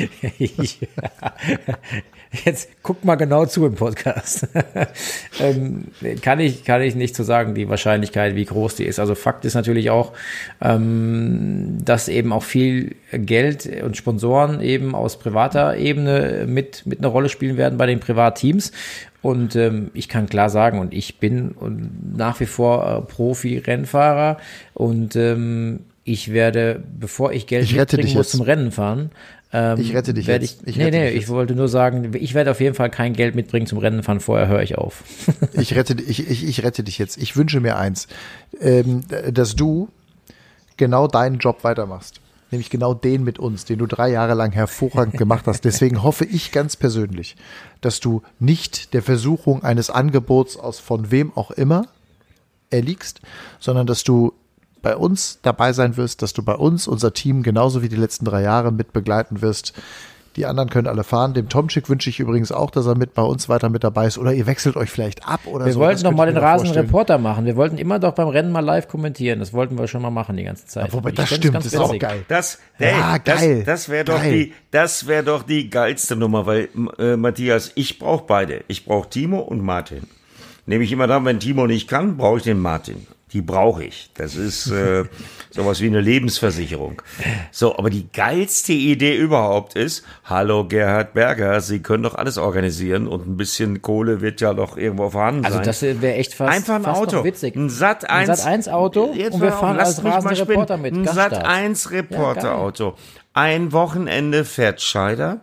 jetzt 2.47 2.71
guck 2.83 3.05
mal 3.05 3.17
genau 3.17 3.45
zu 3.45 3.67
im 3.67 3.75
Podcast. 3.75 4.49
ähm, 5.41 5.89
kann 6.23 6.41
ich, 6.41 6.65
kann 6.65 6.81
ich 6.81 6.95
nicht 6.95 7.15
so 7.15 7.23
sagen, 7.23 7.55
die 7.55 7.69
Wahrscheinlichkeit, 7.69 8.37
wie 8.37 8.47
groß 8.47 8.77
die 8.77 8.85
ist. 8.85 8.99
Also 8.99 9.15
Fakt 9.15 9.45
ist 9.45 9.53
natürlich 9.53 9.91
auch, 9.91 10.15
ähm, 10.63 11.77
dass 11.85 12.09
eben 12.09 12.33
auch 12.33 12.43
viel 12.43 12.97
Geld 13.13 13.69
und 13.83 13.99
Sponsoren 13.99 14.63
eben 14.63 14.95
aus 14.95 15.19
privater 15.19 15.77
Ebene 15.77 16.47
mit, 16.49 16.87
mit 16.87 17.01
einer 17.01 17.09
Rolle 17.09 17.29
spielen 17.29 17.59
werden 17.59 17.77
bei 17.77 17.85
den 17.85 18.01
Privatteams. 18.01 18.73
Und 19.21 19.57
ähm, 19.57 19.91
ich 19.93 20.09
kann 20.09 20.27
klar 20.27 20.49
sagen, 20.49 20.79
und 20.79 20.95
ich 20.95 21.19
bin 21.19 21.51
und 21.51 22.17
nach 22.17 22.41
wie 22.41 22.47
vor 22.47 22.87
äh, 22.87 23.13
Profi-Rennfahrer 23.13 24.39
und 24.73 25.17
ähm, 25.17 25.81
ich 26.05 26.33
werde, 26.33 26.83
bevor 26.99 27.33
ich 27.33 27.47
Geld 27.47 27.65
ich 27.65 27.75
mitbringen 27.75 28.09
muss 28.09 28.27
jetzt. 28.27 28.31
zum 28.33 28.43
Rennen 28.43 28.71
fahren, 28.71 29.11
ähm, 29.53 29.81
ich 29.81 29.95
rette 29.95 30.13
dich 30.13 30.27
jetzt. 30.27 30.43
Ich, 30.63 30.69
ich 30.69 30.77
nee, 30.77 30.91
nee, 30.91 31.11
ich 31.11 31.29
wollte 31.29 31.55
nur 31.55 31.69
sagen, 31.69 32.13
ich 32.15 32.35
werde 32.35 32.51
auf 32.51 32.61
jeden 32.61 32.75
Fall 32.75 32.91
kein 32.91 33.15
Geld 33.15 33.35
mitbringen 33.35 33.67
zum 33.67 33.79
Rennen 33.79 34.03
fahren, 34.03 34.21
vorher 34.21 34.49
höre 34.49 34.63
ich 34.63 34.77
auf. 34.77 35.05
ich, 35.55 35.75
rette, 35.75 35.97
ich, 36.03 36.29
ich, 36.29 36.47
ich 36.47 36.63
rette 36.63 36.83
dich 36.83 36.99
jetzt. 36.99 37.17
Ich 37.17 37.37
wünsche 37.37 37.61
mir 37.61 37.77
eins, 37.77 38.09
ähm, 38.61 39.03
dass 39.33 39.57
du 39.57 39.89
genau 40.77 41.07
deinen 41.07 41.39
Job 41.39 41.65
weitermachst 41.65 42.21
nämlich 42.55 42.71
genau 42.71 42.95
den 42.95 43.25
mit 43.25 43.41
uns, 43.41 43.65
den 43.65 43.81
du 43.81 43.87
drei 43.87 44.11
Jahre 44.11 44.35
lang 44.35 44.53
hervorragend 44.53 45.19
gemacht 45.19 45.47
hast. 45.47 45.65
Deswegen 45.65 46.05
hoffe 46.05 46.25
ich 46.25 46.53
ganz 46.53 46.77
persönlich, 46.77 47.35
dass 47.81 47.99
du 47.99 48.23
nicht 48.39 48.95
der 48.95 49.03
Versuchung 49.03 49.65
eines 49.65 49.91
Angebots 49.91 50.57
aus 50.57 50.79
von 50.79 51.11
wem 51.11 51.37
auch 51.37 51.51
immer 51.51 51.89
erliegst, 52.71 53.21
sondern 53.59 53.89
dass 53.89 54.05
du 54.05 54.35
bei 54.85 54.97
uns 54.97 55.39
dabei 55.43 55.73
sein 55.73 55.97
wirst, 55.97 56.23
dass 56.23 56.33
du 56.33 56.43
bei 56.45 56.55
uns 56.55 56.87
unser 56.87 57.13
Team 57.13 57.43
genauso 57.43 57.83
wie 57.83 57.89
die 57.89 57.97
letzten 57.97 58.25
drei 58.25 58.43
Jahre 58.43 58.71
mit 58.71 58.93
begleiten 58.93 59.43
wirst, 59.43 59.73
Die 60.37 60.47
anderen 60.47 60.69
können 60.69 60.89
alle 60.89 61.05
fahren. 61.05 61.33
Dem 61.33 61.49
Tomczyk 61.49 61.89
wünsche 61.89 62.11
ich 62.11 62.19
übrigens 62.19 62.51
auch, 62.51 62.73
dass 62.73 62.87
er 62.87 62.97
mit 62.97 63.15
bei 63.15 63.23
uns 63.23 63.49
weiter 63.49 63.69
mit 63.69 63.85
dabei 63.85 64.09
ist. 64.09 64.19
Oder 64.19 64.33
ihr 64.35 64.47
wechselt 64.49 64.75
euch 64.77 64.91
vielleicht 64.91 65.29
ab 65.29 65.43
oder 65.47 65.65
Wir 65.65 65.73
so. 65.75 65.79
wollten 65.79 66.03
Das 66.03 66.13
mal 66.13 66.27
den. 66.27 66.37
Rasenreporter 66.37 67.19
machen. 67.19 67.45
Wir 67.47 67.55
wollten 67.55 67.79
immer 67.79 68.01
doch 68.01 68.15
beim 68.15 68.27
Rennen 68.27 68.51
mal 68.51 68.59
live 68.59 68.89
kommentieren. 68.89 69.39
Das 69.39 69.53
wollten 69.53 69.79
wir 69.79 69.87
schon 69.87 70.03
mal 70.03 70.11
machen 70.11 70.37
die 70.37 70.43
ganze 70.43 70.67
Zeit. 70.67 70.93
Wobei, 70.93 71.11
Ich 71.11 71.15
das 71.15 71.29
stimmt, 71.29 71.55
das 71.55 71.67
ist 71.67 71.77
auch 71.77 71.97
geil. 72.01 72.25
Das, 72.27 72.59
Ja, 72.81 73.13
hey, 73.13 73.21
geil. 73.25 73.57
das, 73.59 73.65
das 73.65 73.89
wäre 73.89 74.05
doch 74.05 74.17
Geil. 74.21 74.33
die, 74.33 74.53
das 74.73 75.07
wäre 75.07 75.23
doch 75.23 75.45
die 75.45 75.71
geilste 75.71 76.17
Nummer, 76.17 76.47
weil 76.47 76.69
äh, 76.99 77.17
Matthias, 77.17 77.71
ich 77.77 78.01
brauche 78.01 78.25
beide. 78.27 78.65
Ich 78.67 78.85
brauche 78.87 79.09
Timo 79.09 79.39
und 79.39 79.63
Martin. 79.63 80.03
Nehme 80.67 80.83
ich 80.83 80.91
immer 80.91 81.07
dann, 81.07 81.25
wenn 81.27 81.39
Timo 81.39 81.69
nicht 81.69 81.87
kann, 81.87 82.17
brauche 82.17 82.39
ich 82.39 82.43
den 82.43 82.59
Martin. 82.59 83.07
Die 83.35 83.43
brauche 83.43 83.83
ich. 83.85 84.11
Das 84.15 84.37
ist 84.37 84.71
äh, 84.71 85.05
sowas 85.51 85.81
wie 85.81 85.89
eine 85.89 86.01
Lebensversicherung. 86.01 87.03
So, 87.51 87.77
aber 87.77 87.91
die 87.91 88.07
geilste 88.13 88.73
Idee 88.73 89.17
überhaupt 89.17 89.75
ist, 89.75 90.05
hallo 90.25 90.67
Gerhard 90.69 91.15
Berger, 91.15 91.61
Sie 91.61 91.81
können 91.81 92.05
doch 92.05 92.15
alles 92.15 92.39
organisieren 92.39 93.09
und 93.09 93.27
ein 93.27 93.37
bisschen 93.37 93.83
Kohle 93.83 94.21
wird 94.21 94.41
ja 94.41 94.55
doch 94.55 94.77
irgendwo 94.77 95.11
vorhanden 95.11 95.45
Also 95.45 95.57
sein. 95.59 95.67
das 95.67 95.83
wäre 95.83 96.15
echt 96.15 96.35
fast, 96.35 96.53
Einfach 96.57 96.77
ein 96.77 96.83
fast 96.85 97.01
Auto. 97.01 97.17
noch 97.17 97.25
witzig. 97.25 97.57
Ein 97.57 97.69
Sat 97.71 98.09
1. 98.09 98.31
Ein 98.31 98.37
Sat 98.37 98.47
1 98.47 98.69
Auto 98.69 99.13
Jetzt 99.15 99.35
und 99.35 99.41
wir 99.43 99.49
auf, 99.53 99.59
fahren 99.59 99.81
als 99.81 100.05
Rasenreporter 100.05 100.79
spinnen. 100.79 101.01
mit. 101.01 101.09
Ein 101.09 101.15
Sat 101.15 101.31
Gaststart. 101.33 101.47
1 101.47 101.91
Reporterauto. 101.91 102.95
Ein 103.33 103.73
Wochenende 103.73 104.45
fährt 104.45 104.81
Scheider, 104.81 105.41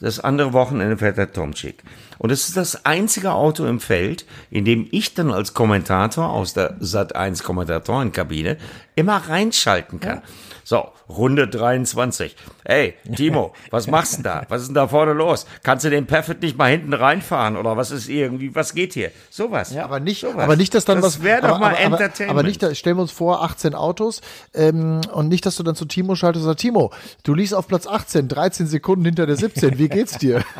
das 0.00 0.20
andere 0.20 0.52
Wochenende 0.52 0.96
fährt 0.96 1.18
der 1.18 1.32
Tomczyk. 1.32 1.82
Und 2.22 2.30
es 2.30 2.46
ist 2.46 2.56
das 2.56 2.86
einzige 2.86 3.32
Auto 3.32 3.66
im 3.66 3.80
Feld, 3.80 4.26
in 4.48 4.64
dem 4.64 4.86
ich 4.92 5.12
dann 5.14 5.32
als 5.32 5.54
Kommentator 5.54 6.30
aus 6.30 6.54
der 6.54 6.76
Sat 6.78 7.16
1 7.16 7.42
Kommentatorenkabine 7.42 8.58
immer 8.94 9.16
reinschalten 9.16 9.98
kann. 9.98 10.22
So, 10.62 10.86
Runde 11.08 11.48
23. 11.48 12.36
Hey, 12.64 12.94
Timo, 13.16 13.52
was 13.70 13.88
machst 13.88 14.12
du 14.12 14.16
denn 14.18 14.22
da? 14.22 14.46
Was 14.48 14.60
ist 14.60 14.68
denn 14.68 14.76
da 14.76 14.86
vorne 14.86 15.14
los? 15.14 15.46
Kannst 15.64 15.84
du 15.84 15.90
den 15.90 16.06
Perfect 16.06 16.42
nicht 16.42 16.56
mal 16.56 16.70
hinten 16.70 16.92
reinfahren? 16.92 17.56
Oder 17.56 17.76
was 17.76 17.90
ist 17.90 18.08
irgendwie, 18.08 18.54
was 18.54 18.72
geht 18.72 18.92
hier? 18.92 19.10
Sowas. 19.28 19.76
Aber 19.76 19.98
nicht, 19.98 20.20
Sowas. 20.20 20.44
aber 20.44 20.54
nicht, 20.54 20.76
dass 20.76 20.84
dann 20.84 21.00
das 21.00 21.18
was. 21.18 21.24
wäre 21.24 21.40
doch 21.40 21.48
aber, 21.48 21.58
mal 21.58 21.70
aber, 21.70 21.80
Entertainment. 21.80 22.30
aber 22.38 22.44
nicht, 22.44 22.76
stellen 22.76 22.98
wir 22.98 23.02
uns 23.02 23.10
vor, 23.10 23.42
18 23.42 23.74
Autos 23.74 24.20
ähm, 24.54 25.00
und 25.12 25.26
nicht, 25.26 25.44
dass 25.44 25.56
du 25.56 25.64
dann 25.64 25.74
zu 25.74 25.86
Timo 25.86 26.14
schaltest 26.14 26.44
und 26.44 26.50
sagst, 26.50 26.60
Timo, 26.60 26.92
du 27.24 27.34
liegst 27.34 27.52
auf 27.52 27.66
Platz 27.66 27.88
18, 27.88 28.28
13 28.28 28.68
Sekunden 28.68 29.06
hinter 29.06 29.26
der 29.26 29.34
17. 29.34 29.76
Wie 29.76 29.88
geht's 29.88 30.18
dir? 30.18 30.44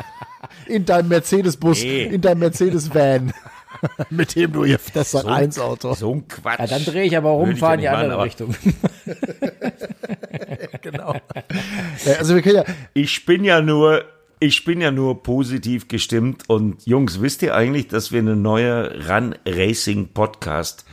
In 0.67 0.85
deinem 0.85 1.09
Mercedes-Bus, 1.09 1.83
Nee. 1.83 2.03
in 2.05 2.21
deinem 2.21 2.39
Mercedes-Van, 2.39 3.33
mit 4.09 4.35
dem 4.35 4.51
du 4.53 4.65
hier 4.65 4.79
das 4.93 5.11
Sat 5.11 5.25
1 5.25 5.59
Auto. 5.59 5.93
So 5.93 6.13
ein 6.13 6.27
Quatsch. 6.27 6.59
Ja, 6.59 6.67
dann 6.67 6.85
drehe 6.85 7.03
ich 7.03 7.17
aber 7.17 7.31
rum, 7.31 7.55
fahre 7.57 7.73
ja 7.73 7.75
in 7.75 7.81
die 7.81 7.87
machen, 7.87 7.99
andere 7.99 8.13
aber- 8.15 8.25
Richtung. 8.25 8.55
genau. 10.81 11.15
Ja, 12.05 12.13
also 12.19 12.35
wir 12.35 12.41
können 12.41 12.55
ja, 12.57 12.65
Ich 12.93 13.25
bin 13.25 13.43
ja 13.43 13.61
nur, 13.61 14.05
ich 14.39 14.63
bin 14.65 14.81
ja 14.81 14.91
nur 14.91 15.23
positiv 15.23 15.87
gestimmt 15.87 16.43
und 16.49 16.85
Jungs, 16.85 17.21
wisst 17.21 17.41
ihr 17.41 17.55
eigentlich, 17.55 17.87
dass 17.87 18.11
wir 18.11 18.19
eine 18.19 18.35
neue 18.35 19.07
Run 19.09 19.35
Racing 19.47 20.09
Podcast 20.13 20.85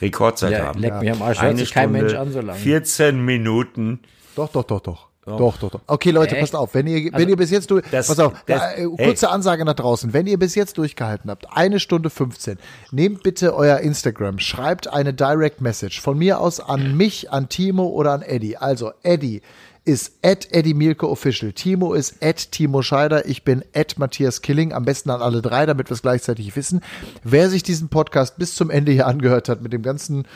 Rekordzeit 0.00 0.52
Ja, 0.52 0.66
haben? 0.66 0.80
leck 0.80 1.00
mich 1.00 1.10
am 1.10 1.22
Arsch, 1.22 1.40
hört 1.40 1.50
Eine 1.50 1.58
sich 1.58 1.72
kein 1.72 1.88
Stunde, 1.90 2.02
Mensch 2.04 2.14
an 2.14 2.32
so 2.32 2.40
lange. 2.40 2.58
14 2.58 3.24
Minuten. 3.24 4.00
doch, 4.36 4.48
doch, 4.50 4.64
doch, 4.64 4.80
doch. 4.80 5.07
Doch, 5.36 5.56
doch, 5.58 5.70
doch. 5.70 5.80
Okay, 5.86 6.10
Leute, 6.10 6.32
Echt? 6.36 6.40
passt 6.40 6.56
auf. 6.56 6.74
Wenn 6.74 6.86
ihr, 6.86 7.12
wenn 7.12 7.28
ihr 7.28 7.36
bis 7.36 7.50
jetzt 7.50 7.70
durch, 7.70 7.84
das- 7.90 8.08
pass 8.08 8.18
auf, 8.18 8.32
das- 8.46 8.76
äh, 8.76 8.84
kurze 8.84 9.28
Ansage 9.30 9.64
nach 9.64 9.74
draußen. 9.74 10.12
Wenn 10.12 10.26
ihr 10.26 10.38
bis 10.38 10.54
jetzt 10.54 10.78
durchgehalten 10.78 11.30
habt, 11.30 11.46
eine 11.50 11.80
Stunde 11.80 12.10
15, 12.10 12.58
nehmt 12.90 13.22
bitte 13.22 13.54
euer 13.54 13.78
Instagram, 13.78 14.38
schreibt 14.38 14.88
eine 14.88 15.12
Direct 15.12 15.60
Message 15.60 16.00
von 16.00 16.16
mir 16.18 16.40
aus 16.40 16.60
an 16.60 16.96
mich, 16.96 17.30
an 17.30 17.48
Timo 17.48 17.88
oder 17.88 18.12
an 18.12 18.22
Eddie. 18.22 18.56
Also, 18.56 18.92
Eddie 19.02 19.42
ist 19.84 20.12
at 20.22 20.48
Eddie 20.52 20.74
Mielke 20.74 21.08
Official. 21.08 21.52
Timo 21.52 21.94
ist 21.94 22.22
at 22.22 22.52
Timo 22.52 22.82
Scheider. 22.82 23.24
Ich 23.26 23.42
bin 23.44 23.64
at 23.74 23.98
Matthias 23.98 24.42
Killing. 24.42 24.74
Am 24.74 24.84
besten 24.84 25.08
an 25.08 25.22
alle 25.22 25.40
drei, 25.40 25.64
damit 25.64 25.88
wir 25.88 25.94
es 25.94 26.02
gleichzeitig 26.02 26.54
wissen. 26.56 26.82
Wer 27.24 27.48
sich 27.48 27.62
diesen 27.62 27.88
Podcast 27.88 28.36
bis 28.36 28.54
zum 28.54 28.68
Ende 28.68 28.92
hier 28.92 29.06
angehört 29.06 29.48
hat, 29.48 29.62
mit 29.62 29.72
dem 29.72 29.80
ganzen 29.82 30.26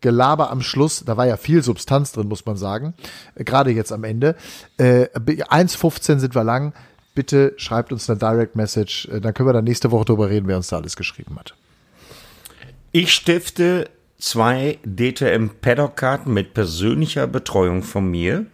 Gelaber 0.00 0.50
am 0.50 0.62
Schluss, 0.62 1.02
da 1.04 1.16
war 1.16 1.26
ja 1.26 1.36
viel 1.36 1.62
Substanz 1.62 2.12
drin, 2.12 2.28
muss 2.28 2.46
man 2.46 2.56
sagen. 2.56 2.94
Äh, 3.34 3.44
Gerade 3.44 3.70
jetzt 3.70 3.92
am 3.92 4.04
Ende. 4.04 4.36
Äh, 4.76 5.06
1,15 5.14 6.18
sind 6.18 6.34
wir 6.34 6.44
lang. 6.44 6.72
Bitte 7.14 7.54
schreibt 7.56 7.92
uns 7.92 8.08
eine 8.08 8.18
Direct 8.18 8.54
Message. 8.54 9.08
Äh, 9.08 9.20
Dann 9.20 9.34
können 9.34 9.48
wir 9.48 9.52
dann 9.52 9.64
nächste 9.64 9.90
Woche 9.90 10.04
drüber 10.04 10.30
reden, 10.30 10.46
wer 10.46 10.56
uns 10.56 10.68
da 10.68 10.76
alles 10.76 10.96
geschrieben 10.96 11.36
hat. 11.38 11.54
Ich 12.92 13.12
stifte 13.12 13.90
zwei 14.18 14.78
DTM 14.84 15.48
Paddock-Karten 15.60 16.32
mit 16.32 16.54
persönlicher 16.54 17.26
Betreuung 17.26 17.82
von 17.82 18.08
mir. 18.10 18.46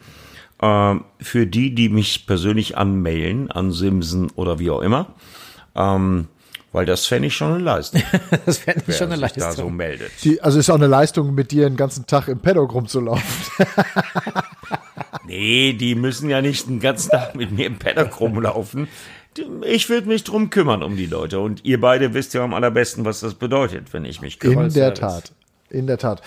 Ähm, 0.62 1.04
für 1.20 1.46
die, 1.46 1.74
die 1.74 1.88
mich 1.88 2.26
persönlich 2.26 2.76
anmailen, 2.78 3.50
an 3.50 3.70
Simsen 3.70 4.30
oder 4.30 4.58
wie 4.58 4.70
auch 4.70 4.80
immer. 4.80 5.14
Ähm, 5.74 6.28
weil 6.74 6.86
das 6.86 7.06
fände 7.06 7.28
ich 7.28 7.36
schon 7.36 7.54
eine 7.54 7.62
Leistung. 7.62 8.02
Das 8.46 8.58
fände 8.58 8.80
ich 8.80 8.88
wer 8.88 8.94
schon 8.96 9.12
eine 9.12 9.22
sich 9.28 9.32
da 9.34 9.40
so 9.40 9.46
Leistung. 9.46 9.76
meldet. 9.76 10.10
Die, 10.24 10.42
also 10.42 10.58
ist 10.58 10.68
auch 10.70 10.74
eine 10.74 10.88
Leistung, 10.88 11.32
mit 11.32 11.52
dir 11.52 11.68
den 11.68 11.76
ganzen 11.76 12.06
Tag 12.06 12.26
im 12.28 12.40
Paddock 12.40 12.74
rumzulaufen. 12.74 13.24
Nee, 15.26 15.72
die 15.72 15.94
müssen 15.94 16.28
ja 16.28 16.42
nicht 16.42 16.68
den 16.68 16.80
ganzen 16.80 17.10
Tag 17.10 17.34
mit 17.34 17.50
mir 17.50 17.66
im 17.66 17.78
Paddock 17.78 18.20
rumlaufen. 18.20 18.88
Ich 19.62 19.88
würde 19.88 20.06
mich 20.06 20.22
drum 20.22 20.50
kümmern 20.50 20.82
um 20.82 20.96
die 20.96 21.06
Leute. 21.06 21.40
Und 21.40 21.64
ihr 21.64 21.80
beide 21.80 22.12
wisst 22.12 22.34
ja 22.34 22.44
am 22.44 22.52
allerbesten, 22.52 23.06
was 23.06 23.20
das 23.20 23.34
bedeutet, 23.34 23.94
wenn 23.94 24.04
ich 24.04 24.20
mich 24.20 24.38
kümmere. 24.38 24.66
In 24.66 24.74
der. 24.74 24.92
Tat. 24.92 25.32
In 25.70 25.86
der 25.86 25.96
Tat. 25.96 26.20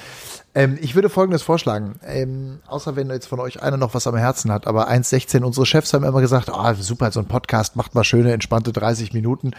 Ähm, 0.55 0.79
ich 0.81 0.95
würde 0.95 1.09
Folgendes 1.09 1.43
vorschlagen. 1.43 1.99
Ähm, 2.03 2.59
außer 2.65 2.95
wenn 2.95 3.09
jetzt 3.11 3.27
von 3.27 3.39
euch 3.39 3.61
einer 3.61 3.77
noch 3.77 3.93
was 3.93 4.07
am 4.07 4.15
Herzen 4.15 4.51
hat, 4.51 4.65
aber 4.65 4.89
1,16, 4.89 5.43
unsere 5.43 5.67
Chefs 5.67 5.93
haben 5.93 6.03
immer 6.03 6.21
gesagt, 6.21 6.49
ah, 6.49 6.73
super, 6.73 7.11
so 7.11 7.19
ein 7.19 7.27
Podcast 7.27 7.75
macht 7.75 7.93
mal 7.93 8.03
schöne, 8.03 8.33
entspannte 8.33 8.73
30 8.73 9.13
Minuten. 9.13 9.51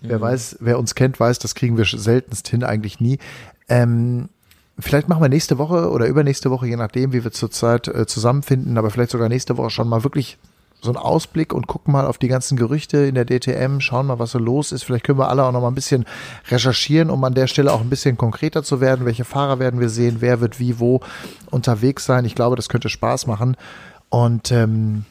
Wer 0.00 0.20
weiß, 0.20 0.58
wer 0.60 0.78
uns 0.78 0.94
kennt, 0.94 1.18
weiß, 1.18 1.38
das 1.38 1.54
kriegen 1.54 1.76
wir 1.76 1.84
seltenst 1.84 2.48
hin, 2.48 2.64
eigentlich 2.64 3.00
nie. 3.00 3.18
Ähm, 3.68 4.28
vielleicht 4.78 5.08
machen 5.08 5.22
wir 5.22 5.28
nächste 5.28 5.58
Woche 5.58 5.90
oder 5.90 6.06
übernächste 6.06 6.50
Woche, 6.50 6.66
je 6.66 6.76
nachdem, 6.76 7.12
wie 7.12 7.24
wir 7.24 7.32
zurzeit 7.32 7.88
äh, 7.88 8.06
zusammenfinden, 8.06 8.78
aber 8.78 8.90
vielleicht 8.90 9.10
sogar 9.10 9.28
nächste 9.28 9.56
Woche 9.56 9.70
schon 9.70 9.88
mal 9.88 10.04
wirklich 10.04 10.38
so 10.80 10.90
einen 10.90 10.96
Ausblick 10.96 11.52
und 11.52 11.66
gucken 11.66 11.92
mal 11.92 12.06
auf 12.06 12.18
die 12.18 12.28
ganzen 12.28 12.56
Gerüchte 12.56 12.98
in 12.98 13.16
der 13.16 13.24
DTM, 13.24 13.80
schauen 13.80 14.06
mal, 14.06 14.18
was 14.18 14.30
so 14.30 14.38
los 14.38 14.70
ist. 14.70 14.84
Vielleicht 14.84 15.04
können 15.04 15.18
wir 15.18 15.28
alle 15.28 15.44
auch 15.44 15.50
noch 15.52 15.60
mal 15.60 15.68
ein 15.68 15.74
bisschen 15.74 16.04
recherchieren, 16.50 17.10
um 17.10 17.24
an 17.24 17.34
der 17.34 17.48
Stelle 17.48 17.72
auch 17.72 17.80
ein 17.80 17.90
bisschen 17.90 18.16
konkreter 18.16 18.62
zu 18.62 18.80
werden. 18.80 19.04
Welche 19.04 19.24
Fahrer 19.24 19.58
werden 19.58 19.80
wir 19.80 19.88
sehen? 19.88 20.18
Wer 20.20 20.40
wird 20.40 20.60
wie 20.60 20.78
wo 20.78 21.00
unterwegs 21.50 22.04
sein? 22.04 22.24
Ich 22.24 22.36
glaube, 22.36 22.54
das 22.54 22.68
könnte 22.68 22.88
Spaß 22.88 23.26
machen. 23.26 23.56
Und 24.08 24.52
ähm, 24.52 25.04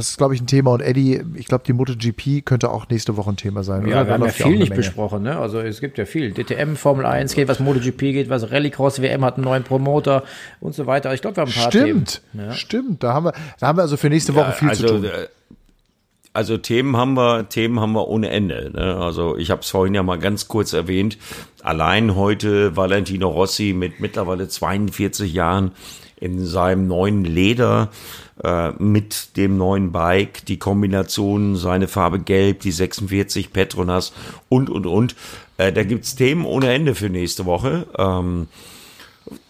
das 0.00 0.08
ist, 0.12 0.16
glaube 0.16 0.34
ich, 0.34 0.40
ein 0.40 0.46
Thema. 0.46 0.72
Und 0.72 0.80
Eddie, 0.80 1.22
ich 1.34 1.44
glaube, 1.44 1.62
die 1.66 1.74
MotoGP 1.74 2.42
könnte 2.46 2.70
auch 2.70 2.88
nächste 2.88 3.18
Woche 3.18 3.28
ein 3.28 3.36
Thema 3.36 3.62
sein. 3.62 3.82
Ja, 3.86 4.00
oder? 4.00 4.06
wir 4.06 4.14
haben 4.14 4.24
ja 4.24 4.30
viel 4.30 4.46
nicht 4.56 4.70
Menge. 4.70 4.76
besprochen, 4.76 5.22
ne? 5.22 5.38
Also 5.38 5.60
es 5.60 5.80
gibt 5.80 5.98
ja 5.98 6.06
viel. 6.06 6.32
DTM, 6.32 6.74
Formel 6.76 7.04
1 7.04 7.34
geht, 7.34 7.48
was 7.48 7.60
MotoGP 7.60 7.98
geht, 7.98 8.30
was 8.30 8.50
Rallycross 8.50 9.02
WM 9.02 9.22
hat 9.26 9.34
einen 9.34 9.44
neuen 9.44 9.62
Promoter 9.62 10.22
und 10.60 10.74
so 10.74 10.86
weiter. 10.86 11.12
Ich 11.12 11.20
glaube, 11.20 11.36
wir 11.36 11.42
haben 11.42 11.50
ein 11.50 11.54
paar 11.62 11.70
Stimmt, 11.70 12.22
Themen. 12.32 12.46
Ja. 12.46 12.52
stimmt. 12.54 13.02
Da 13.02 13.12
haben 13.12 13.26
wir, 13.26 13.34
da 13.58 13.66
haben 13.66 13.76
wir 13.76 13.82
also 13.82 13.98
für 13.98 14.08
nächste 14.08 14.34
Woche 14.34 14.52
viel 14.52 14.70
also, 14.70 14.86
zu 14.86 14.94
tun. 14.94 15.04
äh, 15.04 15.28
Also 16.32 16.56
Themen 16.56 16.96
haben 16.96 17.12
wir, 17.12 17.50
Themen 17.50 17.78
haben 17.78 17.92
wir 17.92 18.08
ohne 18.08 18.30
Ende. 18.30 18.70
Ne? 18.74 18.96
Also 18.96 19.36
ich 19.36 19.50
habe 19.50 19.60
es 19.60 19.68
vorhin 19.68 19.92
ja 19.94 20.02
mal 20.02 20.18
ganz 20.18 20.48
kurz 20.48 20.72
erwähnt. 20.72 21.18
Allein 21.62 22.16
heute 22.16 22.74
Valentino 22.74 23.28
Rossi 23.28 23.74
mit 23.76 24.00
mittlerweile 24.00 24.48
42 24.48 25.30
Jahren 25.34 25.72
in 26.18 26.44
seinem 26.46 26.86
neuen 26.86 27.24
Leder 27.24 27.88
äh, 28.42 28.70
mit 28.78 29.36
dem 29.36 29.56
neuen 29.56 29.92
Bike, 29.92 30.44
die 30.46 30.58
Kombination, 30.58 31.56
seine 31.56 31.88
Farbe 31.88 32.20
Gelb, 32.20 32.60
die 32.60 32.72
46 32.72 33.52
Petronas 33.52 34.12
und 34.48 34.70
und 34.70 34.86
und. 34.86 35.14
Äh, 35.58 35.72
da 35.72 35.82
gibt's 35.84 36.14
Themen 36.16 36.44
ohne 36.44 36.72
Ende 36.72 36.94
für 36.94 37.10
nächste 37.10 37.44
Woche. 37.44 37.86
Ähm, 37.98 38.48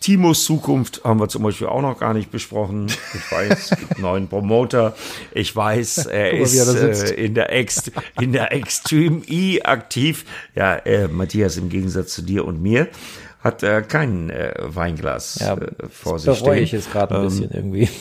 Timos 0.01 0.45
Zukunft 0.45 1.03
haben 1.05 1.21
wir 1.21 1.29
zum 1.29 1.43
Beispiel 1.43 1.69
auch 1.69 1.81
noch 1.81 1.99
gar 1.99 2.13
nicht 2.13 2.31
besprochen. 2.31 2.87
Ich 3.15 3.33
weiß, 3.33 3.71
es 3.71 3.79
gibt 3.79 3.93
einen 3.93 4.03
neuen 4.03 4.29
Promoter. 4.29 4.95
Ich 5.33 5.55
weiß, 5.55 6.07
er 6.07 6.33
ist 6.33 6.55
er 6.55 7.09
äh, 7.09 7.25
in, 7.25 7.35
der 7.35 7.53
Ex 7.53 7.91
in 8.21 8.33
der 8.33 8.53
Extreme 8.53 9.23
E 9.27 9.63
aktiv. 9.63 10.25
Ja, 10.55 10.75
äh, 10.75 11.09
Matthias, 11.09 11.57
im 11.57 11.69
Gegensatz 11.69 12.15
zu 12.15 12.23
dir 12.23 12.45
und 12.45 12.61
mir, 12.61 12.89
hat 13.43 13.63
er 13.63 13.83
kein 13.83 14.29
äh, 14.31 14.53
Weinglas 14.61 15.39
Ja, 15.41 15.55
äh, 15.55 15.69
vor 15.91 16.15
das 16.15 16.25
sich 16.25 16.39
stehen. 16.39 16.55
ich 16.63 16.73
jetzt 16.73 16.93
gerade 16.93 17.15
ein 17.15 17.23
Ähm, 17.23 17.29
bisschen 17.29 17.51
irgendwie. 17.51 17.89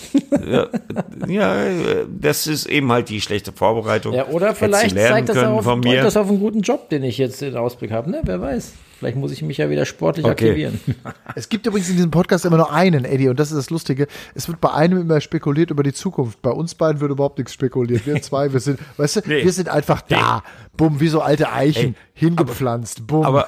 Ja, 1.28 1.64
äh, 1.66 2.06
das 2.10 2.48
ist 2.48 2.66
eben 2.66 2.92
halt 2.92 3.10
die 3.10 3.22
schlechte 3.22 3.52
Vorbereitung. 3.52 4.14
Ja, 4.14 4.28
oder 4.28 4.56
vielleicht 4.56 4.94
lernen 4.94 5.28
zeigt 5.28 5.30
das, 5.30 5.38
auf, 5.38 5.64
von 5.64 5.80
mir. 5.82 6.02
das 6.02 6.18
auf 6.18 6.28
einen 6.30 6.40
guten 6.40 6.62
Job, 6.62 6.90
den 6.90 7.04
ich 7.04 7.18
jetzt 7.18 7.42
in 7.42 7.56
Ausblick 7.56 7.92
habe. 7.92 8.10
Ne? 8.10 8.22
Wer 8.24 8.42
weiß. 8.42 8.74
Vielleicht 8.98 9.16
muss 9.18 9.32
ich 9.32 9.42
mich 9.42 9.58
ja 9.58 9.70
wieder 9.70 9.86
sportlich 9.86 10.26
Okay. 10.26 10.32
aktivieren. 10.50 10.80
Es 11.36 11.48
gibt 11.50 11.66
übrigens 11.68 11.90
in 11.90 11.96
diesem 11.96 12.12
Podcast 12.12 12.46
immer 12.46 12.58
nur 12.58 12.74
einen, 12.74 13.06
Eddie, 13.06 13.30
und 13.30 13.40
das 13.40 13.52
ist 13.52 13.58
das 13.58 13.70
Lustige. 13.70 14.08
Es 14.36 14.48
wird 14.48 14.60
bei 14.60 14.72
einem 14.74 15.00
immer 15.00 15.22
spekuliert 15.22 15.72
über 15.72 15.84
die 15.84 15.94
Zukunft. 15.94 16.42
Bei 16.42 16.52
uns 16.52 16.76
beiden 16.76 17.00
wird 17.00 17.12
überhaupt 17.12 17.38
nichts 17.38 17.54
spekuliert. 17.54 18.06
Wir 18.06 18.22
zwei, 18.22 18.52
wir 18.52 18.60
sind, 18.60 18.80
weißt 18.98 19.18
du, 19.18 19.22
Nee. 19.26 19.44
wir 19.44 19.52
sind 19.54 19.70
einfach 19.70 20.02
da. 20.02 20.44
Bumm, 20.76 21.00
wie 21.00 21.08
so 21.08 21.22
alte 21.22 21.52
Eichen, 21.52 21.96
Ey, 21.96 22.02
hingepflanzt. 22.14 23.08
Bumm. 23.08 23.24
Aber, 23.26 23.48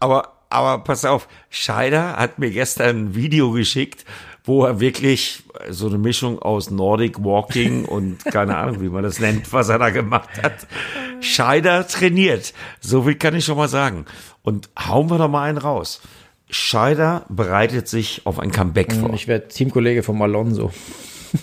aber, 0.00 0.32
aber 0.50 0.82
pass 0.84 1.04
auf, 1.04 1.28
Scheider 1.50 2.16
hat 2.16 2.38
mir 2.38 2.50
gestern 2.50 2.96
ein 2.96 3.14
Video 3.14 3.50
geschickt, 3.52 4.04
wo 4.44 4.64
er 4.64 4.80
wirklich 4.80 5.42
so 5.68 5.88
eine 5.88 5.98
Mischung 5.98 6.38
aus 6.40 6.70
Nordic 6.70 7.22
Walking 7.22 7.84
und 7.86 8.24
keine 8.24 8.56
Ahnung, 8.56 8.80
wie 8.80 8.88
man 8.88 9.02
das 9.02 9.20
nennt, 9.20 9.52
was 9.52 9.68
er 9.68 9.78
da 9.78 9.90
gemacht 9.90 10.42
hat. 10.42 10.66
Scheider 11.20 11.86
trainiert. 11.86 12.54
So 12.80 13.02
viel 13.02 13.16
kann 13.16 13.34
ich 13.34 13.44
schon 13.44 13.56
mal 13.56 13.68
sagen. 13.68 14.06
Und 14.42 14.70
hauen 14.78 15.10
wir 15.10 15.18
doch 15.18 15.28
mal 15.28 15.48
einen 15.48 15.58
raus. 15.58 16.00
Scheider 16.50 17.26
bereitet 17.28 17.88
sich 17.88 18.22
auf 18.24 18.38
ein 18.38 18.50
Comeback 18.50 18.94
vor. 18.94 19.12
Ich 19.12 19.28
werde 19.28 19.48
Teamkollege 19.48 20.02
vom 20.02 20.22
Alonso. 20.22 20.72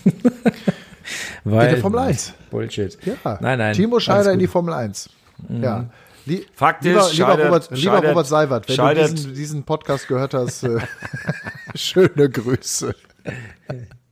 Weil, 1.43 1.69
in 1.69 1.75
die 1.75 1.81
Formel 1.81 1.99
1. 1.99 2.33
Bullshit. 2.49 2.97
Ja. 3.05 3.37
Nein, 3.39 3.59
nein. 3.59 3.73
Timo 3.75 3.99
Scheider 3.99 4.33
in 4.33 4.39
die 4.39 4.47
Formel 4.47 4.73
1. 4.73 5.11
Mhm. 5.47 5.63
Ja. 5.63 5.85
Lie 6.25 6.45
Fakt 6.53 6.83
lieber, 6.83 7.01
ist, 7.01 7.13
lieber, 7.13 7.37
Robert, 7.37 7.69
lieber 7.71 8.03
Robert 8.03 8.27
Seibert, 8.27 8.67
wenn 8.67 8.75
scheitert. 8.75 9.09
du 9.09 9.13
diesen, 9.13 9.33
diesen 9.33 9.63
Podcast 9.63 10.07
gehört 10.07 10.33
hast, 10.33 10.63
äh, 10.63 10.79
schöne 11.75 12.29
Grüße. 12.29 12.95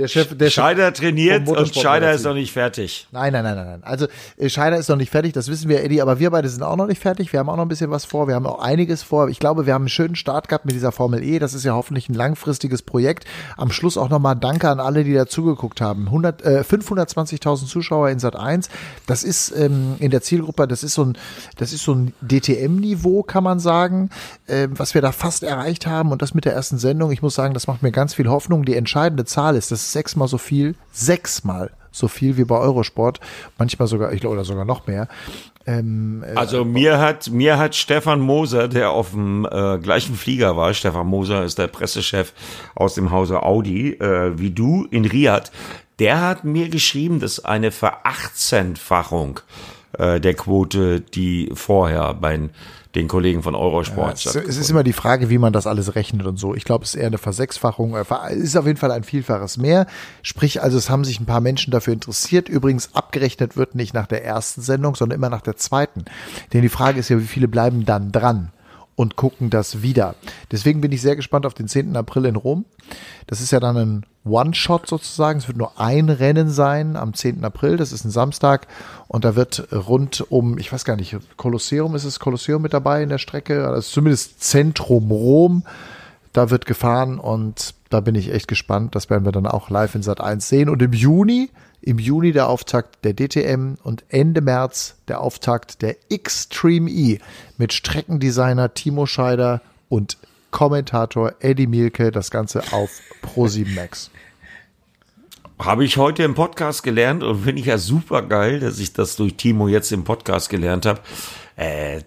Der 0.00 0.08
Chef, 0.08 0.34
der 0.34 0.48
Scheider 0.48 0.94
trainiert 0.94 1.46
und 1.46 1.74
Scheider 1.74 2.12
ist 2.12 2.24
noch 2.24 2.32
nicht 2.32 2.52
fertig. 2.52 3.06
Nein, 3.12 3.34
nein, 3.34 3.44
nein, 3.44 3.54
nein, 3.54 3.66
nein. 3.66 3.84
Also 3.84 4.06
äh, 4.38 4.48
Scheider 4.48 4.78
ist 4.78 4.88
noch 4.88 4.96
nicht 4.96 5.10
fertig, 5.10 5.34
das 5.34 5.48
wissen 5.48 5.68
wir, 5.68 5.84
Eddie, 5.84 6.00
aber 6.00 6.18
wir 6.18 6.30
beide 6.30 6.48
sind 6.48 6.62
auch 6.62 6.76
noch 6.76 6.86
nicht 6.86 7.02
fertig. 7.02 7.30
Wir 7.34 7.40
haben 7.40 7.50
auch 7.50 7.56
noch 7.56 7.66
ein 7.66 7.68
bisschen 7.68 7.90
was 7.90 8.06
vor. 8.06 8.26
Wir 8.26 8.34
haben 8.34 8.46
auch 8.46 8.60
einiges 8.60 9.02
vor. 9.02 9.28
Ich 9.28 9.38
glaube, 9.38 9.66
wir 9.66 9.74
haben 9.74 9.82
einen 9.82 9.88
schönen 9.90 10.16
Start 10.16 10.48
gehabt 10.48 10.64
mit 10.64 10.74
dieser 10.74 10.90
Formel 10.90 11.22
E. 11.22 11.38
Das 11.38 11.52
ist 11.52 11.64
ja 11.64 11.74
hoffentlich 11.74 12.08
ein 12.08 12.14
langfristiges 12.14 12.80
Projekt. 12.80 13.26
Am 13.58 13.70
Schluss 13.70 13.98
auch 13.98 14.08
nochmal 14.08 14.36
Danke 14.36 14.70
an 14.70 14.80
alle, 14.80 15.04
die 15.04 15.12
dazugeguckt 15.12 15.82
haben. 15.82 16.06
100, 16.06 16.42
äh, 16.46 16.64
520.000 16.66 17.66
Zuschauer 17.66 18.08
in 18.08 18.20
Sat 18.20 18.36
1. 18.36 18.70
Das 19.06 19.22
ist 19.22 19.54
ähm, 19.54 19.96
in 19.98 20.10
der 20.10 20.22
Zielgruppe, 20.22 20.66
das 20.66 20.82
ist 20.82 20.94
so 20.94 21.04
ein, 21.04 21.18
das 21.58 21.74
ist 21.74 21.84
so 21.84 21.92
ein 21.92 22.14
DTM-Niveau, 22.22 23.22
kann 23.22 23.44
man 23.44 23.58
sagen, 23.58 24.08
äh, 24.46 24.68
was 24.70 24.94
wir 24.94 25.02
da 25.02 25.12
fast 25.12 25.42
erreicht 25.42 25.86
haben 25.86 26.10
und 26.10 26.22
das 26.22 26.32
mit 26.32 26.46
der 26.46 26.54
ersten 26.54 26.78
Sendung. 26.78 27.10
Ich 27.10 27.20
muss 27.20 27.34
sagen, 27.34 27.52
das 27.52 27.66
macht 27.66 27.82
mir 27.82 27.92
ganz 27.92 28.14
viel 28.14 28.28
Hoffnung. 28.28 28.64
Die 28.64 28.76
entscheidende 28.76 29.26
Zahl 29.26 29.56
ist, 29.56 29.70
das 29.70 29.89
sechsmal 29.92 30.28
so 30.28 30.38
viel, 30.38 30.74
sechsmal 30.92 31.70
so 31.92 32.08
viel 32.08 32.36
wie 32.36 32.44
bei 32.44 32.56
Eurosport, 32.56 33.20
manchmal 33.58 33.88
sogar, 33.88 34.12
ich 34.12 34.20
glaube, 34.20 34.34
oder 34.34 34.44
sogar 34.44 34.64
noch 34.64 34.86
mehr. 34.86 35.08
Ähm, 35.66 36.24
äh, 36.26 36.34
also 36.34 36.64
mir 36.64 36.98
hat 36.98 37.30
mir 37.30 37.58
hat 37.58 37.74
Stefan 37.74 38.20
Moser, 38.20 38.68
der 38.68 38.90
auf 38.90 39.10
dem 39.10 39.46
äh, 39.50 39.78
gleichen 39.78 40.14
Flieger 40.14 40.56
war, 40.56 40.72
Stefan 40.72 41.06
Moser 41.06 41.44
ist 41.44 41.58
der 41.58 41.66
Pressechef 41.66 42.32
aus 42.74 42.94
dem 42.94 43.10
Hause 43.10 43.42
Audi, 43.42 43.92
äh, 43.92 44.38
wie 44.38 44.50
du 44.50 44.86
in 44.90 45.04
Riyadh, 45.04 45.50
der 45.98 46.20
hat 46.20 46.44
mir 46.44 46.70
geschrieben, 46.70 47.20
dass 47.20 47.44
eine 47.44 47.72
Verachtzehnfachung 47.72 49.40
äh, 49.98 50.18
der 50.20 50.34
Quote, 50.34 51.00
die 51.00 51.50
vorher 51.54 52.14
bei 52.14 52.48
den 52.94 53.06
Kollegen 53.06 53.42
von 53.42 53.54
Eurosport. 53.54 54.24
Ja, 54.24 54.40
es, 54.40 54.56
ist 54.56 54.68
immer 54.68 54.82
die 54.82 54.92
Frage, 54.92 55.30
wie 55.30 55.38
man 55.38 55.52
das 55.52 55.66
alles 55.66 55.94
rechnet 55.94 56.26
und 56.26 56.38
so. 56.38 56.54
Ich 56.54 56.64
glaube, 56.64 56.84
es 56.84 56.94
ist 56.94 57.00
eher 57.00 57.06
eine 57.06 57.18
Versechsfachung. 57.18 57.94
Es 57.94 58.08
äh, 58.10 58.34
ist 58.34 58.56
auf 58.56 58.66
jeden 58.66 58.78
Fall 58.78 58.90
ein 58.90 59.04
Vielfaches 59.04 59.58
mehr. 59.58 59.86
Sprich, 60.22 60.60
also 60.62 60.76
es 60.76 60.90
haben 60.90 61.04
sich 61.04 61.20
ein 61.20 61.26
paar 61.26 61.40
Menschen 61.40 61.70
dafür 61.70 61.94
interessiert. 61.94 62.48
Übrigens, 62.48 62.94
abgerechnet 62.94 63.56
wird 63.56 63.76
nicht 63.76 63.94
nach 63.94 64.06
der 64.06 64.24
ersten 64.24 64.60
Sendung, 64.60 64.96
sondern 64.96 65.16
immer 65.16 65.30
nach 65.30 65.42
der 65.42 65.56
zweiten. 65.56 66.04
Denn 66.52 66.62
die 66.62 66.68
Frage 66.68 66.98
ist 66.98 67.08
ja, 67.10 67.20
wie 67.20 67.26
viele 67.26 67.46
bleiben 67.46 67.84
dann 67.84 68.10
dran? 68.10 68.50
Und 69.00 69.16
gucken 69.16 69.48
das 69.48 69.80
wieder. 69.80 70.14
Deswegen 70.52 70.82
bin 70.82 70.92
ich 70.92 71.00
sehr 71.00 71.16
gespannt 71.16 71.46
auf 71.46 71.54
den 71.54 71.68
10. 71.68 71.96
April 71.96 72.26
in 72.26 72.36
Rom. 72.36 72.66
Das 73.26 73.40
ist 73.40 73.50
ja 73.50 73.58
dann 73.58 73.78
ein 73.78 74.06
One-Shot 74.26 74.86
sozusagen. 74.86 75.38
Es 75.38 75.48
wird 75.48 75.56
nur 75.56 75.80
ein 75.80 76.10
Rennen 76.10 76.50
sein 76.50 76.96
am 76.96 77.14
10. 77.14 77.42
April. 77.42 77.78
Das 77.78 77.92
ist 77.92 78.04
ein 78.04 78.10
Samstag. 78.10 78.66
Und 79.08 79.24
da 79.24 79.36
wird 79.36 79.68
rund 79.72 80.30
um, 80.30 80.58
ich 80.58 80.70
weiß 80.70 80.84
gar 80.84 80.96
nicht, 80.96 81.16
Kolosseum 81.38 81.94
ist 81.94 82.04
es 82.04 82.20
Kolosseum 82.20 82.60
mit 82.60 82.74
dabei 82.74 83.02
in 83.02 83.08
der 83.08 83.16
Strecke. 83.16 83.66
Also 83.66 83.88
zumindest 83.88 84.42
Zentrum 84.42 85.10
Rom. 85.10 85.64
Da 86.34 86.50
wird 86.50 86.66
gefahren 86.66 87.18
und 87.18 87.72
da 87.88 88.00
bin 88.00 88.14
ich 88.14 88.30
echt 88.30 88.48
gespannt. 88.48 88.94
Das 88.94 89.08
werden 89.08 89.24
wir 89.24 89.32
dann 89.32 89.46
auch 89.46 89.70
live 89.70 89.94
in 89.94 90.02
Sat 90.02 90.20
1 90.20 90.46
sehen. 90.46 90.68
Und 90.68 90.82
im 90.82 90.92
Juni 90.92 91.48
im 91.82 91.98
Juni 91.98 92.32
der 92.32 92.48
Auftakt 92.48 93.04
der 93.04 93.14
DTM 93.14 93.74
und 93.82 94.04
Ende 94.08 94.40
März 94.40 94.96
der 95.08 95.20
Auftakt 95.20 95.82
der 95.82 95.96
Xtreme 96.12 96.90
E 96.90 97.18
mit 97.58 97.72
Streckendesigner 97.72 98.74
Timo 98.74 99.06
Scheider 99.06 99.62
und 99.88 100.18
Kommentator 100.50 101.34
Eddie 101.40 101.66
Mielke, 101.66 102.10
das 102.10 102.30
Ganze 102.30 102.62
auf 102.72 103.00
Pro7 103.22 103.74
Max. 103.74 104.10
Habe 105.60 105.84
ich 105.84 105.98
heute 105.98 106.22
im 106.22 106.34
Podcast 106.34 106.82
gelernt 106.82 107.22
und 107.22 107.44
finde 107.44 107.60
ich 107.60 107.66
ja 107.66 107.76
super 107.76 108.22
geil, 108.22 108.60
dass 108.60 108.78
ich 108.78 108.94
das 108.94 109.16
durch 109.16 109.34
Timo 109.34 109.68
jetzt 109.68 109.92
im 109.92 110.04
Podcast 110.04 110.48
gelernt 110.48 110.86
habe. 110.86 111.00
Äh, 111.54 112.00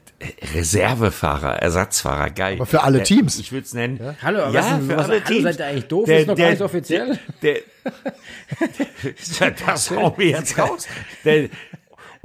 Reservefahrer, 0.56 1.62
Ersatzfahrer, 1.62 2.32
geil. 2.32 2.56
Aber 2.56 2.66
für 2.66 2.82
alle 2.82 3.02
äh, 3.02 3.04
Teams. 3.04 3.38
Ich 3.38 3.52
würde 3.52 3.66
es 3.66 3.76
nennen. 3.76 4.00
Ja? 4.02 4.16
Hallo, 4.24 4.40
aber 4.40 4.54
ja, 4.54 4.62
was, 4.62 4.68
für 4.68 4.98
was, 4.98 5.06
alle 5.06 5.14
hallo, 5.14 5.26
Teams. 5.28 5.44
Seid 5.44 5.60
ihr 5.60 5.66
eigentlich 5.68 5.88
doof? 5.88 6.06
Der, 6.06 6.20
ist 6.20 6.28
noch 6.28 6.36
der, 6.36 6.46
gar 6.46 6.52
nicht 6.52 6.62
offiziell. 6.64 7.20
Der, 7.44 7.58
der, 9.40 9.52
das 9.52 9.92
hauen 9.92 10.14
wir 10.18 10.28
jetzt 10.30 10.58
raus. 10.58 10.88
Der, 11.24 11.50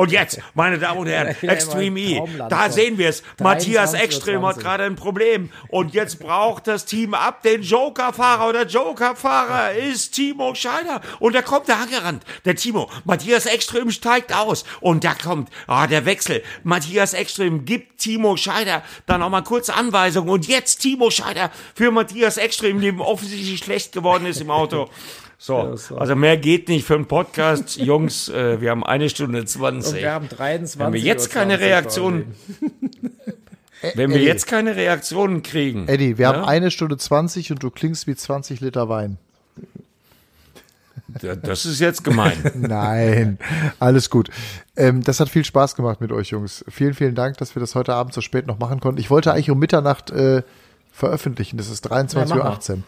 und 0.01 0.13
jetzt, 0.13 0.39
meine 0.55 0.79
Damen 0.79 1.01
und 1.01 1.09
Herren, 1.09 1.35
Extreme 1.43 1.99
E, 1.99 2.23
da 2.49 2.71
sehen 2.71 2.99
wir 2.99 3.09
es. 3.09 3.25
Matthias 3.41 3.95
Ekström 3.95 4.47
hat 4.47 4.61
gerade 4.61 4.85
ein 4.85 4.95
Problem. 4.95 5.51
Und 5.71 5.93
jetzt 5.93 6.21
braucht 6.21 6.69
das 6.69 6.85
Team 6.85 7.15
ab 7.15 7.43
den 7.43 7.63
Joker-Fahrer. 7.63 8.47
Und 8.47 8.53
der 8.53 8.69
Joker-Fahrer 8.69 9.73
ist 9.73 10.13
Timo 10.13 10.55
Scheider. 10.55 11.01
Und 11.19 11.35
da 11.35 11.43
kommt 11.43 11.67
der 11.67 11.79
angerannt. 11.79 12.23
Der 12.45 12.55
Timo. 12.55 12.89
Matthias 13.07 13.47
Ekström 13.47 13.91
steigt 13.91 14.33
aus. 14.33 14.63
Und 14.81 15.03
da 15.03 15.15
kommt, 15.15 15.51
ah, 15.67 15.89
der 15.89 16.05
Wechsel. 16.05 16.45
Matthias 16.63 17.13
Ekström 17.13 17.65
gibt 17.65 17.99
Timo 17.99 18.37
Scheider 18.37 18.85
dann 19.07 19.21
auch 19.21 19.31
mal 19.31 19.43
kurze 19.43 19.75
Anweisungen. 19.75 20.29
Und 20.29 20.47
jetzt 20.47 20.79
Timo 20.79 21.11
Scheider 21.11 21.51
für 21.75 21.91
Matthias 21.91 22.37
Ekström, 22.37 22.81
dem 22.81 23.01
offensichtlich 23.01 23.59
schlecht 23.59 23.91
geworden 23.91 24.27
ist 24.27 24.41
im 24.41 24.53
Auto. 24.53 24.89
So, 25.41 25.77
also 25.97 26.17
mehr 26.17 26.37
geht 26.37 26.69
nicht 26.69 26.85
für 26.85 26.97
einen 26.97 27.07
Podcast. 27.07 27.77
Jungs, 27.81 28.29
äh, 28.29 28.61
wir 28.61 28.71
haben 28.71 28.85
eine 28.85 29.09
Stunde 29.09 29.45
20. 29.45 29.93
Und 29.93 30.01
wir 30.01 30.13
haben 30.13 30.29
23. 30.29 30.79
Wenn 30.81 30.93
wir 30.93 31.01
jetzt 31.01 31.31
keine 31.31 31.61
Reaktion, 31.61 32.35
wenn 33.95 34.11
wir 34.11 34.21
jetzt 34.21 34.49
keine 34.49 34.75
Reaktionen 34.75 35.45
kriegen. 35.45 35.87
Eddie, 35.87 36.19
wir 36.19 36.25
ja? 36.25 36.35
haben 36.35 36.45
eine 36.45 36.73
Stunde 36.73 36.97
20 36.97 37.53
und 37.53 37.63
du 37.63 37.71
klingst 37.71 38.09
wie 38.09 38.17
20 38.17 38.61
Liter 38.61 38.89
Wein. 38.89 39.19
Das 41.43 41.65
ist 41.65 41.81
jetzt 41.81 42.03
gemein. 42.03 42.37
Nein, 42.55 43.39
alles 43.79 44.11
gut. 44.11 44.31
Ähm, 44.77 45.03
das 45.05 45.21
hat 45.21 45.29
viel 45.29 45.45
Spaß 45.45 45.77
gemacht 45.77 46.01
mit 46.01 46.11
euch, 46.13 46.31
Jungs. 46.31 46.65
Vielen, 46.69 46.95
vielen 46.95 47.15
Dank, 47.15 47.39
dass 47.39 47.55
wir 47.55 47.61
das 47.61 47.77
heute 47.77 47.95
Abend 47.95 48.13
so 48.13 48.21
spät 48.21 48.47
noch 48.47 48.59
machen 48.59 48.81
konnten. 48.81 49.01
Ich 49.01 49.09
wollte 49.09 49.33
eigentlich 49.33 49.51
um 49.51 49.59
Mitternacht 49.59 50.11
äh, 50.11 50.43
veröffentlichen. 50.93 51.57
Das 51.57 51.71
ist 51.71 51.91
23.18 51.91 52.73
Uhr. 52.73 52.83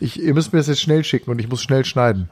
Ich, 0.00 0.20
ihr 0.20 0.34
müsst 0.34 0.52
mir 0.52 0.58
das 0.58 0.68
jetzt 0.68 0.80
schnell 0.80 1.04
schicken 1.04 1.30
und 1.30 1.38
ich 1.38 1.48
muss 1.48 1.62
schnell 1.62 1.84
schneiden. 1.84 2.30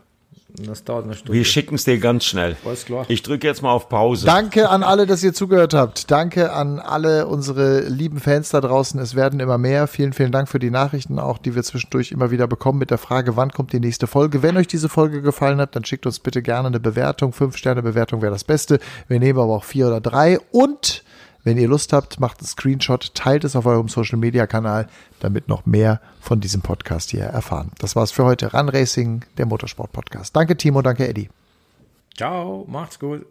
Das 0.54 0.84
dauert 0.84 1.04
eine 1.04 1.14
Stunde. 1.14 1.32
Wir 1.32 1.44
schicken 1.44 1.76
es 1.76 1.84
dir 1.84 1.98
ganz 1.98 2.26
schnell. 2.26 2.56
Alles 2.64 2.84
klar. 2.84 3.06
Ich 3.08 3.22
drücke 3.22 3.46
jetzt 3.46 3.62
mal 3.62 3.72
auf 3.72 3.88
Pause. 3.88 4.26
Danke 4.26 4.68
an 4.68 4.82
alle, 4.82 5.06
dass 5.06 5.22
ihr 5.22 5.32
zugehört 5.32 5.72
habt. 5.72 6.10
Danke 6.10 6.52
an 6.52 6.78
alle 6.78 7.26
unsere 7.26 7.80
lieben 7.88 8.20
Fans 8.20 8.50
da 8.50 8.60
draußen. 8.60 9.00
Es 9.00 9.14
werden 9.14 9.40
immer 9.40 9.56
mehr. 9.56 9.86
Vielen, 9.86 10.12
vielen 10.12 10.30
Dank 10.30 10.50
für 10.50 10.58
die 10.58 10.70
Nachrichten, 10.70 11.18
auch 11.18 11.38
die 11.38 11.54
wir 11.54 11.62
zwischendurch 11.62 12.12
immer 12.12 12.30
wieder 12.30 12.46
bekommen 12.46 12.78
mit 12.78 12.90
der 12.90 12.98
Frage, 12.98 13.36
wann 13.36 13.50
kommt 13.50 13.72
die 13.72 13.80
nächste 13.80 14.06
Folge. 14.06 14.42
Wenn 14.42 14.58
euch 14.58 14.66
diese 14.66 14.90
Folge 14.90 15.22
gefallen 15.22 15.58
hat, 15.58 15.74
dann 15.74 15.86
schickt 15.86 16.04
uns 16.04 16.18
bitte 16.18 16.42
gerne 16.42 16.68
eine 16.68 16.80
Bewertung. 16.80 17.32
Fünf 17.32 17.56
Sterne 17.56 17.82
Bewertung 17.82 18.20
wäre 18.20 18.32
das 18.32 18.44
Beste. 18.44 18.78
Wir 19.08 19.20
nehmen 19.20 19.38
aber 19.38 19.54
auch 19.54 19.64
vier 19.64 19.86
oder 19.86 20.02
drei. 20.02 20.38
Und 20.50 21.02
wenn 21.44 21.58
ihr 21.58 21.68
Lust 21.68 21.92
habt, 21.92 22.20
macht 22.20 22.38
einen 22.38 22.46
Screenshot, 22.46 23.14
teilt 23.14 23.44
es 23.44 23.56
auf 23.56 23.66
eurem 23.66 23.88
Social 23.88 24.18
Media 24.18 24.46
Kanal, 24.46 24.88
damit 25.20 25.48
noch 25.48 25.66
mehr 25.66 26.00
von 26.20 26.40
diesem 26.40 26.62
Podcast 26.62 27.10
hier 27.10 27.24
erfahren. 27.24 27.70
Das 27.78 27.96
war's 27.96 28.12
für 28.12 28.24
heute. 28.24 28.52
Run 28.52 28.68
Racing, 28.68 29.24
der 29.38 29.46
Motorsport 29.46 29.92
Podcast. 29.92 30.34
Danke 30.36 30.56
Timo, 30.56 30.82
danke 30.82 31.08
Eddie. 31.08 31.28
Ciao, 32.16 32.64
macht's 32.68 32.98
gut. 32.98 33.26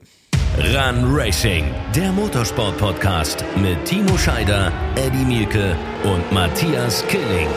Run 0.57 1.15
Racing, 1.15 1.63
der 1.95 2.11
Motorsport 2.11 2.77
Podcast 2.77 3.45
mit 3.55 3.85
Timo 3.85 4.17
Scheider, 4.17 4.71
Eddie 4.95 5.23
Mielke 5.23 5.77
und 6.03 6.29
Matthias 6.33 7.05
Killing. 7.07 7.47